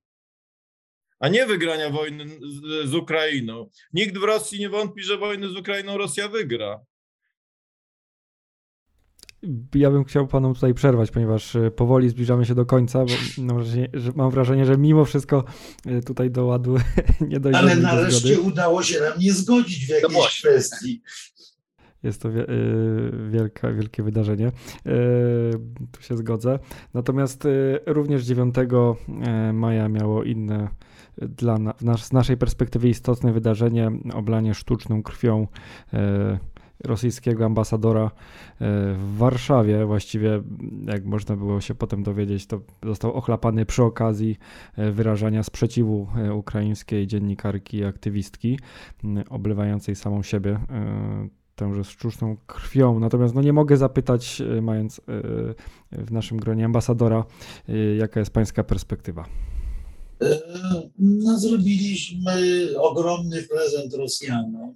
a 1.19 1.29
nie 1.29 1.45
wygrania 1.45 1.89
wojny 1.89 2.25
z, 2.27 2.89
z 2.89 2.95
Ukrainą. 2.95 3.69
Nikt 3.93 4.17
w 4.17 4.23
Rosji 4.23 4.59
nie 4.59 4.69
wątpi, 4.69 5.03
że 5.03 5.17
wojnę 5.17 5.49
z 5.49 5.55
Ukrainą 5.55 5.97
Rosja 5.97 6.27
wygra. 6.27 6.79
Ja 9.75 9.91
bym 9.91 10.03
chciał 10.03 10.27
panom 10.27 10.53
tutaj 10.53 10.73
przerwać, 10.73 11.11
ponieważ 11.11 11.55
e, 11.55 11.71
powoli 11.71 12.09
zbliżamy 12.09 12.45
się 12.45 12.55
do 12.55 12.65
końca, 12.65 13.05
bo 13.05 13.11
mam 13.43 13.57
wrażenie, 13.57 13.89
że, 13.93 14.11
mam 14.15 14.31
wrażenie, 14.31 14.65
że 14.65 14.77
mimo 14.77 15.05
wszystko 15.05 15.43
e, 15.85 16.01
tutaj 16.01 16.31
do 16.31 16.45
ładu 16.45 16.75
nie 17.29 17.39
dojdziemy 17.39 17.71
Ale 17.71 17.75
do 17.75 17.81
nareszcie 17.81 18.35
zgody. 18.35 18.49
udało 18.49 18.83
się 18.83 18.99
nam 18.99 19.19
nie 19.19 19.33
zgodzić 19.33 19.85
w 19.85 19.89
jakiejś 19.89 20.13
właśnie. 20.13 20.49
kwestii. 20.49 21.01
Jest 22.03 22.21
to 22.21 22.29
y, 22.29 22.45
wielka, 23.29 23.73
wielkie 23.73 24.03
wydarzenie. 24.03 24.51
Tu 25.91 26.01
się 26.01 26.17
zgodzę. 26.17 26.59
Natomiast 26.93 27.47
również 27.85 28.23
9 28.23 28.55
e, 28.57 29.53
maja 29.53 29.89
miało 29.89 30.23
inne 30.23 30.67
dla 31.17 31.57
nas, 31.81 32.05
z 32.05 32.13
naszej 32.13 32.37
perspektywy 32.37 32.89
istotne 32.89 33.33
wydarzenie 33.33 33.91
oblanie 34.13 34.53
sztuczną 34.53 35.03
krwią 35.03 35.47
e, 35.93 36.39
rosyjskiego 36.83 37.45
ambasadora 37.45 38.05
e, 38.05 38.09
w 38.93 39.17
Warszawie. 39.17 39.85
Właściwie, 39.85 40.43
jak 40.85 41.05
można 41.05 41.35
było 41.35 41.61
się 41.61 41.75
potem 41.75 42.03
dowiedzieć, 42.03 42.45
to 42.45 42.61
został 42.83 43.13
ochlapany 43.13 43.65
przy 43.65 43.83
okazji 43.83 44.37
e, 44.75 44.91
wyrażania 44.91 45.43
sprzeciwu 45.43 46.07
e, 46.15 46.33
ukraińskiej 46.33 47.07
dziennikarki 47.07 47.77
i 47.77 47.85
aktywistki, 47.85 48.59
oblewającej 49.29 49.95
samą 49.95 50.23
siebie 50.23 50.59
tęże 51.55 51.83
sztuczną 51.83 52.37
krwią. 52.47 52.99
Natomiast 52.99 53.35
no 53.35 53.41
nie 53.41 53.53
mogę 53.53 53.77
zapytać, 53.77 54.41
mając 54.61 55.01
w 55.91 56.11
naszym 56.11 56.37
gronie 56.37 56.65
ambasadora, 56.65 57.25
jaka 57.97 58.19
jest 58.19 58.31
pańska 58.31 58.63
perspektywa. 58.63 59.25
No, 60.99 61.39
zrobiliśmy 61.39 62.67
ogromny 62.77 63.43
prezent 63.43 63.93
Rosjanom 63.93 64.75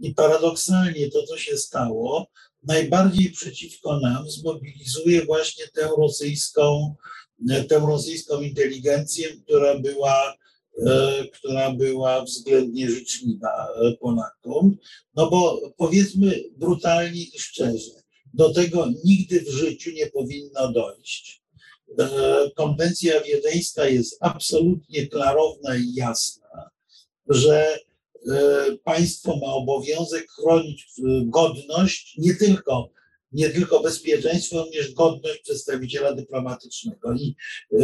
i 0.00 0.14
paradoksalnie 0.14 1.10
to, 1.10 1.22
co 1.22 1.38
się 1.38 1.56
stało, 1.56 2.26
najbardziej 2.62 3.30
przeciwko 3.30 4.00
nam 4.00 4.30
zmobilizuje 4.30 5.24
właśnie 5.24 5.64
tę 5.74 5.88
rosyjską, 5.98 6.94
tę 7.68 7.78
rosyjską 7.78 8.40
inteligencję, 8.40 9.28
która 9.36 9.78
była, 9.78 10.34
e, 10.86 11.24
która 11.32 11.70
była 11.70 12.24
względnie 12.24 12.90
życzliwa 12.90 13.68
e, 13.68 13.92
Polakom. 13.92 14.76
No 15.14 15.30
bo 15.30 15.60
powiedzmy 15.76 16.44
brutalnie 16.56 17.22
i 17.22 17.38
szczerze, 17.38 17.90
do 18.34 18.52
tego 18.52 18.86
nigdy 19.04 19.40
w 19.40 19.48
życiu 19.48 19.90
nie 19.90 20.06
powinno 20.06 20.72
dojść. 20.72 21.42
E, 21.98 22.06
Konwencja 22.56 23.20
wiedeńska 23.20 23.88
jest 23.88 24.16
absolutnie 24.20 25.06
klarowna 25.06 25.76
i 25.76 25.94
jasna, 25.94 26.70
że 27.28 27.78
państwo 28.84 29.36
ma 29.36 29.52
obowiązek 29.52 30.26
chronić 30.30 30.86
e, 30.98 31.02
godność, 31.24 32.14
nie 32.18 32.34
tylko, 32.34 32.90
nie 33.32 33.50
tylko 33.50 33.80
bezpieczeństwo, 33.80 34.64
również 34.64 34.94
godność 34.94 35.40
przedstawiciela 35.40 36.12
dyplomatycznego. 36.12 37.12
I 37.14 37.36
e, 37.72 37.78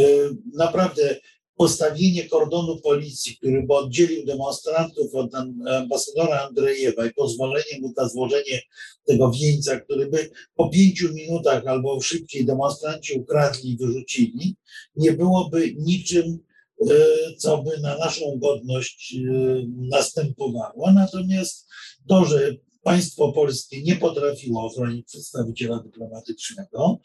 naprawdę 0.55 1.16
postawienie 1.56 2.28
kordonu 2.28 2.81
policji, 2.81 3.36
który 3.36 3.62
by 3.62 3.74
oddzielił 3.74 4.27
demonstrantów 4.27 5.14
od 5.14 5.35
am- 5.35 5.62
ambasadora 5.69 6.40
Andrejewa 6.40 7.06
i 7.06 7.14
pozwolenie 7.14 7.81
mu 7.81 7.93
na 7.97 8.09
złożenie 8.09 8.60
tego 9.06 9.31
wieńca, 9.31 9.81
który 9.81 10.06
by 10.06 10.31
po 10.55 10.69
pięciu 10.69 11.14
minutach 11.14 11.66
albo 11.66 12.01
szybciej 12.01 12.44
demonstranci 12.44 13.19
ukradli 13.19 13.70
i 13.70 13.77
wyrzucili, 13.77 14.56
nie 14.97 15.12
byłoby 15.12 15.74
niczym, 15.78 16.27
e, 16.27 16.51
co 17.38 17.62
by 17.62 17.80
na 17.80 17.98
naszą 17.98 18.38
godność 18.38 19.14
e, 19.14 19.28
następowało. 19.76 20.92
Natomiast 20.92 21.68
to, 22.09 22.24
że 22.24 22.56
państwo 22.82 23.32
polskie 23.32 23.82
nie 23.82 23.96
potrafiło 23.96 24.64
ochronić 24.64 25.06
przedstawiciela 25.06 25.78
dyplomatycznego, 25.78 26.98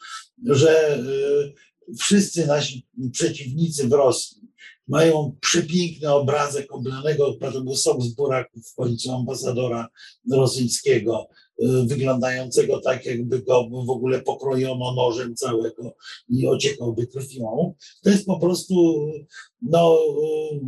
że 0.45 0.95
e, 0.95 1.01
wszyscy 1.99 2.47
nasi 2.47 2.87
przeciwnicy 3.11 3.87
w 3.87 3.91
Rosji 3.91 4.47
mają 4.87 5.37
przepiękny 5.41 6.13
obrazek 6.13 6.73
oblanego, 6.73 7.37
był 7.63 7.75
sok 7.75 8.03
z 8.03 8.07
buraków 8.07 8.67
w 8.67 8.75
końcu 8.75 9.11
ambasadora 9.11 9.87
rosyjskiego, 10.31 11.29
wyglądającego 11.59 12.81
tak, 12.81 13.05
jakby 13.05 13.41
go 13.41 13.69
w 13.69 13.89
ogóle 13.89 14.21
pokrojono 14.21 14.93
nożem 14.93 15.35
całego 15.35 15.95
i 16.29 16.47
ociekałby 16.47 17.07
krwią. 17.07 17.73
To 18.03 18.09
jest 18.09 18.25
po 18.25 18.39
prostu 18.39 19.05
no, 19.61 19.97
y, 20.53 20.59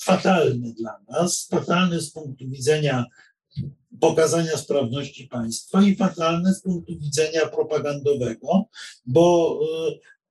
fatalne 0.00 0.72
dla 0.72 1.00
nas, 1.08 1.48
fatalne 1.50 2.00
z 2.00 2.10
punktu 2.10 2.48
widzenia 2.48 3.04
pokazania 4.00 4.56
sprawności 4.56 5.28
państwa 5.28 5.82
i 5.82 5.96
fatalne 5.96 6.54
z 6.54 6.62
punktu 6.62 6.98
widzenia 6.98 7.46
propagandowego, 7.46 8.64
bo 9.06 9.58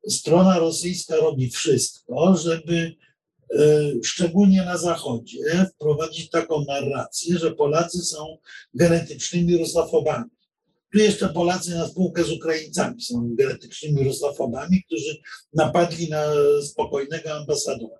y, 0.06 0.12
strona 0.12 0.60
rosyjska 0.60 1.16
robi 1.16 1.50
wszystko, 1.50 2.36
żeby 2.38 2.74
y, 2.74 2.96
szczególnie 4.04 4.66
na 4.66 4.78
Zachodzie 4.78 5.66
wprowadzić 5.76 6.30
taką 6.30 6.66
narrację, 6.66 7.38
że 7.38 7.56
Polacy 7.56 8.02
są 8.02 8.38
genetycznymi 8.74 9.58
rusofobami. 9.58 10.30
Tu 10.94 11.00
jeszcze 11.00 11.30
Polacy 11.30 11.76
na 11.76 11.88
spółkę 11.88 12.24
z 12.24 12.32
Ukraińcami 12.32 13.02
są 13.02 13.36
genetycznymi 13.36 14.04
rusofobami, 14.04 14.84
którzy 14.84 15.22
napadli 15.54 16.10
na 16.10 16.26
spokojnego 16.64 17.34
ambasadora. 17.34 17.98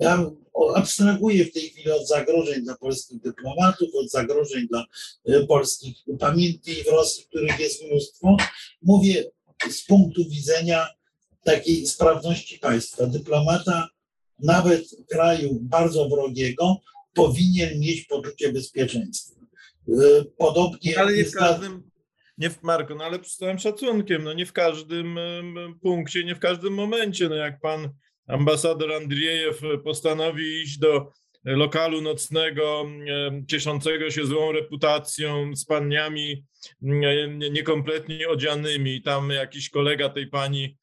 Ja 0.00 0.30
abstrahuję 0.74 1.44
w 1.44 1.52
tej 1.52 1.62
chwili 1.62 1.90
od 1.90 2.08
zagrożeń 2.08 2.62
dla 2.62 2.76
polskich 2.76 3.20
dyplomatów, 3.20 3.88
od 3.94 4.10
zagrożeń 4.10 4.68
dla 4.68 4.84
e, 5.24 5.46
polskich 5.46 5.96
pamiętni 6.18 6.74
w 6.74 6.86
Rosji, 6.86 7.24
których 7.24 7.60
jest 7.60 7.82
mnóstwo. 7.82 8.36
Mówię 8.82 9.24
z 9.70 9.84
punktu 9.84 10.24
widzenia 10.28 10.86
takiej 11.44 11.86
sprawności 11.86 12.58
państwa. 12.58 13.06
Dyplomata 13.06 13.88
nawet 14.38 14.84
kraju 15.10 15.58
bardzo 15.60 16.08
wrogiego 16.08 16.76
powinien 17.14 17.80
mieć 17.80 18.04
poczucie 18.04 18.52
bezpieczeństwa. 18.52 19.40
E, 19.88 20.24
podobnie. 20.38 20.98
Ale 20.98 21.16
nie 21.16 21.24
w 21.24 21.32
każdym, 21.32 21.90
nie 22.38 22.50
w 22.50 22.62
Marku, 22.62 22.94
no 22.94 23.04
ale 23.04 23.24
z 23.24 23.36
całym 23.36 23.58
szacunkiem, 23.58 24.24
no 24.24 24.32
nie 24.32 24.46
w 24.46 24.52
każdym 24.52 25.18
punkcie, 25.82 26.24
nie 26.24 26.34
w 26.34 26.40
każdym 26.40 26.74
momencie, 26.74 27.28
no 27.28 27.34
jak 27.34 27.60
pan 27.60 27.90
ambasador 28.26 28.92
Andriejew 28.92 29.60
postanowi 29.84 30.62
iść 30.62 30.78
do 30.78 31.12
lokalu 31.44 32.00
nocnego 32.00 32.84
cieszącego 33.48 34.10
się 34.10 34.26
złą 34.26 34.52
reputacją 34.52 35.56
z 35.56 35.64
panniami 35.64 36.44
niekompletnie 37.50 38.28
odzianymi. 38.28 39.02
Tam 39.02 39.30
jakiś 39.30 39.70
kolega 39.70 40.08
tej 40.08 40.26
pani 40.26 40.76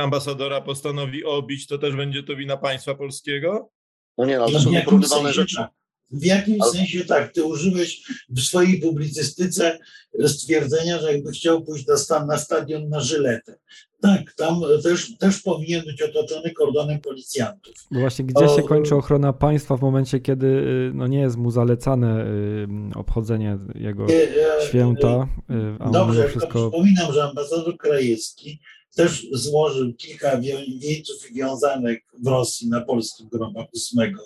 ambasadora 0.00 0.60
postanowi 0.60 1.24
obić, 1.24 1.66
to 1.66 1.78
też 1.78 1.96
będzie 1.96 2.22
to 2.22 2.36
wina 2.36 2.56
państwa 2.56 2.94
polskiego? 2.94 3.70
No 4.18 4.24
nie, 4.24 4.38
no, 4.38 4.50
to 4.50 4.60
są 4.60 4.70
porównywalne 4.84 5.32
rzeczy. 5.32 5.56
Tak. 5.56 5.70
W 6.10 6.24
jakimś 6.24 6.58
Ale... 6.60 6.72
sensie 6.72 7.04
tak, 7.04 7.32
ty 7.32 7.44
użyłeś 7.44 8.02
w 8.28 8.40
swojej 8.40 8.80
publicystyce 8.80 9.78
stwierdzenia, 10.26 10.98
że 10.98 11.12
jakby 11.12 11.32
chciał 11.32 11.64
pójść 11.64 11.86
na, 11.86 11.96
stan, 11.96 12.26
na 12.26 12.38
stadion 12.38 12.88
na 12.88 13.00
żyletę. 13.00 13.58
Tak, 14.00 14.34
tam 14.36 14.60
też, 14.82 15.18
też 15.18 15.42
powinien 15.42 15.84
być 15.84 16.02
otoczony 16.02 16.50
kordonem 16.50 17.00
policjantów. 17.00 17.74
Bo 17.90 18.00
właśnie 18.00 18.24
gdzie 18.24 18.44
o... 18.44 18.56
się 18.56 18.62
kończy 18.62 18.94
ochrona 18.94 19.32
państwa 19.32 19.76
w 19.76 19.82
momencie, 19.82 20.20
kiedy 20.20 20.46
y, 20.46 20.90
no, 20.94 21.06
nie 21.06 21.20
jest 21.20 21.36
mu 21.36 21.50
zalecane 21.50 22.26
y, 22.26 22.68
obchodzenie 22.94 23.58
jego 23.74 24.06
e, 24.06 24.66
święta? 24.68 25.28
Y, 25.50 25.54
a 25.78 25.90
Dobrze, 25.90 26.28
wszystko... 26.28 26.70
przypominam, 26.70 27.12
że 27.12 27.24
ambasador 27.24 27.76
Krajewski 27.76 28.60
też 28.98 29.26
złożył 29.32 29.94
kilka 29.94 30.40
wieńców 30.80 31.30
i 31.30 31.34
wiązanek 31.34 32.04
w 32.22 32.26
Rosji 32.26 32.68
na 32.68 32.80
polskich 32.80 33.28
grobach 33.28 33.66
8 33.76 34.16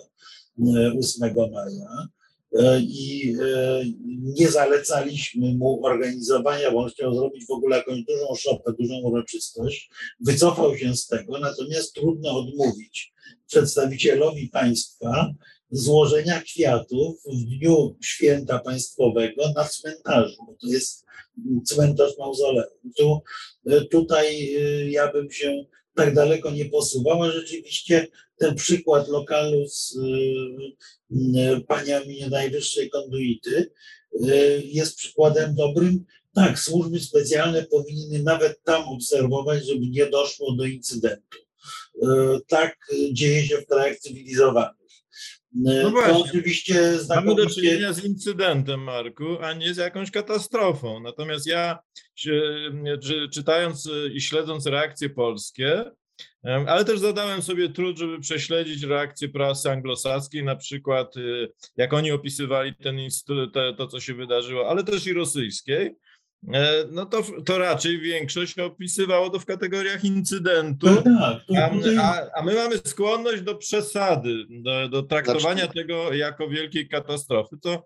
8 0.99 1.35
maja 1.51 2.07
e, 2.57 2.79
i 2.81 3.35
e, 3.41 3.83
nie 4.07 4.51
zalecaliśmy 4.51 5.53
mu 5.53 5.85
organizowania, 5.85 6.71
bo 6.71 6.79
on 6.79 6.89
chciał 6.89 7.15
zrobić 7.15 7.45
w 7.45 7.51
ogóle 7.51 7.77
jakąś 7.77 8.03
dużą 8.03 8.35
szopę, 8.35 8.73
dużą 8.79 8.93
uroczystość. 8.95 9.89
Wycofał 10.19 10.77
się 10.77 10.95
z 10.95 11.07
tego, 11.07 11.39
natomiast 11.39 11.93
trudno 11.93 12.39
odmówić 12.39 13.13
przedstawicielowi 13.47 14.47
państwa 14.47 15.33
złożenia 15.73 16.41
kwiatów 16.41 17.15
w 17.25 17.43
dniu 17.43 17.95
święta 18.03 18.59
państwowego 18.59 19.51
na 19.55 19.65
cmentarzu, 19.65 20.35
bo 20.47 20.55
to 20.61 20.67
jest 20.67 21.05
cmentarz 21.65 22.17
mauzoleum. 22.17 22.69
Tu, 22.97 23.21
e, 23.67 23.81
tutaj 23.85 24.55
ja 24.89 25.11
bym 25.11 25.31
się 25.31 25.65
tak 25.95 26.13
daleko 26.13 26.51
nie 26.51 26.65
posuwała. 26.65 27.31
Rzeczywiście 27.31 28.07
ten 28.37 28.55
przykład 28.55 29.07
lokalu 29.07 29.67
z 29.67 29.95
y, 29.95 29.99
y, 31.11 31.61
paniami 31.67 32.29
najwyższej 32.29 32.89
konduity 32.89 33.71
y, 34.13 34.63
jest 34.65 34.97
przykładem 34.97 35.55
dobrym. 35.55 36.05
Tak, 36.33 36.59
służby 36.59 36.99
specjalne 36.99 37.63
powinny 37.63 38.23
nawet 38.23 38.63
tam 38.63 38.83
obserwować, 38.83 39.65
żeby 39.65 39.87
nie 39.87 40.05
doszło 40.05 40.55
do 40.55 40.65
incydentu. 40.65 41.37
Tak 42.47 42.77
dzieje 43.11 43.45
się 43.45 43.57
w 43.57 43.65
krajach 43.65 43.99
cywilizowanych. 43.99 44.82
No 45.55 45.89
właśnie. 45.89 46.23
oczywiście 46.23 46.97
Mamy 47.15 47.35
do 47.35 47.49
czynienia 47.49 47.93
z 47.93 48.03
incydentem, 48.03 48.83
Marku, 48.83 49.37
a 49.41 49.53
nie 49.53 49.73
z 49.73 49.77
jakąś 49.77 50.11
katastrofą. 50.11 50.99
Natomiast 50.99 51.47
ja, 51.47 51.79
czytając 53.33 53.89
i 54.13 54.21
śledząc 54.21 54.65
reakcje 54.65 55.09
polskie, 55.09 55.91
ale 56.67 56.85
też 56.85 56.99
zadałem 56.99 57.41
sobie 57.41 57.69
trud, 57.69 57.97
żeby 57.97 58.19
prześledzić 58.19 58.83
reakcję 58.83 59.29
prasy 59.29 59.71
anglosaskiej, 59.71 60.43
na 60.43 60.55
przykład 60.55 61.13
jak 61.77 61.93
oni 61.93 62.11
opisywali 62.11 62.75
ten 62.75 62.97
to 63.77 63.87
co 63.87 63.99
się 63.99 64.13
wydarzyło, 64.13 64.69
ale 64.69 64.83
też 64.83 65.07
i 65.07 65.13
rosyjskiej. 65.13 65.95
E, 66.53 66.85
no 66.91 67.05
to, 67.05 67.23
to 67.45 67.57
raczej 67.57 67.99
większość 67.99 68.59
opisywało 68.59 69.29
to 69.29 69.39
w 69.39 69.45
kategoriach 69.45 70.03
incydentu, 70.03 70.87
tak, 70.87 71.03
tak, 71.03 71.71
a, 71.99 72.21
a, 72.35 72.43
my 72.43 72.55
mamy 72.55 72.77
skłonność 72.85 73.41
do 73.41 73.55
przesady, 73.55 74.45
do, 74.49 74.89
do 74.89 75.03
traktowania 75.03 75.63
znaczy, 75.63 75.73
tego 75.73 76.13
jako 76.13 76.49
wielkiej 76.49 76.89
katastrofy. 76.89 77.57
To, 77.61 77.85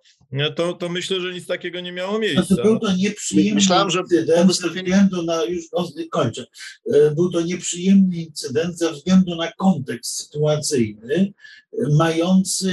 to, 0.56 0.74
to 0.74 0.90
myślę, 0.90 1.22
że 1.22 1.34
nic 1.34 1.48
takiego 1.48 1.80
nie 1.80 1.92
miało 1.92 2.20
miejsca. 2.20 2.44
Znaczy, 2.44 2.64
był 2.64 2.80
to 2.80 2.96
nieprzyjemny 2.96 3.56
Myślałem, 3.56 3.90
że 3.90 4.00
incydent 4.00 4.56
ze 4.56 4.70
względu 4.70 5.24
na, 5.24 5.44
już 5.44 5.66
kończę, 6.12 6.46
e, 6.94 7.12
był 7.12 7.32
to 7.32 7.42
nieprzyjemny 7.42 8.16
incydent 8.16 8.78
ze 8.78 8.92
względu 8.92 9.36
na 9.36 9.52
kontekst 9.52 10.18
sytuacyjny, 10.18 11.34
mający 11.98 12.72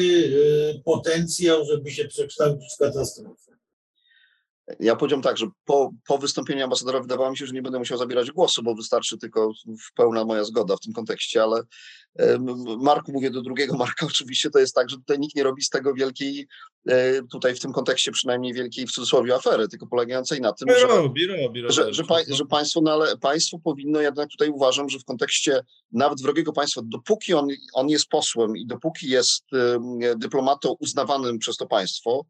e, 0.77 0.83
potencjał, 0.83 1.65
żeby 1.65 1.91
się 1.91 2.05
przekształcić 2.05 2.75
w 2.75 2.79
katastrofę. 2.79 3.54
Ja 4.81 4.97
powiedziałem 4.97 5.23
tak, 5.23 5.37
że 5.37 5.47
po, 5.65 5.91
po 6.07 6.19
wystąpieniu 6.19 6.65
ambasadora 6.65 7.01
wydawało 7.01 7.31
mi 7.31 7.37
się, 7.37 7.47
że 7.47 7.53
nie 7.53 7.63
będę 7.63 7.79
musiał 7.79 7.99
zabierać 7.99 8.31
głosu, 8.31 8.63
bo 8.63 8.75
wystarczy 8.75 9.19
tylko 9.19 9.53
pełna 9.97 10.25
moja 10.25 10.45
zgoda 10.45 10.77
w 10.77 10.81
tym 10.81 10.93
kontekście, 10.93 11.43
ale 11.43 11.63
Marku, 12.79 13.13
mówię 13.13 13.31
do 13.31 13.43
drugiego 13.43 13.77
Marka, 13.77 14.07
oczywiście 14.13 14.51
to 14.51 14.59
jest 14.59 14.75
tak, 14.75 14.91
że 14.91 14.97
tutaj 14.97 15.19
nikt 15.19 15.37
nie 15.37 15.43
robi 15.43 15.63
z 15.63 15.69
tego 15.69 15.95
wielkiej, 15.95 16.47
e, 16.89 17.23
tutaj 17.23 17.55
w 17.55 17.61
tym 17.61 17.73
kontekście 17.73 18.13
przynajmniej 18.13 18.55
wielkiej 18.55 18.87
w 18.87 18.93
cudzysłowie 18.93 19.35
afery, 19.35 19.69
tylko 19.69 19.87
polegającej 19.87 20.41
na 20.41 20.53
tym, 20.53 20.69
że, 20.69 20.87
robi, 20.87 21.27
robi, 21.27 21.63
robi, 21.63 21.63
że, 21.73 21.95
że, 21.95 22.05
pa, 22.05 22.17
że 22.29 22.45
państwo, 22.45 22.81
no 22.81 22.93
ale 22.93 23.17
państwo 23.17 23.59
powinno 23.59 24.01
jednak 24.01 24.29
tutaj 24.29 24.49
uważam, 24.49 24.89
że 24.89 24.99
w 24.99 25.05
kontekście 25.05 25.61
nawet 25.93 26.23
wrogiego 26.23 26.53
państwa, 26.53 26.81
dopóki 26.85 27.35
on, 27.35 27.49
on 27.73 27.89
jest 27.89 28.09
posłem 28.09 28.57
i 28.57 28.67
dopóki 28.67 29.09
jest 29.09 29.45
dyplomatą 30.17 30.77
uznawanym 30.81 31.39
przez 31.39 31.57
to 31.57 31.67
państwo, 31.67 32.25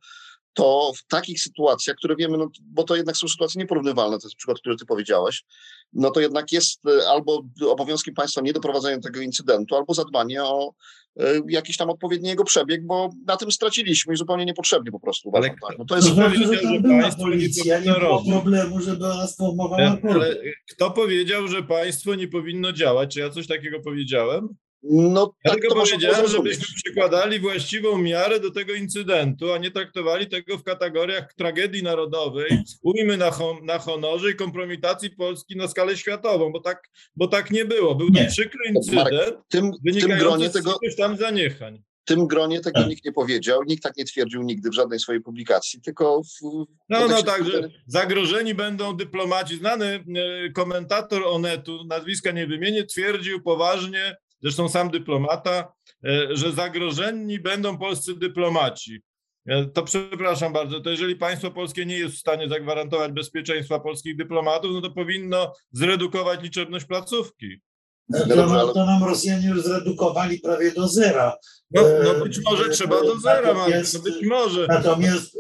to 0.55 0.93
w 0.97 1.05
takich 1.07 1.41
sytuacjach, 1.41 1.97
które 1.97 2.17
wiemy, 2.17 2.39
no, 2.39 2.49
bo 2.61 2.85
to 2.85 2.97
jednak 2.97 3.17
są 3.17 3.29
sytuacje 3.29 3.59
nieporównywalne, 3.59 4.19
to 4.19 4.27
jest 4.27 4.37
przykład, 4.37 4.59
który 4.59 4.77
ty 4.77 4.87
powiedziałeś, 4.87 5.45
no 5.93 6.11
to 6.11 6.21
jednak 6.21 6.53
jest 6.53 6.87
e, 6.87 7.09
albo 7.09 7.43
obowiązkiem 7.69 8.15
państwa 8.15 8.41
nie 8.41 8.53
doprowadzenie 8.53 9.01
tego 9.01 9.21
incydentu, 9.21 9.77
albo 9.77 9.95
zadbanie 9.95 10.45
o 10.45 10.73
y, 11.21 11.43
jakiś 11.49 11.77
tam 11.77 11.91
odpowiedni 11.91 12.29
jego 12.29 12.45
przebieg, 12.45 12.87
bo 12.87 13.11
na 13.27 13.37
tym 13.37 13.53
straciliśmy 13.53 14.15
i 14.15 14.17
zupełnie 14.17 14.45
niepotrzebnie 14.45 14.93
po 14.93 15.01
prostu 15.01 15.29
uważam. 15.29 15.51
Ale 15.51 15.71
tak. 15.71 15.79
no 15.79 15.85
to 15.85 15.97
jest 15.97 16.09
to 16.09 16.15
znaczy, 16.15 16.39
że, 16.39 16.57
że 16.57 16.81
państwo 17.01 17.23
policja, 17.23 17.79
nie, 17.79 17.87
nie 17.87 17.99
było 17.99 18.25
problemu, 18.25 18.81
żeby 18.81 19.07
ona 19.07 19.27
sformowała 19.27 19.99
Ale 20.11 20.37
kto 20.71 20.91
powiedział, 20.91 21.49
że 21.49 21.63
państwo 21.63 22.15
nie 22.15 22.29
powinno 22.29 22.73
działać? 22.73 23.15
Czy 23.15 23.21
ja 23.21 23.31
coś 23.31 23.47
takiego 23.47 23.81
powiedziałem? 23.81 24.49
No, 24.91 25.35
ja 25.45 25.51
tak 25.51 25.61
tylko 25.61 25.75
powiedziałem, 25.75 26.29
żebyśmy 26.29 26.65
przykładali 26.85 27.41
właściwą 27.41 27.99
miarę 27.99 28.41
do 28.41 28.51
tego 28.51 28.75
incydentu, 28.75 29.53
a 29.53 29.59
nie 29.59 29.71
traktowali 29.71 30.27
tego 30.27 30.59
w 30.59 30.63
kategoriach 30.63 31.35
tragedii 31.35 31.83
narodowej, 31.83 32.63
ujmy 32.83 33.17
na, 33.17 33.31
hon 33.31 33.57
na 33.65 33.79
honorze 33.79 34.31
i 34.31 34.37
kompromitacji 34.37 35.11
Polski 35.11 35.57
na 35.57 35.69
skalę 35.69 35.97
światową, 35.97 36.53
bo 36.53 36.61
tak, 36.61 36.91
bo 37.17 37.29
tak 37.29 37.51
nie 37.51 37.65
było. 37.65 37.95
Był 37.95 38.11
to 38.11 38.21
nie. 38.21 38.29
przykry 38.29 38.61
incydent 38.69 39.13
Marek, 39.13 39.35
tym, 39.49 39.73
wynikający 39.85 40.09
tym 40.09 40.19
gronie 40.19 40.51
tego, 40.51 40.79
z 40.93 40.97
tam 40.97 41.17
zaniechań. 41.17 41.83
W 42.05 42.07
tym 42.07 42.27
gronie 42.27 42.61
tego 42.61 42.81
tak. 42.81 42.89
nikt 42.89 43.05
nie 43.05 43.13
powiedział, 43.13 43.63
nikt 43.67 43.83
tak 43.83 43.97
nie 43.97 44.05
twierdził 44.05 44.43
nigdy 44.43 44.71
w 44.71 44.75
żadnej 44.75 44.99
swojej 44.99 45.23
publikacji, 45.23 45.81
tylko 45.81 46.23
w. 46.23 46.67
No, 46.89 47.09
no 47.09 47.23
tak, 47.23 47.45
że 47.45 47.69
zagrożeni 47.87 48.55
będą 48.55 48.97
dyplomaci. 48.97 49.57
Znany 49.57 49.87
e, 49.87 50.51
komentator 50.53 51.23
Onetu, 51.27 51.85
nazwiska 51.85 52.31
nie 52.31 52.47
wymienię, 52.47 52.85
twierdził 52.85 53.43
poważnie, 53.43 54.17
zresztą 54.45 54.69
sam 54.69 54.91
dyplomata, 54.91 55.73
e, 56.05 56.37
że 56.37 56.53
zagrożeni 56.53 57.39
będą 57.39 57.79
polscy 57.79 58.15
dyplomaci. 58.15 59.03
E, 59.47 59.65
to 59.65 59.83
przepraszam 59.83 60.53
bardzo, 60.53 60.81
to 60.81 60.91
jeżeli 60.91 61.17
państwo 61.17 61.51
polskie 61.51 61.87
nie 61.87 61.99
jest 61.99 62.15
w 62.15 62.19
stanie 62.19 62.49
zagwarantować 62.49 63.13
bezpieczeństwa 63.13 63.81
polskich 63.81 64.17
dyplomatów, 64.17 64.73
no 64.73 64.81
to 64.81 64.91
powinno 64.91 65.53
zredukować 65.73 66.43
liczebność 66.43 66.87
placówki. 66.87 67.61
No, 68.09 68.27
to, 68.27 68.47
nam, 68.47 68.75
to 68.75 68.87
nam 68.87 69.05
Rosjanie 69.05 69.49
już 69.49 69.63
zredukowali 69.63 70.39
prawie 70.39 70.73
do 70.73 70.89
zera. 70.89 71.37
No, 71.71 71.83
no 72.05 72.25
być 72.25 72.41
może 72.45 72.65
e, 72.65 72.69
trzeba 72.69 73.01
do 73.03 73.19
zera, 73.19 73.55
Marku, 73.55 73.73
no 73.95 74.01
być 74.01 74.27
może. 74.27 74.67
Natomiast, 74.69 75.39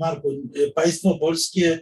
Marku, 0.00 0.32
państwo 0.74 1.18
polskie 1.18 1.80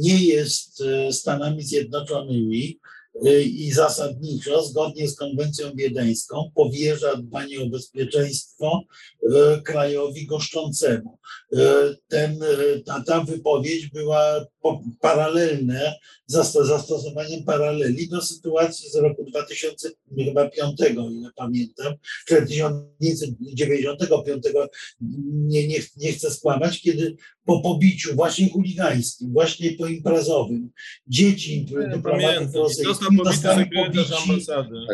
nie 0.00 0.24
jest 0.24 0.82
Stanami 1.10 1.62
Zjednoczonymi, 1.62 2.80
i 3.44 3.72
zasadniczo, 3.72 4.62
zgodnie 4.62 5.08
z 5.08 5.16
konwencją 5.16 5.72
wiedeńską, 5.74 6.50
powierza 6.54 7.16
dbanie 7.16 7.62
o 7.62 7.66
bezpieczeństwo 7.66 8.82
y, 9.22 9.62
krajowi 9.62 10.26
goszczącemu. 10.26 11.18
Y, 11.52 11.58
ten, 12.08 12.38
ta, 12.86 13.02
ta 13.06 13.24
wypowiedź 13.24 13.86
była 13.86 14.46
paralelna, 15.00 15.80
zastosowaniem 16.26 17.44
paraleli 17.44 18.08
do 18.08 18.22
sytuacji 18.22 18.90
z 18.90 18.96
roku 18.96 19.24
2005, 19.24 20.98
o 20.98 21.10
ile 21.10 21.30
pamiętam, 21.36 21.94
1995, 22.26 24.42
nie, 25.00 25.68
nie, 25.68 25.78
nie 25.96 26.12
chcę 26.12 26.30
skłamać, 26.30 26.80
kiedy 26.80 27.16
po 27.44 27.60
pobiciu 27.60 28.14
właśnie 28.14 28.50
chuligańskim, 28.50 29.32
właśnie 29.32 29.72
po 29.72 29.86
imprezowym, 29.86 30.70
dzieci 31.06 31.66
dyplomatów 31.92 32.54
rosyjskich 32.54 33.24
zostali 33.24 33.70
pobici 33.70 34.12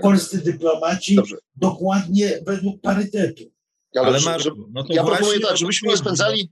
polscy 0.03 0.39
dyplomaci 0.39 1.15
Dobrze. 1.15 1.37
dokładnie 1.57 2.41
według 2.47 2.81
parytetu. 2.81 3.45
Ale, 3.95 4.07
Ale 4.07 4.21
Marku, 4.21 4.71
no 4.73 4.85
to 4.85 4.93
ja 4.93 5.05
proponuję 5.05 5.41
tak, 5.41 5.57
żebyśmy 5.57 5.89
nie 5.89 5.97
spędzali 5.97 6.51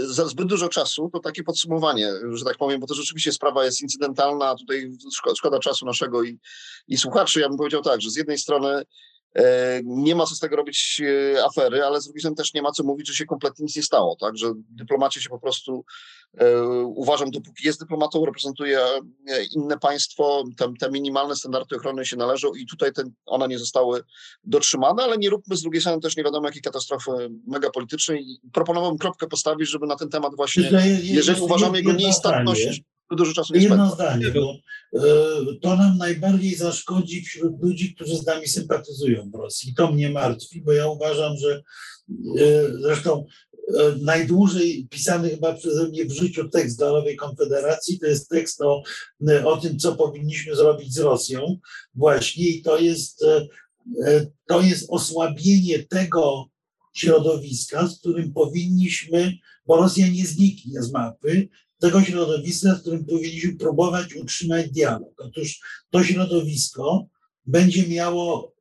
za 0.00 0.26
zbyt 0.26 0.46
dużo 0.46 0.68
czasu, 0.68 1.10
to 1.12 1.20
takie 1.20 1.42
podsumowanie, 1.42 2.12
że 2.32 2.44
tak 2.44 2.56
powiem, 2.56 2.80
bo 2.80 2.86
to 2.86 2.94
rzeczywiście 2.94 3.32
sprawa 3.32 3.64
jest 3.64 3.82
incydentalna, 3.82 4.54
tutaj 4.54 4.90
szkoda, 5.36 5.58
czasu 5.58 5.86
naszego 5.86 6.22
i, 6.22 6.38
i 6.88 6.96
słuchaczy. 6.96 7.40
Ja 7.40 7.48
bym 7.48 7.58
powiedział 7.58 7.82
tak, 7.82 8.00
że 8.00 8.10
z 8.10 8.16
jednej 8.16 8.38
strony 8.38 8.68
E, 8.68 8.84
nie 9.84 10.14
ma 10.14 10.26
co 10.26 10.34
z 10.34 10.38
tego 10.38 10.56
robić 10.56 11.02
e, 11.04 11.44
afery, 11.44 11.84
ale 11.84 12.00
z 12.00 12.04
drugiej 12.04 12.20
strony 12.20 12.36
też 12.36 12.54
nie 12.54 12.62
ma 12.62 12.72
co 12.72 12.84
mówić, 12.84 13.08
że 13.08 13.14
się 13.14 13.26
kompletnie 13.26 13.62
nic 13.62 13.76
nie 13.76 13.82
stało, 13.82 14.16
tak? 14.20 14.36
Że 14.36 14.52
dyplomacie 14.70 15.20
się 15.20 15.28
po 15.28 15.38
prostu 15.38 15.84
e, 16.38 16.62
uważam, 16.84 17.30
dopóki 17.30 17.66
jest 17.66 17.80
dyplomatą, 17.80 18.24
reprezentuje 18.24 18.80
inne 19.56 19.78
państwo, 19.78 20.44
te, 20.56 20.72
te 20.80 20.90
minimalne 20.90 21.36
standardy 21.36 21.76
ochrony 21.76 22.06
się 22.06 22.16
należą 22.16 22.54
i 22.54 22.66
tutaj 22.66 22.92
ten, 22.92 23.12
one 23.26 23.48
nie 23.48 23.58
zostały 23.58 24.02
dotrzymane, 24.44 25.02
ale 25.02 25.18
nie 25.18 25.30
róbmy 25.30 25.56
z 25.56 25.62
drugiej 25.62 25.80
strony 25.80 26.00
też 26.00 26.16
nie 26.16 26.24
wiadomo 26.24 26.46
jakiej 26.46 26.62
katastrofy 26.62 27.10
megapolitycznej. 27.46 28.40
Proponowałbym 28.52 28.98
kropkę 28.98 29.26
postawić, 29.26 29.70
żeby 29.70 29.86
na 29.86 29.96
ten 29.96 30.08
temat 30.08 30.36
właśnie, 30.36 30.70
jeżeli 31.02 31.40
uważamy 31.40 31.78
jego 31.78 31.92
nieistotność, 31.92 32.82
dużo 33.16 33.32
czasu 33.32 33.54
nie 33.54 33.60
Jedno 33.60 33.90
zdanie, 33.90 34.26
bo 34.30 34.56
e, 34.94 35.00
to 35.62 35.76
nam 35.76 35.98
najbardziej 35.98 36.54
zaszkodzi 36.54 37.22
wśród 37.22 37.62
ludzi, 37.62 37.94
którzy 37.94 38.16
z 38.16 38.26
nami 38.26 38.48
sympatyzują 38.48 39.30
w 39.30 39.34
Rosji. 39.34 39.74
To 39.74 39.92
mnie 39.92 40.10
martwi, 40.10 40.62
bo 40.62 40.72
ja 40.72 40.88
uważam, 40.88 41.36
że 41.36 41.62
e, 42.38 42.72
zresztą 42.80 43.24
e, 43.78 43.96
najdłużej 44.00 44.86
pisany 44.90 45.30
chyba 45.30 45.54
przeze 45.54 45.88
mnie 45.88 46.04
w 46.04 46.12
życiu 46.12 46.48
tekst 46.48 46.78
dla 46.78 46.92
Nowej 46.92 47.16
Konfederacji 47.16 47.98
to 47.98 48.06
jest 48.06 48.28
tekst 48.28 48.60
o, 48.60 48.82
o 49.44 49.56
tym, 49.56 49.78
co 49.78 49.96
powinniśmy 49.96 50.56
zrobić 50.56 50.94
z 50.94 50.98
Rosją 50.98 51.58
właśnie 51.94 52.48
i 52.48 52.62
to 52.62 52.78
jest, 52.78 53.24
to 54.48 54.60
jest 54.60 54.86
osłabienie 54.90 55.78
tego 55.78 56.46
środowiska, 56.94 57.88
z 57.88 57.98
którym 57.98 58.32
powinniśmy, 58.32 59.32
bo 59.66 59.76
Rosja 59.76 60.08
nie 60.08 60.26
zniknie 60.26 60.82
z 60.82 60.92
mapy, 60.92 61.48
tego 61.80 62.02
środowiska, 62.02 62.74
z 62.74 62.80
którym 62.80 63.04
powinniśmy 63.04 63.56
próbować 63.56 64.14
utrzymać 64.14 64.70
dialog. 64.70 65.12
Otóż 65.18 65.60
to 65.90 66.04
środowisko 66.04 67.06
będzie 67.46 67.88
miało 67.88 68.54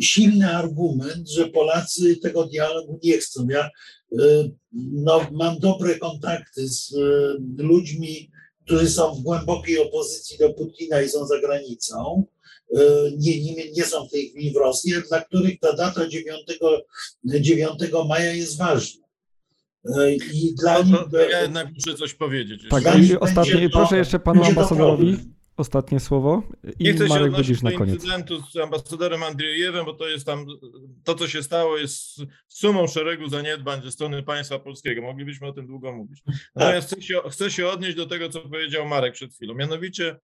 silny 0.00 0.56
argument, 0.56 1.28
że 1.28 1.48
Polacy 1.48 2.16
tego 2.16 2.46
dialogu 2.46 3.00
nie 3.02 3.18
chcą. 3.18 3.46
Ja 3.50 3.70
y, 4.12 4.50
no, 4.72 5.26
mam 5.32 5.58
dobre 5.58 5.98
kontakty 5.98 6.68
z 6.68 6.92
y, 6.92 7.62
ludźmi, 7.62 8.30
którzy 8.64 8.90
są 8.90 9.14
w 9.14 9.20
głębokiej 9.20 9.78
opozycji 9.78 10.38
do 10.38 10.52
Putina 10.54 11.02
i 11.02 11.08
są 11.08 11.26
za 11.26 11.40
granicą. 11.40 12.24
Y, 12.72 12.78
nie, 13.18 13.42
nie, 13.42 13.70
nie 13.72 13.84
są 13.84 14.06
w 14.06 14.10
tej 14.10 14.28
chwili 14.28 14.52
w 14.52 14.56
Rosji, 14.56 14.92
dla 15.08 15.20
których 15.20 15.60
ta 15.60 15.72
data 15.72 16.08
9, 16.08 16.40
9 17.24 17.80
maja 18.08 18.32
jest 18.32 18.56
ważna. 18.58 19.05
E, 19.98 20.14
I 20.14 20.54
dla 20.54 20.78
no, 20.78 20.82
nich... 20.84 21.30
Ja 21.30 21.42
jednak 21.42 21.68
muszę 21.74 21.98
coś 21.98 22.14
powiedzieć. 22.14 22.62
Tak, 22.70 22.84
i 22.98 23.18
ostatnie, 23.18 23.70
proszę 23.70 23.96
jeszcze 23.96 24.18
panu 24.18 24.44
ambasadorowi 24.44 25.16
ostatnie 25.56 26.00
słowo 26.00 26.42
i 26.78 26.84
Nie 26.84 26.92
chcę 26.92 27.06
Marek 27.06 27.44
się 27.44 27.54
na 27.62 27.72
koniec. 27.72 27.94
incydentu 27.94 28.42
z 28.52 28.56
ambasadorem 28.56 29.22
Andrzejewem, 29.22 29.84
bo 29.84 29.92
to 29.92 30.08
jest 30.08 30.26
tam, 30.26 30.46
to 31.04 31.14
co 31.14 31.28
się 31.28 31.42
stało 31.42 31.78
jest 31.78 32.20
sumą 32.48 32.86
szeregu 32.86 33.28
zaniedbań 33.28 33.82
ze 33.82 33.92
strony 33.92 34.22
państwa 34.22 34.58
polskiego. 34.58 35.02
Moglibyśmy 35.02 35.46
o 35.46 35.52
tym 35.52 35.66
długo 35.66 35.92
mówić. 35.92 36.22
Tak. 36.24 36.34
Natomiast 36.56 36.88
chcę 36.88 37.02
się, 37.02 37.20
chcę 37.30 37.50
się 37.50 37.66
odnieść 37.68 37.96
do 37.96 38.06
tego, 38.06 38.28
co 38.28 38.40
powiedział 38.40 38.86
Marek 38.86 39.14
przed 39.14 39.34
chwilą. 39.34 39.54
Mianowicie 39.54 40.16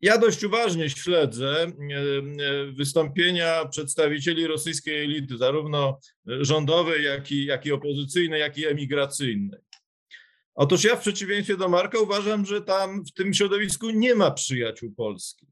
ja 0.00 0.18
dość 0.18 0.44
uważnie 0.44 0.90
śledzę 0.90 1.62
e, 1.62 1.66
e, 1.66 2.72
wystąpienia 2.72 3.64
przedstawicieli 3.64 4.46
rosyjskiej 4.46 5.04
elity, 5.04 5.38
zarówno 5.38 6.00
rządowej, 6.26 7.04
jak 7.04 7.32
i, 7.32 7.44
jak 7.44 7.66
i 7.66 7.72
opozycyjnej, 7.72 8.40
jak 8.40 8.58
i 8.58 8.66
emigracyjnej. 8.66 9.60
Otóż 10.54 10.84
ja 10.84 10.96
w 10.96 11.00
przeciwieństwie 11.00 11.56
do 11.56 11.68
Marka 11.68 11.98
uważam, 11.98 12.46
że 12.46 12.62
tam 12.62 13.04
w 13.04 13.12
tym 13.12 13.34
środowisku 13.34 13.90
nie 13.90 14.14
ma 14.14 14.30
przyjaciół 14.30 14.92
Polski. 14.96 15.46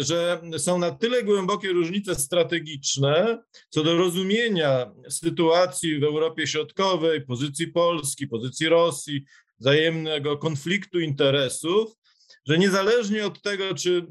Że 0.00 0.40
są 0.58 0.78
na 0.78 0.90
tyle 0.90 1.22
głębokie 1.22 1.72
różnice 1.72 2.14
strategiczne 2.14 3.42
co 3.68 3.82
do 3.82 3.96
rozumienia 3.96 4.92
sytuacji 5.08 6.00
w 6.00 6.04
Europie 6.04 6.46
Środkowej, 6.46 7.26
pozycji 7.26 7.68
Polski, 7.68 8.26
pozycji 8.26 8.68
Rosji, 8.68 9.24
wzajemnego 9.58 10.38
konfliktu 10.38 11.00
interesów, 11.00 12.01
że 12.46 12.58
niezależnie 12.58 13.26
od 13.26 13.42
tego, 13.42 13.74
czy, 13.74 14.06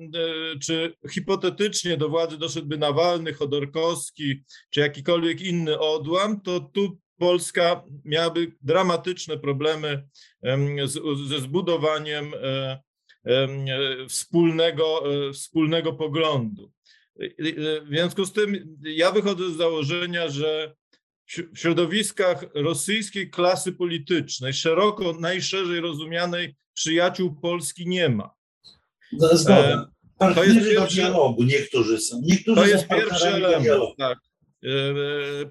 e, 0.55 0.59
czy 0.59 0.93
hipotetycznie 1.09 1.97
do 1.97 2.09
władzy 2.09 2.37
doszedłby 2.37 2.77
Nawalny, 2.77 3.33
Chodorkowski, 3.33 4.43
czy 4.69 4.79
jakikolwiek 4.79 5.41
inny 5.41 5.79
odłam, 5.79 6.41
to 6.41 6.59
tu 6.59 6.97
Polska 7.17 7.83
miałaby 8.05 8.51
dramatyczne 8.61 9.37
problemy 9.37 10.07
z, 10.83 11.27
ze 11.27 11.39
zbudowaniem 11.39 12.33
e, 12.33 12.81
e, 13.25 13.47
wspólnego, 14.07 15.03
wspólnego 15.33 15.93
poglądu. 15.93 16.71
W 17.83 17.87
związku 17.87 18.25
z 18.25 18.33
tym 18.33 18.77
ja 18.83 19.11
wychodzę 19.11 19.51
z 19.51 19.57
założenia, 19.57 20.29
że 20.29 20.75
w 21.27 21.59
środowiskach 21.59 22.45
rosyjskiej 22.53 23.29
klasy 23.29 23.73
politycznej, 23.73 24.53
szeroko, 24.53 25.13
najszerzej 25.13 25.79
rozumianej, 25.79 26.55
przyjaciół 26.73 27.35
Polski 27.41 27.87
nie 27.87 28.09
ma. 28.09 28.29
Zgoda. 29.13 29.91
E, 30.19 30.35
to 30.35 30.43
jest 30.43 30.69
pierwszy, 30.69 30.95
dialogu 30.95 31.43
niektórzy 31.43 31.99
są. 31.99 32.21
Niektórzy 32.23 32.61
to 32.61 32.67
jest 32.67 32.87
pierwszy 32.87 33.27
element. 33.27 33.97
Tak. 33.97 34.19
E, 34.63 34.69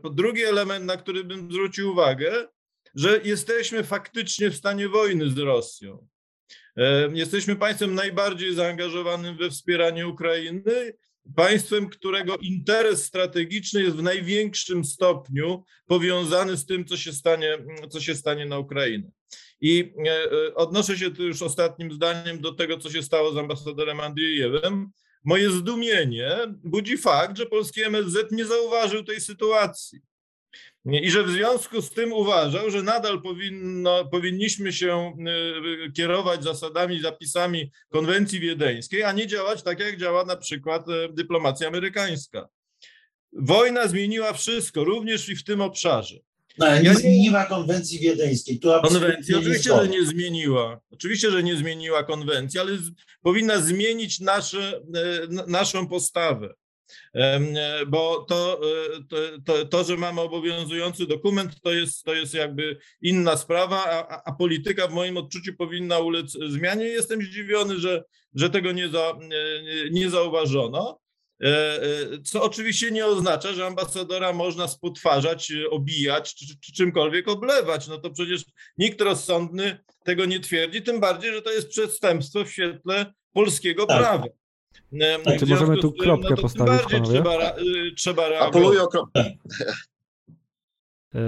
e, 0.09 0.15
drugi 0.15 0.45
element, 0.45 0.85
na 0.85 0.97
który 0.97 1.25
bym 1.25 1.53
zwrócił 1.53 1.91
uwagę, 1.91 2.49
że 2.95 3.21
jesteśmy 3.25 3.85
faktycznie 3.85 4.51
w 4.51 4.57
stanie 4.57 4.89
wojny 4.89 5.31
z 5.31 5.39
Rosją. 5.39 6.07
Jesteśmy 7.13 7.57
państwem 7.57 7.95
najbardziej 7.95 8.55
zaangażowanym 8.55 9.37
we 9.37 9.51
wspieranie 9.51 10.09
Ukrainy 10.09 10.93
państwem, 11.37 11.89
którego 11.89 12.37
interes 12.37 13.05
strategiczny 13.05 13.83
jest 13.83 13.97
w 13.97 14.03
największym 14.03 14.85
stopniu 14.85 15.65
powiązany 15.87 16.57
z 16.57 16.67
tym, 16.67 16.85
co 16.85 16.97
się 16.97 17.13
stanie, 17.13 17.59
co 17.91 18.01
się 18.01 18.15
stanie 18.15 18.47
na 18.47 18.59
Ukrainie. 18.59 19.11
I 19.61 19.93
e, 20.07 20.11
e, 20.11 20.55
odnoszę 20.55 20.99
się 20.99 21.11
tu 21.11 21.27
już 21.27 21.43
ostatnim 21.43 21.93
zdaniem 21.93 22.41
do 22.41 22.53
tego, 22.53 22.79
co 22.79 22.91
się 22.91 23.03
stało 23.03 23.33
z 23.33 23.37
ambasadorem 23.37 24.01
Andrzejewem. 24.01 24.91
Moje 25.25 25.51
zdumienie 25.51 26.37
budzi 26.65 26.99
fakt, 26.99 27.37
że 27.37 27.47
polski 27.47 27.83
MSZ 27.83 28.33
nie 28.33 28.45
zauważył 28.45 29.05
tej 29.05 29.21
sytuacji. 29.21 30.01
I 30.85 31.11
że 31.11 31.25
w 31.25 31.31
związku 31.31 31.83
z 31.83 31.91
tym 31.91 32.13
uważał, 32.13 32.71
że 32.71 32.83
nadal 32.83 33.23
powinno, 33.23 34.05
powinniśmy 34.05 34.73
się 34.73 35.17
e, 35.87 35.93
kierować 35.93 36.45
zasadami, 36.45 37.01
zapisami 37.01 37.71
konwencji 37.89 38.41
wiedeńskiej, 38.41 39.03
a 39.03 39.13
nie 39.13 39.27
działać 39.27 39.63
tak, 39.63 39.81
jak 39.81 39.97
działa 39.97 40.25
na 40.25 40.37
przykład 40.37 40.87
dyplomacja 41.11 41.69
amerykańska. 41.69 42.49
Wojna 43.33 43.89
zmieniła 43.89 44.33
wszystko, 44.33 44.85
również 44.85 45.29
i 45.29 45.37
w 45.37 45.45
tym 45.45 45.61
obszarze. 45.61 46.17
No, 46.59 46.67
ale 46.67 46.83
nie 46.83 46.95
zmieniła 46.95 47.45
konwencji 47.45 47.99
wiedeńskiej. 47.99 48.59
Tu 48.59 48.69
konwencji 48.83 49.35
oczywiście, 49.35 49.71
że 49.77 49.89
nie 49.89 50.07
zmieniła. 50.07 50.81
Oczywiście, 50.91 51.31
że 51.31 51.43
nie 51.43 51.57
zmieniła 51.57 52.05
konwencji, 52.05 52.61
ale 52.61 52.77
z, 52.77 52.91
powinna 53.23 53.61
zmienić 53.61 54.21
nasze, 54.21 54.81
naszą 55.47 55.89
postawę. 55.89 56.55
E, 57.15 57.41
bo 57.87 58.25
to, 58.29 58.61
e, 58.63 59.05
to, 59.09 59.17
to, 59.45 59.65
to, 59.67 59.85
że 59.85 59.97
mamy 59.97 60.21
obowiązujący 60.21 61.07
dokument, 61.07 61.61
to 61.63 61.73
jest, 61.73 62.05
to 62.05 62.15
jest 62.15 62.35
jakby 62.35 62.79
inna 63.03 63.37
sprawa, 63.37 63.85
a, 63.87 64.23
a 64.25 64.33
polityka 64.33 64.89
w 64.89 64.93
moim 64.93 65.17
odczuciu 65.17 65.55
powinna 65.55 65.99
ulec 65.99 66.33
zmianie. 66.49 66.85
Jestem 66.85 67.23
zdziwiony, 67.23 67.79
że, 67.79 68.05
że 68.35 68.51
tego 68.51 68.73
nie, 68.73 68.89
za, 68.89 69.19
nie 69.91 70.11
zauważono. 70.11 71.01
E, 71.43 71.81
Co 72.25 72.43
oczywiście 72.43 72.91
nie 72.91 73.07
oznacza, 73.07 73.53
że 73.53 73.67
ambasadora 73.67 74.33
można 74.33 74.69
spotwarzać, 74.69 75.53
obijać 75.71 76.35
czy, 76.35 76.47
czy 76.61 76.73
czymkolwiek 76.73 77.29
oblewać. 77.29 77.89
No 77.89 77.99
to 77.99 78.11
przecież 78.11 78.45
nikt 78.79 79.01
rozsądny 79.01 79.79
tego 80.05 80.25
nie 80.25 80.41
twierdzi, 80.41 80.83
tym 80.83 81.01
bardziej, 81.01 81.33
że 81.33 81.43
to 81.43 81.53
jest 81.53 81.69
przestępstwo 81.69 82.45
w 82.45 82.51
świetle 82.51 83.13
polskiego 83.33 83.87
Tak. 83.87 83.99
prawa. 83.99 84.25
E, 84.93 85.19
A 85.27 85.39
czy 85.39 85.47
możemy 85.47 85.77
tu 85.79 85.91
tym, 85.93 86.01
kropkę 86.03 86.29
no 86.31 86.37
postawić, 86.37 86.83
panowie? 86.91 87.13
trzeba, 87.13 87.51
y, 87.59 87.95
trzeba 87.97 88.29
reagować. 88.29 88.57
Apeluję 88.57 88.83
o 88.83 88.89
kropkę. 88.89 89.25
E, 91.15 91.21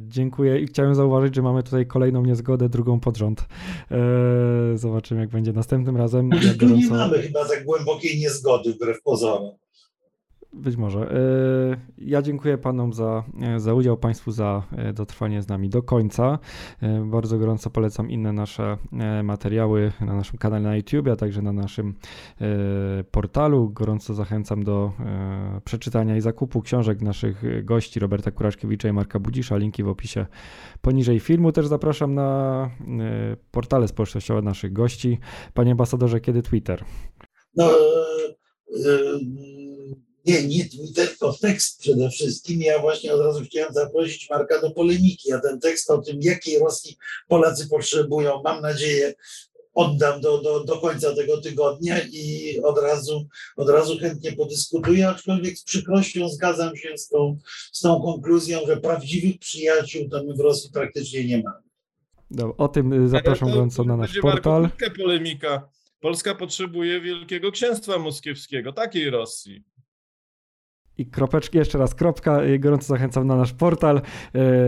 dziękuję 0.00 0.60
i 0.60 0.66
chciałem 0.66 0.94
zauważyć, 0.94 1.34
że 1.34 1.42
mamy 1.42 1.62
tutaj 1.62 1.86
kolejną 1.86 2.22
niezgodę, 2.24 2.68
drugą 2.68 3.00
pod 3.00 3.16
rząd. 3.16 3.40
E, 3.90 3.96
zobaczymy, 4.74 5.20
jak 5.20 5.30
będzie 5.30 5.52
następnym 5.52 5.96
razem. 5.96 6.30
Ja 6.30 6.38
Tu 6.40 6.46
nie 6.66 6.88
gorąco- 6.88 6.90
mamy 6.90 7.22
chyba 7.22 7.44
tak 7.48 7.64
głębokiej 7.64 8.18
niezgody 8.18 8.72
wbrew 8.72 9.02
pozorom. 9.02 9.50
Być 10.58 10.76
może. 10.76 11.00
E, 11.00 11.76
Ja 11.98 12.22
dziękuję 12.22 12.58
panom 12.58 12.92
za, 12.92 13.24
e, 13.42 13.60
za 13.60 13.74
udział, 13.74 13.96
państwu 13.96 14.30
za 14.30 14.62
e, 14.72 14.92
dotrwanie 14.92 15.42
z 15.42 15.48
nami 15.48 15.68
do 15.68 15.82
końca. 15.82 16.38
Bardzo 17.04 17.38
gorąco 17.38 17.70
polecam 17.70 18.10
inne 18.10 18.32
nasze 18.32 18.76
materiały 19.24 19.92
na 20.00 20.14
naszym 20.14 20.38
kanale 20.38 20.62
na 20.62 20.76
YouTube, 20.76 21.08
a 21.08 21.16
także 21.16 21.42
na 21.42 21.52
naszym 21.52 21.94
portalu. 23.10 23.70
Gorąco 23.70 24.14
zachęcam 24.14 24.64
do 24.64 24.92
przeczytania 25.64 26.16
i 26.16 26.20
zakupu 26.20 26.62
książek 26.62 27.02
naszych 27.02 27.64
gości 27.64 28.00
Roberta 28.00 28.30
Kuraszkiewicza 28.30 28.88
i 28.88 28.92
Marka 28.92 29.18
Budzisza. 29.18 29.56
Linki 29.56 29.82
w 29.82 29.88
opisie 29.88 30.26
poniżej 30.80 31.20
filmu. 31.20 31.52
Też 31.52 31.66
zapraszam 31.66 32.14
na 32.14 32.70
portale 33.50 33.88
społecznościowe 33.88 34.42
naszych 34.42 34.72
gości. 34.72 35.18
Panie 35.54 35.70
ambasadorze, 35.70 36.20
kiedy 36.20 36.42
Twitter? 36.42 36.84
No, 37.56 37.64
e, 37.64 37.74
e, 38.90 39.18
nie, 40.28 40.46
nie 40.46 40.68
Twitter, 40.68 41.08
to 41.18 41.32
tekst 41.32 41.80
przede 41.80 42.10
wszystkim. 42.10 42.60
Ja 42.60 42.78
właśnie 42.78 43.14
od 43.14 43.20
razu 43.20 43.44
chciałem 43.44 43.72
zaprosić 43.72 44.30
Marka 44.30 44.60
do 44.60 44.70
polemiki, 44.70 45.32
a 45.32 45.40
ten 45.40 45.60
tekst 45.60 45.90
o 45.90 45.98
tym, 45.98 46.18
jakiej 46.20 46.58
Rosji 46.58 46.96
Polacy 47.28 47.68
potrzebują, 47.68 48.42
mam 48.44 48.62
nadzieję, 48.62 49.14
oddam 49.74 50.20
do, 50.20 50.38
do, 50.38 50.64
do 50.64 50.76
końca 50.76 51.14
tego 51.14 51.40
tygodnia 51.40 51.96
i 52.12 52.54
od 52.62 52.78
razu, 52.78 53.26
od 53.56 53.68
razu 53.68 53.98
chętnie 53.98 54.32
podyskutuję, 54.32 55.08
aczkolwiek 55.08 55.58
z 55.58 55.64
przykrością 55.64 56.28
zgadzam 56.28 56.76
się 56.76 56.98
z 56.98 57.08
tą, 57.08 57.38
z 57.72 57.80
tą 57.80 58.00
konkluzją, 58.00 58.60
że 58.66 58.76
prawdziwych 58.76 59.38
przyjaciół 59.38 60.08
to 60.08 60.24
my 60.24 60.34
w 60.34 60.40
Rosji 60.40 60.70
praktycznie 60.72 61.24
nie 61.24 61.42
mamy. 61.42 61.68
No, 62.30 62.54
o 62.56 62.68
tym 62.68 62.92
e, 62.92 63.08
zapraszam 63.08 63.50
gorąco 63.50 63.84
na 63.84 63.96
nasz 63.96 64.18
portal. 64.20 64.68
polemika. 64.96 65.68
Polska 66.00 66.34
potrzebuje 66.34 67.00
Wielkiego 67.00 67.52
Księstwa 67.52 67.98
Moskiewskiego, 67.98 68.72
takiej 68.72 69.10
Rosji. 69.10 69.64
I 70.98 71.06
kropeczki, 71.06 71.58
jeszcze 71.58 71.78
raz 71.78 71.94
kropka. 71.94 72.42
Y, 72.44 72.58
Gorąco 72.58 72.84
zachęcam 72.86 73.26
na 73.26 73.36
nasz 73.36 73.52
portal. 73.52 74.00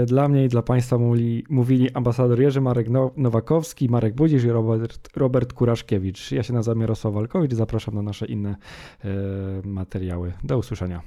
Y, 0.02 0.06
Dla 0.06 0.28
mnie 0.28 0.44
i 0.44 0.48
dla 0.48 0.62
Państwa 0.62 0.98
mówili, 0.98 1.44
mówili 1.50 1.90
ambasador 1.94 2.40
Jerzy 2.40 2.60
Marek 2.60 2.90
No- 2.90 3.10
Nowakowski, 3.16 3.88
Marek 3.88 4.14
Budzisz 4.14 4.44
i 4.44 4.50
Robert, 4.50 5.16
Robert 5.16 5.52
Kuraszkiewicz. 5.52 6.32
Ja 6.32 6.42
się 6.42 6.52
nazywam 6.52 6.80
Jarosław 6.80 7.14
Walkowicz. 7.14 7.52
Zapraszam 7.54 7.94
na 7.94 8.02
nasze 8.02 8.26
inne 8.26 8.56
y, 9.64 9.68
materiały. 9.68 10.32
Do 10.44 10.58
usłyszenia. 10.58 11.00